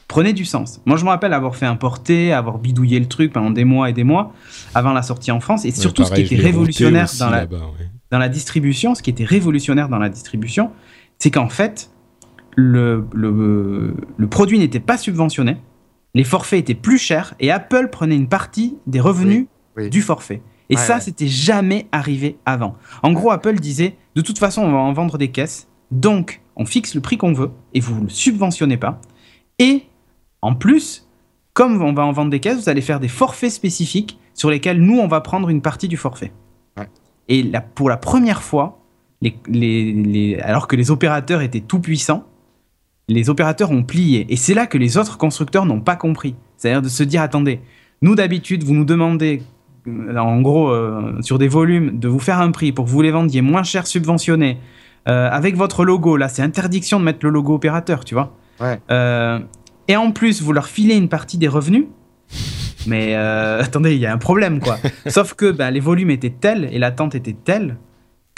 prenait 0.08 0.32
du 0.32 0.44
sens. 0.44 0.80
Moi, 0.86 0.96
je 0.96 1.04
me 1.04 1.10
rappelle 1.10 1.32
avoir 1.32 1.54
fait 1.54 1.66
importer, 1.66 2.32
avoir 2.32 2.58
bidouillé 2.58 2.98
le 2.98 3.06
truc 3.06 3.32
pendant 3.32 3.50
des 3.50 3.64
mois 3.64 3.88
et 3.90 3.92
des 3.92 4.02
mois 4.02 4.32
avant 4.74 4.92
la 4.92 5.02
sortie 5.02 5.30
en 5.30 5.38
France. 5.38 5.64
Et 5.64 5.70
surtout, 5.70 6.02
ce 6.02 6.12
qui 6.12 6.22
était 6.22 6.34
révolutionnaire 6.34 7.08
dans 7.20 7.30
la, 7.30 7.46
dans 7.46 8.18
la 8.18 8.28
distribution, 8.28 8.96
ce 8.96 9.02
qui 9.02 9.10
était 9.10 9.24
révolutionnaire 9.24 9.88
dans 9.88 9.98
la 9.98 10.08
distribution, 10.08 10.72
c'est 11.20 11.30
qu'en 11.30 11.48
fait, 11.48 11.90
le, 12.56 13.04
le, 13.12 13.94
le 14.16 14.26
produit 14.26 14.58
n'était 14.58 14.80
pas 14.80 14.98
subventionné 14.98 15.58
les 16.14 16.24
forfaits 16.24 16.60
étaient 16.60 16.74
plus 16.74 16.98
chers 16.98 17.34
et 17.40 17.50
Apple 17.50 17.88
prenait 17.90 18.16
une 18.16 18.28
partie 18.28 18.76
des 18.86 19.00
revenus 19.00 19.46
du 19.76 20.02
forfait. 20.02 20.42
Et 20.68 20.76
ça, 20.76 21.00
c'était 21.00 21.26
jamais 21.26 21.88
arrivé 21.90 22.38
avant. 22.46 22.76
En 23.02 23.12
gros, 23.12 23.32
Apple 23.32 23.58
disait, 23.58 23.96
de 24.14 24.20
toute 24.20 24.38
façon, 24.38 24.62
on 24.62 24.70
va 24.70 24.78
en 24.78 24.92
vendre 24.92 25.18
des 25.18 25.28
caisses, 25.28 25.68
donc 25.90 26.42
on 26.54 26.64
fixe 26.64 26.94
le 26.94 27.00
prix 27.00 27.16
qu'on 27.16 27.32
veut 27.32 27.50
et 27.74 27.80
vous 27.80 27.96
ne 27.96 28.02
le 28.04 28.08
subventionnez 28.08 28.76
pas. 28.76 29.00
Et 29.58 29.82
en 30.42 30.54
plus, 30.54 31.08
comme 31.54 31.82
on 31.82 31.92
va 31.92 32.04
en 32.04 32.12
vendre 32.12 32.30
des 32.30 32.40
caisses, 32.40 32.62
vous 32.62 32.68
allez 32.68 32.82
faire 32.82 33.00
des 33.00 33.08
forfaits 33.08 33.50
spécifiques 33.50 34.18
sur 34.34 34.48
lesquels 34.48 34.80
nous, 34.80 34.98
on 34.98 35.08
va 35.08 35.20
prendre 35.20 35.48
une 35.48 35.60
partie 35.60 35.88
du 35.88 35.96
forfait. 35.96 36.32
Et 37.28 37.42
là, 37.42 37.60
pour 37.60 37.88
la 37.88 37.96
première 37.96 38.42
fois, 38.42 38.80
alors 40.42 40.66
que 40.68 40.76
les 40.76 40.90
opérateurs 40.90 41.42
étaient 41.42 41.60
tout 41.60 41.80
puissants, 41.80 42.24
les 43.10 43.28
opérateurs 43.28 43.70
ont 43.70 43.82
plié. 43.82 44.26
Et 44.28 44.36
c'est 44.36 44.54
là 44.54 44.66
que 44.66 44.78
les 44.78 44.96
autres 44.96 45.18
constructeurs 45.18 45.66
n'ont 45.66 45.80
pas 45.80 45.96
compris. 45.96 46.36
C'est-à-dire 46.56 46.82
de 46.82 46.88
se 46.88 47.02
dire, 47.02 47.22
attendez, 47.22 47.60
nous 48.02 48.14
d'habitude, 48.14 48.62
vous 48.62 48.74
nous 48.74 48.84
demandez, 48.84 49.42
euh, 49.86 50.16
en 50.16 50.40
gros, 50.40 50.70
euh, 50.70 51.20
sur 51.20 51.38
des 51.38 51.48
volumes, 51.48 51.98
de 51.98 52.08
vous 52.08 52.18
faire 52.18 52.40
un 52.40 52.50
prix 52.50 52.72
pour 52.72 52.84
que 52.84 52.90
vous 52.90 53.02
les 53.02 53.10
vendiez 53.10 53.42
moins 53.42 53.62
cher 53.62 53.86
subventionné, 53.86 54.58
euh, 55.08 55.28
avec 55.30 55.56
votre 55.56 55.84
logo. 55.84 56.16
Là, 56.16 56.28
c'est 56.28 56.42
interdiction 56.42 57.00
de 57.00 57.04
mettre 57.04 57.20
le 57.22 57.30
logo 57.30 57.54
opérateur, 57.54 58.04
tu 58.04 58.14
vois. 58.14 58.32
et 59.88 59.96
en 59.96 60.12
plus, 60.12 60.40
vous 60.40 60.52
leur 60.52 60.68
filez 60.68 60.94
une 60.94 61.08
partie 61.08 61.36
des 61.36 61.48
revenus. 61.48 61.86
Mais 62.86 63.14
attendez, 63.60 63.94
il 63.94 64.00
y 64.00 64.06
a 64.06 64.12
un 64.12 64.18
problème, 64.18 64.60
quoi. 64.60 64.76
Sauf 65.06 65.34
que 65.34 65.50
ben, 65.50 65.70
les 65.70 65.80
volumes 65.80 66.10
étaient 66.10 66.30
tels 66.30 66.68
et 66.72 66.78
l'attente 66.78 67.14
était 67.14 67.36
telle 67.44 67.76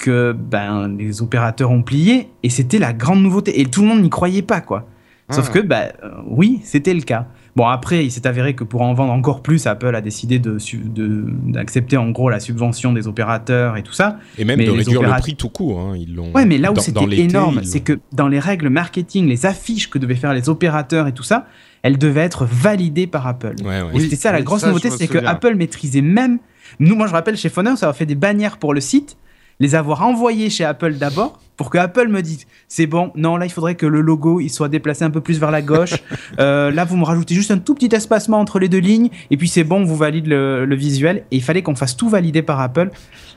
que 0.02 0.32
ben, 0.32 0.94
les 0.98 1.22
opérateurs 1.22 1.70
ont 1.70 1.82
plié 1.82 2.28
et 2.42 2.50
c'était 2.50 2.78
la 2.78 2.92
grande 2.92 3.22
nouveauté. 3.22 3.60
Et 3.60 3.64
tout 3.64 3.82
le 3.82 3.88
monde 3.88 4.02
n'y 4.02 4.10
croyait 4.10 4.42
pas, 4.42 4.60
quoi. 4.60 4.86
Sauf 5.30 5.46
ah. 5.48 5.52
que, 5.52 5.58
ben, 5.60 5.92
euh, 6.02 6.10
oui, 6.26 6.60
c'était 6.64 6.92
le 6.92 7.00
cas. 7.00 7.28
Bon, 7.54 7.66
après, 7.66 8.04
il 8.04 8.10
s'est 8.10 8.26
avéré 8.26 8.54
que 8.54 8.64
pour 8.64 8.82
en 8.82 8.92
vendre 8.92 9.12
encore 9.12 9.42
plus, 9.42 9.66
Apple 9.66 9.94
a 9.94 10.00
décidé 10.00 10.40
d'accepter 10.40 11.96
de, 11.96 12.00
en 12.00 12.10
gros 12.10 12.28
la 12.28 12.40
subvention 12.40 12.92
des 12.92 13.06
opérateurs 13.06 13.76
et 13.76 13.82
tout 13.82 13.92
ça. 13.92 14.18
Et 14.36 14.44
même 14.44 14.58
de 14.58 14.70
réduire 14.70 15.02
le 15.02 15.20
prix 15.20 15.36
tout 15.36 15.48
court. 15.48 15.78
Hein, 15.78 15.94
ils 15.96 16.14
l'ont. 16.14 16.32
Ouais, 16.32 16.44
mais 16.44 16.58
là 16.58 16.72
où 16.72 16.76
c'était 16.78 17.20
énorme, 17.20 17.62
c'est 17.62 17.80
que 17.80 18.00
dans 18.12 18.28
les 18.28 18.40
règles 18.40 18.68
marketing, 18.68 19.28
les 19.28 19.46
affiches 19.46 19.88
que 19.88 19.98
devaient 19.98 20.16
faire 20.16 20.34
les 20.34 20.48
opérateurs 20.48 21.06
et 21.06 21.12
tout 21.12 21.22
ça, 21.22 21.46
elles 21.82 21.98
devaient 21.98 22.22
être 22.22 22.44
validées 22.44 23.06
par 23.06 23.26
Apple. 23.26 23.54
Et 23.94 24.00
c'était 24.00 24.16
ça 24.16 24.32
la 24.32 24.42
grosse 24.42 24.66
nouveauté, 24.66 24.90
c'est 24.90 25.08
que 25.08 25.18
Apple 25.24 25.54
maîtrisait 25.54 26.02
même. 26.02 26.38
Nous, 26.80 26.96
moi, 26.96 27.06
je 27.06 27.12
rappelle 27.12 27.36
chez 27.36 27.50
Phoner, 27.50 27.76
ça 27.76 27.88
a 27.88 27.92
fait 27.92 28.06
des 28.06 28.14
bannières 28.14 28.58
pour 28.58 28.74
le 28.74 28.80
site 28.80 29.16
les 29.62 29.76
avoir 29.76 30.02
envoyés 30.02 30.50
chez 30.50 30.64
Apple 30.64 30.94
d'abord 30.94 31.38
pour 31.56 31.70
que 31.70 31.78
Apple 31.78 32.08
me 32.08 32.20
dise 32.20 32.46
c'est 32.66 32.86
bon, 32.86 33.12
non, 33.14 33.36
là 33.36 33.46
il 33.46 33.52
faudrait 33.52 33.76
que 33.76 33.86
le 33.86 34.00
logo 34.00 34.40
il 34.40 34.50
soit 34.50 34.68
déplacé 34.68 35.04
un 35.04 35.10
peu 35.10 35.20
plus 35.20 35.38
vers 35.38 35.52
la 35.52 35.62
gauche. 35.62 35.94
Euh, 36.38 36.70
là 36.70 36.84
vous 36.84 36.96
me 36.96 37.04
rajoutez 37.04 37.34
juste 37.34 37.50
un 37.50 37.58
tout 37.58 37.74
petit 37.74 37.94
espacement 37.94 38.40
entre 38.40 38.58
les 38.58 38.68
deux 38.68 38.78
lignes 38.78 39.10
et 39.30 39.36
puis 39.36 39.48
c'est 39.48 39.64
bon, 39.64 39.84
vous 39.84 39.96
valide 39.96 40.26
le, 40.26 40.74
visuel. 40.74 41.24
Et 41.30 41.36
il 41.36 41.42
fallait 41.42 41.62
qu'on 41.62 41.74
fasse 41.74 41.94
tout 41.94 42.08
valider 42.08 42.40
par 42.40 42.58
Apple. 42.58 42.90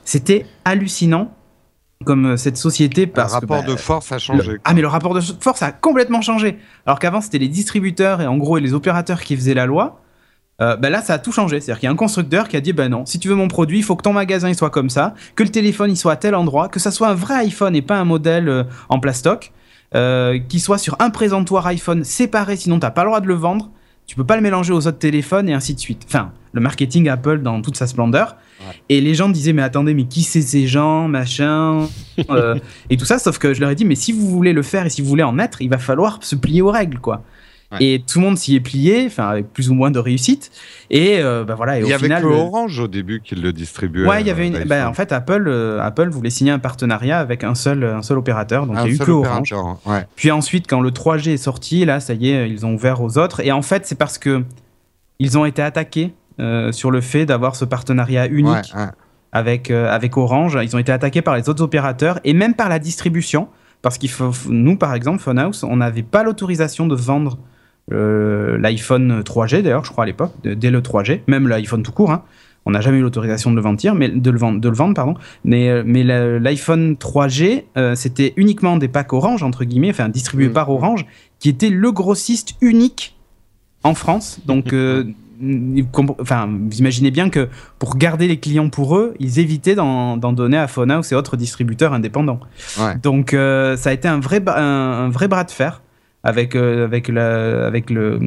C'était 0.05 0.45
hallucinant 0.63 1.31
comme 2.05 2.25
euh, 2.25 2.37
cette 2.37 2.55
société 2.55 3.05
parce 3.05 3.33
le 3.33 3.39
rapport 3.39 3.65
que, 3.65 3.71
de 3.71 3.75
force 3.75 4.11
a 4.13 4.17
changé. 4.17 4.57
ah 4.63 4.73
mais 4.73 4.81
le 4.81 4.87
rapport 4.87 5.13
de 5.13 5.19
force 5.19 5.61
a 5.61 5.73
complètement 5.73 6.21
changé. 6.21 6.57
Alors 6.85 6.99
qu'avant 6.99 7.19
c'était 7.19 7.37
les 7.37 7.49
distributeurs 7.49 8.21
et 8.21 8.27
en 8.27 8.37
gros 8.37 8.57
les 8.57 8.73
opérateurs 8.73 9.21
qui 9.21 9.35
faisaient 9.35 9.53
la 9.53 9.65
loi. 9.65 10.01
Euh, 10.61 10.77
ben 10.77 10.89
là, 10.89 11.01
ça 11.01 11.15
a 11.15 11.19
tout 11.19 11.31
changé. 11.31 11.59
C'est-à-dire 11.59 11.79
qu'il 11.79 11.87
y 11.87 11.89
a 11.89 11.91
un 11.91 11.97
constructeur 11.97 12.47
qui 12.47 12.55
a 12.55 12.61
dit 12.61 12.73
ben 12.73 12.89
non, 12.89 13.05
si 13.05 13.19
tu 13.19 13.27
veux 13.27 13.35
mon 13.35 13.47
produit, 13.47 13.79
il 13.79 13.83
faut 13.83 13.95
que 13.95 14.03
ton 14.03 14.13
magasin 14.13 14.49
il 14.49 14.55
soit 14.55 14.69
comme 14.69 14.89
ça, 14.89 15.13
que 15.35 15.43
le 15.43 15.49
téléphone 15.49 15.91
il 15.91 15.97
soit 15.97 16.13
à 16.13 16.15
tel 16.15 16.35
endroit, 16.35 16.69
que 16.69 16.79
ça 16.79 16.91
soit 16.91 17.09
un 17.09 17.13
vrai 17.13 17.35
iPhone 17.35 17.75
et 17.75 17.81
pas 17.81 17.97
un 17.97 18.05
modèle 18.05 18.47
euh, 18.47 18.63
en 18.89 18.99
plastoc, 18.99 19.51
euh, 19.95 20.39
qui 20.47 20.59
soit 20.59 20.77
sur 20.77 20.95
un 20.99 21.09
présentoir 21.09 21.67
iPhone 21.67 22.03
séparé, 22.03 22.55
sinon 22.55 22.79
t'as 22.79 22.91
pas 22.91 23.03
le 23.03 23.09
droit 23.09 23.21
de 23.21 23.27
le 23.27 23.33
vendre. 23.33 23.69
Tu 24.07 24.15
peux 24.15 24.23
pas 24.23 24.35
le 24.35 24.43
mélanger 24.43 24.71
aux 24.71 24.85
autres 24.87 24.99
téléphones 24.99 25.49
et 25.49 25.53
ainsi 25.53 25.73
de 25.73 25.79
suite. 25.79 26.03
Enfin, 26.05 26.31
le 26.53 26.61
marketing 26.61 27.09
Apple 27.09 27.41
dans 27.41 27.61
toute 27.63 27.75
sa 27.75 27.87
splendeur. 27.87 28.37
Et 28.87 29.01
les 29.01 29.15
gens 29.15 29.29
disaient 29.29 29.51
mais 29.51 29.63
attendez 29.63 29.93
mais 29.93 30.05
qui 30.05 30.21
c'est 30.21 30.41
ces 30.41 30.67
gens 30.67 31.07
machin 31.07 31.87
et 32.89 32.97
tout 32.97 33.05
ça. 33.05 33.17
Sauf 33.17 33.39
que 33.39 33.53
je 33.53 33.61
leur 33.61 33.71
ai 33.71 33.75
dit 33.75 33.83
mais 33.83 33.95
si 33.95 34.11
vous 34.11 34.29
voulez 34.29 34.53
le 34.53 34.61
faire 34.61 34.85
et 34.85 34.89
si 34.91 35.01
vous 35.01 35.07
voulez 35.07 35.23
en 35.23 35.39
être, 35.39 35.61
il 35.61 35.69
va 35.69 35.79
falloir 35.79 36.19
se 36.21 36.35
plier 36.35 36.61
aux 36.61 36.71
règles 36.71 36.99
quoi. 36.99 37.23
Et 37.79 38.03
tout 38.07 38.19
le 38.19 38.25
monde 38.25 38.37
s'y 38.37 38.55
est 38.55 38.59
plié, 38.59 39.05
enfin 39.07 39.27
avec 39.27 39.51
plus 39.51 39.69
ou 39.69 39.73
moins 39.73 39.91
de 39.91 39.99
réussite. 39.99 40.51
Et 40.89 41.19
euh, 41.19 41.43
bah 41.43 41.55
voilà. 41.55 41.79
Et 41.79 41.81
il 41.81 41.87
y 41.87 41.93
avait 41.93 42.07
que 42.07 42.25
Orange 42.25 42.79
au 42.79 42.87
début 42.87 43.21
qui 43.21 43.35
le 43.35 43.51
distribuait. 43.51 44.07
Ouais, 44.07 44.21
il 44.21 44.27
y 44.27 44.29
avait 44.29 44.47
une. 44.47 44.63
Bah, 44.65 44.87
en 44.87 44.93
fait, 44.93 45.11
Apple, 45.11 45.45
euh, 45.47 45.81
Apple 45.81 46.09
voulait 46.09 46.29
signer 46.29 46.51
un 46.51 46.59
partenariat 46.59 47.19
avec 47.19 47.43
un 47.43 47.55
seul, 47.55 47.83
un 47.83 48.01
seul 48.01 48.17
opérateur, 48.17 48.67
donc 48.67 48.77
il 48.83 48.87
y 48.87 48.91
a 48.91 48.95
eu 48.95 48.97
que 48.97 49.11
Orange. 49.11 49.53
Puis 50.15 50.31
ensuite, 50.31 50.67
quand 50.67 50.81
le 50.81 50.91
3G 50.91 51.31
est 51.31 51.37
sorti, 51.37 51.85
là, 51.85 51.99
ça 51.99 52.13
y 52.13 52.29
est, 52.29 52.49
ils 52.49 52.65
ont 52.65 52.73
ouvert 52.73 53.01
aux 53.01 53.17
autres. 53.17 53.41
Et 53.41 53.51
en 53.51 53.61
fait, 53.61 53.85
c'est 53.85 53.97
parce 53.97 54.17
que 54.17 54.43
ils 55.19 55.37
ont 55.37 55.45
été 55.45 55.61
attaqués 55.61 56.13
euh, 56.39 56.71
sur 56.71 56.91
le 56.91 57.01
fait 57.01 57.25
d'avoir 57.25 57.55
ce 57.55 57.65
partenariat 57.65 58.27
unique 58.27 58.73
avec 59.31 59.71
avec 59.71 60.15
Orange. 60.17 60.57
Ils 60.61 60.75
ont 60.75 60.79
été 60.79 60.91
attaqués 60.91 61.21
par 61.21 61.35
les 61.35 61.49
autres 61.49 61.63
opérateurs 61.63 62.19
et 62.23 62.33
même 62.33 62.53
par 62.53 62.69
la 62.69 62.79
distribution. 62.79 63.49
Parce 63.81 63.99
qu'il 63.99 64.09
faut, 64.09 64.31
nous, 64.49 64.77
par 64.77 64.95
exemple, 64.95 65.19
Phonehouse, 65.19 65.63
on 65.63 65.75
n'avait 65.75 66.01
pas 66.01 66.23
l'autorisation 66.23 66.87
de 66.87 66.95
vendre 66.95 67.37
euh, 67.37 67.37
l'iPhone 67.91 69.21
3G 69.21 69.61
d'ailleurs, 69.61 69.85
je 69.85 69.91
crois 69.91 70.03
à 70.03 70.07
l'époque, 70.07 70.33
dès 70.43 70.71
le 70.71 70.81
3G, 70.81 71.21
même 71.27 71.47
l'iPhone 71.47 71.83
tout 71.83 71.91
court. 71.91 72.11
Hein. 72.11 72.23
On 72.67 72.71
n'a 72.71 72.81
jamais 72.81 72.97
eu 72.97 73.01
l'autorisation 73.01 73.51
de 73.51 73.55
le 73.55 73.61
vendre, 73.61 73.79
mais 73.95 74.09
de 74.09 74.29
le 74.31 74.39
vendre, 74.39 74.59
de 74.59 74.69
le 74.69 74.75
vendre 74.75 74.95
pardon. 74.95 75.13
Mais, 75.43 75.69
euh, 75.69 75.83
mais 75.85 76.03
l'iPhone 76.03 76.95
3G, 76.95 77.65
euh, 77.77 77.93
c'était 77.93 78.33
uniquement 78.37 78.77
des 78.77 78.87
packs 78.87 79.13
Orange 79.13 79.43
entre 79.43 79.65
guillemets, 79.65 79.91
enfin 79.91 80.09
distribués 80.09 80.47
Mhm. 80.47 80.53
par 80.53 80.69
Orange, 80.71 81.05
qui 81.39 81.49
était 81.49 81.69
le 81.69 81.91
grossiste 81.91 82.55
unique 82.61 83.15
en 83.83 83.93
France. 83.93 84.39
Donc, 84.47 84.73
euh, 84.73 85.03
enfin, 86.19 86.49
vous 86.49 86.77
imaginez 86.79 87.11
bien 87.11 87.29
que 87.29 87.49
pour 87.77 87.97
garder 87.97 88.27
les 88.27 88.39
clients 88.39 88.69
pour 88.69 88.97
eux, 88.97 89.13
ils 89.19 89.37
évitaient 89.37 89.75
d'en 89.75 90.17
donner 90.17 90.57
à 90.57 90.67
Phonehouse 90.67 91.11
et 91.11 91.15
autres 91.15 91.37
distributeurs 91.37 91.93
indépendants. 91.93 92.39
Ouais. 92.79 92.95
Donc, 93.03 93.35
euh, 93.35 93.77
ça 93.77 93.91
a 93.91 93.93
été 93.93 94.07
un 94.07 94.19
vrai, 94.19 94.41
un 94.47 95.09
vrai 95.09 95.27
bras 95.27 95.43
de 95.43 95.51
fer 95.51 95.83
avec, 96.25 96.55
euh, 96.55 96.83
avec, 96.85 97.07
la, 97.07 97.67
avec 97.67 97.89
le. 97.91 98.19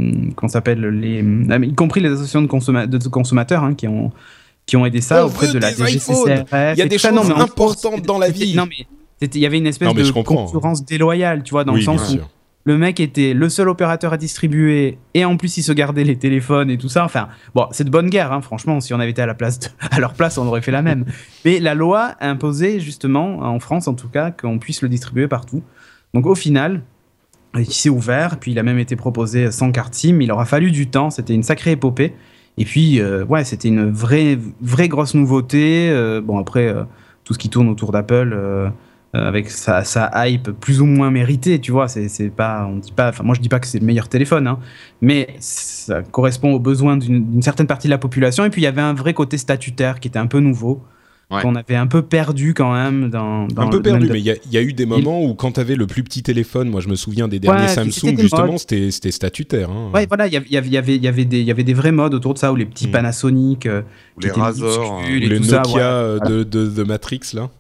ça 0.43 0.49
s'appelle 0.49 0.81
les, 0.81 1.21
hum, 1.21 1.65
y 1.65 1.75
compris 1.75 2.01
les 2.01 2.11
associations 2.11 2.41
de, 2.41 2.47
consomma- 2.47 2.87
de 2.87 3.09
consommateurs 3.09 3.65
hein, 3.65 3.75
qui, 3.75 3.89
ont, 3.89 4.13
qui 4.67 4.77
ont 4.77 4.87
aidé 4.87 5.01
ça 5.01 5.25
On 5.25 5.27
auprès 5.29 5.53
de 5.53 5.59
la. 5.59 5.73
DGCCRF. 5.73 6.75
Il 6.75 6.79
y 6.79 6.83
a 6.83 6.87
des 6.87 6.97
choses 6.97 7.13
gros, 7.29 7.41
importantes 7.43 8.03
dans 8.03 8.19
la 8.19 8.31
vie. 8.31 8.55
Non, 8.57 8.67
mais 8.67 8.87
il 9.21 9.41
y 9.41 9.47
avait 9.47 9.59
une 9.59 9.67
espèce 9.67 9.89
Non, 9.89 9.95
de 9.95 10.09
concurrence 10.13 10.85
déloyale, 10.85 11.43
tu 11.43 11.51
vois, 11.51 11.65
dans 11.65 11.73
oui, 11.73 11.81
le 11.81 11.85
sens 11.85 12.03
où 12.09 12.13
sûr. 12.13 12.31
le 12.63 12.79
mec 12.79 13.01
était 13.01 13.35
le 13.35 13.49
seul 13.49 13.69
opérateur 13.69 14.13
à 14.13 14.17
distribuer 14.17 14.97
et 15.15 15.25
en 15.25 15.37
plus 15.37 15.57
il 15.57 15.65
se 15.65 15.73
gardait 15.73 16.05
les 16.05 16.15
téléphones 16.17 16.71
et 16.71 16.79
tout 16.79 16.89
ça. 16.89 17.05
Enfin, 17.05 17.27
bon, 17.53 17.67
c'est 17.73 17.83
de 17.83 17.91
bonne 17.91 18.11
guerre, 18.11 18.31
hein, 18.33 18.43
franchement. 18.43 18.81
Si 18.81 18.95
on 18.95 19.01
avait 19.01 19.11
été 19.11 19.23
à, 19.23 19.27
la 19.27 19.35
place 19.35 19.59
de- 19.59 19.67
à 19.91 19.99
leur 19.99 20.13
place, 20.15 20.39
on 20.39 20.47
aurait 20.47 20.63
fait 20.63 20.71
la 20.71 20.83
même. 20.83 21.05
Mais 21.45 21.59
la 21.59 21.75
loi 21.75 22.13
imposait 22.21 22.79
justement, 22.79 23.41
en 23.41 23.59
France 23.59 23.89
en 23.89 23.95
tout 23.95 24.09
cas, 24.09 24.31
qu'on 24.31 24.61
puisse 24.61 24.83
le 24.83 24.89
distribuer 24.89 25.27
partout. 25.27 25.65
Donc 26.15 26.27
au 26.27 26.37
final, 26.37 26.83
il 27.57 27.73
s'est 27.73 27.89
ouvert, 27.89 28.39
puis 28.39 28.53
il 28.53 28.59
a 28.59 28.63
même 28.63 28.79
été 28.79 28.97
proposé 28.97 29.51
sans 29.51 29.73
carte 29.73 29.95
SIM. 29.95 30.21
Il 30.21 30.31
aura 30.31 30.45
fallu 30.45 30.71
du 30.71 30.89
temps, 30.89 31.11
c'était 31.11 31.35
une 31.35 31.43
sacrée 31.43 31.73
épopée. 31.73 32.15
Et 32.59 32.65
puis, 32.65 33.01
euh, 33.01 33.25
ouais, 33.25 33.45
c'était 33.45 33.69
une 33.69 33.91
vraie, 33.91 34.39
vraie 34.61 34.89
grosse 34.89 35.15
nouveauté. 35.15 35.89
Euh, 35.91 36.21
bon, 36.21 36.39
après, 36.39 36.67
euh, 36.67 36.83
tout 37.25 37.33
ce 37.33 37.39
qui 37.39 37.49
tourne 37.49 37.69
autour 37.69 37.93
d'Apple. 37.93 38.37
avec 39.15 39.51
sa, 39.51 39.83
hype 40.27 40.51
plus 40.51 40.81
ou 40.81 40.87
moins 40.87 41.11
méritée, 41.11 41.59
tu 41.61 41.73
vois, 41.73 41.89
c'est 41.89 42.31
pas, 42.31 42.67
on 42.71 42.77
dit 42.77 42.93
pas, 42.93 43.09
enfin 43.09 43.25
moi 43.25 43.35
je 43.35 43.41
dis 43.41 43.49
pas 43.49 43.59
que 43.59 43.67
c'est 43.67 43.79
le 43.81 43.87
meilleur 43.87 44.09
téléphone, 44.09 44.47
hein, 44.47 44.59
mais 45.01 45.35
ça 45.41 46.03
correspond 46.03 46.53
aux 46.53 46.61
besoins 46.61 46.97
d'une 46.99 47.43
certaine 47.43 47.67
partie 47.67 47.89
de 47.89 47.91
la 47.91 47.99
population. 47.99 48.45
Et 48.45 48.51
puis 48.51 48.61
il 48.61 48.65
y 48.65 48.69
avait 48.69 48.83
un 48.83 48.93
vrai 48.93 49.15
côté 49.15 49.39
statutaire 49.39 49.99
qui 49.99 50.09
était 50.09 50.19
un 50.19 50.27
peu 50.27 50.41
nouveau, 50.41 50.83
Ouais. 51.31 51.43
qu'on 51.43 51.55
avait 51.57 51.77
un 51.77 51.87
peu 51.87 52.01
perdu 52.01 52.55
quand 52.55 52.73
même 52.73 53.11
dans, 53.11 53.47
dans 53.49 53.63
un 53.63 53.69
peu 53.69 53.83
perdu, 53.83 54.07
de- 54.07 54.13
mais 54.15 54.19
il 54.19 54.25
y, 54.25 54.31
a- 54.31 54.37
il 54.47 54.51
y 54.51 54.57
a 54.57 54.63
eu 54.63 54.73
des 54.73 54.87
moments 54.87 55.23
où 55.23 55.35
quand 55.35 55.53
tu 55.53 55.61
avais 55.61 55.77
le 55.77 55.87
plus 55.87 56.03
petit 56.03 56.23
téléphone, 56.23 56.71
moi 56.71 56.81
je 56.81 56.89
me 56.89 56.95
souviens 56.97 57.29
des 57.29 57.39
derniers 57.39 57.65
Ouais, 57.65 57.69
Samsung, 57.69 58.19
justement, 58.19 58.57
c'était 58.57 58.91
c'était 58.91 59.11
statutaire. 59.11 59.69
hein. 59.71 59.91
Ouais, 59.93 60.07
voilà, 60.07 60.27
il 60.27 60.33
y 60.33 60.37
avait, 60.39 60.47
il 60.49 60.53
y 60.53 60.57
avait, 60.79 60.97
il 60.97 61.03
y 61.05 61.07
avait, 61.09 61.25
des, 61.27 61.41
il 61.41 61.45
y 61.47 61.51
avait 61.51 61.65
des 61.65 61.75
vrais 61.75 61.93
modes 61.93 62.15
autour 62.15 62.33
de 62.33 62.39
ça, 62.39 62.51
où 62.51 62.57
les 62.57 62.65
petits 62.65 62.89
Mm. 62.89 62.93
Panasonic, 62.93 63.67
euh, 63.67 63.83
Ou 64.17 64.21
les 64.21 64.31
Razor. 64.31 65.03
Ou 65.05 65.15
les 65.15 65.39
Nokia 65.39 65.63
ça, 65.65 65.71
ouais. 65.71 65.81
euh, 65.83 66.19
de, 66.21 66.43
de, 66.45 66.67
de 66.67 66.83
Matrix, 66.83 67.21
là. 67.35 67.51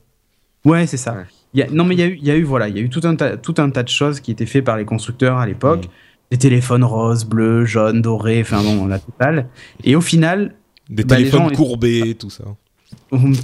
Ouais, 0.64 0.86
c'est 0.86 0.96
ça. 0.96 1.12
Ouais. 1.12 1.24
Il 1.52 1.60
y 1.60 1.62
a- 1.62 1.68
non, 1.70 1.84
mais 1.84 1.94
il 1.94 2.00
y 2.00 2.02
a 2.02 2.06
eu, 2.06 2.18
il 2.22 2.26
y 2.26 2.30
a 2.30 2.36
eu, 2.36 2.44
voilà, 2.44 2.68
il 2.68 2.76
y 2.76 2.78
a 2.78 2.82
eu 2.82 2.88
tout 2.88 3.02
un, 3.04 3.16
tas, 3.16 3.36
tout 3.36 3.54
un 3.58 3.68
tas 3.68 3.82
de 3.82 3.88
choses 3.90 4.20
qui 4.20 4.30
étaient 4.30 4.46
faites 4.46 4.64
par 4.64 4.78
les 4.78 4.86
constructeurs 4.86 5.36
à 5.36 5.46
l'époque. 5.46 5.84
Mm. 5.84 5.90
Des 6.30 6.38
téléphones 6.38 6.84
roses, 6.84 7.24
bleus, 7.26 7.64
jaunes, 7.66 8.00
dorés, 8.02 8.40
enfin 8.40 8.62
bon, 8.62 8.86
la 8.86 8.98
totale. 8.98 9.46
Et 9.84 9.94
au 9.94 10.00
final, 10.00 10.54
Des 10.88 11.04
Bah, 11.04 11.16
téléphones 11.16 11.50
gens- 11.50 11.54
courbés, 11.54 12.14
tout 12.18 12.30
ça. 12.30 12.44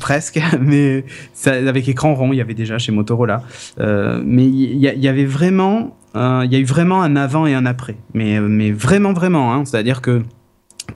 Presque, 0.01 0.41
mais 0.61 1.05
ça, 1.33 1.53
avec 1.53 1.89
écran 1.89 2.15
rond, 2.15 2.33
il 2.33 2.37
y 2.37 2.41
avait 2.41 2.55
déjà 2.55 2.79
chez 2.79 2.93
Motorola. 2.93 3.43
Euh, 3.81 4.21
mais 4.25 4.45
il 4.47 4.77
y, 4.79 5.09
avait 5.09 5.25
vraiment, 5.25 5.97
un- 6.15 6.45
il 6.45 6.53
y 6.53 6.57
a 6.57 6.59
eu 6.59 6.65
vraiment 6.65 7.03
un 7.03 7.17
avant 7.17 7.47
et 7.47 7.55
un 7.55 7.67
après. 7.67 7.97
Mais, 8.15 8.41
mais 8.41 8.73
vraiment, 8.73 9.13
vraiment. 9.13 9.55
hein. 9.55 9.65
C'est-à-dire 9.65 10.01
que 10.01 10.23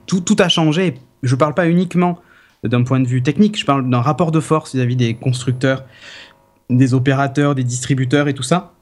tout, 0.05 0.21
tout 0.21 0.35
a 0.39 0.49
changé. 0.49 0.95
Je 1.23 1.35
parle 1.35 1.53
pas 1.53 1.67
uniquement 1.67 2.19
d'un 2.63 2.83
point 2.83 2.99
de 2.99 3.07
vue 3.07 3.21
technique, 3.21 3.57
je 3.57 3.65
parle 3.65 3.89
d'un 3.89 4.01
rapport 4.01 4.31
de 4.31 4.39
force 4.39 4.75
vis-à-vis 4.75 4.95
des 4.97 5.13
constructeurs, 5.13 5.83
des 6.69 6.93
opérateurs, 6.93 7.55
des 7.55 7.63
distributeurs 7.63 8.27
et 8.27 8.33
tout 8.33 8.43
ça. 8.43 8.73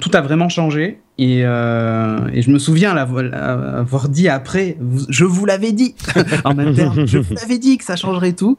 Tout 0.00 0.10
a 0.12 0.20
vraiment 0.20 0.50
changé. 0.50 1.00
Et, 1.16 1.40
euh, 1.44 2.18
et 2.32 2.42
je 2.42 2.50
me 2.50 2.58
souviens 2.58 2.94
l'avoir 2.94 3.24
avoir 3.34 4.08
dit 4.08 4.28
après, 4.28 4.76
je 5.08 5.24
vous 5.24 5.46
l'avais 5.46 5.72
dit 5.72 5.94
en 6.44 6.58
interne, 6.58 7.06
je 7.06 7.18
vous 7.18 7.34
l'avais 7.34 7.58
dit 7.58 7.76
que 7.78 7.84
ça 7.84 7.96
changerait 7.96 8.34
tout. 8.34 8.56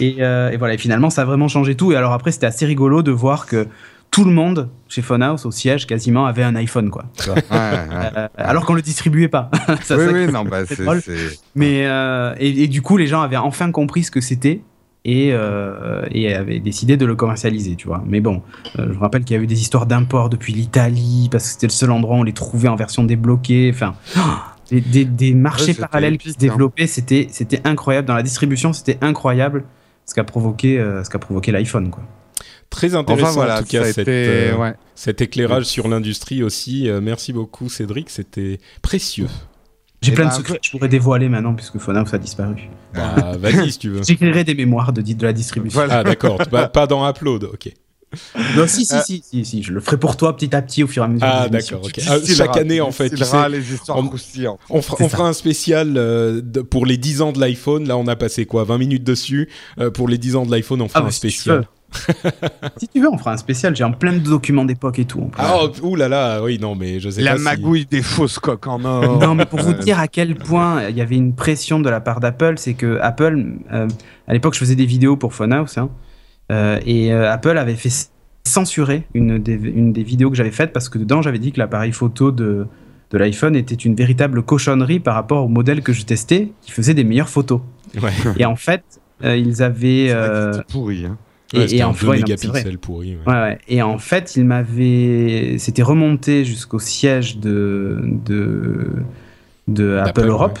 Et, 0.00 0.16
euh, 0.20 0.50
et 0.50 0.56
voilà, 0.56 0.74
et 0.74 0.78
finalement, 0.78 1.10
ça 1.10 1.22
a 1.22 1.24
vraiment 1.24 1.48
changé 1.48 1.74
tout. 1.74 1.92
Et 1.92 1.96
alors 1.96 2.12
après, 2.12 2.32
c'était 2.32 2.46
assez 2.46 2.66
rigolo 2.66 3.02
de 3.02 3.10
voir 3.10 3.46
que 3.46 3.66
tout 4.10 4.24
le 4.24 4.32
monde 4.32 4.68
chez 4.88 5.02
Phonehouse, 5.02 5.46
au 5.46 5.50
siège, 5.52 5.86
quasiment, 5.86 6.26
avait 6.26 6.42
un 6.42 6.56
iPhone, 6.56 6.90
quoi. 6.90 7.04
Ouais, 7.28 7.32
ouais. 7.34 7.42
Euh, 7.50 8.28
alors 8.36 8.64
qu'on 8.66 8.74
le 8.74 8.82
distribuait 8.82 9.28
pas. 9.28 9.50
Ça, 9.82 9.96
oui, 9.96 10.04
oui, 10.12 10.32
non, 10.32 10.44
bah, 10.44 10.66
c'est 10.66 10.84
Mais 11.54 11.86
euh, 11.86 12.34
et, 12.38 12.64
et 12.64 12.68
du 12.68 12.82
coup, 12.82 12.96
les 12.96 13.06
gens 13.06 13.20
avaient 13.22 13.36
enfin 13.36 13.70
compris 13.70 14.02
ce 14.02 14.10
que 14.10 14.20
c'était 14.20 14.62
et, 15.04 15.30
euh, 15.32 16.04
et 16.10 16.34
avaient 16.34 16.58
décidé 16.58 16.96
de 16.96 17.06
le 17.06 17.14
commercialiser, 17.14 17.76
tu 17.76 17.86
vois. 17.86 18.02
Mais 18.04 18.20
bon, 18.20 18.42
je 18.76 18.82
me 18.82 18.98
rappelle 18.98 19.22
qu'il 19.24 19.36
y 19.36 19.38
a 19.38 19.42
eu 19.42 19.46
des 19.46 19.60
histoires 19.60 19.86
d'import 19.86 20.28
depuis 20.28 20.52
l'Italie 20.52 21.28
parce 21.30 21.44
que 21.44 21.50
c'était 21.52 21.66
le 21.68 21.72
seul 21.72 21.90
endroit 21.92 22.16
où 22.16 22.20
on 22.20 22.24
les 22.24 22.32
trouvait 22.32 22.68
en 22.68 22.76
version 22.76 23.04
débloquée. 23.04 23.70
Enfin, 23.72 23.94
des, 24.70 24.80
des- 24.80 25.04
des 25.04 25.34
marchés 25.34 25.72
parallèles 25.74 26.18
qui 26.18 26.30
se 26.30 26.34
hein. 26.34 26.38
développaient, 26.40 26.86
c'était 26.88 27.28
c'était 27.30 27.60
incroyable 27.64 28.08
dans 28.08 28.14
la 28.14 28.22
distribution, 28.24 28.72
c'était 28.72 28.98
incroyable 29.00 29.64
ce 30.10 30.14
qu'a 30.14 30.24
provoqué 30.24 30.78
euh, 30.78 31.04
ce 31.04 31.08
qu'a 31.10 31.20
provoqué 31.20 31.52
l'iPhone, 31.52 31.88
quoi. 31.90 32.02
Très 32.68 32.94
intéressant 32.94 33.26
Enfin 33.26 33.32
voilà, 33.34 33.58
en 33.58 33.62
tout 33.62 33.68
cas 33.68 33.82
ça 33.82 33.88
a 33.88 33.92
cette, 33.92 34.08
été. 34.08 34.50
euh, 34.50 34.56
ouais. 34.56 34.74
cet 34.94 35.20
éclairage 35.20 35.64
sur 35.64 35.86
l'industrie 35.88 36.42
aussi. 36.42 36.88
Euh, 36.88 37.00
merci 37.00 37.32
beaucoup 37.32 37.68
Cédric, 37.68 38.10
c'était 38.10 38.58
précieux. 38.82 39.28
J'ai 40.02 40.12
Eh 40.12 40.14
plein 40.14 40.24
ben, 40.24 40.30
de 40.30 40.34
secrets 40.34 40.54
que 40.54 40.60
je 40.66 40.70
pourrais 40.70 40.88
dévoiler 40.88 41.28
maintenant 41.28 41.54
puisque 41.54 41.78
Phonehouse 41.78 42.12
a 42.14 42.18
disparu. 42.18 42.68
Bah, 42.94 43.36
Vas-y 43.38 43.72
si 43.72 43.78
tu 43.78 43.90
veux. 43.90 44.02
J'écrirai 44.06 44.44
des 44.44 44.54
mémoires 44.54 44.92
de, 44.92 45.02
de 45.02 45.22
la 45.26 45.32
distribution. 45.32 45.78
Voilà. 45.80 45.98
Ah 45.98 46.04
d'accord, 46.04 46.38
pas, 46.50 46.68
pas 46.68 46.86
dans 46.86 47.08
Upload, 47.08 47.44
ok. 47.44 47.72
Non, 48.56 48.66
si, 48.66 48.84
si, 48.84 48.94
Euh, 48.94 49.00
si, 49.04 49.22
si, 49.24 49.44
si, 49.44 49.62
je 49.62 49.72
le 49.72 49.80
ferai 49.80 49.96
pour 49.98 50.16
toi 50.16 50.36
petit 50.36 50.54
à 50.56 50.62
petit 50.62 50.82
au 50.82 50.86
fur 50.88 51.02
et 51.02 51.06
à 51.06 51.08
mesure. 51.08 51.26
Ah 51.30 51.48
d'accord, 51.48 51.82
ok. 51.84 52.00
Ah, 52.08 52.16
chaque 52.26 52.56
année 52.56 52.80
en 52.80 52.90
fait, 52.90 53.08
tu 53.10 53.14
distilleras 53.16 53.44
sais, 53.44 53.50
les 53.50 53.72
histoires 53.72 53.98
on- 53.98 54.06
croustillantes. 54.08 54.58
on, 54.68 54.82
fera, 54.82 55.22
on 55.22 55.24
un 55.26 55.32
spécial 55.32 55.94
euh, 55.96 56.40
de- 56.42 56.60
pour 56.62 56.86
les 56.86 56.96
10 56.96 57.22
ans 57.22 57.30
de 57.32 57.40
l'iPhone. 57.40 57.86
Là 57.86 57.96
on 57.96 58.06
a 58.08 58.16
passé 58.16 58.46
quoi 58.46 58.64
20 58.64 58.78
minutes 58.78 59.04
dessus. 59.04 59.48
Euh, 59.78 59.90
pour 59.90 60.08
les 60.08 60.18
10 60.18 60.34
ans 60.36 60.44
de 60.46 60.50
l'iPhone 60.50 60.82
on 60.82 60.88
fera 60.88 61.00
Ah, 61.04 61.06
un 61.06 61.10
si 61.10 61.20
tu 61.20 61.30
spécial. 61.30 61.66
si 62.76 62.86
tu 62.88 63.00
veux, 63.00 63.08
on 63.08 63.18
fera 63.18 63.32
un 63.32 63.36
spécial. 63.36 63.74
J'ai 63.76 63.84
en 63.84 63.92
plein 63.92 64.12
de 64.12 64.18
documents 64.18 64.64
d'époque 64.64 64.98
et 64.98 65.04
tout. 65.04 65.30
Ah 65.36 65.58
oh, 65.62 65.70
ouh 65.82 65.96
là 65.96 66.08
là, 66.08 66.42
oui 66.42 66.58
non 66.60 66.74
mais 66.74 67.00
je 67.00 67.10
sais 67.10 67.20
La 67.22 67.32
pas 67.32 67.38
si- 67.38 67.44
magouille 67.44 67.86
des 67.86 68.02
fausses 68.02 68.38
coques 68.38 68.66
en 68.66 68.84
or. 68.84 69.18
Non, 69.20 69.34
mais 69.34 69.44
pour 69.46 69.60
vous 69.60 69.72
dire 69.74 69.98
à 69.98 70.08
quel 70.08 70.34
point 70.36 70.84
il 70.88 70.96
y 70.96 71.00
avait 71.00 71.16
une 71.16 71.34
pression 71.34 71.78
de 71.80 71.88
la 71.90 72.00
part 72.00 72.18
d'Apple, 72.20 72.54
c'est 72.56 72.74
que 72.74 72.98
Apple, 73.02 73.54
euh, 73.72 73.88
à 74.28 74.32
l'époque, 74.32 74.54
je 74.54 74.58
faisais 74.60 74.74
des 74.76 74.86
vidéos 74.86 75.16
pour 75.16 75.34
Phonehouse, 75.34 75.78
hein, 75.78 75.90
et 76.84 77.12
euh, 77.12 77.30
Apple 77.32 77.56
avait 77.58 77.74
fait 77.74 78.10
censurer 78.46 79.04
une 79.14 79.38
des, 79.38 79.54
une 79.54 79.92
des 79.92 80.02
vidéos 80.02 80.30
que 80.30 80.36
j'avais 80.36 80.50
faites 80.50 80.72
parce 80.72 80.88
que 80.88 80.98
dedans, 80.98 81.22
j'avais 81.22 81.38
dit 81.38 81.52
que 81.52 81.58
l'appareil 81.58 81.92
photo 81.92 82.32
de, 82.32 82.66
de 83.10 83.18
l'iPhone 83.18 83.54
était 83.56 83.74
une 83.74 83.94
véritable 83.94 84.42
cochonnerie 84.42 85.00
par 85.00 85.14
rapport 85.14 85.44
au 85.44 85.48
modèle 85.48 85.82
que 85.82 85.92
je 85.92 86.04
testais, 86.04 86.48
qui 86.62 86.72
faisait 86.72 86.94
des 86.94 87.04
meilleures 87.04 87.28
photos. 87.28 87.60
Ouais. 88.02 88.10
Et 88.38 88.44
en 88.44 88.56
fait, 88.56 88.82
euh, 89.24 89.36
ils 89.36 89.62
avaient. 89.62 90.10
euh, 90.10 90.52
c'était 90.54 90.64
pourri. 90.72 91.04
Hein. 91.06 91.18
Ouais, 91.52 91.64
et, 91.64 91.68
c'était 91.68 91.76
et 91.78 91.82
un 91.82 91.88
en 91.88 91.92
2 91.92 92.06
ouais, 92.06 92.18
non, 92.20 92.24
mais 92.28 92.36
c'est 92.36 92.46
vrai. 92.46 92.58
mégapixels 92.60 92.78
pourri. 92.78 93.16
ouais. 93.16 93.32
Ouais, 93.32 93.40
ouais. 93.40 93.58
Et 93.68 93.82
en 93.82 93.98
fait, 93.98 94.36
il 94.36 94.44
m'avait. 94.44 95.56
C'était 95.58 95.82
remonté 95.82 96.44
jusqu'au 96.44 96.78
siège 96.78 97.38
de, 97.38 98.00
de, 98.24 98.88
de 99.68 99.96
Apple 99.96 100.26
Europe. 100.28 100.58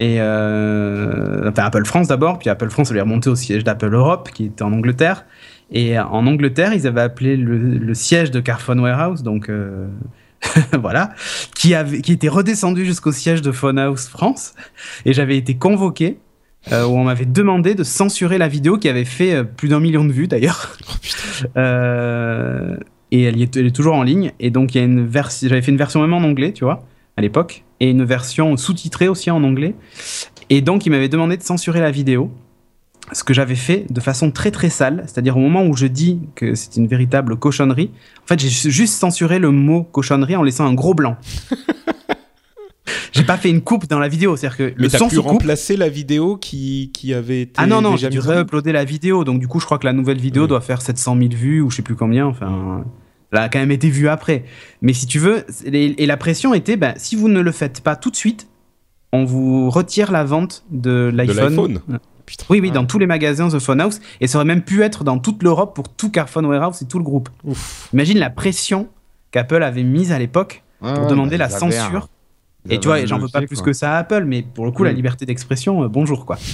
Et 0.00 0.16
euh, 0.18 1.50
enfin, 1.50 1.64
Apple 1.64 1.84
France 1.84 2.08
d'abord, 2.08 2.38
puis 2.38 2.48
Apple 2.48 2.70
France, 2.70 2.90
elle 2.90 2.96
est 2.96 3.02
remonté 3.02 3.30
au 3.30 3.36
siège 3.36 3.64
d'Apple 3.64 3.94
Europe, 3.94 4.30
qui 4.32 4.46
était 4.46 4.62
en 4.62 4.72
Angleterre. 4.72 5.26
Et 5.70 5.98
en 5.98 6.26
Angleterre, 6.26 6.74
ils 6.74 6.86
avaient 6.86 7.02
appelé 7.02 7.36
le, 7.36 7.56
le 7.56 7.94
siège 7.94 8.32
de 8.32 8.40
Carphone 8.40 8.80
Warehouse, 8.80 9.22
donc 9.22 9.48
euh, 9.48 9.86
voilà, 10.80 11.10
qui, 11.54 11.74
avait, 11.74 12.00
qui 12.00 12.12
était 12.12 12.28
redescendu 12.28 12.84
jusqu'au 12.84 13.12
siège 13.12 13.42
de 13.42 13.52
Phonehouse 13.52 14.08
France. 14.08 14.54
Et 15.04 15.12
j'avais 15.12 15.36
été 15.36 15.56
convoqué, 15.56 16.18
euh, 16.72 16.84
où 16.84 16.90
on 16.90 17.04
m'avait 17.04 17.24
demandé 17.24 17.74
de 17.74 17.82
censurer 17.82 18.36
la 18.36 18.48
vidéo 18.48 18.76
qui 18.76 18.88
avait 18.88 19.06
fait 19.06 19.34
euh, 19.34 19.44
plus 19.44 19.68
d'un 19.68 19.80
million 19.80 20.04
de 20.04 20.12
vues 20.12 20.28
d'ailleurs. 20.28 20.76
Oh. 21.42 21.46
Euh, 21.56 22.76
et 23.10 23.22
elle, 23.22 23.40
est, 23.40 23.56
elle 23.56 23.66
est 23.66 23.74
toujours 23.74 23.94
en 23.94 24.02
ligne. 24.02 24.32
Et 24.40 24.50
donc, 24.50 24.74
il 24.74 24.78
y 24.78 24.80
a 24.82 24.84
une 24.84 25.06
version. 25.06 25.48
J'avais 25.48 25.62
fait 25.62 25.70
une 25.70 25.78
version 25.78 26.02
même 26.02 26.12
en 26.12 26.18
anglais, 26.18 26.52
tu 26.52 26.64
vois, 26.64 26.84
à 27.20 27.22
l'époque, 27.22 27.64
et 27.80 27.90
une 27.90 28.04
version 28.04 28.56
sous-titrée 28.56 29.08
aussi 29.08 29.30
en 29.30 29.44
anglais. 29.44 29.74
Et 30.48 30.62
donc, 30.62 30.86
il 30.86 30.90
m'avait 30.90 31.08
demandé 31.08 31.36
de 31.36 31.42
censurer 31.42 31.80
la 31.80 31.90
vidéo. 31.90 32.30
Ce 33.12 33.24
que 33.24 33.34
j'avais 33.34 33.56
fait 33.56 33.86
de 33.90 34.00
façon 34.00 34.30
très 34.30 34.50
très 34.50 34.70
sale, 34.70 35.04
c'est-à-dire 35.06 35.36
au 35.36 35.40
moment 35.40 35.64
où 35.64 35.76
je 35.76 35.86
dis 35.86 36.20
que 36.34 36.54
c'est 36.54 36.76
une 36.76 36.86
véritable 36.86 37.36
cochonnerie, 37.36 37.90
en 38.22 38.26
fait 38.26 38.38
j'ai 38.38 38.70
juste 38.70 38.94
censuré 38.94 39.40
le 39.40 39.50
mot 39.50 39.82
cochonnerie 39.82 40.36
en 40.36 40.44
laissant 40.44 40.64
un 40.64 40.74
gros 40.74 40.94
blanc. 40.94 41.16
j'ai 43.12 43.24
pas 43.24 43.36
fait 43.36 43.50
une 43.50 43.62
coupe 43.62 43.88
dans 43.88 43.98
la 43.98 44.06
vidéo, 44.06 44.36
c'est-à-dire 44.36 44.56
que 44.58 44.62
Mais 44.76 44.84
le 44.84 44.88
son 44.88 45.08
pu 45.08 45.18
remplacer 45.18 45.76
la 45.76 45.88
vidéo 45.88 46.36
qui, 46.36 46.90
qui 46.94 47.12
avait 47.12 47.42
été 47.42 47.54
ah 47.56 47.66
non, 47.66 47.80
non, 47.82 47.96
j'ai 47.96 48.10
dû 48.10 48.20
réuploader 48.20 48.70
la 48.72 48.84
vidéo. 48.84 49.24
Donc, 49.24 49.40
du 49.40 49.48
coup, 49.48 49.58
je 49.58 49.64
crois 49.64 49.78
que 49.78 49.86
la 49.86 49.92
nouvelle 49.92 50.18
vidéo 50.20 50.42
Oui. 50.42 50.48
doit 50.48 50.60
faire 50.60 50.80
700 50.80 51.16
000 51.18 51.30
vues 51.32 51.60
ou 51.62 51.70
je 51.70 51.76
sais 51.76 51.82
plus 51.82 51.96
combien. 51.96 52.26
Enfin, 52.26 52.84
elle 53.32 53.38
a 53.38 53.48
quand 53.48 53.58
même 53.58 53.70
été 53.70 53.88
vue 53.88 54.08
après. 54.08 54.44
Mais 54.82 54.92
si 54.92 55.06
tu 55.06 55.18
veux, 55.18 55.44
et, 55.64 56.06
la 56.06 56.16
pression 56.16 56.54
était 56.54 56.76
ben, 56.76 56.94
si 56.96 57.16
vous 57.16 57.28
ne 57.28 57.40
le 57.40 57.52
faites 57.52 57.80
pas 57.80 57.96
tout 57.96 58.10
de 58.10 58.16
suite, 58.16 58.48
on 59.12 59.24
vous 59.24 59.70
retire 59.70 60.12
la 60.12 60.24
vente 60.24 60.64
de 60.70 61.10
de 61.10 61.16
l'iPhone. 61.16 61.80
Oui, 62.48 62.60
oui, 62.60 62.70
dans 62.70 62.84
tous 62.84 62.98
les 62.98 63.06
magasins 63.06 63.48
The 63.48 63.58
Phone 63.58 63.80
House. 63.80 64.00
Et 64.20 64.28
ça 64.28 64.38
aurait 64.38 64.44
même 64.44 64.62
pu 64.62 64.82
être 64.82 65.02
dans 65.02 65.18
toute 65.18 65.42
l'Europe 65.42 65.74
pour 65.74 65.88
tout 65.88 66.10
Carphone 66.10 66.46
Warehouse 66.46 66.80
et 66.82 66.86
tout 66.86 66.98
le 66.98 67.04
groupe. 67.04 67.28
Ouf. 67.44 67.88
Imagine 67.92 68.18
la 68.18 68.30
pression 68.30 68.88
qu'Apple 69.32 69.62
avait 69.62 69.82
mise 69.82 70.12
à 70.12 70.18
l'époque 70.18 70.62
Ouais, 70.80 70.94
pour 70.94 71.04
ouais, 71.04 71.10
demander 71.10 71.36
bah, 71.36 71.44
la 71.44 71.50
censure. 71.50 72.08
ils 72.64 72.74
Et 72.74 72.80
tu 72.80 72.88
vois, 72.88 73.04
j'en 73.04 73.18
veux 73.18 73.28
pas 73.28 73.42
plus 73.42 73.56
quoi. 73.56 73.66
que 73.66 73.72
ça 73.72 73.92
à 73.92 73.98
Apple, 73.98 74.24
mais 74.24 74.42
pour 74.42 74.64
le 74.64 74.72
coup, 74.72 74.82
la 74.82 74.92
liberté 74.92 75.26
d'expression, 75.26 75.84
euh, 75.84 75.88
bonjour 75.88 76.24
quoi. 76.26 76.38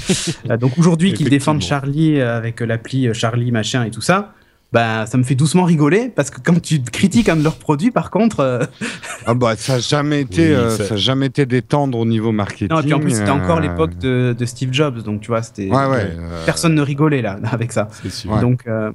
Euh, 0.50 0.56
donc 0.56 0.78
aujourd'hui, 0.78 1.12
qu'ils 1.12 1.28
défendent. 1.28 1.62
Charlie 1.62 2.20
euh, 2.20 2.36
avec 2.36 2.60
l'appli 2.60 3.12
Charlie 3.14 3.50
machin 3.50 3.84
et 3.84 3.90
tout 3.90 4.00
ça, 4.00 4.34
bah 4.72 5.06
ça 5.06 5.16
me 5.16 5.22
fait 5.22 5.34
doucement 5.34 5.64
rigoler 5.64 6.08
parce 6.14 6.30
que 6.30 6.40
quand 6.44 6.60
tu 6.60 6.80
critiques 6.82 7.28
un 7.28 7.36
de 7.36 7.42
leurs 7.44 7.56
produits, 7.56 7.90
par 7.90 8.10
contre, 8.10 8.40
euh, 8.40 8.64
Ah 9.26 9.34
bah, 9.34 9.54
ça 9.56 9.74
n'a 9.74 9.78
jamais, 9.80 10.20
été, 10.22 10.48
Oui, 10.48 10.54
euh, 10.54 10.70
ça- 10.70 10.94
a 10.94 10.96
jamais 10.96 11.26
été 11.26 11.46
d'étendre 11.46 11.98
au 11.98 12.04
niveau 12.04 12.32
marketing. 12.32 12.68
non, 12.70 12.80
et 12.80 12.82
puis 12.82 12.92
en 12.92 13.00
plus 13.00 13.12
c'était 13.12 13.30
encore 13.30 13.58
euh, 13.58 13.62
l'époque 13.62 13.96
de, 13.98 14.34
de 14.38 14.44
Steve 14.46 14.72
Jobs, 14.72 15.02
donc 15.02 15.20
tu 15.20 15.28
vois, 15.28 15.42
c'était 15.42 15.68
Ouais, 15.70 15.86
ouais. 15.86 16.10
Euh, 16.18 16.44
personne 16.44 16.74
ne 16.74 16.82
rigolait 16.82 17.22
là 17.22 17.38
avec 17.50 17.72
ça. 17.72 17.88
C'est 18.02 18.10
sûr. 18.10 18.36
Donc 18.40 18.62
euh, 18.66 18.90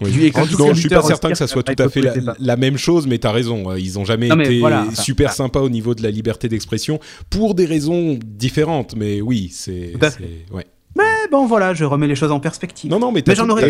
Oui. 0.00 0.10
Du- 0.10 0.22
et 0.24 0.30
que 0.32 0.38
En 0.38 0.42
le 0.42 0.48
tout 0.48 0.56
cas, 0.56 0.72
je 0.72 0.80
suis 0.80 0.88
pas 0.88 1.02
certain 1.02 1.28
que 1.30 1.36
ça 1.38 1.46
soit 1.46 1.62
tout 1.62 1.80
à 1.82 1.88
fait 1.88 2.02
la, 2.40 2.56
même 2.56 2.76
chose, 2.78 3.06
mais 3.06 3.18
tu 3.18 3.26
as 3.26 3.30
raison. 3.32 3.70
euh, 3.70 3.78
Ils 3.78 3.98
ont 3.98 4.04
jamais 4.04 4.28
Non, 4.28 4.40
été 4.40 4.58
voilà, 4.58 4.82
enfin, 4.88 5.02
super 5.02 5.26
voilà. 5.28 5.34
sympas 5.36 5.60
au 5.60 5.68
niveau 5.68 5.94
de 5.94 6.02
la 6.02 6.10
liberté 6.10 6.48
d'expression 6.48 6.98
pour 7.30 7.54
des 7.54 7.66
raisons 7.66 8.18
différentes. 8.24 8.96
Mais 8.96 9.20
oui, 9.20 9.50
c'est- 9.52 9.92
ouais. 10.52 10.64
Mais 10.96 11.28
bon 11.30 11.46
voilà, 11.46 11.74
je 11.74 11.84
remets 11.84 12.06
les 12.06 12.14
choses 12.14 12.30
en 12.32 12.40
perspective. 12.40 12.90
Non, 12.90 12.98
non, 12.98 13.08
mais, 13.08 13.14
Mais 13.16 13.22
t'as 13.22 13.34
j'en 13.34 13.44
tout- 13.46 13.52
aurais 13.52 13.62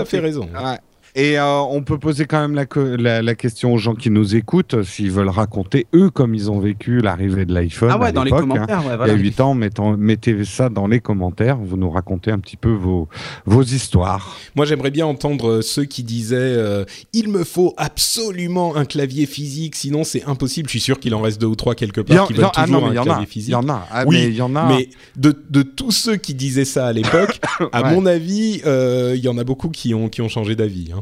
à 0.00 0.04
fait 0.04 0.18
raison. 0.18 0.42
Ouais. 0.42 0.78
Et 1.14 1.38
euh, 1.38 1.58
on 1.60 1.82
peut 1.82 1.98
poser 1.98 2.24
quand 2.24 2.40
même 2.40 2.54
la, 2.54 2.64
co- 2.64 2.96
la, 2.96 3.20
la 3.20 3.34
question 3.34 3.74
aux 3.74 3.78
gens 3.78 3.94
qui 3.94 4.08
nous 4.08 4.34
écoutent, 4.34 4.82
s'ils 4.82 5.10
veulent 5.10 5.28
raconter, 5.28 5.86
eux, 5.94 6.08
comme 6.08 6.34
ils 6.34 6.50
ont 6.50 6.58
vécu 6.58 7.00
l'arrivée 7.00 7.44
de 7.44 7.52
l'iPhone. 7.52 7.90
Ah 7.92 7.98
ouais, 7.98 8.06
à 8.08 8.12
dans 8.12 8.24
les 8.24 8.32
hein. 8.32 8.38
commentaires, 8.38 8.80
Il 9.02 9.08
y 9.08 9.10
a 9.10 9.14
8 9.14 9.40
ans, 9.42 9.54
mettons- 9.54 9.96
mettez 9.98 10.44
ça 10.46 10.70
dans 10.70 10.86
les 10.86 11.00
commentaires, 11.00 11.58
vous 11.58 11.76
nous 11.76 11.90
racontez 11.90 12.30
un 12.30 12.38
petit 12.38 12.56
peu 12.56 12.70
vos, 12.72 13.08
vos 13.44 13.62
histoires. 13.62 14.36
Moi, 14.54 14.64
j'aimerais 14.64 14.90
bien 14.90 15.04
entendre 15.06 15.48
euh, 15.50 15.60
ceux 15.62 15.84
qui 15.84 16.02
disaient 16.02 16.36
euh, 16.38 16.84
il 17.12 17.28
me 17.28 17.44
faut 17.44 17.74
absolument 17.76 18.74
un 18.76 18.86
clavier 18.86 19.26
physique, 19.26 19.76
sinon 19.76 20.04
c'est 20.04 20.24
impossible. 20.24 20.68
Je 20.68 20.72
suis 20.72 20.80
sûr 20.80 20.98
qu'il 20.98 21.14
en 21.14 21.20
reste 21.20 21.38
deux 21.40 21.46
ou 21.46 21.56
trois 21.56 21.74
quelque 21.74 22.00
part 22.00 22.26
qui 22.26 22.32
veulent 22.32 22.46
ah 22.56 22.64
toujours 22.64 22.80
non, 22.80 22.92
y 22.92 22.96
un 22.96 23.00
en 23.00 23.04
clavier 23.04 23.20
a. 23.20 23.20
Il 23.22 23.26
physique. 23.26 23.52
y 23.52 23.54
en 23.54 23.68
a. 23.68 23.86
Ah, 23.90 24.04
Oui, 24.06 24.16
mais 24.16 24.28
il 24.28 24.34
y 24.36 24.40
en 24.42 24.56
a. 24.56 24.66
Mais 24.66 24.88
de, 25.16 25.36
de 25.50 25.62
tous 25.62 25.90
ceux 25.92 26.16
qui 26.16 26.32
disaient 26.34 26.64
ça 26.64 26.86
à 26.86 26.92
l'époque, 26.94 27.38
à 27.72 27.82
Ouais. 27.82 27.94
mon 27.94 28.06
avis, 28.06 28.62
euh, 28.64 29.12
il 29.14 29.22
y 29.22 29.28
en 29.28 29.36
a 29.36 29.44
beaucoup 29.44 29.68
qui 29.68 29.92
ont, 29.92 30.08
qui 30.08 30.22
ont 30.22 30.28
changé 30.28 30.56
d'avis. 30.56 30.90
hein. 30.96 31.01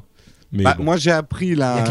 Mais 0.52 0.64
Bah, 0.64 0.74
bon. 0.76 0.84
Moi, 0.84 0.96
j'ai 0.96 1.10
appris 1.12 1.54
là, 1.54 1.84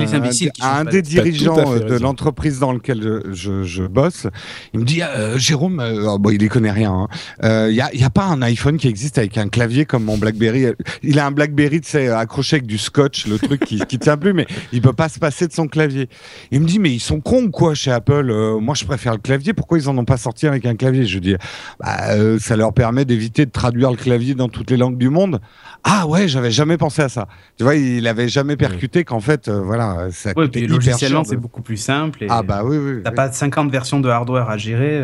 à 0.62 0.80
un 0.80 0.84
des 0.86 1.01
dirigeants 1.01 1.74
euh, 1.74 1.80
de 1.80 1.97
l'entreprise 1.97 2.60
dans 2.60 2.74
laquelle 2.74 3.01
je, 3.01 3.34
je, 3.34 3.64
je 3.64 3.84
bosse. 3.84 4.28
Il 4.74 4.82
me 4.82 4.86
dit 4.86 5.01
euh, 5.01 5.38
Jérôme, 5.38 5.80
euh, 5.80 6.12
oh, 6.12 6.20
bon, 6.20 6.32
il 6.32 6.41
y 6.41 6.47
connaît 6.49 6.72
rien. 6.72 6.91
hein. 6.91 7.07
Euh, 7.43 7.68
Il 7.70 7.76
y, 7.76 7.82
a, 7.82 7.89
il 7.93 7.99
y 8.01 8.03
a 8.03 8.10
pas 8.10 8.26
un 8.26 8.41
iPhone 8.41 8.78
qui 8.78 8.88
existe 8.88 9.18
avec 9.18 9.38
un 9.38 9.47
clavier 9.47 9.86
comme 9.86 10.03
mon 10.03 10.18
BlackBerry? 10.18 10.68
Il 11.03 11.20
a 11.20 11.26
un 11.26 11.32
BlackBerry, 11.32 11.82
accroché 12.16 12.57
avec 12.57 12.68
du 12.68 12.78
scotch, 12.78 13.28
le 13.28 13.38
truc 13.39 13.64
qui, 13.66 13.80
qui 13.80 13.97
tient 13.99 14.18
plus, 14.18 14.34
mais 14.34 14.45
il 14.74 14.82
peut 14.82 14.93
pas 14.93 15.10
se 15.10 15.20
passer 15.20 15.47
de 15.47 15.53
son 15.53 15.68
clavier. 15.68 16.10
Il 16.51 16.62
me 16.62 16.66
dit 16.66 16.80
mais 16.80 16.91
ils 16.91 16.99
sont 16.99 17.22
cons 17.22 17.43
ou 17.43 17.51
quoi 17.51 17.76
chez 17.76 17.91
Apple? 17.91 18.30
Euh, 18.30 18.60
Moi, 18.60 18.76
je 18.76 18.86
préfère 18.86 19.14
le 19.14 19.20
clavier. 19.20 19.53
Pourquoi 19.53 19.78
ils 19.78 19.88
en 19.89 19.97
ont 19.97 20.05
pas 20.05 20.18
sorti 20.18 20.47
avec 20.47 20.66
un 20.66 20.76
clavier? 20.76 21.05
Je 21.05 21.20
dis 21.20 21.36
bah, 21.80 22.10
euh, 22.12 22.38
ça 22.39 22.55
leur 22.57 22.74
permet 22.74 23.05
d'éviter 23.05 23.45
de 23.45 23.51
traduire 23.51 23.91
le 23.91 23.97
clavier 23.97 24.36
dans 24.36 24.49
toutes 24.49 24.70
les 24.72 24.78
langues 24.78 24.97
du 24.97 25.10
monde. 25.10 25.39
Ah 25.84 26.07
ouais, 26.07 26.27
j'avais 26.27 26.51
jamais 26.51 26.77
pensé 26.77 27.01
à 27.01 27.09
ça. 27.09 27.27
Tu 27.57 27.63
vois, 27.63 27.75
il 27.75 28.05
avait 28.07 28.27
jamais 28.27 28.57
percuté 28.57 29.03
qu'en 29.03 29.19
fait, 29.19 29.47
euh, 29.47 29.61
voilà, 29.61 30.07
ça 30.11 30.32
Ouais, 30.36 30.47
puis 30.47 30.67
logiciellement, 30.67 31.23
c'est 31.23 31.38
beaucoup 31.38 31.61
plus 31.61 31.77
simple. 31.77 32.23
Et 32.23 32.27
Ah 32.30 32.43
bah 32.43 32.61
oui, 32.63 32.77
oui. 32.77 33.01
T'as 33.03 33.09
oui. 33.11 33.15
pas 33.15 33.32
50 33.32 33.71
versions 33.71 33.99
de 33.99 34.09
hardware 34.09 34.49
à 34.49 34.57
gérer. 34.57 35.03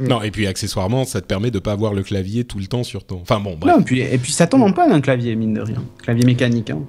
Euh. 0.00 0.06
Non, 0.08 0.22
et 0.22 0.30
puis 0.30 0.46
accessoirement, 0.46 1.04
ça 1.04 1.20
te 1.20 1.26
permet 1.26 1.50
de 1.50 1.58
pas 1.58 1.72
avoir 1.72 1.94
le 1.94 2.02
clavier 2.02 2.44
tout 2.44 2.58
le 2.58 2.66
temps 2.66 2.82
sur 2.82 3.04
ton. 3.04 3.20
Enfin 3.22 3.38
bon, 3.40 3.56
bref. 3.56 3.74
Non, 3.74 3.80
et 3.80 3.84
puis, 3.84 4.00
et 4.00 4.18
puis 4.18 4.32
ça 4.32 4.46
tombe 4.46 4.62
en 4.62 4.72
panne 4.72 4.90
un 4.92 5.00
clavier, 5.00 5.36
mine 5.36 5.54
de 5.54 5.60
rien. 5.60 5.82
Clavier 6.02 6.24
mécanique. 6.24 6.70
Hein. 6.70 6.82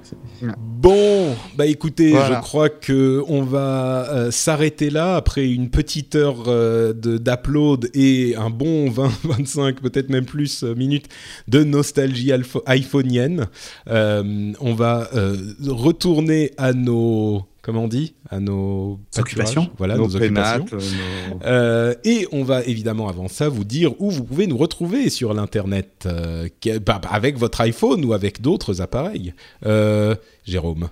Bon, 0.57 1.35
bah 1.55 1.65
écoutez, 1.65 2.11
Voilà. 2.11 2.35
je 2.35 2.41
crois 2.41 2.69
que 2.69 3.23
on 3.27 3.41
va 3.43 4.07
euh, 4.09 4.31
s'arrêter 4.31 4.89
là 4.89 5.15
après 5.15 5.47
une 5.47 5.69
petite 5.69 6.15
heure 6.15 6.43
euh, 6.47 6.93
de 6.93 7.17
d'upload 7.17 7.89
et 7.93 8.35
un 8.35 8.49
bon 8.49 8.89
20, 8.89 9.09
25, 9.23 9.81
peut-être 9.81 10.09
même 10.09 10.25
plus 10.25 10.63
euh, 10.63 10.73
minutes 10.75 11.07
de 11.47 11.63
nostalgie 11.63 12.31
iPhoneienne. 12.65 13.47
Euh, 13.87 14.51
on 14.59 14.73
va 14.73 15.09
euh, 15.15 15.37
retourner 15.67 16.51
à 16.57 16.73
nos 16.73 17.45
comment 17.65 17.85
on 17.85 17.87
dit 17.87 18.13
à 18.29 18.39
nos 18.39 18.99
Occupations. 19.17 19.71
voilà 19.79 19.95
Nos 19.97 20.03
nos, 20.07 20.15
occupations. 20.17 20.65
pénates, 20.65 20.73
euh, 20.73 21.29
nos- 21.31 21.39
Euh, 21.45 21.95
et 22.03 22.27
on 22.31 22.43
va 22.43 22.63
évidemment 22.63 23.09
avant 23.09 23.27
ça 23.27 23.49
vous 23.49 23.63
dire 23.63 23.99
où 23.99 24.11
vous 24.11 24.23
pouvez 24.23 24.45
nous 24.45 24.57
retrouver 24.57 25.09
sur 25.09 25.33
l'internet 25.33 26.03
euh, 26.05 26.47
bah, 26.85 26.99
bah, 27.01 27.09
avec 27.11 27.37
votre 27.39 27.59
iPhone 27.61 28.05
ou 28.05 28.13
avec 28.13 28.39
d'autres 28.39 28.81
appareils. 28.81 29.33
Euh, 29.65 30.13
Jérôme. 30.45 30.89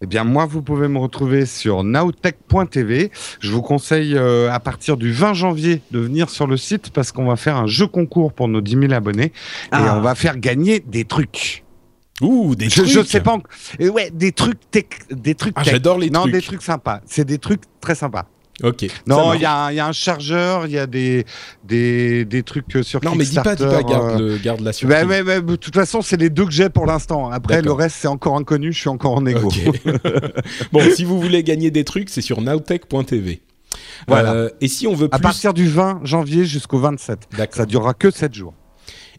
Eh 0.00 0.06
bien, 0.06 0.22
moi, 0.24 0.46
vous 0.46 0.62
pouvez 0.62 0.86
me 0.86 0.98
retrouver 0.98 1.44
sur 1.46 1.82
nowtech.tv. 1.82 3.10
Je 3.40 3.50
vous 3.52 3.62
conseille 3.62 4.16
euh, 4.16 4.48
à 4.50 4.60
partir 4.60 4.96
du 4.96 5.10
20 5.12 5.34
janvier 5.34 5.80
de 5.90 5.98
venir 5.98 6.30
sur 6.30 6.46
le 6.46 6.56
site 6.56 6.90
parce 6.90 7.10
qu'on 7.12 7.26
va 7.26 7.34
faire 7.36 7.56
un 7.56 7.66
jeu 7.66 7.86
concours 7.88 8.32
pour 8.32 8.46
nos 8.48 8.60
10 8.60 8.78
000 8.80 8.92
abonnés 8.92 9.24
et 9.26 9.32
Ah. 9.72 9.96
on 9.96 10.00
va 10.00 10.14
faire 10.14 10.38
gagner 10.38 10.80
des 10.80 11.04
trucs. 11.04 11.64
Ouh, 12.20 12.54
des 12.56 12.68
Je, 12.68 12.82
trucs. 12.82 12.86
je 12.88 13.02
sais 13.04 13.20
pas. 13.20 13.34
en- 13.34 13.42
et 13.78 13.88
ouais, 13.88 14.10
des 14.12 14.32
trucs 14.32 14.58
tech, 14.70 14.86
des 15.10 15.34
trucs. 15.34 15.54
Ah, 15.56 15.62
j'adore 15.62 15.98
les 15.98 16.10
non, 16.10 16.22
trucs. 16.22 16.32
des 16.32 16.42
trucs 16.42 16.62
sympas. 16.62 17.00
C'est 17.06 17.24
des 17.24 17.38
trucs 17.38 17.62
très 17.80 17.94
sympas. 17.94 18.26
Ok. 18.64 18.86
Non, 19.06 19.34
il 19.34 19.42
y, 19.42 19.44
a 19.44 19.66
un- 19.66 19.70
il 19.70 19.76
y 19.76 19.80
a 19.80 19.86
un 19.86 19.92
chargeur, 19.92 20.66
il 20.66 20.72
y 20.72 20.78
a 20.78 20.88
des, 20.88 21.24
des, 21.62 22.24
des 22.24 22.42
trucs 22.42 22.74
euh, 22.74 22.82
sur 22.82 22.98
Non, 23.04 23.14
mais 23.14 23.24
dis 23.24 23.36
pas, 23.36 23.54
dis 23.54 23.62
pas, 23.62 23.84
garde, 23.84 24.20
euh, 24.20 24.30
le, 24.32 24.38
garde 24.38 24.60
la 24.62 24.72
surprise. 24.72 24.98
bah, 25.00 25.06
ouais, 25.06 25.22
ouais, 25.22 25.40
de 25.40 25.54
toute 25.54 25.74
façon, 25.76 26.02
c'est 26.02 26.16
les 26.16 26.28
deux 26.28 26.44
que 26.44 26.50
j'ai 26.50 26.68
pour 26.68 26.84
l'instant. 26.84 27.30
Après, 27.30 27.62
le 27.62 27.70
reste, 27.70 27.94
c'est 28.00 28.08
encore 28.08 28.36
inconnu. 28.36 28.72
Je 28.72 28.80
suis 28.80 28.88
encore 28.88 29.14
en 29.14 29.24
égo. 29.26 29.48
Bon, 30.72 30.80
si 30.92 31.04
vous 31.04 31.20
voulez 31.20 31.44
gagner 31.44 31.70
des 31.70 31.84
trucs, 31.84 32.08
c'est 32.10 32.20
sur 32.20 32.40
nowtech.tv. 32.40 33.40
Voilà. 34.08 34.32
Euh, 34.32 34.50
et 34.60 34.66
si 34.66 34.88
on 34.88 34.94
veut 34.94 35.06
À 35.12 35.18
plus, 35.18 35.22
partir 35.22 35.54
du 35.54 35.68
20 35.68 36.00
janvier 36.02 36.44
jusqu'au 36.44 36.80
27. 36.80 37.28
D'accord. 37.36 37.54
Ça 37.58 37.64
durera 37.66 37.94
que 37.94 38.10
7 38.10 38.34
jours. 38.34 38.54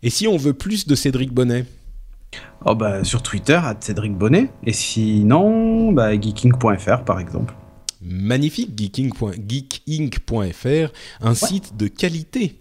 Et 0.03 0.09
si 0.09 0.27
on 0.27 0.35
veut 0.35 0.53
plus 0.53 0.85
de 0.85 0.95
Cédric 0.95 1.31
Bonnet, 1.31 1.63
Oh 2.65 2.75
bah 2.75 3.03
sur 3.03 3.23
Twitter, 3.23 3.55
à 3.55 3.75
Cédric 3.79 4.13
Bonnet. 4.13 4.49
Et 4.65 4.73
sinon, 4.73 5.91
bah, 5.91 6.19
geeking.fr 6.19 7.03
par 7.05 7.19
exemple. 7.19 7.53
magnifique 8.01 8.77
geekinc.fr, 8.77 10.91
un 11.21 11.33
site 11.33 11.77
de 11.77 11.87
qualité. 11.87 12.59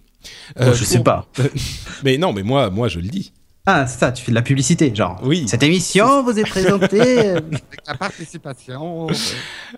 Euh, 0.60 0.74
je 0.74 0.84
sais 0.84 1.02
pas. 1.02 1.26
Mais 2.04 2.18
non, 2.18 2.32
mais 2.32 2.42
moi, 2.42 2.70
moi, 2.70 2.88
je 2.88 2.98
le 2.98 3.08
dis. 3.08 3.32
Ah, 3.70 3.86
c'est 3.86 3.98
ça, 3.98 4.12
tu 4.12 4.24
fais 4.24 4.32
de 4.32 4.34
la 4.34 4.40
publicité, 4.40 4.94
genre. 4.94 5.20
Oui. 5.22 5.44
Cette 5.46 5.62
émission 5.62 6.22
vous 6.22 6.38
est 6.38 6.48
présentée. 6.48 7.18
Avec 7.28 7.60
la 7.86 7.96
participation. 7.98 9.08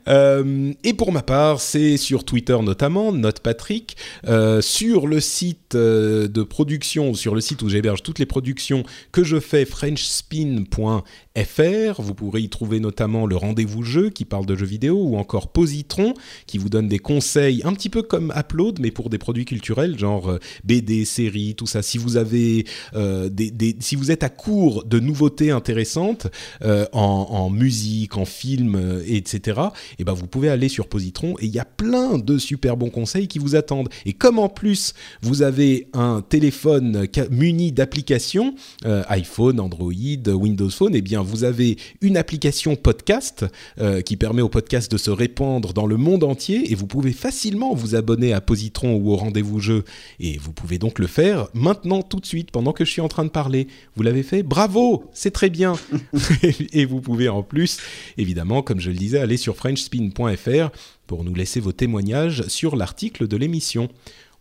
Euh, 0.07 0.73
et 0.85 0.95
pour 0.95 1.11
ma 1.11 1.23
part, 1.23 1.61
c'est 1.61 1.97
sur 1.97 2.25
Twitter 2.25 2.57
notamment, 2.63 3.11
Note 3.11 3.41
Patrick, 3.41 3.97
euh, 4.29 4.61
sur 4.61 5.09
le 5.09 5.19
site 5.19 5.75
euh, 5.75 6.29
de 6.29 6.45
production, 6.45 7.15
sur 7.15 7.35
le 7.35 7.41
site 7.41 7.63
où 7.63 7.69
j'héberge 7.69 8.05
toutes 8.05 8.21
les 8.21 8.27
productions 8.27 8.85
que 9.11 9.25
je 9.25 9.41
fais, 9.41 9.65
frenchspin.fr. 9.65 12.01
Vous 12.01 12.15
pourrez 12.15 12.43
y 12.43 12.49
trouver 12.49 12.79
notamment 12.79 13.27
le 13.27 13.35
rendez-vous 13.35 13.83
jeu 13.83 14.11
qui 14.11 14.25
parle 14.25 14.47
de 14.47 14.55
jeux 14.55 14.67
vidéo 14.67 15.03
ou 15.03 15.17
encore 15.17 15.49
Positron 15.49 16.15
qui 16.47 16.59
vous 16.59 16.69
donne 16.69 16.87
des 16.87 17.01
conseils 17.01 17.61
un 17.65 17.73
petit 17.73 17.89
peu 17.89 18.03
comme 18.03 18.33
Upload 18.37 18.79
mais 18.79 18.93
pour 18.93 19.11
des 19.11 19.19
produits 19.19 19.47
culturels 19.47 19.99
genre 19.99 20.39
BD, 20.63 21.05
séries, 21.05 21.57
tout 21.57 21.67
ça. 21.67 21.83
Si 21.83 21.99
vous 21.99 22.17
avez 22.17 22.67
euh, 22.95 23.29
des, 23.29 23.51
des- 23.51 23.80
si 23.81 23.97
vous 23.97 24.11
êtes 24.11 24.23
à 24.23 24.29
court 24.29 24.85
de 24.85 25.01
nouveautés 25.01 25.51
intéressantes 25.51 26.29
euh, 26.63 26.87
en, 26.93 27.51
musique, 27.51 28.17
en 28.17 28.25
film, 28.25 28.77
euh, 28.77 29.03
etc. 29.07 29.61
Et 29.99 30.05
ben 30.05 30.13
vous 30.13 30.27
pouvez 30.27 30.49
aller 30.49 30.69
sur 30.69 30.87
Positron 30.87 31.35
et 31.41 31.47
il 31.47 31.53
y 31.53 31.59
a 31.59 31.65
plein 31.65 32.19
de 32.19 32.39
super 32.39 32.77
bons 32.77 32.91
conseils 32.91 33.29
qui 33.29 33.39
vous 33.39 33.57
attendent. 33.57 33.89
Et 34.07 34.13
comme 34.13 34.39
en 34.39 34.49
plus 34.49 34.95
vous 35.23 35.43
avez 35.43 35.89
un 35.93 36.23
téléphone 36.23 37.07
muni 37.31 37.73
d'applications, 37.73 38.55
euh, 38.85 39.03
iPhone, 39.09 39.61
Android, 39.61 39.93
Windows 40.27 40.71
Phone, 40.71 40.95
et 40.95 41.03
bien 41.03 41.23
vous 41.23 41.45
avez 41.45 41.77
une 42.01 42.17
application 42.17 42.77
podcast 42.77 43.45
euh, 43.79 44.03
qui 44.03 44.17
permet 44.17 44.43
au 44.43 44.49
podcast 44.49 44.91
de 44.91 44.99
se 44.99 45.11
répandre 45.11 45.73
dans 45.73 45.87
le 45.87 45.97
monde 45.97 46.25
entier 46.25 46.71
et 46.71 46.75
vous 46.75 46.87
pouvez 46.87 47.13
facilement 47.13 47.75
vous 47.75 47.95
abonner 47.95 48.33
à 48.33 48.41
Positron 48.41 48.95
ou 48.95 49.11
au 49.11 49.17
rendez-vous 49.17 49.61
jeu 49.61 49.85
et 50.19 50.39
vous 50.39 50.53
pouvez 50.53 50.79
donc 50.79 50.99
le 50.99 51.07
faire 51.07 51.49
maintenant 51.55 52.03
tout 52.03 52.21
de 52.21 52.27
suite 52.27 52.51
pendant 52.51 52.73
que 52.73 52.85
je 52.85 52.91
suis 52.91 53.01
en 53.01 53.09
train 53.09 53.25
de 53.25 53.31
parler. 53.31 53.67
Vous 53.97 54.03
l'avez 54.03 54.23
fait 54.23 54.43
Bravo, 54.43 55.05
c'est 55.13 55.31
très 55.31 55.51
bien. 55.51 55.75
et 56.73 56.85
vous 56.85 57.01
pouvez 57.01 57.29
en 57.29 57.43
plus, 57.43 57.79
évidemment, 58.19 58.63
comme 58.63 58.81
je 58.81 58.91
le 58.91 58.97
disais, 58.97 59.19
aller 59.19 59.37
sur 59.37 59.57
frenchspin.fr 59.57 60.71
pour 61.07 61.25
nous 61.25 61.35
laisser 61.35 61.61
vos 61.61 61.73
témoignages 61.73 62.47
sur 62.49 62.77
l'article 62.77 63.29
de 63.29 63.37
l'émission. 63.37 63.89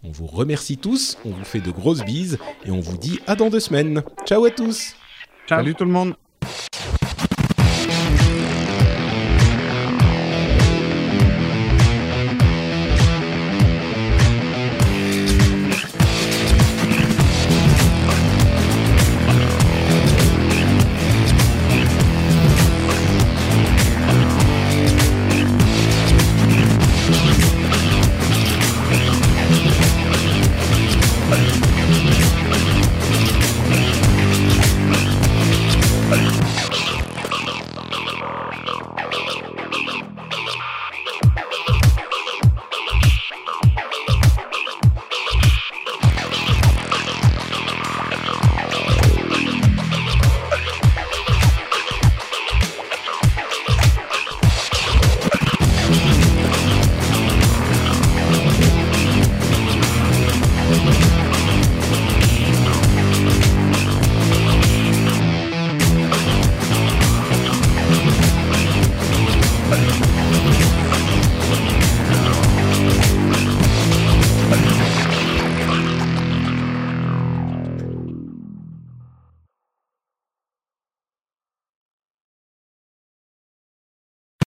On 0.04 0.12
vous 0.12 0.28
remercie 0.28 0.78
tous, 0.78 1.18
on 1.26 1.32
vous 1.32 1.44
fait 1.44 1.60
de 1.60 1.72
grosses 1.72 2.06
bises 2.06 2.38
et 2.66 2.72
on 2.72 2.80
vous 2.80 2.98
dit 2.98 3.20
à 3.28 3.36
dans 3.36 3.50
deux 3.50 3.60
semaines. 3.60 4.02
Ciao 4.26 4.46
à 4.46 4.52
tous 4.52 4.96
Ciao. 5.48 5.60
Salut 5.60 5.76
tout 5.76 5.86
le 5.86 5.92
monde. 5.92 6.16